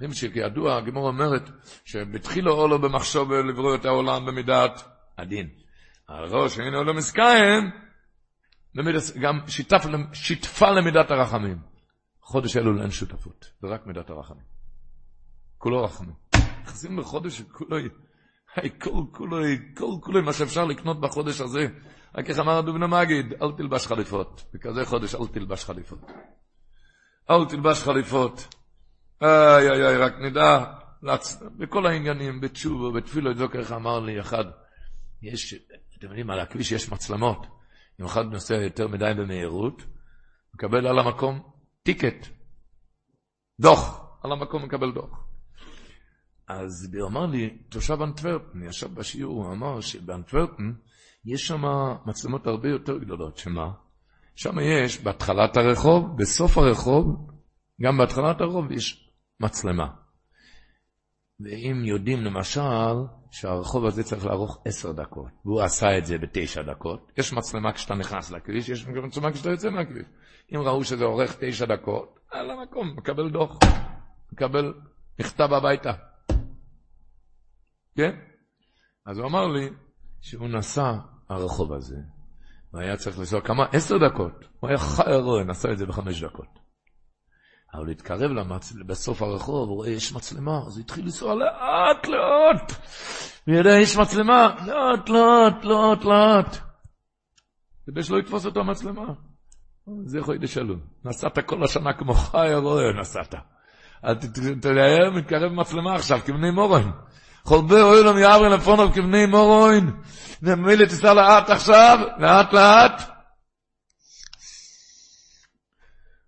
אומרים 0.00 0.14
שכידוע, 0.14 0.76
הגמור 0.76 1.08
אומרת, 1.08 1.50
שבתחילו 1.84 2.52
אולו 2.52 2.78
במחשוב 2.78 3.32
לברוא 3.32 3.74
את 3.74 3.84
העולם 3.84 4.26
במידת 4.26 4.82
הדין. 5.18 5.48
הראש, 6.08 6.58
הנה 6.58 6.78
אולו 6.78 6.94
מסקיים, 6.94 7.70
גם 9.20 9.40
שיתפה 10.12 10.70
למידת 10.70 11.10
הרחמים. 11.10 11.58
חודש 12.20 12.56
אלול 12.56 12.82
אין 12.82 12.90
שותפות, 12.90 13.50
זה 13.62 13.68
רק 13.68 13.86
מידת 13.86 14.10
הרחמים. 14.10 14.55
כולו 15.66 15.84
רחמים. 15.84 16.14
נכנסים 16.62 16.98
לחודש 16.98 17.38
שכולו, 17.38 17.76
כל 18.80 19.02
כולו, 19.12 19.36
כל 19.76 19.92
כולו, 20.00 20.22
מה 20.22 20.32
שאפשר 20.32 20.64
לקנות 20.64 21.00
בחודש 21.00 21.40
הזה. 21.40 21.66
רק 22.14 22.30
איך 22.30 22.38
אמר 22.38 22.58
הדובנה 22.58 22.86
מגיד, 22.86 23.26
אל 23.42 23.52
תלבש 23.56 23.86
חליפות. 23.86 24.44
בכזה 24.54 24.84
חודש 24.84 25.14
אל 25.14 25.26
תלבש 25.26 25.64
חליפות. 25.64 25.98
אל 27.30 27.44
תלבש 27.48 27.82
חליפות. 27.82 28.54
איי 29.22 29.70
איי 29.70 29.86
איי, 29.86 29.96
רק 29.96 30.12
נדע, 30.18 30.64
בכל 31.58 31.86
העניינים, 31.86 32.40
בתשובו, 32.40 32.92
בתפילו, 32.92 33.30
את 33.30 33.36
זוכר 33.36 33.58
איך 33.58 33.72
אמר 33.72 34.00
לי 34.00 34.20
אחד, 34.20 34.44
יש, 35.22 35.54
אתם 35.98 36.06
יודעים, 36.06 36.30
על 36.30 36.40
הכביש 36.40 36.72
יש 36.72 36.92
מצלמות. 36.92 37.46
אם 38.00 38.04
אחד 38.04 38.24
נוסע 38.24 38.54
יותר 38.54 38.88
מדי 38.88 39.12
במהירות, 39.16 39.82
מקבל 40.54 40.86
על 40.86 40.98
המקום 40.98 41.50
טיקט, 41.82 42.26
דוח, 43.60 44.00
על 44.22 44.32
המקום 44.32 44.64
מקבל 44.64 44.92
דוח. 44.92 45.25
אז 46.48 46.94
הוא 46.98 47.08
אמר 47.08 47.26
לי, 47.26 47.58
תושב 47.68 48.02
אנטוורפן, 48.02 48.62
ישב 48.62 48.94
בשיעור, 48.94 49.44
הוא 49.44 49.52
אמר 49.52 49.80
שבאנטוורפן 49.80 50.72
יש 51.24 51.46
שם 51.46 51.62
מצלמות 52.06 52.46
הרבה 52.46 52.68
יותר 52.68 52.98
גדולות, 52.98 53.36
שמה? 53.36 53.72
שם 54.34 54.58
יש 54.60 55.02
בהתחלת 55.02 55.56
הרחוב, 55.56 56.16
בסוף 56.18 56.58
הרחוב, 56.58 57.30
גם 57.82 57.98
בהתחלת 57.98 58.40
הרחוב 58.40 58.72
יש 58.72 59.10
מצלמה. 59.40 59.86
ואם 61.40 61.84
יודעים 61.84 62.24
למשל 62.24 62.60
שהרחוב 63.30 63.86
הזה 63.86 64.02
צריך 64.02 64.26
לערוך 64.26 64.62
עשר 64.64 64.92
דקות, 64.92 65.30
והוא 65.44 65.62
עשה 65.62 65.98
את 65.98 66.06
זה 66.06 66.18
בתשע 66.18 66.62
דקות, 66.62 67.12
יש 67.18 67.32
מצלמה 67.32 67.72
כשאתה 67.72 67.94
נכנס 67.94 68.30
לכביש, 68.30 68.68
יש 68.68 68.86
מצלמה 68.86 69.32
כשאתה 69.32 69.50
יוצא 69.50 69.70
מהכביש. 69.70 70.06
אם 70.54 70.60
ראו 70.60 70.84
שזה 70.84 71.04
עורך 71.04 71.36
תשע 71.40 71.64
דקות, 71.64 72.18
על 72.30 72.50
המקום, 72.50 72.94
מקבל 72.96 73.30
דוח, 73.30 73.58
מקבל 74.32 74.74
מכתב 75.20 75.52
הביתה. 75.52 75.92
כן? 77.96 78.10
אז 79.06 79.18
הוא 79.18 79.26
אמר 79.26 79.46
לי 79.46 79.70
שהוא 80.20 80.48
נסע 80.48 80.92
הרחוב 81.28 81.72
הזה, 81.72 81.96
והיה 82.72 82.96
צריך 82.96 83.18
לנסוע 83.18 83.40
כמה? 83.40 83.66
עשר 83.72 83.94
דקות. 84.08 84.44
הוא 84.60 84.68
היה 84.68 84.78
חי 84.78 85.12
הרוען, 85.12 85.50
עשה 85.50 85.72
את 85.72 85.78
זה 85.78 85.86
בחמש 85.86 86.22
דקות. 86.22 86.58
אבל 87.74 87.90
התקרב 87.90 88.30
למצ... 88.30 88.72
בסוף 88.72 89.22
הרחוב, 89.22 89.68
הוא 89.68 89.76
רואה 89.76 89.90
יש 89.90 90.12
מצלמה, 90.12 90.58
אז 90.66 90.76
הוא 90.76 90.84
התחיל 90.84 91.04
לנסוע 91.04 91.34
לאט 91.34 92.06
לאט. 92.06 92.72
הוא 93.46 93.54
ידע, 93.54 93.70
יש 93.70 93.96
מצלמה, 93.96 94.54
לאט 94.66 95.08
לאט 95.08 95.64
לאט 95.64 96.04
לאט. 96.04 96.56
כדי 97.86 98.02
שלא 98.02 98.18
יתפוס 98.18 98.46
אותו 98.46 98.60
המצלמה. 98.60 99.06
זה 100.04 100.18
יכול 100.18 100.34
להיות 100.34 100.50
שלום. 100.50 100.80
נסעת 101.04 101.38
כל 101.46 101.64
השנה 101.64 101.92
כמו 101.92 102.14
חי 102.14 102.52
הרואה, 102.52 102.92
נסעת. 103.00 103.34
אז 104.02 104.16
תראה, 104.62 105.10
מתקרב 105.10 105.52
מצלמה 105.52 105.94
עכשיו, 105.94 106.18
כבני 106.24 106.50
מורן. 106.50 106.90
חולבי 107.46 107.80
אוילום 107.80 108.18
יעבר 108.18 108.48
לפונוב 108.48 108.94
כבני 108.94 109.26
מורן. 109.26 109.90
ומילא 110.42 110.84
תיסע 110.86 111.14
לאט 111.14 111.50
עכשיו, 111.50 111.98
לאט 112.18 112.52
לאט. 112.52 113.02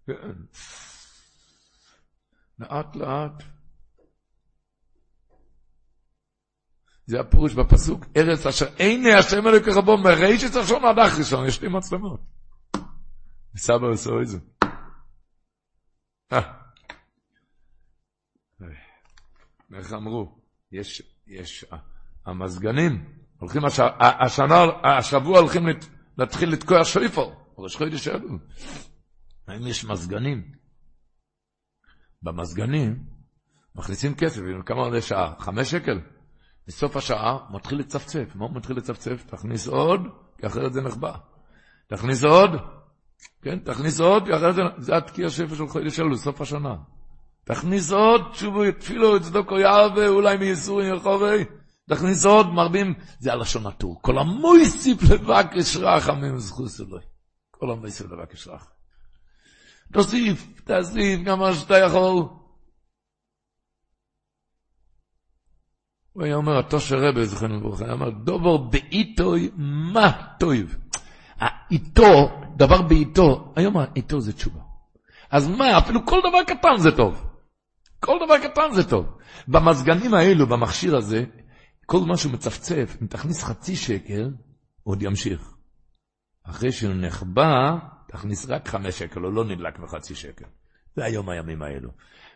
כן. 0.07 0.15
לאט 2.59 2.97
לאט. 2.97 3.43
זה 7.07 7.21
הפירוש 7.21 7.55
בפסוק, 7.55 8.05
ארץ 8.17 8.47
אשר 8.47 8.67
אין 8.79 9.07
השם 9.19 9.49
אלוקי 9.49 9.71
רבו 9.71 9.97
מרישת 9.99 10.57
ראשון 10.57 10.85
עד 10.85 10.99
אחרישון, 10.99 11.47
יש 11.47 11.63
לי 11.63 11.69
מצלמות. 11.69 12.21
סבא 13.57 13.87
עושה 13.87 14.11
איזה. 14.21 14.39
אה. 16.33 16.53
איך 19.75 19.93
אמרו? 19.93 20.38
יש, 20.73 21.03
יש, 21.27 21.65
המזגנים, 22.27 23.05
הולכים 23.39 23.63
השנה, 24.01 24.65
השבוע 24.85 25.39
הולכים 25.39 25.67
להתחיל 26.19 26.53
לתקוע 26.53 26.85
שויפר, 26.85 27.31
ראש 27.59 27.77
חודש 27.77 28.09
אלו. 28.09 28.29
האם 29.49 29.67
יש 29.67 29.85
מזגנים? 29.85 30.53
במזגנים 32.23 33.05
מכניסים 33.75 34.15
כסף, 34.15 34.41
כמה 34.67 34.81
עולה 34.81 35.03
שעה? 35.03 35.35
חמש 35.39 35.71
שקל? 35.71 36.01
בסוף 36.67 36.97
השעה 36.97 37.39
מתחיל 37.51 37.79
לצפצף. 37.79 38.35
מה 38.35 38.45
הוא 38.45 38.57
מתחיל 38.57 38.77
לצפצף? 38.77 39.25
תכניס 39.27 39.67
עוד, 39.67 40.01
כי 40.39 40.47
אחרת 40.47 40.73
זה 40.73 40.81
נחבא. 40.81 41.17
תכניס 41.87 42.25
עוד, 42.25 42.51
כן, 43.43 43.59
תכניס 43.59 44.01
עוד, 44.01 44.23
זה 44.79 44.97
התקיע 44.97 45.31
שפר 45.31 45.55
של 45.55 45.69
חודש 45.69 45.97
שלו, 45.97 46.17
סוף 46.17 46.41
השנה. 46.41 46.77
תכניס 47.49 47.93
עוד, 47.93 48.21
תשובו, 48.33 48.73
תפילו, 48.79 49.21
צדוקו 49.21 49.59
יעבה, 49.59 50.09
אולי 50.09 50.37
מייסורים 50.37 50.89
ירחובי. 50.89 51.45
תכניס 51.89 52.25
עוד, 52.25 52.47
מרבים, 52.47 52.95
זה 53.19 53.33
הלשון 53.33 53.67
הטור. 53.67 54.03
כל 54.03 54.19
המויסיף 54.19 55.03
לבקש 55.03 55.77
רח, 55.77 56.09
עמים 56.09 56.39
זכוס 56.39 56.81
אלוהי. 56.81 57.05
כל 57.51 57.71
המויסיף 57.71 58.07
לבקש 58.11 58.49
רח. 58.49 58.73
תוסיף, 59.93 60.63
תוסיף, 60.65 61.21
גם 61.25 61.39
מה 61.39 61.55
שאתה 61.55 61.79
יכול. 61.79 62.25
הוא 66.13 66.25
היה 66.25 66.35
אומר, 66.35 66.59
התושר 66.59 66.97
רבי, 66.97 67.27
זכרנו 67.27 67.61
לברכה, 67.61 67.85
היה 67.85 67.93
אומר, 67.93 68.11
דובר 68.11 68.57
בעיתוי 68.57 69.51
מה 69.57 70.13
טויב. 70.41 70.77
האיתו, 71.39 72.41
דבר 72.57 72.83
בעיתו, 72.83 73.53
היום 73.57 73.77
האיתו 73.77 74.21
זה 74.21 74.33
תשובה. 74.33 74.61
אז 75.31 75.49
מה, 75.49 75.79
אפילו 75.79 76.07
כל 76.07 76.21
דבר 76.21 76.45
קטן 76.47 76.77
זה 76.79 76.91
טוב. 76.97 77.28
כל 78.01 78.19
דבר 78.27 78.39
קטן 78.39 78.73
זה 78.75 78.91
טוב. 78.91 79.19
במזגנים 79.49 80.15
האלו, 80.15 80.47
במכשיר 80.47 80.97
הזה, 80.97 81.25
כל 81.87 81.99
מה 82.07 82.17
שהוא 82.17 82.33
מצפצף, 82.33 82.97
אם 83.03 83.07
תכניס 83.07 83.43
חצי 83.45 83.77
שקל, 83.77 84.31
עוד 84.83 85.03
ימשיך. 85.03 85.55
אחרי 86.45 86.73
שהוא 86.73 86.95
נחבא, 86.95 87.77
תכניס 88.09 88.47
רק 88.49 88.69
חמש 88.69 88.99
שקל, 88.99 89.21
הוא 89.21 89.33
לא 89.33 89.45
נדלק 89.45 89.79
מחצי 89.79 90.15
שקל. 90.15 90.45
זה 90.97 91.05
היום 91.05 91.29
הימים 91.29 91.63
האלו. 91.63 91.91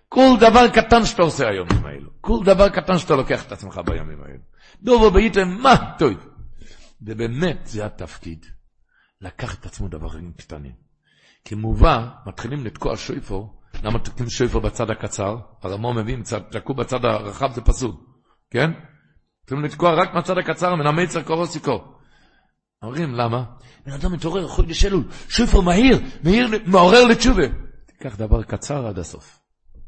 כל 0.08 0.28
דבר 0.40 0.68
קטן 0.68 1.04
שאתה 1.04 1.22
עושה 1.22 1.48
הימים 1.48 1.86
האלו. 1.86 2.10
כל 2.20 2.38
דבר 2.44 2.68
קטן 2.68 2.98
שאתה 2.98 3.16
לוקח 3.16 3.46
את 3.46 3.52
עצמך 3.52 3.80
בימים 3.86 4.22
האלו. 4.22 4.42
דובו 4.82 5.10
בהיתם, 5.10 5.48
מה 5.48 5.94
טוב. 5.98 6.12
ובאמת 7.02 7.60
זה 7.64 7.86
התפקיד. 7.86 8.46
לקחת 9.20 9.60
את 9.60 9.66
עצמו 9.66 9.88
דברים 9.88 10.32
קטנים. 10.32 10.72
כמובן, 11.44 12.08
מתחילים 12.26 12.64
לתקוע 12.64 12.96
שויפור, 12.96 13.61
למה 13.82 13.98
תוקעים 13.98 14.30
שויפור 14.30 14.60
בצד 14.60 14.90
הקצר? 14.90 15.36
הרמור 15.62 15.94
מביא, 15.94 16.16
תקעו 16.50 16.74
בצד 16.74 17.04
הרחב 17.04 17.52
זה 17.52 17.60
פסול, 17.60 17.92
כן? 18.50 18.70
צריכים 19.46 19.64
לתקוע 19.64 19.94
רק 19.94 20.14
מהצד 20.14 20.38
הקצר, 20.38 20.74
מן 20.74 20.86
המיצר 20.86 21.22
קורו 21.22 21.46
סיכו. 21.46 21.84
אומרים, 22.82 23.14
למה? 23.14 23.44
בן 23.86 23.92
אדם 23.92 24.12
מתעורר, 24.12 24.48
חודש 24.48 24.84
אלול, 24.84 25.04
שויפור 25.28 25.62
מהיר, 25.62 25.98
מהיר, 26.24 26.48
מעורר 26.66 27.04
לתשובה. 27.04 27.46
תיקח 27.86 28.16
דבר 28.16 28.42
קצר 28.42 28.86
עד 28.86 28.98
הסוף. 28.98 29.38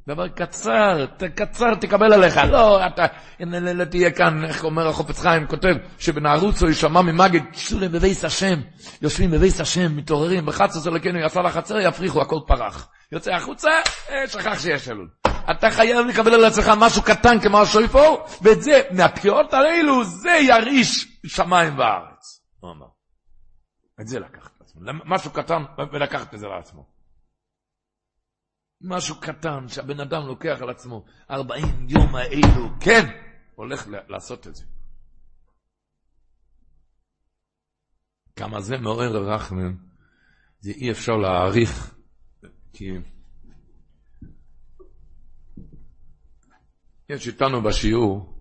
דבר 0.08 0.28
קצר, 0.28 1.06
קצר 1.34 1.74
תקבל 1.74 2.12
עליך, 2.12 2.36
לא, 2.50 2.86
אתה, 2.86 3.06
לא 3.40 3.84
תהיה 3.84 4.10
כאן, 4.10 4.44
איך 4.44 4.64
אומר 4.64 4.88
החופץ 4.88 5.20
חיים, 5.20 5.46
כותב, 5.46 5.74
שבנערוצו 5.98 6.66
יישמע 6.66 7.02
ממגד, 7.02 7.40
שולם 7.52 7.92
בבייס 7.92 8.24
השם, 8.24 8.60
יושבים 9.02 9.30
בבייס 9.30 9.60
השם, 9.60 9.96
מתעוררים, 9.96 10.46
בחצוס 10.46 10.86
אלוקינו 10.86 11.18
יצא 11.18 11.40
לחצר, 11.40 11.78
יפריחו, 11.80 12.22
הכל 12.22 12.38
פרח. 12.46 12.88
יוצא 13.14 13.32
החוצה, 13.32 13.70
אה, 14.10 14.28
שכח 14.28 14.58
שיש 14.58 14.88
אלול. 14.88 15.10
אתה 15.50 15.70
חייב 15.70 16.06
לקבל 16.06 16.34
על 16.34 16.44
עצמך 16.44 16.70
משהו 16.78 17.02
קטן 17.02 17.40
כמו 17.42 17.62
השויפור, 17.62 18.26
ואת 18.42 18.62
זה, 18.62 18.82
מהתקיעות 18.90 19.52
האלו, 19.52 20.04
זה 20.04 20.30
ירעיש 20.30 21.18
שמיים 21.26 21.78
וארץ. 21.78 22.44
הוא 22.60 22.70
אמר. 22.70 22.86
את 24.00 24.08
זה 24.08 24.20
לקחת 24.20 24.50
לעצמו. 24.60 24.80
משהו 25.04 25.30
קטן, 25.30 25.62
ולקחת 25.92 26.34
את 26.34 26.38
זה 26.38 26.46
לעצמו. 26.46 26.86
משהו 28.80 29.20
קטן 29.20 29.68
שהבן 29.68 30.00
אדם 30.00 30.26
לוקח 30.26 30.58
על 30.60 30.70
עצמו, 30.70 31.04
40 31.30 31.86
יום 31.88 32.16
האלו, 32.16 32.68
כן, 32.80 33.06
הולך 33.54 33.86
לעשות 34.08 34.46
את 34.46 34.54
זה. 34.54 34.64
כמה 38.36 38.60
זה 38.60 38.76
מעורר 38.76 39.34
רחמים, 39.34 39.78
זה 40.60 40.70
אי 40.70 40.90
אפשר 40.90 41.12
להעריך, 41.12 41.93
כי 42.74 42.90
יש 47.08 47.28
איתנו 47.28 47.62
בשיעור 47.62 48.40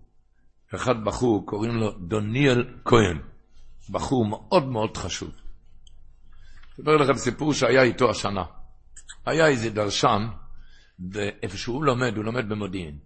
אחד 0.74 1.04
בחור, 1.04 1.46
קוראים 1.46 1.74
לו 1.74 1.90
דוניאל 1.90 2.78
כהן, 2.84 3.22
בחור 3.90 4.26
מאוד 4.26 4.66
מאוד 4.66 4.96
חשוב. 4.96 5.30
אספר 6.72 6.96
לכם 6.96 7.14
סיפור 7.14 7.54
שהיה 7.54 7.82
איתו 7.82 8.10
השנה. 8.10 8.44
היה 9.26 9.46
איזה 9.46 9.70
דרשן, 9.70 10.26
ואיפה 11.10 11.56
שהוא 11.56 11.84
לומד, 11.84 12.16
הוא 12.16 12.24
לומד 12.24 12.48
במודיעין. 12.48 12.98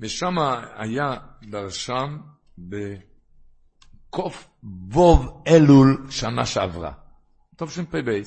ושם 0.00 0.38
היה 0.76 1.16
דרשן 1.42 2.18
בכ"ו 4.08 5.42
אלול 5.46 6.06
שנה 6.10 6.46
שעברה. 6.46 6.92
טוב 7.56 7.68
תשפ"ב. 7.68 8.22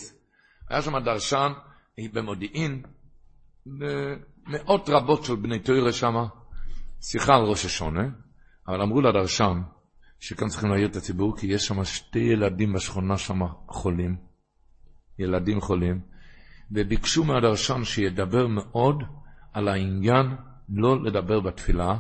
היה 0.69 0.82
שם 0.82 0.99
דרשן 0.99 1.52
במודיעין, 1.99 2.82
מאות 4.48 4.90
רבות 4.90 5.24
של 5.24 5.36
בני 5.36 5.60
תורה 5.60 5.91
שם, 5.91 6.15
שיחה 7.02 7.36
על 7.36 7.44
ראש 7.44 7.65
השנה, 7.66 8.10
אבל 8.68 8.82
אמרו 8.82 9.02
לדרשן 9.02 9.61
שכאן 10.19 10.48
צריכים 10.48 10.69
להעיר 10.69 10.88
את 10.88 10.95
הציבור, 10.95 11.38
כי 11.38 11.48
יש 11.48 11.65
שם 11.65 11.84
שתי 11.84 12.19
ילדים 12.19 12.74
בשכונה 12.74 13.18
שם 13.18 13.40
חולים, 13.68 14.15
ילדים 15.19 15.61
חולים, 15.61 16.02
וביקשו 16.72 17.24
מהדרשן 17.24 17.84
שידבר 17.84 18.48
מאוד 18.48 19.03
על 19.53 19.68
העניין 19.68 20.26
לא 20.69 21.03
לדבר 21.03 21.40
בתפילה, 21.40 21.98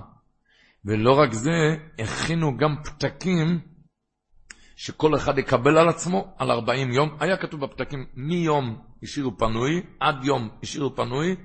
ולא 0.85 1.19
רק 1.19 1.33
זה, 1.33 1.75
הכינו 1.99 2.57
גם 2.57 2.75
פתקים 2.83 3.59
שכל 4.77 5.15
אחד 5.15 5.37
יקבל 5.37 5.77
על 5.77 5.89
עצמו 5.89 6.35
על 6.37 6.51
40 6.51 6.91
יום. 6.91 7.17
היה 7.19 7.37
כתוב 7.37 7.65
בפתקים 7.65 8.05
מיום 8.15 8.81
השאירו 9.03 9.37
פנוי, 9.37 9.83
עד 9.99 10.23
יום 10.23 10.49
השאירו 10.63 10.95
פנוי, 10.95 11.35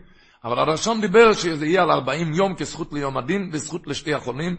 אבל 0.44 0.58
הדרשן 0.58 0.98
דיבר 1.00 1.32
שזה 1.32 1.66
יהיה 1.66 1.82
על 1.82 1.90
40 1.90 2.34
יום 2.34 2.54
כזכות 2.54 2.92
ליום 2.92 3.16
הדין 3.16 3.50
וזכות 3.52 3.86
לשתי 3.86 4.14
החולים. 4.14 4.56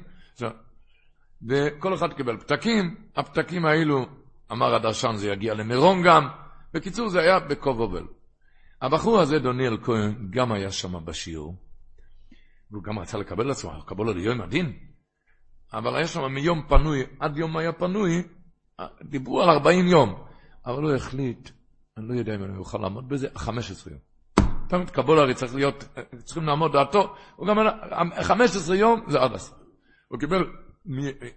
וכל 1.48 1.94
אחד 1.94 2.14
קיבל 2.14 2.38
פתקים, 2.38 2.96
הפתקים 3.16 3.66
האלו, 3.66 4.06
אמר 4.52 4.76
הדרשן, 4.76 5.16
זה 5.16 5.30
יגיע 5.30 5.54
למירון 5.54 6.04
גם. 6.04 6.28
בקיצור, 6.74 7.10
זה 7.10 7.20
היה 7.20 7.40
בקובובל. 7.40 8.04
הבחור 8.82 9.20
הזה, 9.20 9.40
דוניאל 9.40 9.78
כהן, 9.84 10.28
גם 10.30 10.52
היה 10.52 10.72
שם 10.72 11.06
בשיעור, 11.06 11.56
והוא 12.72 12.84
גם 12.84 13.00
רצה 13.00 13.18
לקבל 13.18 13.46
לעצמו, 13.46 13.72
לקבל 13.78 14.06
לו 14.06 14.14
ליום 14.14 14.42
הדין, 14.42 14.74
אבל 15.74 15.96
היה 15.96 16.08
שם 16.08 16.34
מיום 16.34 16.62
פנוי 16.68 17.04
עד 17.20 17.38
יום 17.38 17.58
היה 17.58 17.74
פנוי, 17.74 18.24
דיברו 19.02 19.42
על 19.42 19.50
40 19.50 19.88
יום, 19.88 20.24
אבל 20.66 20.84
הוא 20.84 20.96
החליט, 20.96 21.50
אני 21.98 22.08
לא 22.08 22.14
יודע 22.14 22.36
אם 22.36 22.44
אני 22.44 22.58
אוכל 22.58 22.78
לעמוד 22.78 23.10
בזה, 23.10 23.28
15 23.36 23.94
יום. 23.94 24.02
תמיד 24.70 24.90
קבולרי 24.90 25.34
צריך 25.34 25.56
להיות, 25.56 25.84
צריכים 26.24 26.44
לעמוד 26.44 26.72
דעתו, 26.74 27.16
הוא 27.36 27.48
גם 27.48 27.60
אמר, 27.60 28.24
15 28.24 28.76
יום 28.76 29.02
זה 29.10 29.20
עד 29.20 29.34
הסוף. 29.34 29.58
הוא 30.08 30.20
קיבל, 30.20 30.46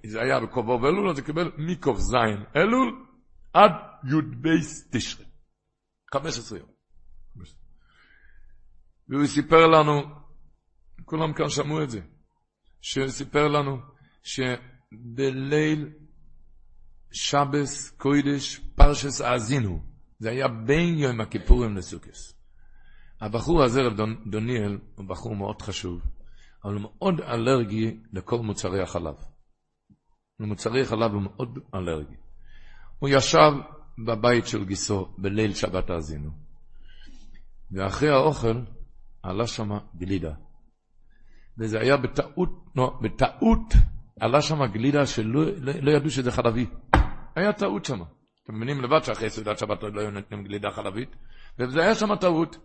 זה 0.06 0.20
היה 0.20 0.40
בקובו 0.40 0.78
ואלול, 0.82 1.10
אז 1.10 1.18
הוא 1.18 1.27
קיבל 1.27 1.51
זין 1.97 2.44
אלול 2.56 3.06
עד 3.52 3.73
י"ב 4.05 4.48
תשרי. 4.90 5.24
15 6.14 6.59
יום. 6.59 6.68
והוא 9.09 9.27
סיפר 9.27 9.66
לנו, 9.66 10.02
כולם 11.05 11.32
כאן 11.32 11.48
שמעו 11.48 11.82
את 11.82 11.90
זה, 11.90 12.01
שהוא 12.81 13.09
סיפר 13.09 13.48
לנו 13.48 13.78
שבליל 14.23 15.93
שבס 17.12 17.90
קוידש 17.90 18.60
פרשס 18.74 19.20
האזינו, 19.20 19.82
זה 20.18 20.30
היה 20.30 20.48
בין 20.48 20.98
יום 20.98 21.20
הכיפורים 21.20 21.76
לסוכס. 21.76 22.34
הבחור 23.20 23.62
הזה, 23.62 23.80
דוניאל, 24.26 24.78
הוא 24.94 25.06
בחור 25.08 25.36
מאוד 25.36 25.62
חשוב, 25.62 26.00
אבל 26.64 26.74
הוא 26.74 26.82
מאוד 26.82 27.20
אלרגי 27.20 27.96
לכל 28.12 28.38
מוצרי 28.38 28.82
החלב. 28.82 29.14
למוצרי 30.40 30.82
החלב 30.82 31.12
הוא 31.12 31.22
מאוד 31.22 31.58
אלרגי. 31.74 32.16
הוא 32.98 33.08
ישב 33.08 33.52
בבית 34.06 34.46
של 34.46 34.64
גיסו 34.64 35.14
בליל 35.18 35.54
שבת 35.54 35.90
האזינו, 35.90 36.30
ואחרי 37.70 38.08
האוכל 38.08 38.60
עלה 39.22 39.46
שם 39.46 39.70
גלידה. 39.96 40.34
וזה 41.58 41.80
היה 41.80 41.96
בטעות, 41.96 42.64
לא, 42.76 42.98
בטעות 43.02 43.74
עלה 44.20 44.42
שם 44.42 44.66
גלידה 44.66 45.06
שלא 45.06 45.44
לא, 45.44 45.72
לא 45.80 45.90
ידעו 45.90 46.10
שזה 46.10 46.32
חלבי. 46.32 46.66
היה 47.36 47.52
טעות 47.52 47.84
שם. 47.84 48.02
אתם 48.44 48.54
מבינים 48.56 48.80
לבד 48.80 49.04
שאחרי 49.04 49.30
סעודת 49.30 49.58
שבת 49.58 49.82
לא 49.82 50.00
היו 50.00 50.10
נותנים 50.10 50.44
גלידה 50.44 50.70
חלבית? 50.70 51.16
וזה 51.58 51.82
היה 51.82 51.94
שם 51.94 52.16
טעות. 52.16 52.56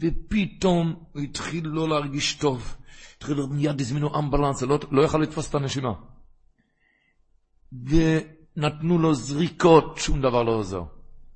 ופתאום 0.00 1.04
הוא 1.12 1.22
התחיל 1.22 1.68
לא 1.68 1.88
להרגיש 1.88 2.34
טוב. 2.34 2.76
התחיל 3.16 3.36
מיד 3.50 3.80
הזמינו 3.80 4.18
אמבלנס, 4.18 4.62
לא, 4.62 4.78
לא 4.90 5.02
יכל 5.02 5.18
לתפוס 5.18 5.50
את 5.50 5.54
הנשימה. 5.54 5.92
ונתנו 7.72 8.98
לו 8.98 9.14
זריקות, 9.14 9.96
שום 9.96 10.22
דבר 10.22 10.42
לא 10.42 10.52
עוזר. 10.52 10.82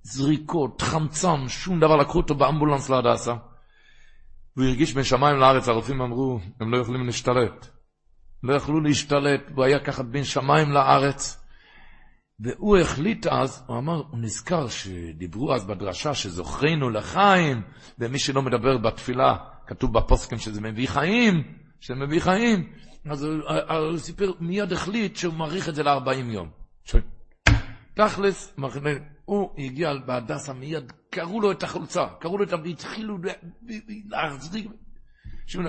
זריקות, 0.03 0.83
חמצן, 0.83 1.49
שום 1.49 1.81
דבר, 1.81 1.97
לקחו 1.97 2.19
אותו 2.19 2.35
באמבולנס 2.35 2.91
להדסה. 2.91 3.35
והוא 4.57 4.69
הרגיש 4.69 4.95
בין 4.95 5.05
שמיים 5.05 5.37
לארץ, 5.37 5.69
הרופאים 5.69 6.01
אמרו, 6.01 6.41
הם 6.61 6.73
לא 6.73 6.79
יכולים 6.79 7.07
להשתלט. 7.07 7.67
לא 8.43 8.55
יכלו 8.55 8.81
להשתלט, 8.81 9.41
והוא 9.55 9.65
היה 9.65 9.85
ככה 9.85 10.03
בין 10.03 10.25
שמיים 10.25 10.71
לארץ. 10.73 11.46
והוא 12.41 12.79
החליט 12.79 13.27
אז, 13.27 13.65
הוא 13.67 13.79
אמר, 13.79 14.03
הוא 14.11 14.19
נזכר 14.19 14.69
שדיברו 14.69 15.55
אז 15.55 15.65
בדרשה 15.65 16.15
שזוכרנו 16.15 16.91
לחיים, 16.91 17.63
ומי 17.99 18.19
שלא 18.19 18.43
מדבר 18.43 18.79
בתפילה, 18.79 19.37
כתוב 19.67 19.99
בפוסקים 19.99 20.39
שזה 20.39 20.61
מביא 20.61 20.89
חיים, 20.89 21.43
שזה 21.81 21.95
מביא 21.95 22.21
חיים, 22.21 22.73
אז 23.11 23.23
הוא, 23.23 23.35
הוא 23.89 23.99
סיפר, 23.99 24.33
מיד 24.41 24.73
החליט 24.73 25.17
שהוא 25.17 25.35
מעריך 25.35 25.69
את 25.69 25.75
זה 25.75 25.83
ל-40 25.83 26.33
יום. 26.33 26.49
תכלס, 27.95 28.57
הוא 29.25 29.51
הגיע 29.59 29.95
בהדסה 30.07 30.53
מיד, 30.53 30.93
קראו 31.11 31.41
לו 31.41 31.53
את 31.53 31.63
החולצה, 31.63 32.07
קראו 32.21 32.39
לו 32.39 32.45
את 32.45 32.53
ה... 32.53 32.57
והתחילו 32.65 33.19
להחזיק. 34.09 34.71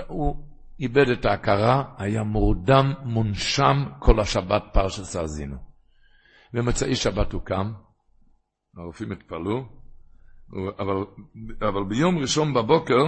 הוא 0.06 0.36
איבד 0.80 1.08
את 1.08 1.24
ההכרה, 1.24 1.84
היה 1.98 2.22
מורדם, 2.22 2.92
מונשם 3.04 3.84
כל 3.98 4.20
השבת 4.20 4.62
פרשת 4.72 5.16
האזינו. 5.16 5.67
במוצאי 6.52 6.96
שבת 6.96 7.32
הוא 7.32 7.42
קם, 7.42 7.72
הרופאים 8.76 9.12
התפלאו, 9.12 9.64
אבל, 10.78 10.94
אבל 11.68 11.84
ביום 11.88 12.18
ראשון 12.18 12.54
בבוקר 12.54 13.04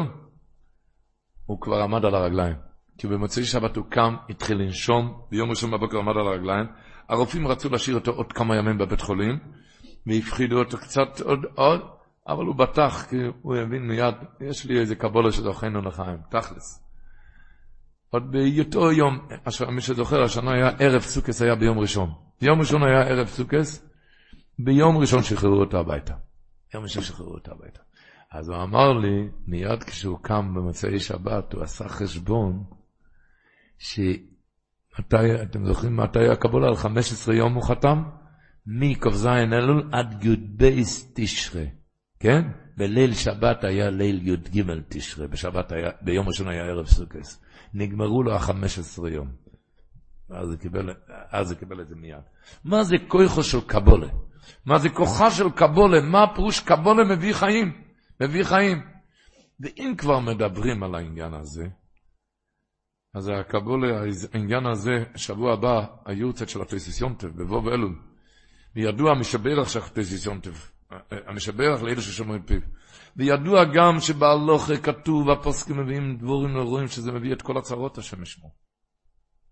הוא 1.47 1.61
כבר 1.61 1.83
עמד 1.83 2.05
על 2.05 2.15
הרגליים. 2.15 2.57
כי 2.99 3.07
במוצאי 3.07 3.45
שבת 3.45 3.77
הוא 3.77 3.85
קם, 3.89 4.17
התחיל 4.29 4.59
לנשום, 4.59 5.23
ביום 5.31 5.51
ראשון 5.51 5.71
בבוקר 5.71 5.99
עמד 5.99 6.17
על 6.17 6.27
הרגליים. 6.27 6.67
הרופאים 7.09 7.47
רצו 7.47 7.69
להשאיר 7.69 7.97
אותו 7.97 8.11
עוד 8.11 8.33
כמה 8.33 8.57
ימים 8.57 8.79
בבית 8.79 9.01
חולים, 9.01 9.39
והפחידו 10.07 10.59
אותו 10.59 10.79
קצת 10.79 11.21
עוד 11.21 11.39
עוד, 11.55 11.81
אבל 12.29 12.45
הוא 12.45 12.55
בטח, 12.55 13.07
כי 13.11 13.17
הוא 13.43 13.57
הבין 13.57 13.89
מיד, 13.89 14.15
יש 14.41 14.67
לי 14.67 14.81
איזה 14.81 14.95
קבולה 14.97 15.33
שזוכנו 15.33 15.83
לחיים, 15.83 16.19
תכלס. 16.31 16.85
עוד 18.11 18.33
באותו 18.33 18.93
יום, 18.93 19.19
מי 19.69 19.81
שזוכר, 19.81 20.23
השנה 20.23 20.53
היה 20.53 20.69
ערב 20.79 21.01
סוכס, 21.01 21.43
היה 21.43 21.55
ביום 21.55 21.79
ראשון. 21.79 22.30
ביום 22.41 22.61
ראשון 22.61 22.83
היה 22.83 23.03
ערב 23.03 23.27
סוכס, 23.27 23.89
ביום 24.59 24.97
ראשון 24.97 25.23
שחררו 25.23 25.61
אותו 25.61 25.79
הביתה. 25.79 26.15
יום 26.75 26.83
ראשון 26.83 27.03
שחררו 27.03 27.35
אותו 27.35 27.53
הביתה. 27.53 27.81
אז 28.33 28.49
הוא 28.49 28.63
אמר 28.63 28.93
לי, 28.93 29.29
מיד 29.47 29.83
כשהוא 29.83 30.19
קם 30.23 30.55
במוצאי 30.55 31.01
שבת, 31.01 31.53
הוא 31.53 31.63
עשה 31.63 31.89
חשבון, 31.89 32.65
שמתי, 33.79 35.43
אתם 35.43 35.67
זוכרים 35.67 35.97
מתי 35.97 36.29
הקבולה? 36.29 36.69
על 36.69 36.77
15 36.77 37.35
יום 37.35 37.55
הוא 37.55 37.63
חתם? 37.63 38.03
מכ"ז 38.67 39.27
אלול 39.27 39.91
עד 39.93 40.25
י"ב 40.25 40.71
תשרה, 41.15 41.65
כן? 42.21 42.43
בליל 42.77 43.15
שבת 43.15 43.65
היה 43.65 43.91
ליל 43.91 44.29
י"ג 44.29 44.63
תשרה, 44.89 45.27
בשבת 45.27 45.73
היה, 45.73 45.91
ביום 46.03 46.29
ראשון 46.29 46.49
היה 46.49 46.63
ערב 46.63 46.87
סוכס. 46.87 47.43
נגמרו 47.75 48.23
לו 48.23 48.35
ה-15 48.35 49.09
יום. 49.09 49.50
אז 50.31 50.49
הוא 51.51 51.59
קיבל, 51.59 51.81
את 51.81 51.89
זה 51.89 51.95
מיד. 51.97 52.23
מה 52.65 52.85
זה 52.85 52.97
כוחו 53.09 53.43
של 53.43 53.61
קבולה? 53.61 54.09
מה 54.67 54.79
זה 54.79 54.89
כוחה 54.89 55.31
של 55.31 55.51
קבולה? 55.51 56.01
מה 56.01 56.35
פירוש 56.35 56.61
קבולה 56.61 57.05
מביא 57.05 57.33
חיים? 57.33 57.83
מביא 58.21 58.45
חיים. 58.45 58.83
ואם 59.61 59.95
כבר 59.99 60.21
מדברים 60.21 60.83
על 60.83 60.95
העניין 60.95 61.35
הזה, 61.35 61.69
אז 63.15 63.29
הקבולה, 63.29 64.03
העניין 64.33 64.67
הזה, 64.67 65.05
שבוע 65.17 65.53
הבא, 65.53 65.87
היורצת 66.05 66.49
של 66.49 66.63
הטייסיסיונטב, 66.63 67.29
בבוב 67.29 67.69
אלול. 67.69 67.99
וידוע 68.77 69.11
המשברך 69.11 69.69
של 69.69 69.79
הטייסיסיונטב, 69.79 70.53
המשברך 71.11 71.83
לאלה 71.83 72.01
ששומרים 72.01 72.43
פיו. 72.43 72.61
וידוע 73.17 73.65
גם 73.65 74.01
שבהלוכה 74.01 74.77
כתוב, 74.77 75.31
הפוסקים 75.31 75.81
מביאים 75.81 76.17
דבורים 76.17 76.57
לרואים 76.57 76.89
שזה 76.89 77.13
מביא 77.13 77.33
את 77.33 77.43
כל 77.43 77.59
הצרות 77.59 77.99
השם 77.99 78.23
ישמו. 78.23 78.70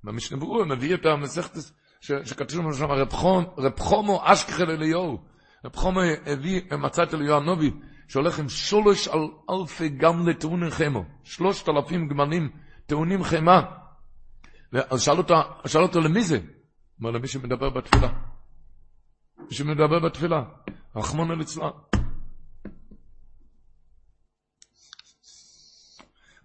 במשנה 0.05 0.39
ברור, 0.39 0.65
מביא 0.65 0.95
את 0.95 1.07
המסכת 1.07 1.53
שכתוב 2.01 2.61
לנו 2.61 2.75
שם, 2.75 2.85
רב 3.59 3.79
חומו 3.79 4.21
אשכחל 4.25 4.71
אליהו. 4.71 5.19
רב 5.65 5.77
חומו 5.77 6.01
הביא, 6.27 6.61
מצא 6.79 7.03
את 7.03 7.15
אליהו 7.15 7.37
הנובי, 7.37 7.71
שהולך 8.09 8.39
עם 8.39 8.49
שלוש 8.49 9.09
על 9.09 9.21
אלפי 9.51 9.89
גמלה 9.89 10.35
טעונים 10.35 10.71
חמו. 10.71 11.05
שלושת 11.25 11.69
אלפים 11.69 12.09
גמלים 12.09 12.51
טעונים 12.87 13.25
חמה. 13.25 13.63
ואז 14.73 15.03
שאל 15.03 15.19
אותו, 15.19 15.35
שאל 15.67 15.83
אותו 15.83 16.01
למי 16.01 16.23
זה? 16.23 16.39
אמר 17.03 17.11
למי 17.11 17.29
שמדבר 17.29 17.71
בתפילה. 17.71 18.09
מי 19.39 19.55
שמדבר 19.55 19.99
בתפילה. 19.99 20.43
רחמון 20.97 21.39
ליצלן. 21.39 21.71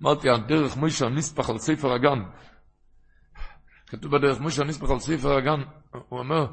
אמרתי, 0.02 0.30
הדרך 0.30 0.78
מוישה 0.78 1.10
נספח 1.10 1.50
על 1.50 1.58
ספר 1.58 1.94
הגן. 1.94 2.20
כתוב 3.94 4.18
בדרך 4.18 4.40
מוישה 4.40 4.64
נספח 4.64 4.92
על 4.92 5.00
ספר 5.00 5.38
הגן, 5.38 5.62
הוא 6.10 6.20
אומר, 6.20 6.46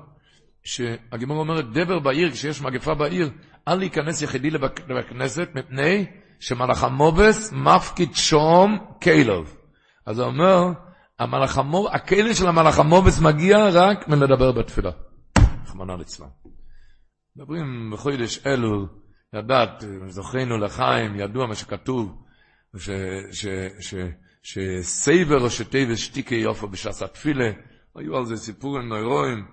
שהגימור 0.65 1.39
אומרת, 1.39 1.73
דבר 1.73 1.99
בעיר, 1.99 2.31
כשיש 2.31 2.63
מגפה 2.63 2.95
בעיר, 2.95 3.31
אל 3.69 3.75
להיכנס 3.75 4.23
יחידי 4.23 4.51
לבית 4.51 4.81
הכנסת, 5.01 5.49
מפני 5.55 6.07
שמלאך 6.41 6.85
המובס 6.85 7.53
מפקיד 7.53 8.15
שום 8.15 8.79
קלוב. 9.01 9.57
אז 10.07 10.19
הוא 10.19 10.27
אומר, 10.27 10.73
המלאך 11.19 11.59
המוב, 11.59 11.87
הכלב 11.93 12.35
של 12.35 12.47
המלאך 12.47 12.79
המובס 12.79 13.21
מגיע 13.21 13.57
רק 13.73 14.09
מלדבר 14.09 14.53
בתפילה. 14.53 14.91
רחמנא 15.65 15.93
ליצלן. 15.93 16.29
מדברים 17.37 17.91
בחודש 17.93 18.47
אלול, 18.47 18.89
ידעת, 19.35 19.85
זוכרנו 20.09 20.59
לחיים, 20.59 21.21
ידוע 21.21 21.47
מה 21.47 21.55
שכתוב, 21.55 22.23
שסייבר 24.43 25.49
שטייבס 25.49 25.99
שתיקי 25.99 26.35
יופו 26.35 26.69
בשעס 26.69 27.03
התפילה, 27.03 27.51
היו 27.95 28.17
על 28.17 28.27
זה 28.27 28.37
סיפורים 28.37 28.89
נוירואים, 28.89 29.47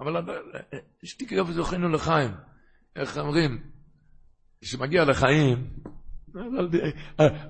אבל 0.00 0.16
שתיקי 1.04 1.34
יופו 1.34 1.52
זוכרנו 1.52 1.88
לחיים. 1.88 2.30
איך 2.96 3.18
אומרים? 3.18 3.62
כשמגיע 4.60 5.04
לחיים, 5.04 5.66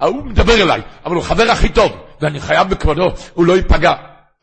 ההוא 0.01 0.25
מדבר 0.25 0.63
אליי, 0.63 0.83
אבל 1.05 1.15
הוא 1.15 1.23
חבר 1.23 1.43
הכי 1.53 1.73
טוב, 1.73 1.93
ואני 2.21 2.41
חייב 2.41 2.69
בכבודו, 2.69 3.09
הוא 3.35 3.47
לא 3.47 3.53
ייפגע. 3.53 3.93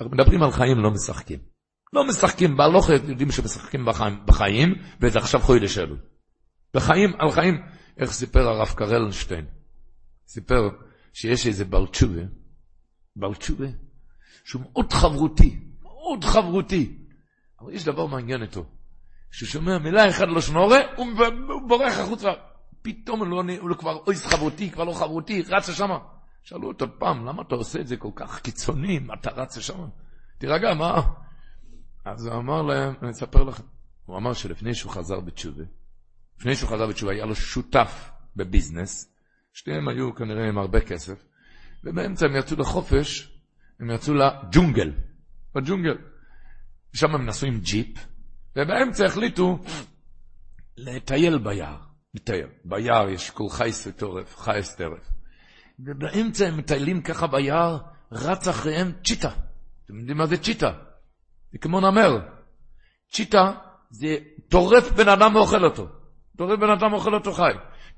אנחנו 0.01 0.15
מדברים 0.15 0.43
על 0.43 0.51
חיים, 0.51 0.77
לא 0.77 0.91
משחקים. 0.91 1.39
לא 1.93 2.07
משחקים, 2.07 2.57
בהלוך 2.57 2.89
יודעים 2.89 3.31
שמשחקים 3.31 3.85
בחיים, 3.85 4.19
בחיים 4.25 4.75
וזה 5.01 5.19
עכשיו 5.19 5.39
חודש 5.39 5.77
אלו. 5.77 5.95
בחיים, 6.73 7.13
על 7.19 7.31
חיים, 7.31 7.61
איך 7.97 8.11
סיפר 8.11 8.39
הרב 8.39 8.73
קרלנשטיין? 8.75 9.45
סיפר 10.27 10.69
שיש 11.19 11.47
איזה 11.47 11.65
בר 11.65 11.85
תשובה, 11.85 12.21
בר 13.15 13.33
תשובה, 13.33 13.67
שהוא 14.45 14.61
מאוד 14.61 14.93
חברותי, 14.93 15.59
מאוד 15.81 16.23
חברותי. 16.23 16.97
אבל 17.61 17.73
יש 17.73 17.85
דבר 17.85 18.05
מעניין 18.05 18.41
איתו, 18.41 18.65
כשהוא 19.31 19.47
שומע 19.47 19.77
מילה 19.77 20.09
אחת 20.09 20.27
לא 20.27 20.41
שנורא, 20.41 20.77
הוא 20.97 21.07
בורח 21.67 21.97
החוצה. 21.97 22.29
פתאום 22.81 23.19
הוא, 23.19 23.27
לא, 23.27 23.43
הוא 23.59 23.69
לא 23.69 23.75
כבר 23.75 24.03
אוי 24.07 24.15
חברותי, 24.15 24.71
כבר 24.71 24.83
לא 24.83 24.93
חברותי, 24.93 25.41
רץ 25.41 25.69
לשם. 25.69 25.89
שאלו 26.43 26.67
אותו 26.67 26.85
פעם, 26.99 27.25
למה 27.25 27.41
אתה 27.41 27.55
עושה 27.55 27.79
את 27.79 27.87
זה 27.87 27.97
כל 27.97 28.11
כך 28.15 28.41
קיצוני, 28.41 28.99
מה 28.99 29.13
אתה 29.13 29.29
רץ 29.31 29.57
לשם? 29.57 29.87
תירגע, 30.37 30.73
מה? 30.73 31.01
אז 32.05 32.25
הוא 32.25 32.35
אמר 32.35 32.61
להם, 32.61 32.93
אני 33.01 33.11
אספר 33.11 33.43
לכם, 33.43 33.63
הוא 34.05 34.17
אמר 34.17 34.33
שלפני 34.33 34.73
שהוא 34.73 34.91
חזר 34.91 35.19
בתשובה, 35.19 35.63
לפני 36.37 36.55
שהוא 36.55 36.69
חזר 36.69 36.87
בתשובה, 36.87 37.11
היה 37.11 37.25
לו 37.25 37.35
שותף 37.35 38.11
בביזנס, 38.35 39.08
שתיהם 39.53 39.87
היו 39.87 40.15
כנראה 40.15 40.47
עם 40.47 40.57
הרבה 40.57 40.81
כסף, 40.81 41.25
ובאמצע 41.83 42.25
הם 42.25 42.35
יצאו 42.35 42.57
לחופש, 42.57 43.39
הם 43.79 43.91
יצאו 43.91 44.13
לג'ונגל, 44.13 44.91
בג'ונגל. 45.55 45.97
שם 46.93 47.15
הם 47.15 47.25
נסעו 47.25 47.47
עם 47.47 47.59
ג'יפ, 47.59 48.05
ובאמצע 48.55 49.05
החליטו 49.05 49.59
לטייל 50.77 51.37
ביער, 51.37 51.77
לטייל. 52.13 52.47
ביער 52.65 53.09
יש 53.09 53.29
כל 53.29 53.49
חייס 53.51 53.87
וטורף, 53.87 54.37
חייס 54.37 54.75
טרף. 54.75 55.09
ובאמצע 55.79 56.47
הם 56.47 56.57
מטיילים 56.57 57.01
ככה 57.01 57.27
ביער, 57.27 57.77
רץ 58.11 58.47
אחריהם 58.47 58.91
צ'יטה. 59.03 59.29
אתם 59.85 59.99
יודעים 59.99 60.17
מה 60.17 60.25
זה 60.25 60.37
צ'יטה? 60.37 60.71
זה 61.51 61.57
כמו 61.57 61.79
נמר. 61.79 62.19
צ'יטה 63.11 63.51
זה 63.89 64.17
טורף 64.49 64.91
בן 64.91 65.09
אדם 65.09 65.35
ואוכל 65.35 65.65
אותו. 65.65 65.87
טורף 66.37 66.59
בן 66.59 66.69
אדם 66.69 66.93
ואוכל 66.93 67.13
אותו 67.13 67.33
חי. 67.33 67.51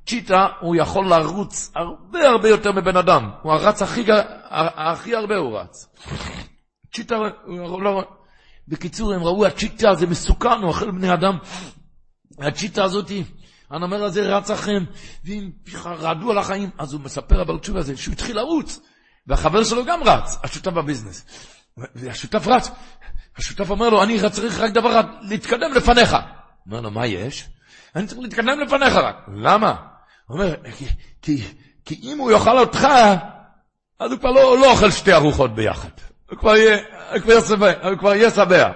צ'יטה, 0.05 0.47
הוא 0.59 0.75
יכול 0.75 1.05
לרוץ 1.07 1.71
הרבה 1.75 2.29
הרבה 2.29 2.49
יותר 2.49 2.71
מבן 2.71 2.97
אדם. 2.97 3.29
הוא 3.41 3.53
הרץ 3.53 3.81
הכי, 3.81 4.05
הכי 4.49 5.15
הרבה 5.15 5.35
הוא 5.35 5.59
רץ. 5.59 5.87
צ'יטה, 6.93 7.15
הוא 7.45 7.81
לא... 7.81 8.03
בקיצור, 8.67 9.13
הם 9.13 9.23
ראו, 9.23 9.45
הצ'יטה 9.45 9.95
זה 9.95 10.07
מסוכן, 10.07 10.49
הוא 10.49 10.67
אוכל 10.67 10.91
בני 10.91 11.13
אדם. 11.13 11.37
הצ'יטה 12.39 12.83
הזאתי, 12.83 13.23
הנמר 13.69 14.03
הזה 14.03 14.37
רץ 14.37 14.51
אחריהם, 14.51 14.85
ואם 15.25 15.49
רעדו 15.85 16.31
על 16.31 16.37
החיים, 16.37 16.69
אז 16.77 16.93
הוא 16.93 17.01
מספר 17.01 17.41
אבל 17.41 17.57
תשובה 17.57 17.79
הזה, 17.79 17.97
שהוא 17.97 18.13
התחיל 18.13 18.35
לרוץ, 18.35 18.79
והחבר 19.27 19.63
שלו 19.63 19.85
גם 19.85 20.03
רץ, 20.03 20.37
השותף 20.43 20.71
בביזנס. 20.71 21.25
והשותף 21.95 22.47
רץ, 22.47 22.71
השותף 23.37 23.69
אומר 23.69 23.89
לו, 23.89 24.03
אני 24.03 24.29
צריך 24.29 24.59
רק 24.59 24.71
דבר 24.71 24.91
אחד, 24.91 25.05
להתקדם 25.21 25.73
לפניך. 25.75 26.15
אומר 26.65 26.81
לו, 26.81 26.91
מה 26.91 27.07
יש? 27.07 27.49
אני 27.95 28.07
צריך 28.07 28.21
להתקדם 28.21 28.59
לפניך 28.59 28.95
רק. 28.95 29.15
למה? 29.35 29.90
הוא 30.31 30.39
אומר, 30.39 30.55
כי, 31.21 31.37
כי, 31.85 31.99
אם 32.03 32.17
הוא 32.17 32.31
יאכל 32.31 32.57
אותך, 32.57 32.87
אז 33.99 34.11
הוא 34.11 34.19
כבר 34.19 34.31
לא, 34.31 34.57
לא 34.57 34.71
אוכל 34.71 34.91
שתי 34.91 35.13
ארוחות 35.13 35.55
ביחד. 35.55 35.89
הוא 36.29 36.39
כבר 36.39 36.55
יהיה, 36.55 36.79
כבר 37.21 37.41
שבע. 37.41 37.89
הוא 37.89 37.97
כבר 37.97 38.15
יהיה 38.15 38.29
שבע. 38.29 38.71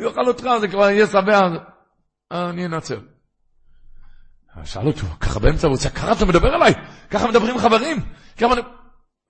הוא 0.00 0.08
יאכל 0.08 0.28
אותך, 0.28 0.46
זה 0.60 0.68
כבר 0.68 0.90
יהיה 0.90 1.06
שבע, 1.06 1.40
אני 2.32 2.66
אנצל. 2.66 3.00
שאל 4.64 4.86
אותו, 4.86 5.06
ככה 5.20 5.40
באמצע, 5.40 5.68
הוא 5.68 5.76
צעק, 5.76 5.92
ככה 5.92 6.12
אתה 6.12 6.24
מדבר 6.24 6.54
עליי? 6.54 6.72
ככה 7.10 7.28
מדברים 7.28 7.58
חברים? 7.58 7.96
ככה. 8.36 8.54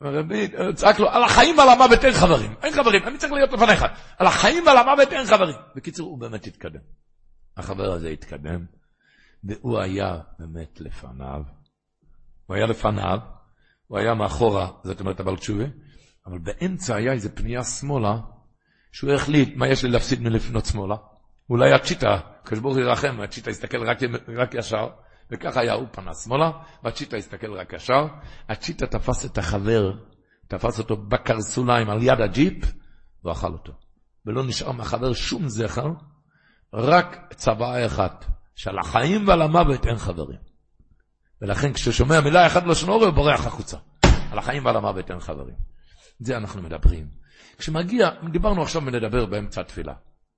רבי 0.02 0.48
צעק 0.74 0.98
לו, 0.98 1.10
על 1.10 1.22
החיים 1.22 1.58
ועל 1.58 1.68
המוות 1.68 2.04
אין 2.04 2.14
חברים. 2.14 2.54
אין 2.62 2.72
חברים, 2.72 3.02
אני 3.04 3.18
צריך 3.18 3.32
להיות 3.32 3.52
לפניך. 3.52 3.84
על 4.18 4.26
החיים 4.26 4.66
ועל 4.66 4.76
המוות 4.76 5.12
אין 5.12 5.26
חברים. 5.26 5.56
בקיצור, 5.76 6.08
הוא 6.08 6.18
באמת 6.18 6.46
התקדם. 6.46 6.80
החבר 7.56 7.92
הזה 7.92 8.08
התקדם, 8.08 8.64
והוא 9.44 9.78
היה 9.78 10.18
באמת 10.38 10.80
לפניו. 10.80 11.55
הוא 12.46 12.56
היה 12.56 12.66
לפניו, 12.66 13.18
הוא 13.86 13.98
היה 13.98 14.14
מאחורה, 14.14 14.68
זאת 14.84 15.00
אומרת 15.00 15.20
אבל 15.20 15.36
תשובה, 15.36 15.64
אבל 16.26 16.38
באמצע 16.38 16.96
היה 16.96 17.12
איזה 17.12 17.36
פנייה 17.36 17.64
שמאלה, 17.64 18.16
שהוא 18.92 19.12
החליט 19.12 19.56
מה 19.56 19.68
יש 19.68 19.84
לי 19.84 19.90
להפסיד 19.90 20.20
מלפנות 20.20 20.66
שמאלה. 20.66 20.94
אולי 21.50 21.72
הצ'יטה, 21.72 22.14
הקדוש 22.14 22.58
ברוך 22.60 22.76
ירחם, 22.76 23.20
הצ'יטה 23.20 23.50
יסתכל 23.50 23.88
רק, 23.88 23.98
רק 24.36 24.54
ישר, 24.54 24.88
וככה 25.30 25.60
היה, 25.60 25.72
הוא 25.72 25.86
פנה 25.92 26.14
שמאלה, 26.14 26.50
והצ'יטה 26.82 27.16
הסתכל 27.16 27.52
רק 27.52 27.72
ישר, 27.72 28.06
הצ'יטה 28.48 28.86
תפס 28.86 29.24
את 29.24 29.38
החבר, 29.38 29.92
תפס 30.48 30.78
אותו 30.78 30.96
בקרסוליים 30.96 31.90
על 31.90 32.02
יד 32.02 32.20
הג'יפ, 32.20 32.72
ואכל 33.24 33.52
אותו. 33.52 33.72
ולא 34.26 34.44
נשאר 34.46 34.72
מהחבר 34.72 35.12
שום 35.12 35.48
זכר, 35.48 35.88
רק 36.74 37.32
צוואה 37.34 37.86
אחת, 37.86 38.24
שעל 38.54 38.78
החיים 38.78 39.28
ועל 39.28 39.42
המוות 39.42 39.86
אין 39.86 39.96
חברים. 39.96 40.45
ולכן 41.42 41.72
כששומע 41.72 42.20
מילה 42.20 42.46
אחת 42.46 42.66
לשון 42.66 42.88
אורי, 42.88 43.06
הוא 43.06 43.14
בורח 43.14 43.46
החוצה. 43.46 43.76
על 44.32 44.38
החיים 44.38 44.64
ועל 44.64 44.76
המוות 44.76 45.10
אין 45.10 45.20
חברים. 45.20 45.54
זה 46.18 46.36
אנחנו 46.36 46.62
מדברים. 46.62 47.06
כשמגיע, 47.58 48.10
דיברנו 48.32 48.62
עכשיו 48.62 48.82
ונדבר 48.86 49.26
באמצע 49.26 49.60
התפילה. 49.60 49.92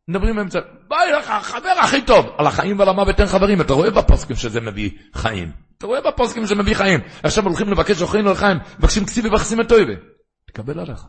מדברים 0.09 0.37
באמצע, 0.37 0.59
ביי 0.89 1.13
לך, 1.13 1.31
החבר 1.31 1.75
הכי 1.83 2.03
טוב. 2.03 2.27
על 2.39 2.47
החיים 2.47 2.79
ועל 2.79 2.89
המוות 2.89 3.21
אין 3.21 3.27
חברים. 3.27 3.61
אתה 3.61 3.73
רואה 3.73 3.91
בפוסקים 3.91 4.37
שזה 4.37 4.61
מביא 4.61 4.91
חיים. 5.15 5.53
אתה 5.79 5.87
רואה 5.87 6.01
בפוסקים 6.01 6.47
שזה 6.47 6.55
מביא 6.55 6.75
חיים. 6.75 7.01
עכשיו 7.23 7.45
הולכים 7.45 7.69
לבקש 7.69 8.03
אוכלינו 8.03 8.33
לחיים, 8.33 8.57
מבקשים 8.79 9.05
כסיב 9.05 9.25
ובחסים 9.25 9.61
את 9.61 9.73
אויבה. 9.73 9.93
תקבל 10.47 10.81
עליך. 10.81 11.07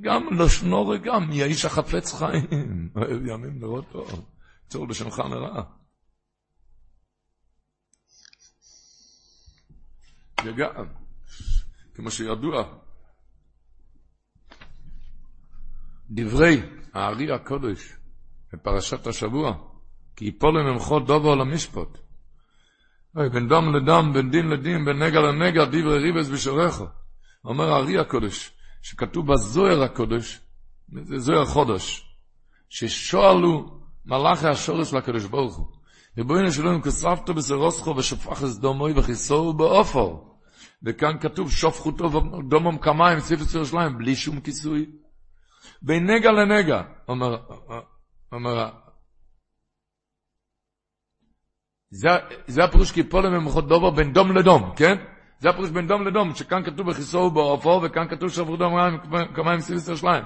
גם 0.00 0.38
לשנור 0.38 0.96
גם, 0.96 1.32
יהיה 1.32 1.46
איש 1.46 1.64
החפץ 1.64 2.14
חיים. 2.14 2.90
אוהב 2.96 3.26
ימים 3.26 3.60
לראות 3.62 3.84
טוב. 3.92 4.24
צור 4.68 4.88
לשונך 4.88 5.18
לרעה. 5.18 5.62
וגם, 10.44 10.84
כמו 11.94 12.10
שידוע, 12.10 12.74
דברי 16.10 16.62
הארי 16.94 17.32
הקודש 17.32 17.92
בפרשת 18.52 19.06
השבוע, 19.06 19.54
כי 20.16 20.24
יפול 20.24 20.62
ממחו 20.62 21.00
דובו 21.00 21.34
למשפט. 21.34 21.98
אוי, 23.16 23.28
בין 23.28 23.48
דם 23.48 23.74
לדם, 23.74 24.12
בין 24.14 24.30
דין 24.30 24.48
לדין, 24.48 24.84
בין 24.84 25.02
נגע 25.02 25.20
לנגע, 25.20 25.64
דברי 25.64 25.98
ריבס 25.98 26.28
בשורךו. 26.28 26.86
אומר 27.44 27.72
הארי 27.72 27.98
הקודש, 27.98 28.52
שכתוב 28.82 29.32
בזוהר 29.32 29.82
הקודש, 29.82 30.40
זה 30.88 31.18
זוהר 31.18 31.44
חודש, 31.44 32.14
ששואלו 32.68 33.80
מלאכי 34.06 34.46
השורש 34.46 34.92
לקדוש 34.94 35.24
ברוך 35.24 35.56
הוא. 35.56 35.77
ריבונו 36.18 36.52
שלנו 36.52 36.82
כסבתו 36.82 37.34
בסרוסכו 37.34 37.96
ושפך 37.96 38.42
את 38.42 38.60
דומוי 38.60 38.92
וכיסו 38.96 39.52
באופור. 39.52 40.38
וכאן 40.82 41.18
כתוב 41.20 41.50
שופכו 41.50 41.92
טוב 41.92 42.14
דומום 42.48 42.78
כמיים, 42.78 43.20
סיפס 43.20 43.54
ירושלים, 43.54 43.98
בלי 43.98 44.16
שום 44.16 44.40
כיסוי. 44.40 44.86
בין 45.82 46.10
נגע 46.10 46.32
לנגע, 46.32 46.82
אומר, 47.08 47.36
אומר, 48.32 48.70
זה, 51.90 52.08
זה 52.46 52.64
הפירוש 52.64 52.92
כי 52.92 53.02
פה 53.02 53.20
לממחות 53.20 53.68
דובר 53.68 53.90
בין 53.90 54.12
דום 54.12 54.36
לדום, 54.36 54.72
כן? 54.76 54.96
זה 55.38 55.48
הפירוש 55.50 55.70
בין 55.70 55.86
דום 55.86 56.06
לדום, 56.06 56.34
שכאן 56.34 56.64
כתוב 56.64 56.90
בכיסו 56.90 57.30
באופו, 57.30 57.80
וכאן 57.84 58.08
כתוב 58.08 58.28
שעברו 58.28 58.56
דום 58.56 58.72
כמיים 59.34 59.60
סיביס 59.60 59.88
ירושלים. 59.88 60.24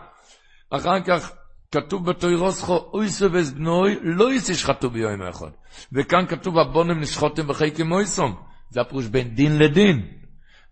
אחר 0.70 1.02
כך 1.04 1.32
כתוב 1.72 2.10
בתוירוסכו, 2.10 2.76
אויסו 2.92 3.32
וזבנוי, 3.32 3.98
לא 4.02 4.34
ישחטו 4.34 4.90
ביום 4.90 5.22
אחד. 5.22 5.50
וכאן 5.92 6.26
כתוב, 6.28 6.58
הבונם 6.58 7.00
נשחותם 7.00 7.48
בחייקים 7.48 7.86
מויסום. 7.86 8.34
זה 8.70 8.80
הפירוש 8.80 9.06
בין 9.06 9.34
דין 9.34 9.58
לדין. 9.58 10.06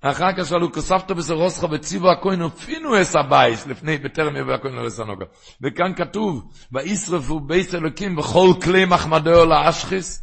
אחר 0.01 0.33
כך 0.37 0.47
שאלו, 0.47 0.73
כספת 0.73 1.11
בסרוסך 1.11 1.67
וציבו 1.71 2.11
הכהן 2.11 2.43
ופינו 2.43 3.03
אס 3.03 3.17
הבייס, 3.17 3.67
לפני 3.67 3.99
בטרם 3.99 4.37
יבוא 4.37 4.53
הכהן 4.53 4.73
לרסנוגה. 4.73 5.25
וכאן 5.63 5.93
כתוב, 5.97 6.53
וישרפו 6.73 7.41
בייס 7.41 7.75
אלוקים 7.75 8.17
בכל 8.17 8.49
כלי 8.65 8.85
מחמדו 8.85 9.45
לאשכיס. 9.45 10.23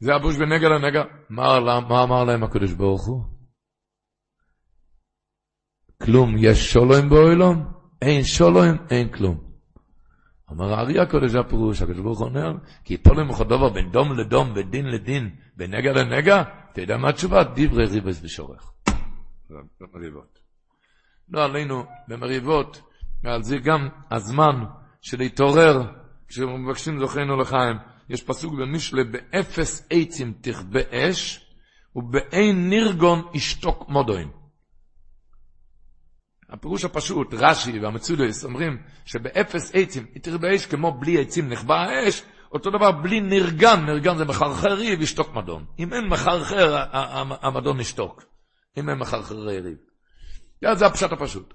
זה 0.00 0.14
הבוש 0.14 0.36
בנגע 0.36 0.68
לנגע. 0.68 1.02
מה, 1.30 1.60
מה 1.88 2.02
אמר 2.02 2.24
להם 2.24 2.44
הקדוש 2.44 2.72
ברוך 2.72 3.06
הוא? 3.06 3.22
כלום, 6.02 6.34
יש 6.38 6.72
שולוים 6.72 7.08
באוילום? 7.08 7.64
אין 8.02 8.24
שולוים, 8.24 8.76
אין 8.90 9.08
כלום. 9.08 9.51
אומר 10.52 10.74
הארי 10.74 10.98
הקודש 10.98 11.34
הפירוש, 11.34 11.82
הקדוש 11.82 12.00
ברוך 12.00 12.18
הוא 12.18 12.28
אומר, 12.28 12.52
כי 12.84 12.96
פולם 12.96 13.30
וחדובר 13.30 13.68
בין 13.68 13.90
דום 13.90 14.18
לדום, 14.18 14.54
בין 14.54 14.70
דין 14.70 14.86
לדין, 14.86 15.30
בין 15.56 15.74
נגע 15.74 15.92
לנגע, 15.92 16.42
יודע 16.76 16.96
מה 16.96 17.08
התשובה? 17.08 17.44
דברי 17.44 17.86
ריבס 17.86 18.20
ושורך. 18.24 18.72
במריבות. 19.80 20.38
לא 21.28 21.44
עלינו 21.44 21.84
במריבות, 22.08 22.82
ועל 23.24 23.42
זה 23.42 23.58
גם 23.58 23.88
הזמן 24.10 24.64
של 25.00 25.18
להתעורר, 25.18 25.82
כשמבקשים 26.28 26.98
זוכרנו 26.98 27.36
לחיים. 27.36 27.76
יש 28.08 28.22
פסוק 28.22 28.54
במשלי, 28.54 29.04
באפס 29.04 29.86
עצים 29.90 30.32
תכבה 30.40 30.80
אש, 30.90 31.46
ובאין 31.96 32.68
נירגון 32.68 33.22
ישתוק 33.34 33.88
מודוין. 33.88 34.41
הפירוש 36.52 36.84
הפשוט, 36.84 37.34
רש"י 37.34 37.78
והמצודס 37.78 38.44
אומרים 38.44 38.82
שבאפס 39.04 39.70
עצים 39.74 40.06
אש 40.54 40.66
כמו 40.66 40.92
בלי 40.92 41.20
עצים 41.20 41.48
נכבה 41.48 41.76
האש, 41.76 42.22
אותו 42.52 42.70
דבר 42.70 42.92
בלי 42.92 43.20
נרגן, 43.20 43.84
נרגן 43.86 44.16
זה 44.16 44.24
מחרחר 44.24 44.72
ריב, 44.72 45.02
ישתוק 45.02 45.34
מדון. 45.34 45.64
אם 45.78 45.92
אין 45.92 46.08
מחרחר, 46.08 46.84
המדון 47.42 47.80
ישתוק. 47.80 48.22
אם 48.76 48.88
אין 48.90 48.98
מחרחר 48.98 49.34
ריב. 49.34 49.76
זה 50.72 50.86
הפשט 50.86 51.12
הפשוט. 51.12 51.54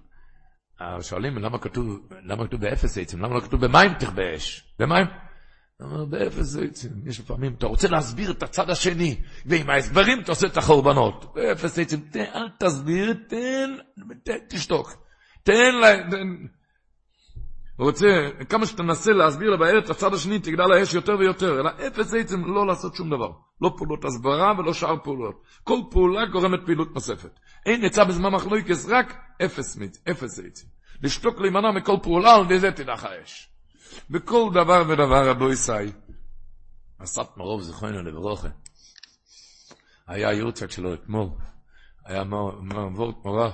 שואלים 1.01 1.37
למה 1.37 1.59
כתוב, 1.59 1.99
למה 2.23 2.47
כתוב 2.47 2.61
באפס 2.61 2.97
עצים, 2.97 3.21
למה 3.21 3.35
לא 3.35 3.39
כתוב 3.39 3.65
במים 3.65 3.93
תכבה 3.93 4.35
אש? 4.35 4.73
במים? 4.79 5.05
אומר, 5.81 6.05
באפס 6.05 6.57
עצים, 6.57 6.91
יש 7.05 7.19
לפעמים, 7.19 7.53
אתה 7.53 7.67
רוצה 7.67 7.87
להסביר 7.87 8.31
את 8.31 8.43
הצד 8.43 8.69
השני, 8.69 9.15
ועם 9.45 9.69
ההסברים 9.69 10.19
אתה 10.21 10.31
עושה 10.31 10.47
את 10.47 10.57
החורבנות. 10.57 11.33
באפס 11.35 11.79
עצים, 11.79 11.99
תן, 11.99 12.25
אל 12.35 12.49
תסביר, 12.59 13.13
תן, 13.27 13.75
תשתוק. 14.49 14.93
תן 15.43 15.75
להם, 15.81 16.47
הוא 17.77 17.85
רוצה, 17.85 18.07
כמה 18.49 18.65
שתנסה 18.65 19.11
להסביר 19.11 19.49
לבאר 19.49 19.79
את 19.79 19.89
הצד 19.89 20.13
השני, 20.13 20.39
תגדל 20.39 20.71
האש 20.71 20.93
יותר 20.93 21.15
ויותר, 21.19 21.59
אלא 21.59 21.69
אפס 21.87 22.13
עצם 22.13 22.45
לא 22.45 22.67
לעשות 22.67 22.95
שום 22.95 23.09
דבר. 23.09 23.31
לא 23.61 23.73
פעולות 23.77 24.05
הסברה 24.05 24.53
ולא 24.59 24.73
שאר 24.73 24.95
פעולות. 25.03 25.41
כל 25.63 25.79
פעולה 25.91 26.25
גורמת 26.25 26.59
פעילות 26.65 26.93
נוספת. 26.93 27.39
אין 27.65 27.85
עצה 27.85 28.05
בזמן 28.05 28.29
מחלוקת, 28.29 28.89
רק 28.89 29.13
אפס, 29.45 29.77
אפס 30.11 30.39
עצם. 30.39 30.67
לשתוק 31.01 31.41
להימנע 31.41 31.71
מכל 31.71 31.97
פעולה, 32.03 32.35
על 32.35 32.45
ידי 32.45 32.59
זה 32.59 32.71
תדח 32.71 33.03
האש. 33.03 33.56
בכל 34.09 34.49
דבר 34.53 34.83
ודבר 34.87 35.29
רבו 35.29 35.51
ישי. 35.51 35.71
עשת 36.99 37.27
מרוב 37.37 37.61
זכרנו 37.61 38.03
לברוכה. 38.03 38.47
היה 40.07 40.33
יורצק 40.33 40.71
שלו 40.71 40.93
אתמול. 40.93 41.29
היה 42.05 42.23
מעבור 42.61 43.11
תמורה. 43.21 43.51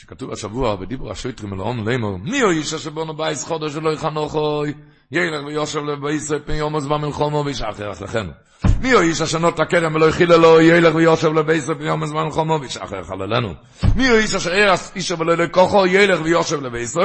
שכתוב 0.00 0.32
השבוע, 0.32 0.76
ודיברו 0.80 1.10
השויטרים 1.10 1.54
אל 1.54 1.60
העון 1.60 1.88
לאמור, 1.88 2.18
מי 2.18 2.40
הוא 2.40 2.50
איש 2.50 2.74
אשר 2.74 2.90
בונו 2.90 3.16
בייס 3.16 3.44
חודש 3.44 3.74
ולא 3.74 3.92
יחנוכוי, 3.92 4.74
ילך 5.12 5.46
ויושב 5.46 5.84
לבייס 5.84 6.32
פן 6.46 6.52
יום 6.52 6.76
הזמן 6.76 7.00
מלחומו 7.00 7.42
וישחר 7.46 7.92
אחריכנו. 7.92 8.32
מי 8.80 8.92
הוא 8.92 9.02
איש 9.02 9.20
אשר 9.20 9.38
נוט 9.38 9.60
הכרם 9.60 9.94
ולא 9.94 10.08
יחיל 10.08 10.32
אלו, 10.32 10.60
ילך 10.60 10.94
ויושב 10.94 11.32
לבייס 11.32 11.66
פן 11.66 11.86
יום 11.86 12.02
הזמן 12.02 12.24
מלחומו 12.24 12.60
וישחר 12.60 13.04
חללנו. 13.04 13.54
מי 13.96 14.08
הוא 14.08 14.18
איש 14.18 14.34
אשר 14.34 14.52
ארס 14.52 14.92
איש 14.96 15.10
ולא 15.10 15.34
לקוחו, 15.34 15.86
ילך 15.86 16.20
ויושב 16.22 16.62
לבייס 16.62 16.96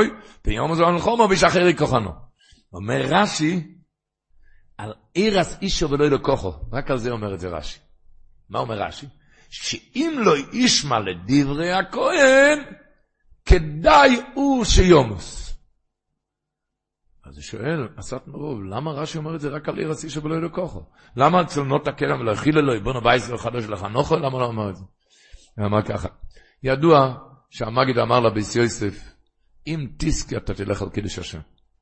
פן 0.42 0.52
יום 0.52 0.72
הזמן 0.72 0.94
מלחומו 0.94 1.30
וישחר 1.30 1.68
יכוחנו. 1.68 2.12
אומר 2.76 3.02
רש"י, 3.10 3.76
על 4.78 4.94
ארס 5.18 5.58
איש 5.62 5.84
ולא 5.84 6.08
לקוחו, 6.08 6.54
רק 6.72 6.92
על 6.92 6.98
זה 6.98 7.12
אומר 7.12 7.34
את 7.34 7.40
זה 7.40 7.50
רש"י. 7.50 7.80
מה 8.50 8.60
אומר 8.60 8.82
רש"י? 8.82 9.08
שאם 9.50 10.16
לא 10.18 10.34
ישמע 10.54 11.00
לדברי 11.00 11.72
הכהן, 11.72 12.60
כדאי 13.46 14.22
הוא 14.34 14.66
שיומוס. 14.66 15.46
אז 17.26 17.36
הוא 17.36 17.44
שואל, 17.44 17.88
עשת 17.98 18.22
מרוב, 18.28 18.64
למה 18.64 18.92
רש"י 18.92 19.18
אומר 19.18 19.36
את 19.36 19.42
זה 19.42 19.50
רק 19.50 19.70
על 19.70 19.78
עיר 19.78 19.92
השיא 19.92 20.10
שבלא 20.10 20.36
ידעו 20.36 20.52
כוחו? 20.52 20.84
למה 21.16 21.42
אצל 21.42 21.62
נוט 21.62 21.88
הכרם 21.88 22.20
ולא 22.20 22.32
הכיל 22.32 22.58
אלוהי 22.58 22.80
בונו 22.80 23.02
בייס 23.02 23.30
וחדש 23.30 23.64
לחנוכו? 23.64 24.16
למה 24.16 24.40
לא 24.40 24.50
אמר 24.50 24.70
את 24.70 24.76
זה? 24.76 24.84
הוא 25.58 25.66
אמר 25.66 25.82
ככה, 25.82 26.08
ידוע 26.64 27.18
שהמגיד 27.50 27.98
אמר 27.98 28.20
לביס 28.20 28.56
יוסף, 28.56 29.14
אם 29.68 29.88
תסקי 29.98 30.38
אתה 30.38 30.54
תלך 30.54 30.82
על 30.82 30.90
קידוש 30.90 31.20
השם. 31.20 31.40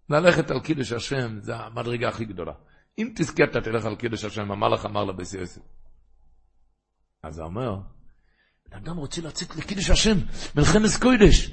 ללכת 0.10 0.52
על 0.52 0.60
קידוש 0.60 0.92
השם, 0.92 1.40
זה 1.42 1.56
המדרגה 1.56 2.08
הכי 2.08 2.26
גדולה. 2.26 2.54
אם 2.98 3.12
תזכה 3.16 3.44
אתה 3.44 3.62
תלך 3.62 3.86
על 3.86 3.96
קידוש 3.96 4.26
השם, 4.26 4.52
המלאך 4.52 4.86
אמר 4.86 5.04
לבית 5.04 5.34
יוסף. 5.34 5.62
אז 7.24 7.40
הוא 7.40 7.46
אומר, 7.46 7.76
בן 8.70 8.78
אדם 8.78 8.98
רוצה 8.98 9.22
לצאת 9.22 9.56
לקידוש 9.56 9.90
השם, 9.90 10.18
מלחמת 10.56 10.90
קוידש. 11.02 11.52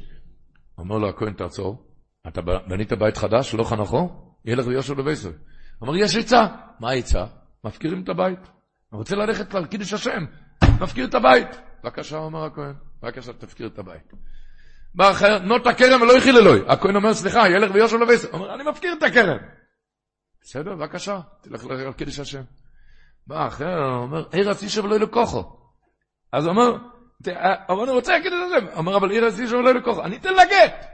אומר 0.78 0.98
לו 0.98 1.09
הכהן, 1.09 1.32
תעצור, 1.32 1.90
אתה 2.28 2.40
בנית 2.43 2.93
בית 2.93 3.16
חדש, 3.16 3.55
לא 3.55 3.64
חנכו? 3.64 4.32
ילך 4.44 4.66
ויושב 4.66 4.98
לבייסוי. 4.98 5.32
אומר, 5.82 5.97
יש 5.97 6.16
עצה. 6.16 6.47
מה 6.81 6.90
העצה? 6.90 7.27
מפקירים 7.64 8.02
את 8.02 8.09
הבית. 8.09 8.39
אני 8.93 8.98
רוצה 8.98 9.16
ללכת 9.16 9.55
על 9.55 9.66
קידוש 9.66 9.93
השם, 9.93 10.24
מפקיר 10.81 11.05
את 11.05 11.14
הבית. 11.14 11.48
בבקשה, 11.85 12.16
אומר 12.16 12.44
הכהן, 12.44 12.74
בבקשה, 13.02 13.32
תפקיר 13.32 13.66
את 13.66 13.78
הבית. 13.78 14.12
בא 14.94 15.10
אחר, 15.10 15.38
נות 15.38 15.66
הכרם 15.66 16.02
ולא 16.02 16.16
הכיל 16.16 16.36
אלוהי. 16.36 16.60
הכהן 16.68 16.96
אומר, 16.96 17.14
סליחה, 17.14 17.48
ילך 17.48 17.70
ויושב 17.74 17.96
לבייסוי. 17.96 18.30
אומר, 18.32 18.54
אני 18.54 18.64
מפקיר 18.70 18.92
את 18.98 19.02
הכרם. 19.02 19.38
בסדר, 20.42 20.74
בבקשה, 20.74 21.20
תלך 21.40 21.64
על 21.64 21.92
קידוש 21.92 22.20
השם. 22.20 22.42
בא 23.26 23.46
אחר, 23.46 23.84
אומר, 23.84 24.24
עיר 24.32 24.50
איש 24.62 24.78
ולא 24.78 24.98
לקוחו. 24.98 25.56
אז 26.32 26.46
הוא 26.46 26.50
אומר, 26.50 26.76
אבל 27.68 27.82
אני 27.82 27.90
רוצה 27.90 28.12
להגיד 28.12 28.32
את 28.32 28.38
זה. 28.48 28.76
אומר, 28.76 28.96
אבל 28.96 29.10
עיר 29.10 29.26
איש 29.26 29.52
ולא 29.52 29.74
לקוחו. 29.74 30.02
אני 30.04 30.16
אתן 30.16 30.34
לה 30.34 30.44
גט. 30.44 30.86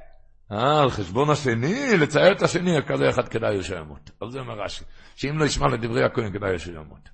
אה, 0.52 0.82
על 0.82 0.90
חשבון 0.90 1.30
השני, 1.30 1.96
לצייר 1.96 2.32
את 2.32 2.42
השני, 2.42 2.82
כזה 2.86 3.08
אחד 3.08 3.28
כדאי 3.28 3.62
שימות. 3.62 4.10
על 4.20 4.30
זה 4.30 4.40
אומר 4.40 4.54
רש"י, 4.64 4.84
שאם 5.16 5.38
לא 5.38 5.44
ישמע 5.44 5.66
לדברי 5.68 6.04
הכהן, 6.04 6.32
כדאי 6.32 6.58
שימות. 6.58 7.08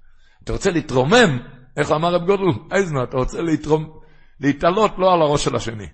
אתה 0.44 0.52
רוצה 0.52 0.70
להתרומם, 0.70 1.38
איך 1.76 1.92
אמר 1.92 2.14
רב 2.14 2.26
גודל? 2.26 2.58
אייזנר, 2.72 3.04
אתה 3.04 3.16
רוצה 3.16 3.40
להתרום, 3.40 4.00
להתעלות 4.40 4.92
לא 4.98 5.12
על 5.12 5.22
הראש 5.22 5.44
של 5.44 5.56
השני. 5.56 5.86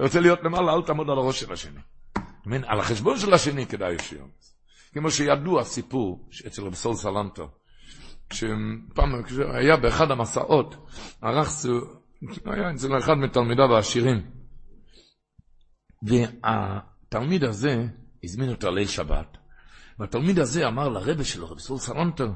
אתה 0.00 0.06
רוצה 0.06 0.20
להיות 0.20 0.38
למעלה, 0.44 0.74
אל 0.74 0.82
תעמוד 0.82 1.10
על 1.10 1.18
הראש 1.18 1.40
של 1.40 1.52
השני. 1.52 1.80
על 2.66 2.80
החשבון 2.80 3.18
של 3.18 3.34
השני 3.34 3.66
כדאי 3.66 3.98
שימות. 3.98 4.44
כמו 4.92 5.10
שידוע 5.10 5.64
סיפור 5.64 6.28
אצל 6.46 6.62
רב 6.62 6.74
סול 6.74 6.94
סלנטו, 6.94 7.48
כשפעם, 8.30 9.22
כשהיה 9.22 9.76
באחד 9.76 10.10
המסעות, 10.10 10.76
ערך, 11.22 11.48
היה 12.44 12.70
אצל 12.74 12.98
אחד 12.98 13.14
מתלמידיו 13.14 13.74
העשירים, 13.74 14.30
והתלמיד 16.02 17.44
הזה 17.44 17.86
הזמין 18.24 18.50
אותו 18.50 18.70
ליל 18.70 18.88
שבת, 18.88 19.36
והתלמיד 19.98 20.38
הזה 20.38 20.68
אמר 20.68 20.88
לרבה 20.88 21.24
שלו, 21.24 21.50
רב 21.50 21.58
סול 21.58 21.78
סלנטו, 21.78 22.26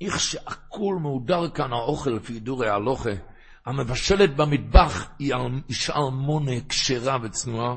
איך 0.00 0.20
שהכול 0.20 0.96
מהודר 0.96 1.50
כאן 1.50 1.72
האוכל 1.72 2.10
לפי 2.10 2.40
דורי 2.40 2.68
ההלוכה, 2.68 3.31
המבשלת 3.66 4.36
במטבח 4.36 5.08
היא 5.18 5.34
אישה 5.68 5.92
אלמונה 5.96 6.52
כשרה 6.68 7.18
וצנועה, 7.22 7.76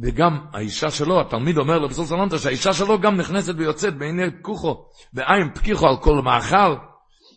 וגם 0.00 0.38
האישה 0.52 0.90
שלו, 0.90 1.20
התלמיד 1.20 1.58
אומר 1.58 1.78
לבסוס 1.78 2.12
אלונטה, 2.12 2.38
שהאישה 2.38 2.72
שלו 2.72 3.00
גם 3.00 3.16
נכנסת 3.16 3.54
ויוצאת 3.58 3.98
בעיני 3.98 4.22
כוחו, 4.42 4.84
בעין 5.12 5.54
פקיחו 5.54 5.86
על 5.86 5.96
כל 6.00 6.22
מאכל. 6.24 6.76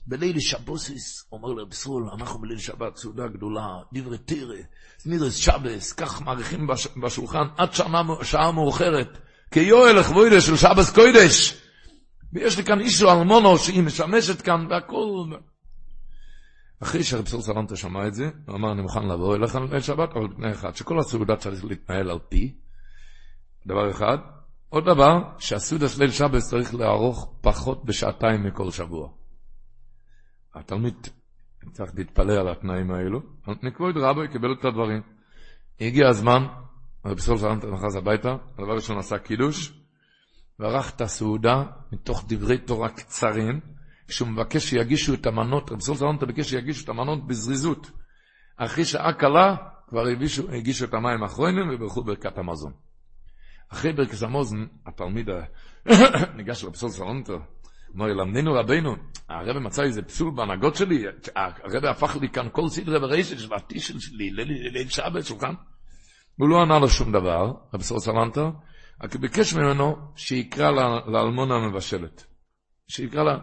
בליל 0.07 0.39
שבוסיס, 0.39 1.27
אומר 1.31 1.53
לבסול, 1.53 2.09
אנחנו 2.17 2.39
בליל 2.39 2.57
שבת, 2.57 2.95
סעודה 2.97 3.27
גדולה, 3.27 3.67
דברי 3.93 4.17
תרא, 4.17 4.55
מירס 5.05 5.35
שבס, 5.35 5.93
כך 5.93 6.21
מעריכים 6.21 6.67
בשולחן 7.03 7.47
עד 7.57 7.73
שעה, 7.73 8.03
שעה 8.23 8.51
מאוחרת, 8.51 9.17
כיואל 9.51 9.99
לכבוידש 9.99 10.47
של 10.47 10.57
שבס 10.57 10.93
קוידש. 10.93 11.61
ויש 12.33 12.57
לי 12.57 12.63
כאן 12.63 12.79
אישו 12.79 13.11
אלמונו 13.11 13.57
שהיא 13.57 13.83
משמשת 13.83 14.41
כאן, 14.41 14.67
והכל... 14.69 15.25
אחרי 16.83 17.03
שרב 17.03 17.27
סלנטה 17.27 17.75
שמע 17.75 18.07
את 18.07 18.13
זה, 18.13 18.29
הוא 18.47 18.55
אמר, 18.55 18.71
אני 18.71 18.81
מוכן 18.81 19.07
לבוא 19.07 19.35
אליך 19.35 19.55
ליל 19.55 19.79
שבת, 19.79 20.09
אבל 20.15 20.27
בתנאי 20.27 20.51
אחד, 20.51 20.75
שכל 20.75 20.99
הסעודה 20.99 21.35
צריך 21.35 21.65
להתנהל 21.65 22.09
על 22.09 22.19
פי, 22.29 22.55
דבר 23.65 23.89
אחד. 23.91 24.17
עוד 24.69 24.85
דבר, 24.85 25.19
שהסעודת 25.37 25.97
ליל 25.97 26.11
שבת 26.11 26.41
צריך 26.41 26.75
לערוך 26.75 27.33
פחות 27.41 27.85
בשעתיים 27.85 28.43
מכל 28.43 28.71
שבוע. 28.71 29.09
התלמיד 30.55 31.07
צריך 31.71 31.91
להתפלא 31.95 32.33
על 32.33 32.49
התנאים 32.49 32.91
האלו, 32.91 33.21
נקבוד 33.63 33.97
רבו 33.97 34.23
יקבל 34.23 34.53
את 34.59 34.65
הדברים. 34.65 35.01
הגיע 35.81 36.07
הזמן, 36.07 36.45
רב 37.05 37.19
סלנטה 37.19 37.67
נכנס 37.67 37.95
הביתה, 37.95 38.35
הדבר 38.57 38.73
ראשון 38.73 38.97
עשה 38.97 39.17
קידוש, 39.17 39.73
וערך 40.59 40.95
את 40.95 41.01
הסעודה 41.01 41.63
מתוך 41.91 42.25
דברי 42.27 42.57
תורה 42.57 42.89
קצרים, 42.89 43.59
כשהוא 44.09 44.27
מבקש 44.29 44.69
שיגישו 44.69 45.13
את 45.13 45.25
המנות, 45.25 45.71
רב 45.71 45.79
סולטן 45.79 46.03
אלונטה 46.03 46.25
ביקש 46.25 46.49
שיגישו 46.49 46.83
את 46.83 46.89
המנות 46.89 47.27
בזריזות. 47.27 47.91
אחרי 48.57 48.85
שעה 48.85 49.13
קלה 49.13 49.55
כבר 49.87 50.07
הגישו, 50.07 50.51
הגישו 50.51 50.85
את 50.85 50.93
המים 50.93 51.23
האחרונים 51.23 51.69
וברכו 51.69 52.03
ברכת 52.03 52.37
המזון. 52.37 52.71
אחרי 53.69 53.93
ברכת 53.93 54.23
המזון, 54.23 54.67
התלמיד 54.85 55.29
ניגש 56.37 56.63
לרב 56.63 56.75
סולטן 56.75 57.03
אלונטה, 57.03 57.33
אמר, 57.95 58.09
ילמדנו 58.09 58.53
רבנו, 58.53 58.95
הרב 59.29 59.59
מצא 59.59 59.83
איזה 59.83 60.01
פסול 60.01 60.31
בהנהגות 60.35 60.75
שלי, 60.75 61.03
הרב 61.35 61.85
הפך 61.85 62.17
לי 62.21 62.29
כאן 62.29 62.47
כל 62.51 62.69
סדרי 62.69 62.97
ורשת 62.97 63.39
של 63.39 63.53
הטישל 63.53 63.99
שלי, 63.99 64.31
ליל 64.73 64.89
שבת 64.89 65.25
שולחן. 65.25 65.53
הוא 66.35 66.49
לא 66.49 66.61
ענה 66.61 66.79
לו 66.79 66.89
שום 66.89 67.11
דבר, 67.11 67.53
רב 67.73 67.81
סולטן 67.81 68.11
אלונטה, 68.11 68.49
רק 69.03 69.15
ביקש 69.15 69.53
ממנו 69.53 69.95
שיקרא 70.15 70.71
לאלמונה 71.07 71.55
המבשלת. 71.55 72.25
שיקרא 72.87 73.23
לה, 73.23 73.37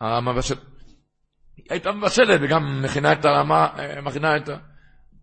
המבשלת. 0.00 0.58
היא 1.56 1.64
הייתה 1.70 1.92
מבשלת 1.92 2.40
וגם 2.42 2.82
מכינה 2.82 3.12
את 3.12 3.24
הרמה, 3.24 3.68
מכינה 4.02 4.36
את 4.36 4.48
ה... 4.48 4.56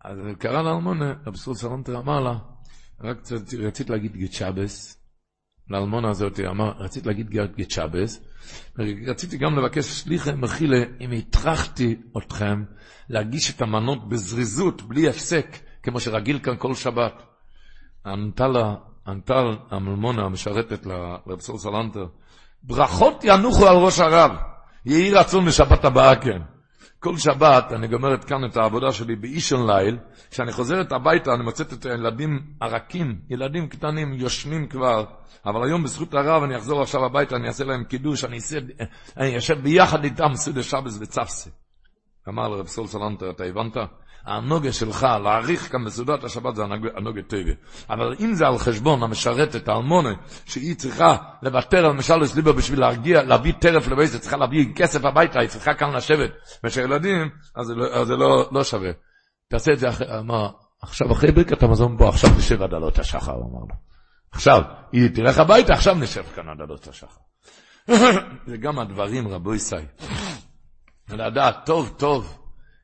אז 0.03 0.17
קרא 0.39 0.61
לאלמונה, 0.61 1.13
רב 1.25 1.35
סול 1.35 1.55
סלונטר 1.55 1.97
אמר 1.97 2.19
לה, 2.19 2.33
רק 3.01 3.17
רצית 3.59 3.89
להגיד 3.89 4.17
גט 4.17 4.31
שבס, 4.31 5.03
לאלמונה 5.69 6.09
הזאת, 6.09 6.39
אמר, 6.39 6.71
רצית 6.77 7.05
להגיד 7.05 7.29
גט 7.29 7.69
שבס, 7.69 8.21
רציתי 9.07 9.37
גם 9.37 9.59
לבקש 9.59 9.85
סליחה 9.85 10.31
מחילה, 10.31 10.83
אם 11.01 11.11
הטרחתי 11.11 11.95
אתכם 12.17 12.63
להגיש 13.09 13.55
את 13.55 13.61
המנות 13.61 14.09
בזריזות, 14.09 14.81
בלי 14.81 15.09
הפסק, 15.09 15.57
כמו 15.83 15.99
שרגיל 15.99 16.39
כאן 16.39 16.53
כל 16.57 16.73
שבת. 16.73 17.23
ענתה 18.05 18.47
לה, 18.47 18.75
ענתה 19.07 19.33
המלמונה 19.71 20.21
המשרתת 20.21 20.85
לרב 20.85 21.39
סול 21.39 21.57
סלנטר, 21.57 22.05
ברכות 22.63 23.23
ינוחו 23.23 23.67
על 23.67 23.75
ראש 23.75 23.99
הרב. 23.99 24.31
יהי 24.85 25.11
רצון 25.11 25.45
לשבת 25.45 25.85
הבאה 25.85 26.15
כן. 26.15 26.41
כל 26.99 27.17
שבת 27.17 27.71
אני 27.73 27.87
גומרת 27.87 28.23
כאן 28.23 28.45
את 28.45 28.57
העבודה 28.57 28.91
שלי 28.91 29.15
באישון 29.15 29.69
ליל, 29.69 29.97
כשאני 30.31 30.51
חוזרת 30.51 30.91
הביתה 30.91 31.33
אני 31.33 31.43
מוצאת 31.43 31.73
את 31.73 31.85
הילדים 31.85 32.39
הרכים, 32.61 33.19
ילדים 33.29 33.67
קטנים 33.67 34.13
יושנים 34.13 34.67
כבר, 34.67 35.05
אבל 35.45 35.63
היום 35.63 35.83
בזכות 35.83 36.13
הרב 36.13 36.43
אני 36.43 36.57
אחזור 36.57 36.81
עכשיו 36.81 37.05
הביתה, 37.05 37.35
אני 37.35 37.47
אעשה 37.47 37.63
להם 37.63 37.83
קידוש, 37.83 38.23
אני, 38.23 38.37
אני 39.17 39.37
אשב 39.37 39.61
ביחד 39.61 40.03
איתם 40.03 40.35
סעודה 40.35 40.63
שבס 40.63 40.97
וצפסי. 41.01 41.49
אמר 42.29 42.47
לרב 42.47 42.67
סול 42.67 42.87
סלנטר, 42.87 43.29
אתה 43.29 43.43
הבנת? 43.43 43.77
הנוגה 44.25 44.71
שלך 44.71 45.07
להעריך 45.23 45.71
כאן 45.71 45.85
בסעודת 45.85 46.23
השבת 46.23 46.55
זה 46.55 46.63
הנוגה 46.95 47.21
טבע. 47.21 47.51
אבל 47.89 48.15
אם 48.19 48.33
זה 48.33 48.47
על 48.47 48.57
חשבון 48.57 49.03
המשרתת, 49.03 49.67
האלמונה, 49.67 50.09
שהיא 50.45 50.75
צריכה 50.75 51.15
לוותר 51.43 51.85
על 51.85 51.91
משלוש 51.91 52.35
ליבר 52.35 52.51
בשביל 52.51 52.79
להרגיע, 52.79 53.23
להביא 53.23 53.53
טרף 53.59 53.87
לבית, 53.87 54.11
צריכה 54.11 54.37
להביא 54.37 54.73
כסף 54.75 55.05
הביתה, 55.05 55.39
היא 55.39 55.49
צריכה 55.49 55.73
כאן 55.73 55.95
לשבת. 55.95 56.31
ושילדים, 56.63 57.29
אז 57.55 57.65
זה, 57.65 57.75
לא, 57.75 57.85
אז 57.85 58.07
זה 58.07 58.15
לא, 58.15 58.49
לא 58.51 58.63
שווה. 58.63 58.91
תעשה 59.49 59.73
את 59.73 59.79
זה 59.79 59.89
אחרי, 59.89 60.19
אמר, 60.19 60.49
עכשיו 60.81 61.11
אחרי 61.11 61.31
ברכת 61.31 61.63
המזון 61.63 61.97
בוא, 61.97 62.09
עכשיו 62.09 62.29
נשב 62.37 62.61
עד 62.61 62.73
עלות 62.73 62.99
השחר, 62.99 63.31
אמר 63.31 63.59
לו. 63.59 63.75
עכשיו, 64.31 64.61
היא 64.91 65.09
תלך 65.15 65.39
הביתה, 65.39 65.73
עכשיו 65.73 65.95
נשב 65.95 66.23
כאן 66.35 66.49
עד 66.49 66.61
עלות 66.61 66.87
השחר. 66.87 67.21
זה 68.47 68.57
גם 68.57 68.79
הדברים, 68.79 69.27
רבו 69.27 69.55
ישי. 69.55 69.75
לדעת 71.09 71.65
טוב 71.65 71.93
טוב. 71.97 72.42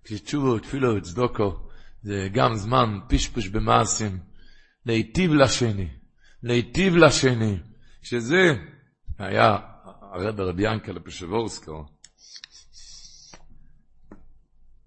כשתשובו, 0.09 0.59
תפילו 0.59 0.95
וצדוקו, 0.95 1.69
זה 2.01 2.27
גם 2.33 2.55
זמן 2.55 2.99
פשפוש 3.09 3.47
במעשים, 3.47 4.19
להיטיב 4.85 5.33
לשני, 5.33 5.89
להיטיב 6.43 6.95
לשני, 6.95 7.59
שזה 8.01 8.55
היה 9.17 9.57
הרב 10.01 10.39
רבי 10.39 10.63
ינקל 10.63 10.99
פשבורסקו, 10.99 11.85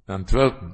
באנטוורפן. 0.08 0.70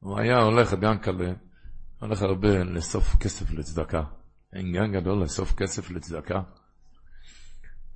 הוא 0.00 0.18
היה 0.18 0.38
הולך, 0.38 0.72
רבי 0.72 0.86
ינקל, 0.86 1.34
הולך 2.00 2.22
הרבה 2.22 2.64
לאסוף 2.64 3.16
כסף 3.16 3.50
לצדקה. 3.50 4.02
גן 4.54 4.92
גדול 4.92 5.22
לאסוף 5.22 5.54
כסף 5.54 5.90
לצדקה. 5.90 6.40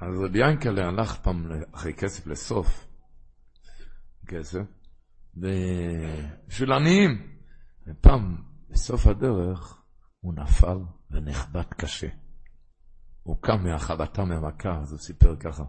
אז 0.02 0.20
רבי 0.20 0.38
ינקלה 0.38 0.88
הלך 0.88 1.16
פעם 1.16 1.50
אחרי 1.74 1.94
כסף 1.94 2.26
לסוף 2.26 2.86
כסף, 4.28 4.62
בשביל 5.36 6.72
עניים. 6.72 7.32
ופעם, 7.86 8.36
בסוף 8.70 9.06
הדרך, 9.06 9.82
הוא 10.20 10.34
נפל 10.34 10.78
ונחבט 11.10 11.74
קשה. 11.74 12.08
הוא 13.22 13.36
קם 13.40 13.64
מהחבטה 13.64 14.24
מהמכה, 14.24 14.78
אז 14.82 14.92
הוא 14.92 14.98
סיפר 14.98 15.36
ככה, 15.36 15.64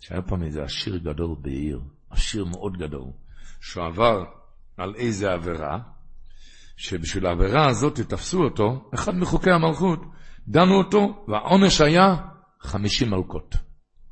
שהיה 0.00 0.22
פעם 0.22 0.42
איזה 0.42 0.62
עשיר 0.62 0.96
גדול 0.96 1.36
בעיר, 1.40 1.80
עשיר 2.10 2.44
מאוד 2.44 2.76
גדול, 2.76 3.10
שהוא 3.60 3.84
עבר 3.84 4.24
על 4.76 4.94
איזה 4.94 5.32
עבירה, 5.32 5.78
שבשביל 6.76 7.26
העבירה 7.26 7.68
הזאת 7.68 8.00
תפסו 8.00 8.44
אותו, 8.44 8.90
אחד 8.94 9.14
מחוקי 9.14 9.50
המלכות, 9.50 10.00
דנו 10.48 10.74
אותו, 10.74 11.24
והעונש 11.28 11.80
היה 11.80 12.16
50 12.60 13.10
מלכות. 13.10 13.65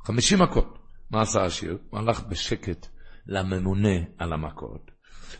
50 0.05 0.39
מכות. 0.41 0.77
מה 1.11 1.21
עשה 1.21 1.45
השיר? 1.45 1.77
הוא 1.89 1.99
הלך 1.99 2.21
בשקט 2.29 2.87
לממונה 3.27 3.97
על 4.17 4.33
המכות. 4.33 4.91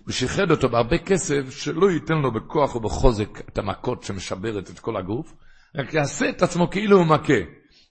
הוא 0.05 0.13
שיחד 0.13 0.51
אותו 0.51 0.69
בהרבה 0.69 0.97
כסף, 0.97 1.49
שלא 1.49 1.91
ייתן 1.91 2.13
לו 2.13 2.31
בכוח 2.31 2.75
ובחוזק 2.75 3.29
את 3.49 3.57
המכות 3.57 4.03
שמשברת 4.03 4.69
את 4.69 4.79
כל 4.79 4.97
הגוף, 4.97 5.33
רק 5.75 5.93
יעשה 5.93 6.29
את 6.29 6.41
עצמו 6.41 6.69
כאילו 6.69 6.97
הוא 6.97 7.05
מכה. 7.05 7.33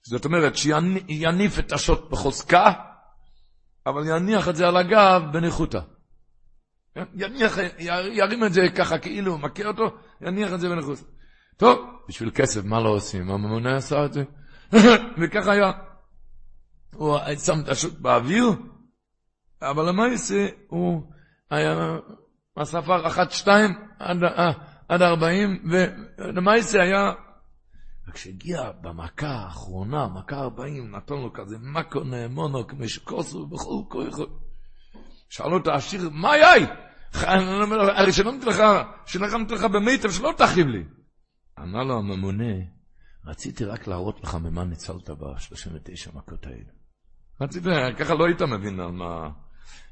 זאת 0.03 0.25
אומרת, 0.25 0.55
שיניף 0.55 1.59
את 1.59 1.71
השוט 1.71 2.11
בחוזקה, 2.11 2.71
אבל 3.85 4.07
יניח 4.07 4.49
את 4.49 4.55
זה 4.55 4.67
על 4.67 4.77
הגב 4.77 5.21
בניחותא. 5.33 5.79
יניח, 7.15 7.57
ירים 8.11 8.43
את 8.45 8.53
זה 8.53 8.61
ככה 8.75 8.97
כאילו 8.97 9.31
הוא 9.31 9.39
מכה 9.39 9.67
אותו, 9.67 9.83
יניח 10.21 10.53
את 10.53 10.59
זה 10.59 10.69
בניחותא. 10.69 11.01
טוב, 11.57 11.79
בשביל 12.09 12.31
כסף 12.35 12.65
מה 12.65 12.79
לא 12.79 12.89
עושים? 12.89 13.31
הממונה 13.31 13.75
עשה 13.75 14.05
את 14.05 14.13
זה. 14.13 14.23
וככה 15.21 15.51
היה. 15.51 15.71
הוא 16.97 17.17
שם 17.45 17.59
את 17.59 17.69
השוט 17.69 17.99
באוויר, 17.99 18.49
אבל 19.61 19.89
למעשה 19.89 20.47
הוא 20.67 21.01
היה 21.51 21.97
ספר 22.63 23.07
אחת, 23.07 23.31
שתיים, 23.31 23.71
עד, 23.99 24.23
אה, 24.23 24.51
עד 24.89 25.01
ארבעים, 25.01 25.63
ולמעשה 25.71 26.81
היה, 26.81 27.13
כשהגיע 28.13 28.71
במכה 28.81 29.27
האחרונה, 29.27 30.07
מכה 30.07 30.35
ארבעים, 30.35 30.95
נתן 30.95 31.15
לו 31.15 31.33
כזה 31.33 31.57
מקו 31.61 32.03
נאמונו, 32.03 32.67
כמשקוסו 32.67 33.47
בכל 33.47 33.81
כוחו. 33.89 34.23
שאלו 35.29 35.57
את 35.57 35.67
העשיר, 35.67 36.09
מה 36.09 36.31
היה? 36.31 36.49
הרי 37.95 38.11
שלמתי 38.11 38.45
לך, 38.45 38.63
שלחמתי 39.05 39.53
לך 39.53 39.63
במיטב, 39.63 40.11
שלא 40.11 40.33
תכאיב 40.37 40.67
לי. 40.67 40.83
אמר 41.59 41.83
לו 41.83 41.97
הממונה, 41.97 42.53
רציתי 43.25 43.65
רק 43.65 43.87
להראות 43.87 44.23
לך 44.23 44.35
ממה 44.35 44.63
ניצלת 44.63 45.09
ב-39 45.09 46.17
מכות 46.17 46.45
האלה. 46.45 46.84
רציתי, 47.41 47.69
ככה 47.99 48.13
לא 48.13 48.25
היית 48.25 48.41
מבין 48.41 48.79
על 48.79 48.91
מה... 48.91 49.29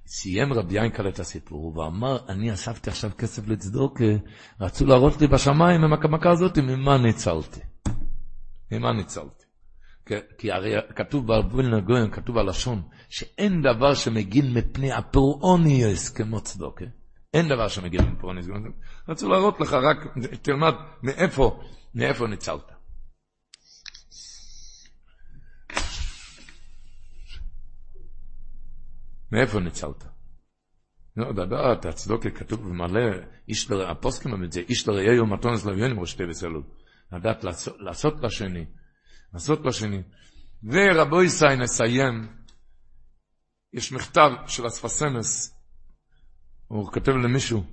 סיים 0.08 0.54
רבי 0.54 0.78
ינקל 0.78 1.08
את 1.08 1.20
הסיפור, 1.20 1.78
ואמר, 1.78 2.18
אני 2.30 2.54
אספתי 2.54 2.90
עכשיו 2.90 3.12
כסף 3.18 3.48
לצדוקה, 3.48 4.04
רצו 4.62 4.86
להראות 4.86 5.22
לי 5.22 5.28
בשמיים 5.28 5.84
עם 5.84 5.94
המכה 5.94 6.32
הזאת, 6.32 6.58
ממה 6.58 6.98
ניצלתי. 6.98 7.60
ממה 8.72 8.94
ניצלתי. 8.94 9.44
כי 10.38 10.52
הרי 10.52 10.74
כתוב 10.96 11.28
בבולנה 11.28 11.80
גויים, 11.80 12.12
כתוב 12.12 12.38
הלשון, 12.38 12.82
שאין 13.10 13.62
דבר 13.62 13.94
שמגין 13.94 14.54
מפני 14.54 14.92
הפרעוניוס 14.92 16.10
כמו 16.10 16.42
צדוקה. 16.42 16.86
אין 17.34 17.50
דבר 17.50 17.68
שמגין 17.68 18.02
מפני 18.02 18.18
הפרעוניוס 18.18 18.48
כמו 18.48 18.56
צדוקה. 18.60 18.78
רצו 19.08 19.30
להראות 19.30 19.60
לך 19.60 19.74
רק, 19.74 20.18
תלמד 20.42 20.74
מאיפה, 21.04 21.60
מאיפה 21.96 22.28
ניצלת. 22.28 22.73
מאיפה 29.34 29.60
ניצלת? 29.60 30.04
לא, 31.18 31.30
לדעת, 31.30 31.86
הצדוקה 31.86 32.30
כתוב 32.30 32.70
במלא, 32.70 33.02
הפוסקים 33.90 34.44
את 34.44 34.52
זה, 34.52 34.62
איש 34.70 34.88
לרעיהו 34.88 35.28
מתונס 35.28 35.66
לוויונים 35.66 36.00
ראשי 36.00 36.24
וסלול. 36.30 36.64
לדעת 37.12 37.44
לעשות, 37.80 38.16
לשני, 38.24 38.66
לעשות 39.34 39.66
לשני. 39.66 40.02
ורבו 40.64 41.24
ישי 41.24 41.56
נסיים, 41.60 42.28
יש 43.74 43.92
מכתב 43.92 44.30
של 44.48 44.68
אספסמס, 44.68 45.60
הוא 46.68 46.92
כותב 46.92 47.12
למישהו, 47.12 47.64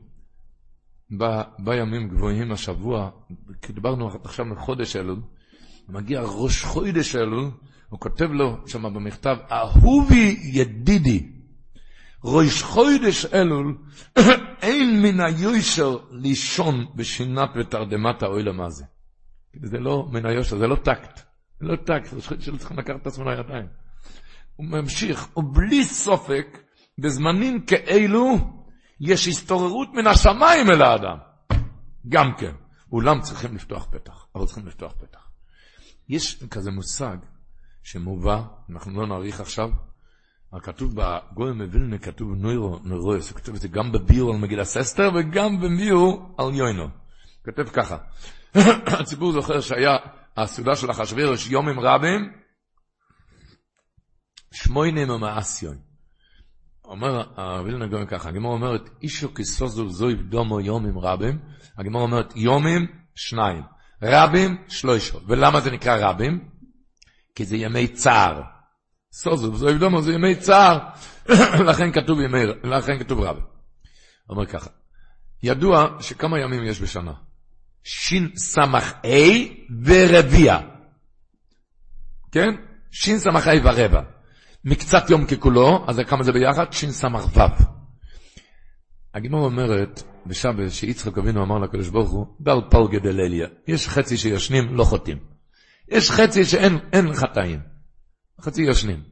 בימים 1.58 2.08
גבוהים 2.08 2.52
השבוע, 2.52 3.10
כי 3.62 3.72
דיברנו 3.72 4.08
עכשיו 4.24 4.44
מחודש 4.44 4.96
אלול, 4.96 5.22
מגיע 5.88 6.20
ראש 6.22 6.64
חודש 6.64 7.16
אלול, 7.16 7.50
הוא 7.88 8.00
כותב 8.00 8.30
לו 8.30 8.68
שם 8.68 8.82
במכתב, 8.94 9.36
אהובי 9.50 10.40
ידידי, 10.42 11.39
ראש 12.24 12.62
חודש 12.62 13.26
אלול, 13.26 13.78
אין 14.62 15.02
מן 15.02 15.20
היושר 15.20 15.98
לישון 16.10 16.86
בשינת 16.94 17.50
ותרדמת 17.56 18.22
האוילם 18.22 18.60
הזה. 18.60 18.84
זה 19.62 19.78
לא 19.78 20.08
מן 20.10 20.26
היושר, 20.26 20.58
זה 20.58 20.66
לא 20.66 20.76
טקט. 20.76 21.20
זה 21.60 21.66
לא 21.66 21.76
טקט, 21.76 22.10
זה 22.10 22.20
שלא 22.40 22.56
צריכים 22.56 22.78
לקחת 22.78 22.96
את 23.02 23.06
עצמו 23.06 23.24
לידיים. 23.24 23.66
הוא 24.56 24.66
ממשיך, 24.66 25.36
ובלי 25.36 25.84
סופק, 25.84 26.58
בזמנים 26.98 27.60
כאלו, 27.66 28.36
יש 29.00 29.28
הסתוררות 29.28 29.88
מן 29.92 30.06
השמיים 30.06 30.70
אל 30.70 30.82
האדם. 30.82 31.16
גם 32.08 32.32
כן. 32.38 32.52
אולם 32.92 33.20
צריכים 33.20 33.54
לפתוח 33.54 33.86
פתח, 33.90 34.26
אבל 34.34 34.46
צריכים 34.46 34.66
לפתוח 34.66 34.92
פתח. 34.92 35.30
יש 36.08 36.44
כזה 36.50 36.70
מושג 36.70 37.16
שמובא, 37.82 38.42
אנחנו 38.70 39.00
לא 39.00 39.06
נאריך 39.06 39.40
עכשיו, 39.40 39.70
כתוב 40.58 40.94
בגוי 40.94 41.52
מווילנה, 41.52 41.98
כתוב 41.98 42.34
נוירו, 42.34 42.78
נוירויס, 42.84 43.30
הוא 43.30 43.38
כתוב 43.38 43.54
את 43.54 43.60
זה 43.60 43.68
גם 43.68 43.92
בביור 43.92 44.34
על 44.34 44.40
מגילה 44.40 44.64
ססטר 44.64 45.10
וגם 45.14 45.60
בביור 45.60 46.34
על 46.38 46.54
יוינו. 46.54 46.88
כותב 47.44 47.68
ככה, 47.68 47.96
הציבור 49.00 49.32
זוכר 49.32 49.60
שהיה 49.60 49.96
הסעודה 50.36 50.76
של 50.76 50.90
אחשוורוש 50.90 51.50
יומים 51.50 51.80
רבים, 51.80 52.32
שמוינים 54.52 55.10
ומאסיון. 55.10 55.78
אומר 56.84 57.22
הווילנה 57.36 57.86
גוי 57.86 58.06
ככה, 58.06 58.28
הגמור 58.28 58.52
אומרת, 58.52 58.90
אישו 59.02 59.34
כסוזו 59.34 59.88
זויב 59.90 60.20
דומו 60.20 60.60
יומים 60.60 60.98
רבים, 60.98 61.38
הגמור 61.78 62.02
אומרת 62.02 62.36
יומים 62.36 62.86
שניים, 63.14 63.62
רבים 64.02 64.56
שלושו. 64.68 65.20
ולמה 65.26 65.60
זה 65.60 65.70
נקרא 65.70 66.10
רבים? 66.10 66.48
כי 67.34 67.44
זה 67.44 67.56
ימי 67.56 67.88
צער. 67.88 68.42
סוזוב, 69.12 69.56
זו 69.56 69.68
יבדומו, 69.68 70.02
זה 70.02 70.12
ימי 70.12 70.36
צער, 70.36 70.78
לכן 71.68 71.92
כתוב 71.92 72.20
ימי, 72.20 72.46
לכן 72.64 72.98
כתוב 72.98 73.20
רב. 73.20 73.36
אומר 74.28 74.46
ככה, 74.46 74.70
ידוע 75.42 75.86
שכמה 76.00 76.40
ימים 76.40 76.64
יש 76.64 76.80
בשנה? 76.80 77.12
A 79.02 79.08
ורביע. 79.84 80.58
כן? 82.32 82.50
A 82.92 83.58
ורבע. 83.64 84.02
מקצת 84.64 85.10
יום 85.10 85.26
ככולו, 85.26 85.84
אז 85.88 86.00
כמה 86.06 86.22
זה 86.22 86.32
ביחד? 86.32 86.72
שין 86.72 86.92
סמך 86.92 87.36
ו'. 87.36 87.40
הגמור 89.14 89.44
אומרת, 89.44 90.02
בשבת, 90.26 90.70
שיצחק 90.70 91.18
אבינו 91.18 91.42
אמר 91.42 91.58
לקדוש 91.58 91.88
ברוך 91.88 92.10
הוא, 92.10 92.26
בל 92.40 92.60
פלגה 92.70 92.98
דלליה. 92.98 93.48
יש 93.66 93.88
חצי 93.88 94.16
שישנים, 94.16 94.76
לא 94.76 94.84
חוטאים. 94.84 95.18
יש 95.88 96.10
חצי 96.10 96.44
שאין 96.44 97.14
חטאים. 97.14 97.69
חצי 98.42 98.62
ישנים. 98.62 99.02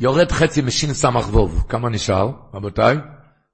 יורד 0.00 0.32
חצי 0.32 0.62
סמך 0.70 1.28
ווב, 1.28 1.64
כמה 1.68 1.88
נשאר, 1.88 2.30
רבותיי? 2.54 2.96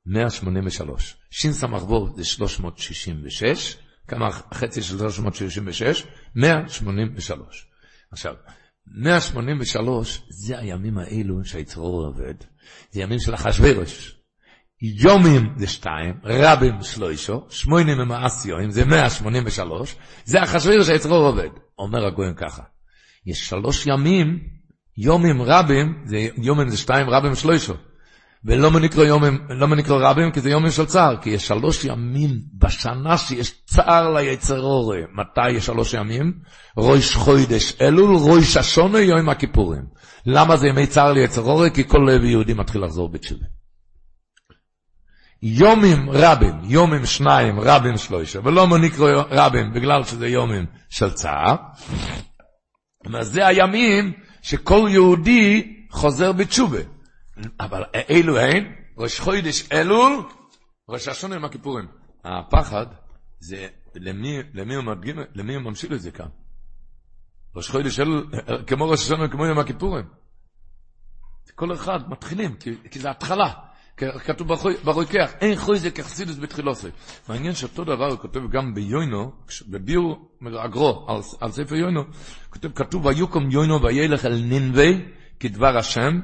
183. 0.07 1.17
שין 1.31 1.53
סמך 1.53 1.83
ווב 1.83 2.17
זה 2.17 2.25
366, 2.25 3.77
כמה 4.09 4.31
חצי 4.31 4.83
של 4.83 4.99
366? 4.99 6.07
183. 6.35 7.67
עכשיו, 8.13 8.35
183 8.87 10.23
זה 10.29 10.59
הימים 10.59 10.99
האלו 10.99 11.45
שהיצרור 11.45 12.07
עובד, 12.07 12.35
זה 12.91 13.01
ימים 13.01 13.19
של 13.19 13.35
אחשוורוש. 13.35 14.17
יומים 14.83 15.55
זה 15.57 15.67
שתיים, 15.67 16.15
רבים 16.25 16.83
שלושו, 16.83 17.47
שמונים 17.49 18.01
ומאסיונים 18.01 18.71
זה 18.71 18.85
183, 18.85 19.97
זה 20.25 20.43
אחשוורוש 20.43 20.87
שהיצרור 20.87 21.27
עובד. 21.27 21.49
אומר 21.79 22.07
הגויים 22.07 22.35
ככה, 22.35 22.63
יש 23.27 23.49
שלוש 23.49 23.87
ימים, 23.87 24.39
יומים 24.99 25.43
רבים, 25.43 26.03
זה, 26.05 26.29
יומים 26.37 26.69
זה 26.69 26.77
שתיים, 26.77 27.11
רבים 27.11 27.35
שלושה. 27.35 27.73
ולא 28.45 28.71
נקרא 28.81 29.05
יומים, 29.05 29.39
לא 29.49 29.67
נקרא 29.67 30.11
רבים, 30.11 30.31
כי 30.31 30.41
זה 30.41 30.51
יומים 30.51 30.71
של 30.71 30.87
צער, 30.87 31.17
כי 31.17 31.31
יש 31.31 31.47
שלוש 31.47 31.85
ימים 31.85 32.41
בשנה 32.59 33.19
שיש 33.19 33.55
צער 33.65 34.15
ליצר 34.15 34.61
אורי. 34.61 35.01
מתי 35.15 35.51
יש 35.51 35.67
שלוש 35.67 35.95
ימים? 35.95 36.33
ראש 36.79 37.17
חוידש 37.17 37.73
אלול, 37.81 38.17
ראש 38.17 38.57
השונה, 38.57 39.01
יום 39.01 39.29
הכיפורים. 39.29 39.83
למה 40.27 40.57
זה 40.57 40.69
ימי 40.69 40.87
צער 40.87 41.13
ליצר 41.13 41.43
אורי? 41.43 41.71
כי 41.71 41.89
כל 41.89 41.99
לב 42.09 42.25
יהודי 42.25 42.55
מתחיל 42.55 42.85
לחזור 42.85 43.09
בתשובה. 43.09 43.45
יומים 45.43 46.11
רבים, 46.11 46.55
יומים 46.65 47.07
שניים, 47.07 47.61
רבים 47.61 47.97
שלושה, 47.97 48.39
ולא 48.45 48.79
נקרא 48.79 49.23
רבים, 49.31 49.73
בגלל 49.75 50.05
שזה 50.05 50.29
יומים 50.29 50.67
של 50.89 51.11
צער. 51.11 51.57
אז 53.15 53.33
זה 53.33 53.47
הימים 53.47 54.13
שכל 54.43 54.89
יהודי 54.91 55.77
חוזר 55.91 56.33
בתשובה. 56.33 56.79
אבל 57.61 57.85
אלו 58.11 58.39
אין, 58.39 58.75
ראש 58.99 59.21
חודש 59.21 59.73
אלול, 59.73 60.23
ראש 60.89 61.09
השונה 61.09 61.37
עם 61.37 61.45
הכיפורים. 61.45 61.87
הפחד 62.25 62.87
זה 63.39 63.69
למי, 63.95 64.39
למי 64.55 64.75
הוא 64.75 64.85
מדגים, 64.85 65.17
למי 65.35 65.55
הוא 65.55 65.63
ממשיל 65.63 65.95
את 65.95 66.01
זה 66.01 66.11
כאן. 66.11 66.29
ראש 67.57 67.71
חודש 67.71 68.01
אלול, 68.01 68.31
כמו 68.67 68.89
ראש 68.89 69.03
השונה, 69.03 69.29
כמו 69.29 69.47
יום 69.47 69.59
הכיפורים. 69.59 70.05
כל 71.55 71.75
אחד 71.75 72.11
מתחילים, 72.11 72.57
כי, 72.57 72.75
כי 72.91 72.99
זה 72.99 73.11
התחלה. 73.11 73.53
כתוב 73.97 74.49
ברוקח, 74.85 75.33
אין 75.41 75.57
חויזק 75.57 75.97
כחסידס 75.97 76.39
בתחילוסי. 76.39 76.89
מעניין 77.29 77.53
שאותו 77.53 77.85
דבר 77.85 78.07
הוא 78.11 78.19
כותב 78.19 78.41
גם 78.51 78.75
ביוינו, 78.75 79.33
בביור 79.69 80.31
מגרו 80.41 81.07
על, 81.09 81.21
על 81.41 81.51
ספר 81.51 81.75
יוינו, 81.75 82.03
כותב, 82.51 82.69
כתוב 82.73 83.07
ויקום 83.07 83.51
יוינו 83.51 83.83
וילך 83.83 84.25
אל 84.25 84.41
נינבי 84.41 85.05
כדבר 85.41 85.79
השם, 85.79 86.21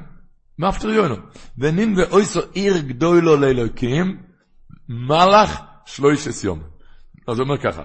מאפטר 0.59 0.89
יוינו. 0.89 1.15
ונינבי 1.57 2.01
אויסו 2.11 2.39
עיר 2.53 2.77
גדולו 2.77 3.35
לאלוקים, 3.35 4.23
מלאך 4.89 5.61
שלוישס 5.85 6.43
יום. 6.43 6.63
אז 7.27 7.39
הוא 7.39 7.47
אומר 7.47 7.57
ככה, 7.57 7.83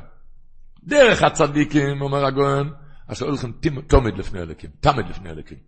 דרך 0.85 1.23
הצדיקים, 1.23 2.01
אומר 2.01 2.25
הגויין, 2.25 2.69
אשר 3.07 3.27
הולכים 3.27 3.53
תומד 3.87 4.19
לפני 4.19 4.41
אלוקים, 4.41 4.71
תמד 4.81 5.09
לפני 5.11 5.31
אלוקים. 5.31 5.59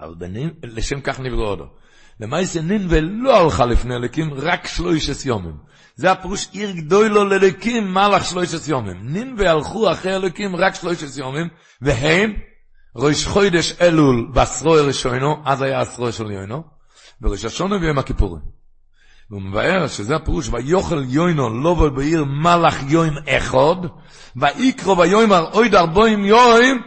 אבל 0.00 0.14
בנין, 0.14 0.50
לשם 0.62 1.00
כך 1.00 1.20
נבראו 1.20 1.50
אותו. 1.50 1.76
למעשה 2.20 2.60
נינווה 2.60 3.00
לא 3.00 3.40
הלכה 3.40 3.66
לפני 3.66 3.94
אלוקים, 3.96 4.34
רק 4.34 4.66
שלושס 4.66 5.26
יומים. 5.26 5.56
זה 5.96 6.12
הפירוש 6.12 6.48
עיר 6.52 6.70
גדולו 6.70 7.24
לאלוקים, 7.24 7.94
מלך 7.94 8.24
שלושס 8.24 8.68
יומים. 8.68 8.96
נינווה 9.02 9.50
הלכו 9.50 9.92
אחרי 9.92 10.16
אלוקים 10.16 10.56
רק 10.56 10.74
שלושס 10.74 11.18
יומים, 11.18 11.48
והם 11.82 12.32
ראש 12.96 13.26
חוידש 13.26 13.74
אלול 13.80 14.30
בעשרו 14.32 14.76
הראשונו, 14.76 15.36
אז 15.44 15.62
היה 15.62 15.80
עשרו 15.80 16.12
של 16.12 16.30
יוינו, 16.30 16.62
וראש 17.22 17.44
השונו 17.44 17.80
ויום 17.80 17.98
הכיפורים. 17.98 18.42
והוא 19.30 19.42
מבאר 19.42 19.86
שזה 19.88 20.16
הפירוש, 20.16 20.48
ויוכל 20.48 21.02
יוינו 21.08 21.62
לא 21.62 21.90
בעיר 21.90 22.24
מלך 22.24 22.76
יוים 22.88 23.14
אחד, 23.28 23.76
ויקרו 24.36 24.98
ויאמר 24.98 25.50
אויד 25.52 25.74
ארבעים 25.74 26.24
יוים, 26.24 26.82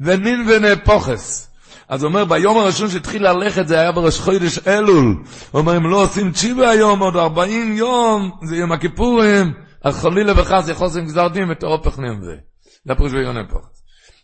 ונין 0.00 0.46
ונהפוכס. 0.48 1.55
אז 1.88 2.02
הוא 2.02 2.08
אומר, 2.08 2.24
ביום 2.24 2.56
הראשון 2.58 2.90
שהתחיל 2.90 3.28
ללכת 3.28 3.66
זה 3.68 3.80
היה 3.80 3.92
בראש 3.92 4.20
חודש 4.20 4.58
אלול. 4.66 5.24
הוא 5.50 5.60
אומר, 5.60 5.76
אם 5.76 5.90
לא 5.90 6.02
עושים 6.02 6.32
צ'יבה 6.32 6.70
היום, 6.70 6.98
עוד 6.98 7.16
ארבעים 7.16 7.72
יום, 7.72 8.30
זה 8.42 8.56
יום 8.56 8.72
הכיפורים, 8.72 9.52
אז 9.84 10.02
חלילה 10.02 10.32
וחס 10.40 10.68
יכול 10.68 10.86
לעשות 10.86 11.04
גזר 11.04 11.28
דין 11.28 11.50
ותורו 11.50 11.82
פחנים 11.82 12.22
זה. 12.22 12.36
זה 12.84 12.92
הפירוש 12.92 13.12
ויונה 13.12 13.48
פוחס. 13.48 13.82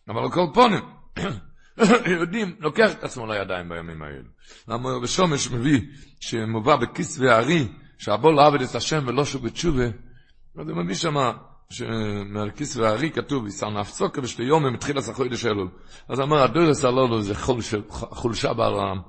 אבל 0.09 0.31
כל 0.31 0.47
פונים, 0.55 0.81
יהודים, 2.11 2.55
לוקח 2.61 2.93
את 2.93 3.05
עצמו 3.05 3.27
לידיים 3.27 3.69
בימים 3.69 4.03
האלו. 4.03 4.29
למה 4.69 5.01
בשומש 5.01 5.51
מביא, 5.51 5.81
שמובא 6.21 6.77
בכיס 6.77 7.19
וערי, 7.19 7.69
שהבוא 7.99 8.33
לעבד 8.33 8.63
את 8.63 8.75
השם 8.75 9.05
ולא 9.07 9.25
שוב 9.25 9.47
בתשובה, 9.47 9.87
אז 10.59 10.69
הוא 10.69 10.77
מביא 10.77 10.95
שמה, 10.95 11.33
שמהכיס 11.73 12.77
והארי 12.77 13.11
כתוב, 13.11 13.47
יסר 13.47 13.71
נפסוקה 13.71 14.21
בשתי 14.21 14.43
יום, 14.43 14.73
מתחיל 14.73 14.99
הסחוידש 14.99 15.47
אלול. 15.47 15.69
אז 16.09 16.21
אמר, 16.21 16.43
הדורס 16.43 16.85
הלולו 16.85 17.23
זה 17.23 17.35
חולשה 17.95 18.53
בעולם, 18.53 19.01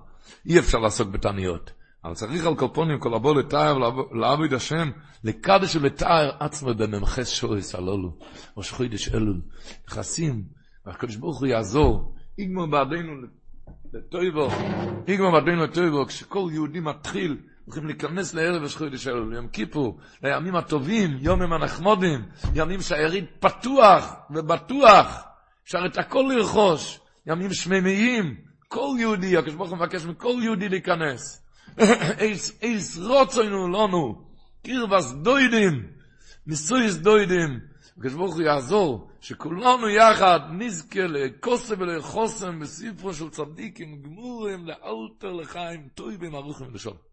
אי 0.46 0.60
אפשר 0.60 0.78
לעסוק 0.78 1.10
בתעניות. 1.10 1.72
אבל 2.06 2.14
צריך 2.14 2.46
על 2.46 2.56
קופונים 2.56 3.00
כל 3.00 3.14
הבוא 3.14 3.36
לתאר 3.36 3.78
לעבוד 4.12 4.54
השם, 4.54 4.90
לקדש 5.24 5.76
ולתאר 5.76 6.32
עצמו 6.40 6.74
בממחס 6.74 7.30
שויס 7.30 7.76
הלולו, 7.76 8.18
ראש 8.58 8.72
חוידש 8.72 9.10
אלול, 9.10 9.42
נכנסים, 9.88 10.44
והקדוש 10.86 11.16
ברוך 11.16 11.40
הוא 11.40 11.48
יעזור, 11.48 12.16
יגמר 12.38 12.66
בעדינו 12.66 13.14
לטויבו, 13.94 14.48
יגמר 15.08 15.32
בעדינו 15.32 15.64
לטויבו, 15.64 16.06
כשכל 16.06 16.50
יהודי 16.52 16.80
מתחיל, 16.80 17.38
הולכים 17.66 17.86
להיכנס 17.86 18.34
לערב 18.34 18.64
השחוידי 18.64 18.98
שלו, 18.98 19.30
ליום 19.30 19.48
כיפור, 19.48 20.00
לימים 20.24 20.56
הטובים, 20.56 21.18
יומים 21.22 21.54
הנחמודים, 21.54 22.26
ימים 22.56 22.82
שהיריד 22.82 23.26
פתוח 23.40 24.14
ובטוח, 24.30 25.24
אפשר 25.66 25.80
את 25.86 25.98
הכל 25.98 26.32
לרכוש, 26.36 27.00
ימים 27.28 27.54
שמימיים, 27.54 28.36
כל 28.68 28.96
יהודי, 29.00 29.38
הקדוש 29.38 29.56
ברוך 29.56 29.70
הוא 29.70 29.78
מבקש 29.78 30.06
מכל 30.06 30.34
יהודי 30.44 30.70
להיכנס. 30.70 31.44
איס 32.62 32.98
רוצנו 32.98 33.68
לנו, 33.68 34.22
קירבס 34.64 35.12
דוידים, 35.12 35.88
ניסויס 36.48 36.96
דוידים, 36.96 37.60
הקדוש 37.98 38.14
ברוך 38.14 38.36
הוא 38.36 38.42
יעזור, 38.42 39.10
שכולנו 39.22 39.90
יחד 39.90 40.40
נזכה 40.52 41.04
לכוסם 41.04 41.76
ולחוסם 41.80 42.60
בספרו 42.60 43.14
של 43.14 43.30
צדיקים 43.30 44.02
גמורים 44.02 44.66
לאלתר 44.68 45.32
לחיים, 45.32 45.88
טויבים 45.96 46.36
ארוכים 46.36 46.68
ולשון. 46.68 47.13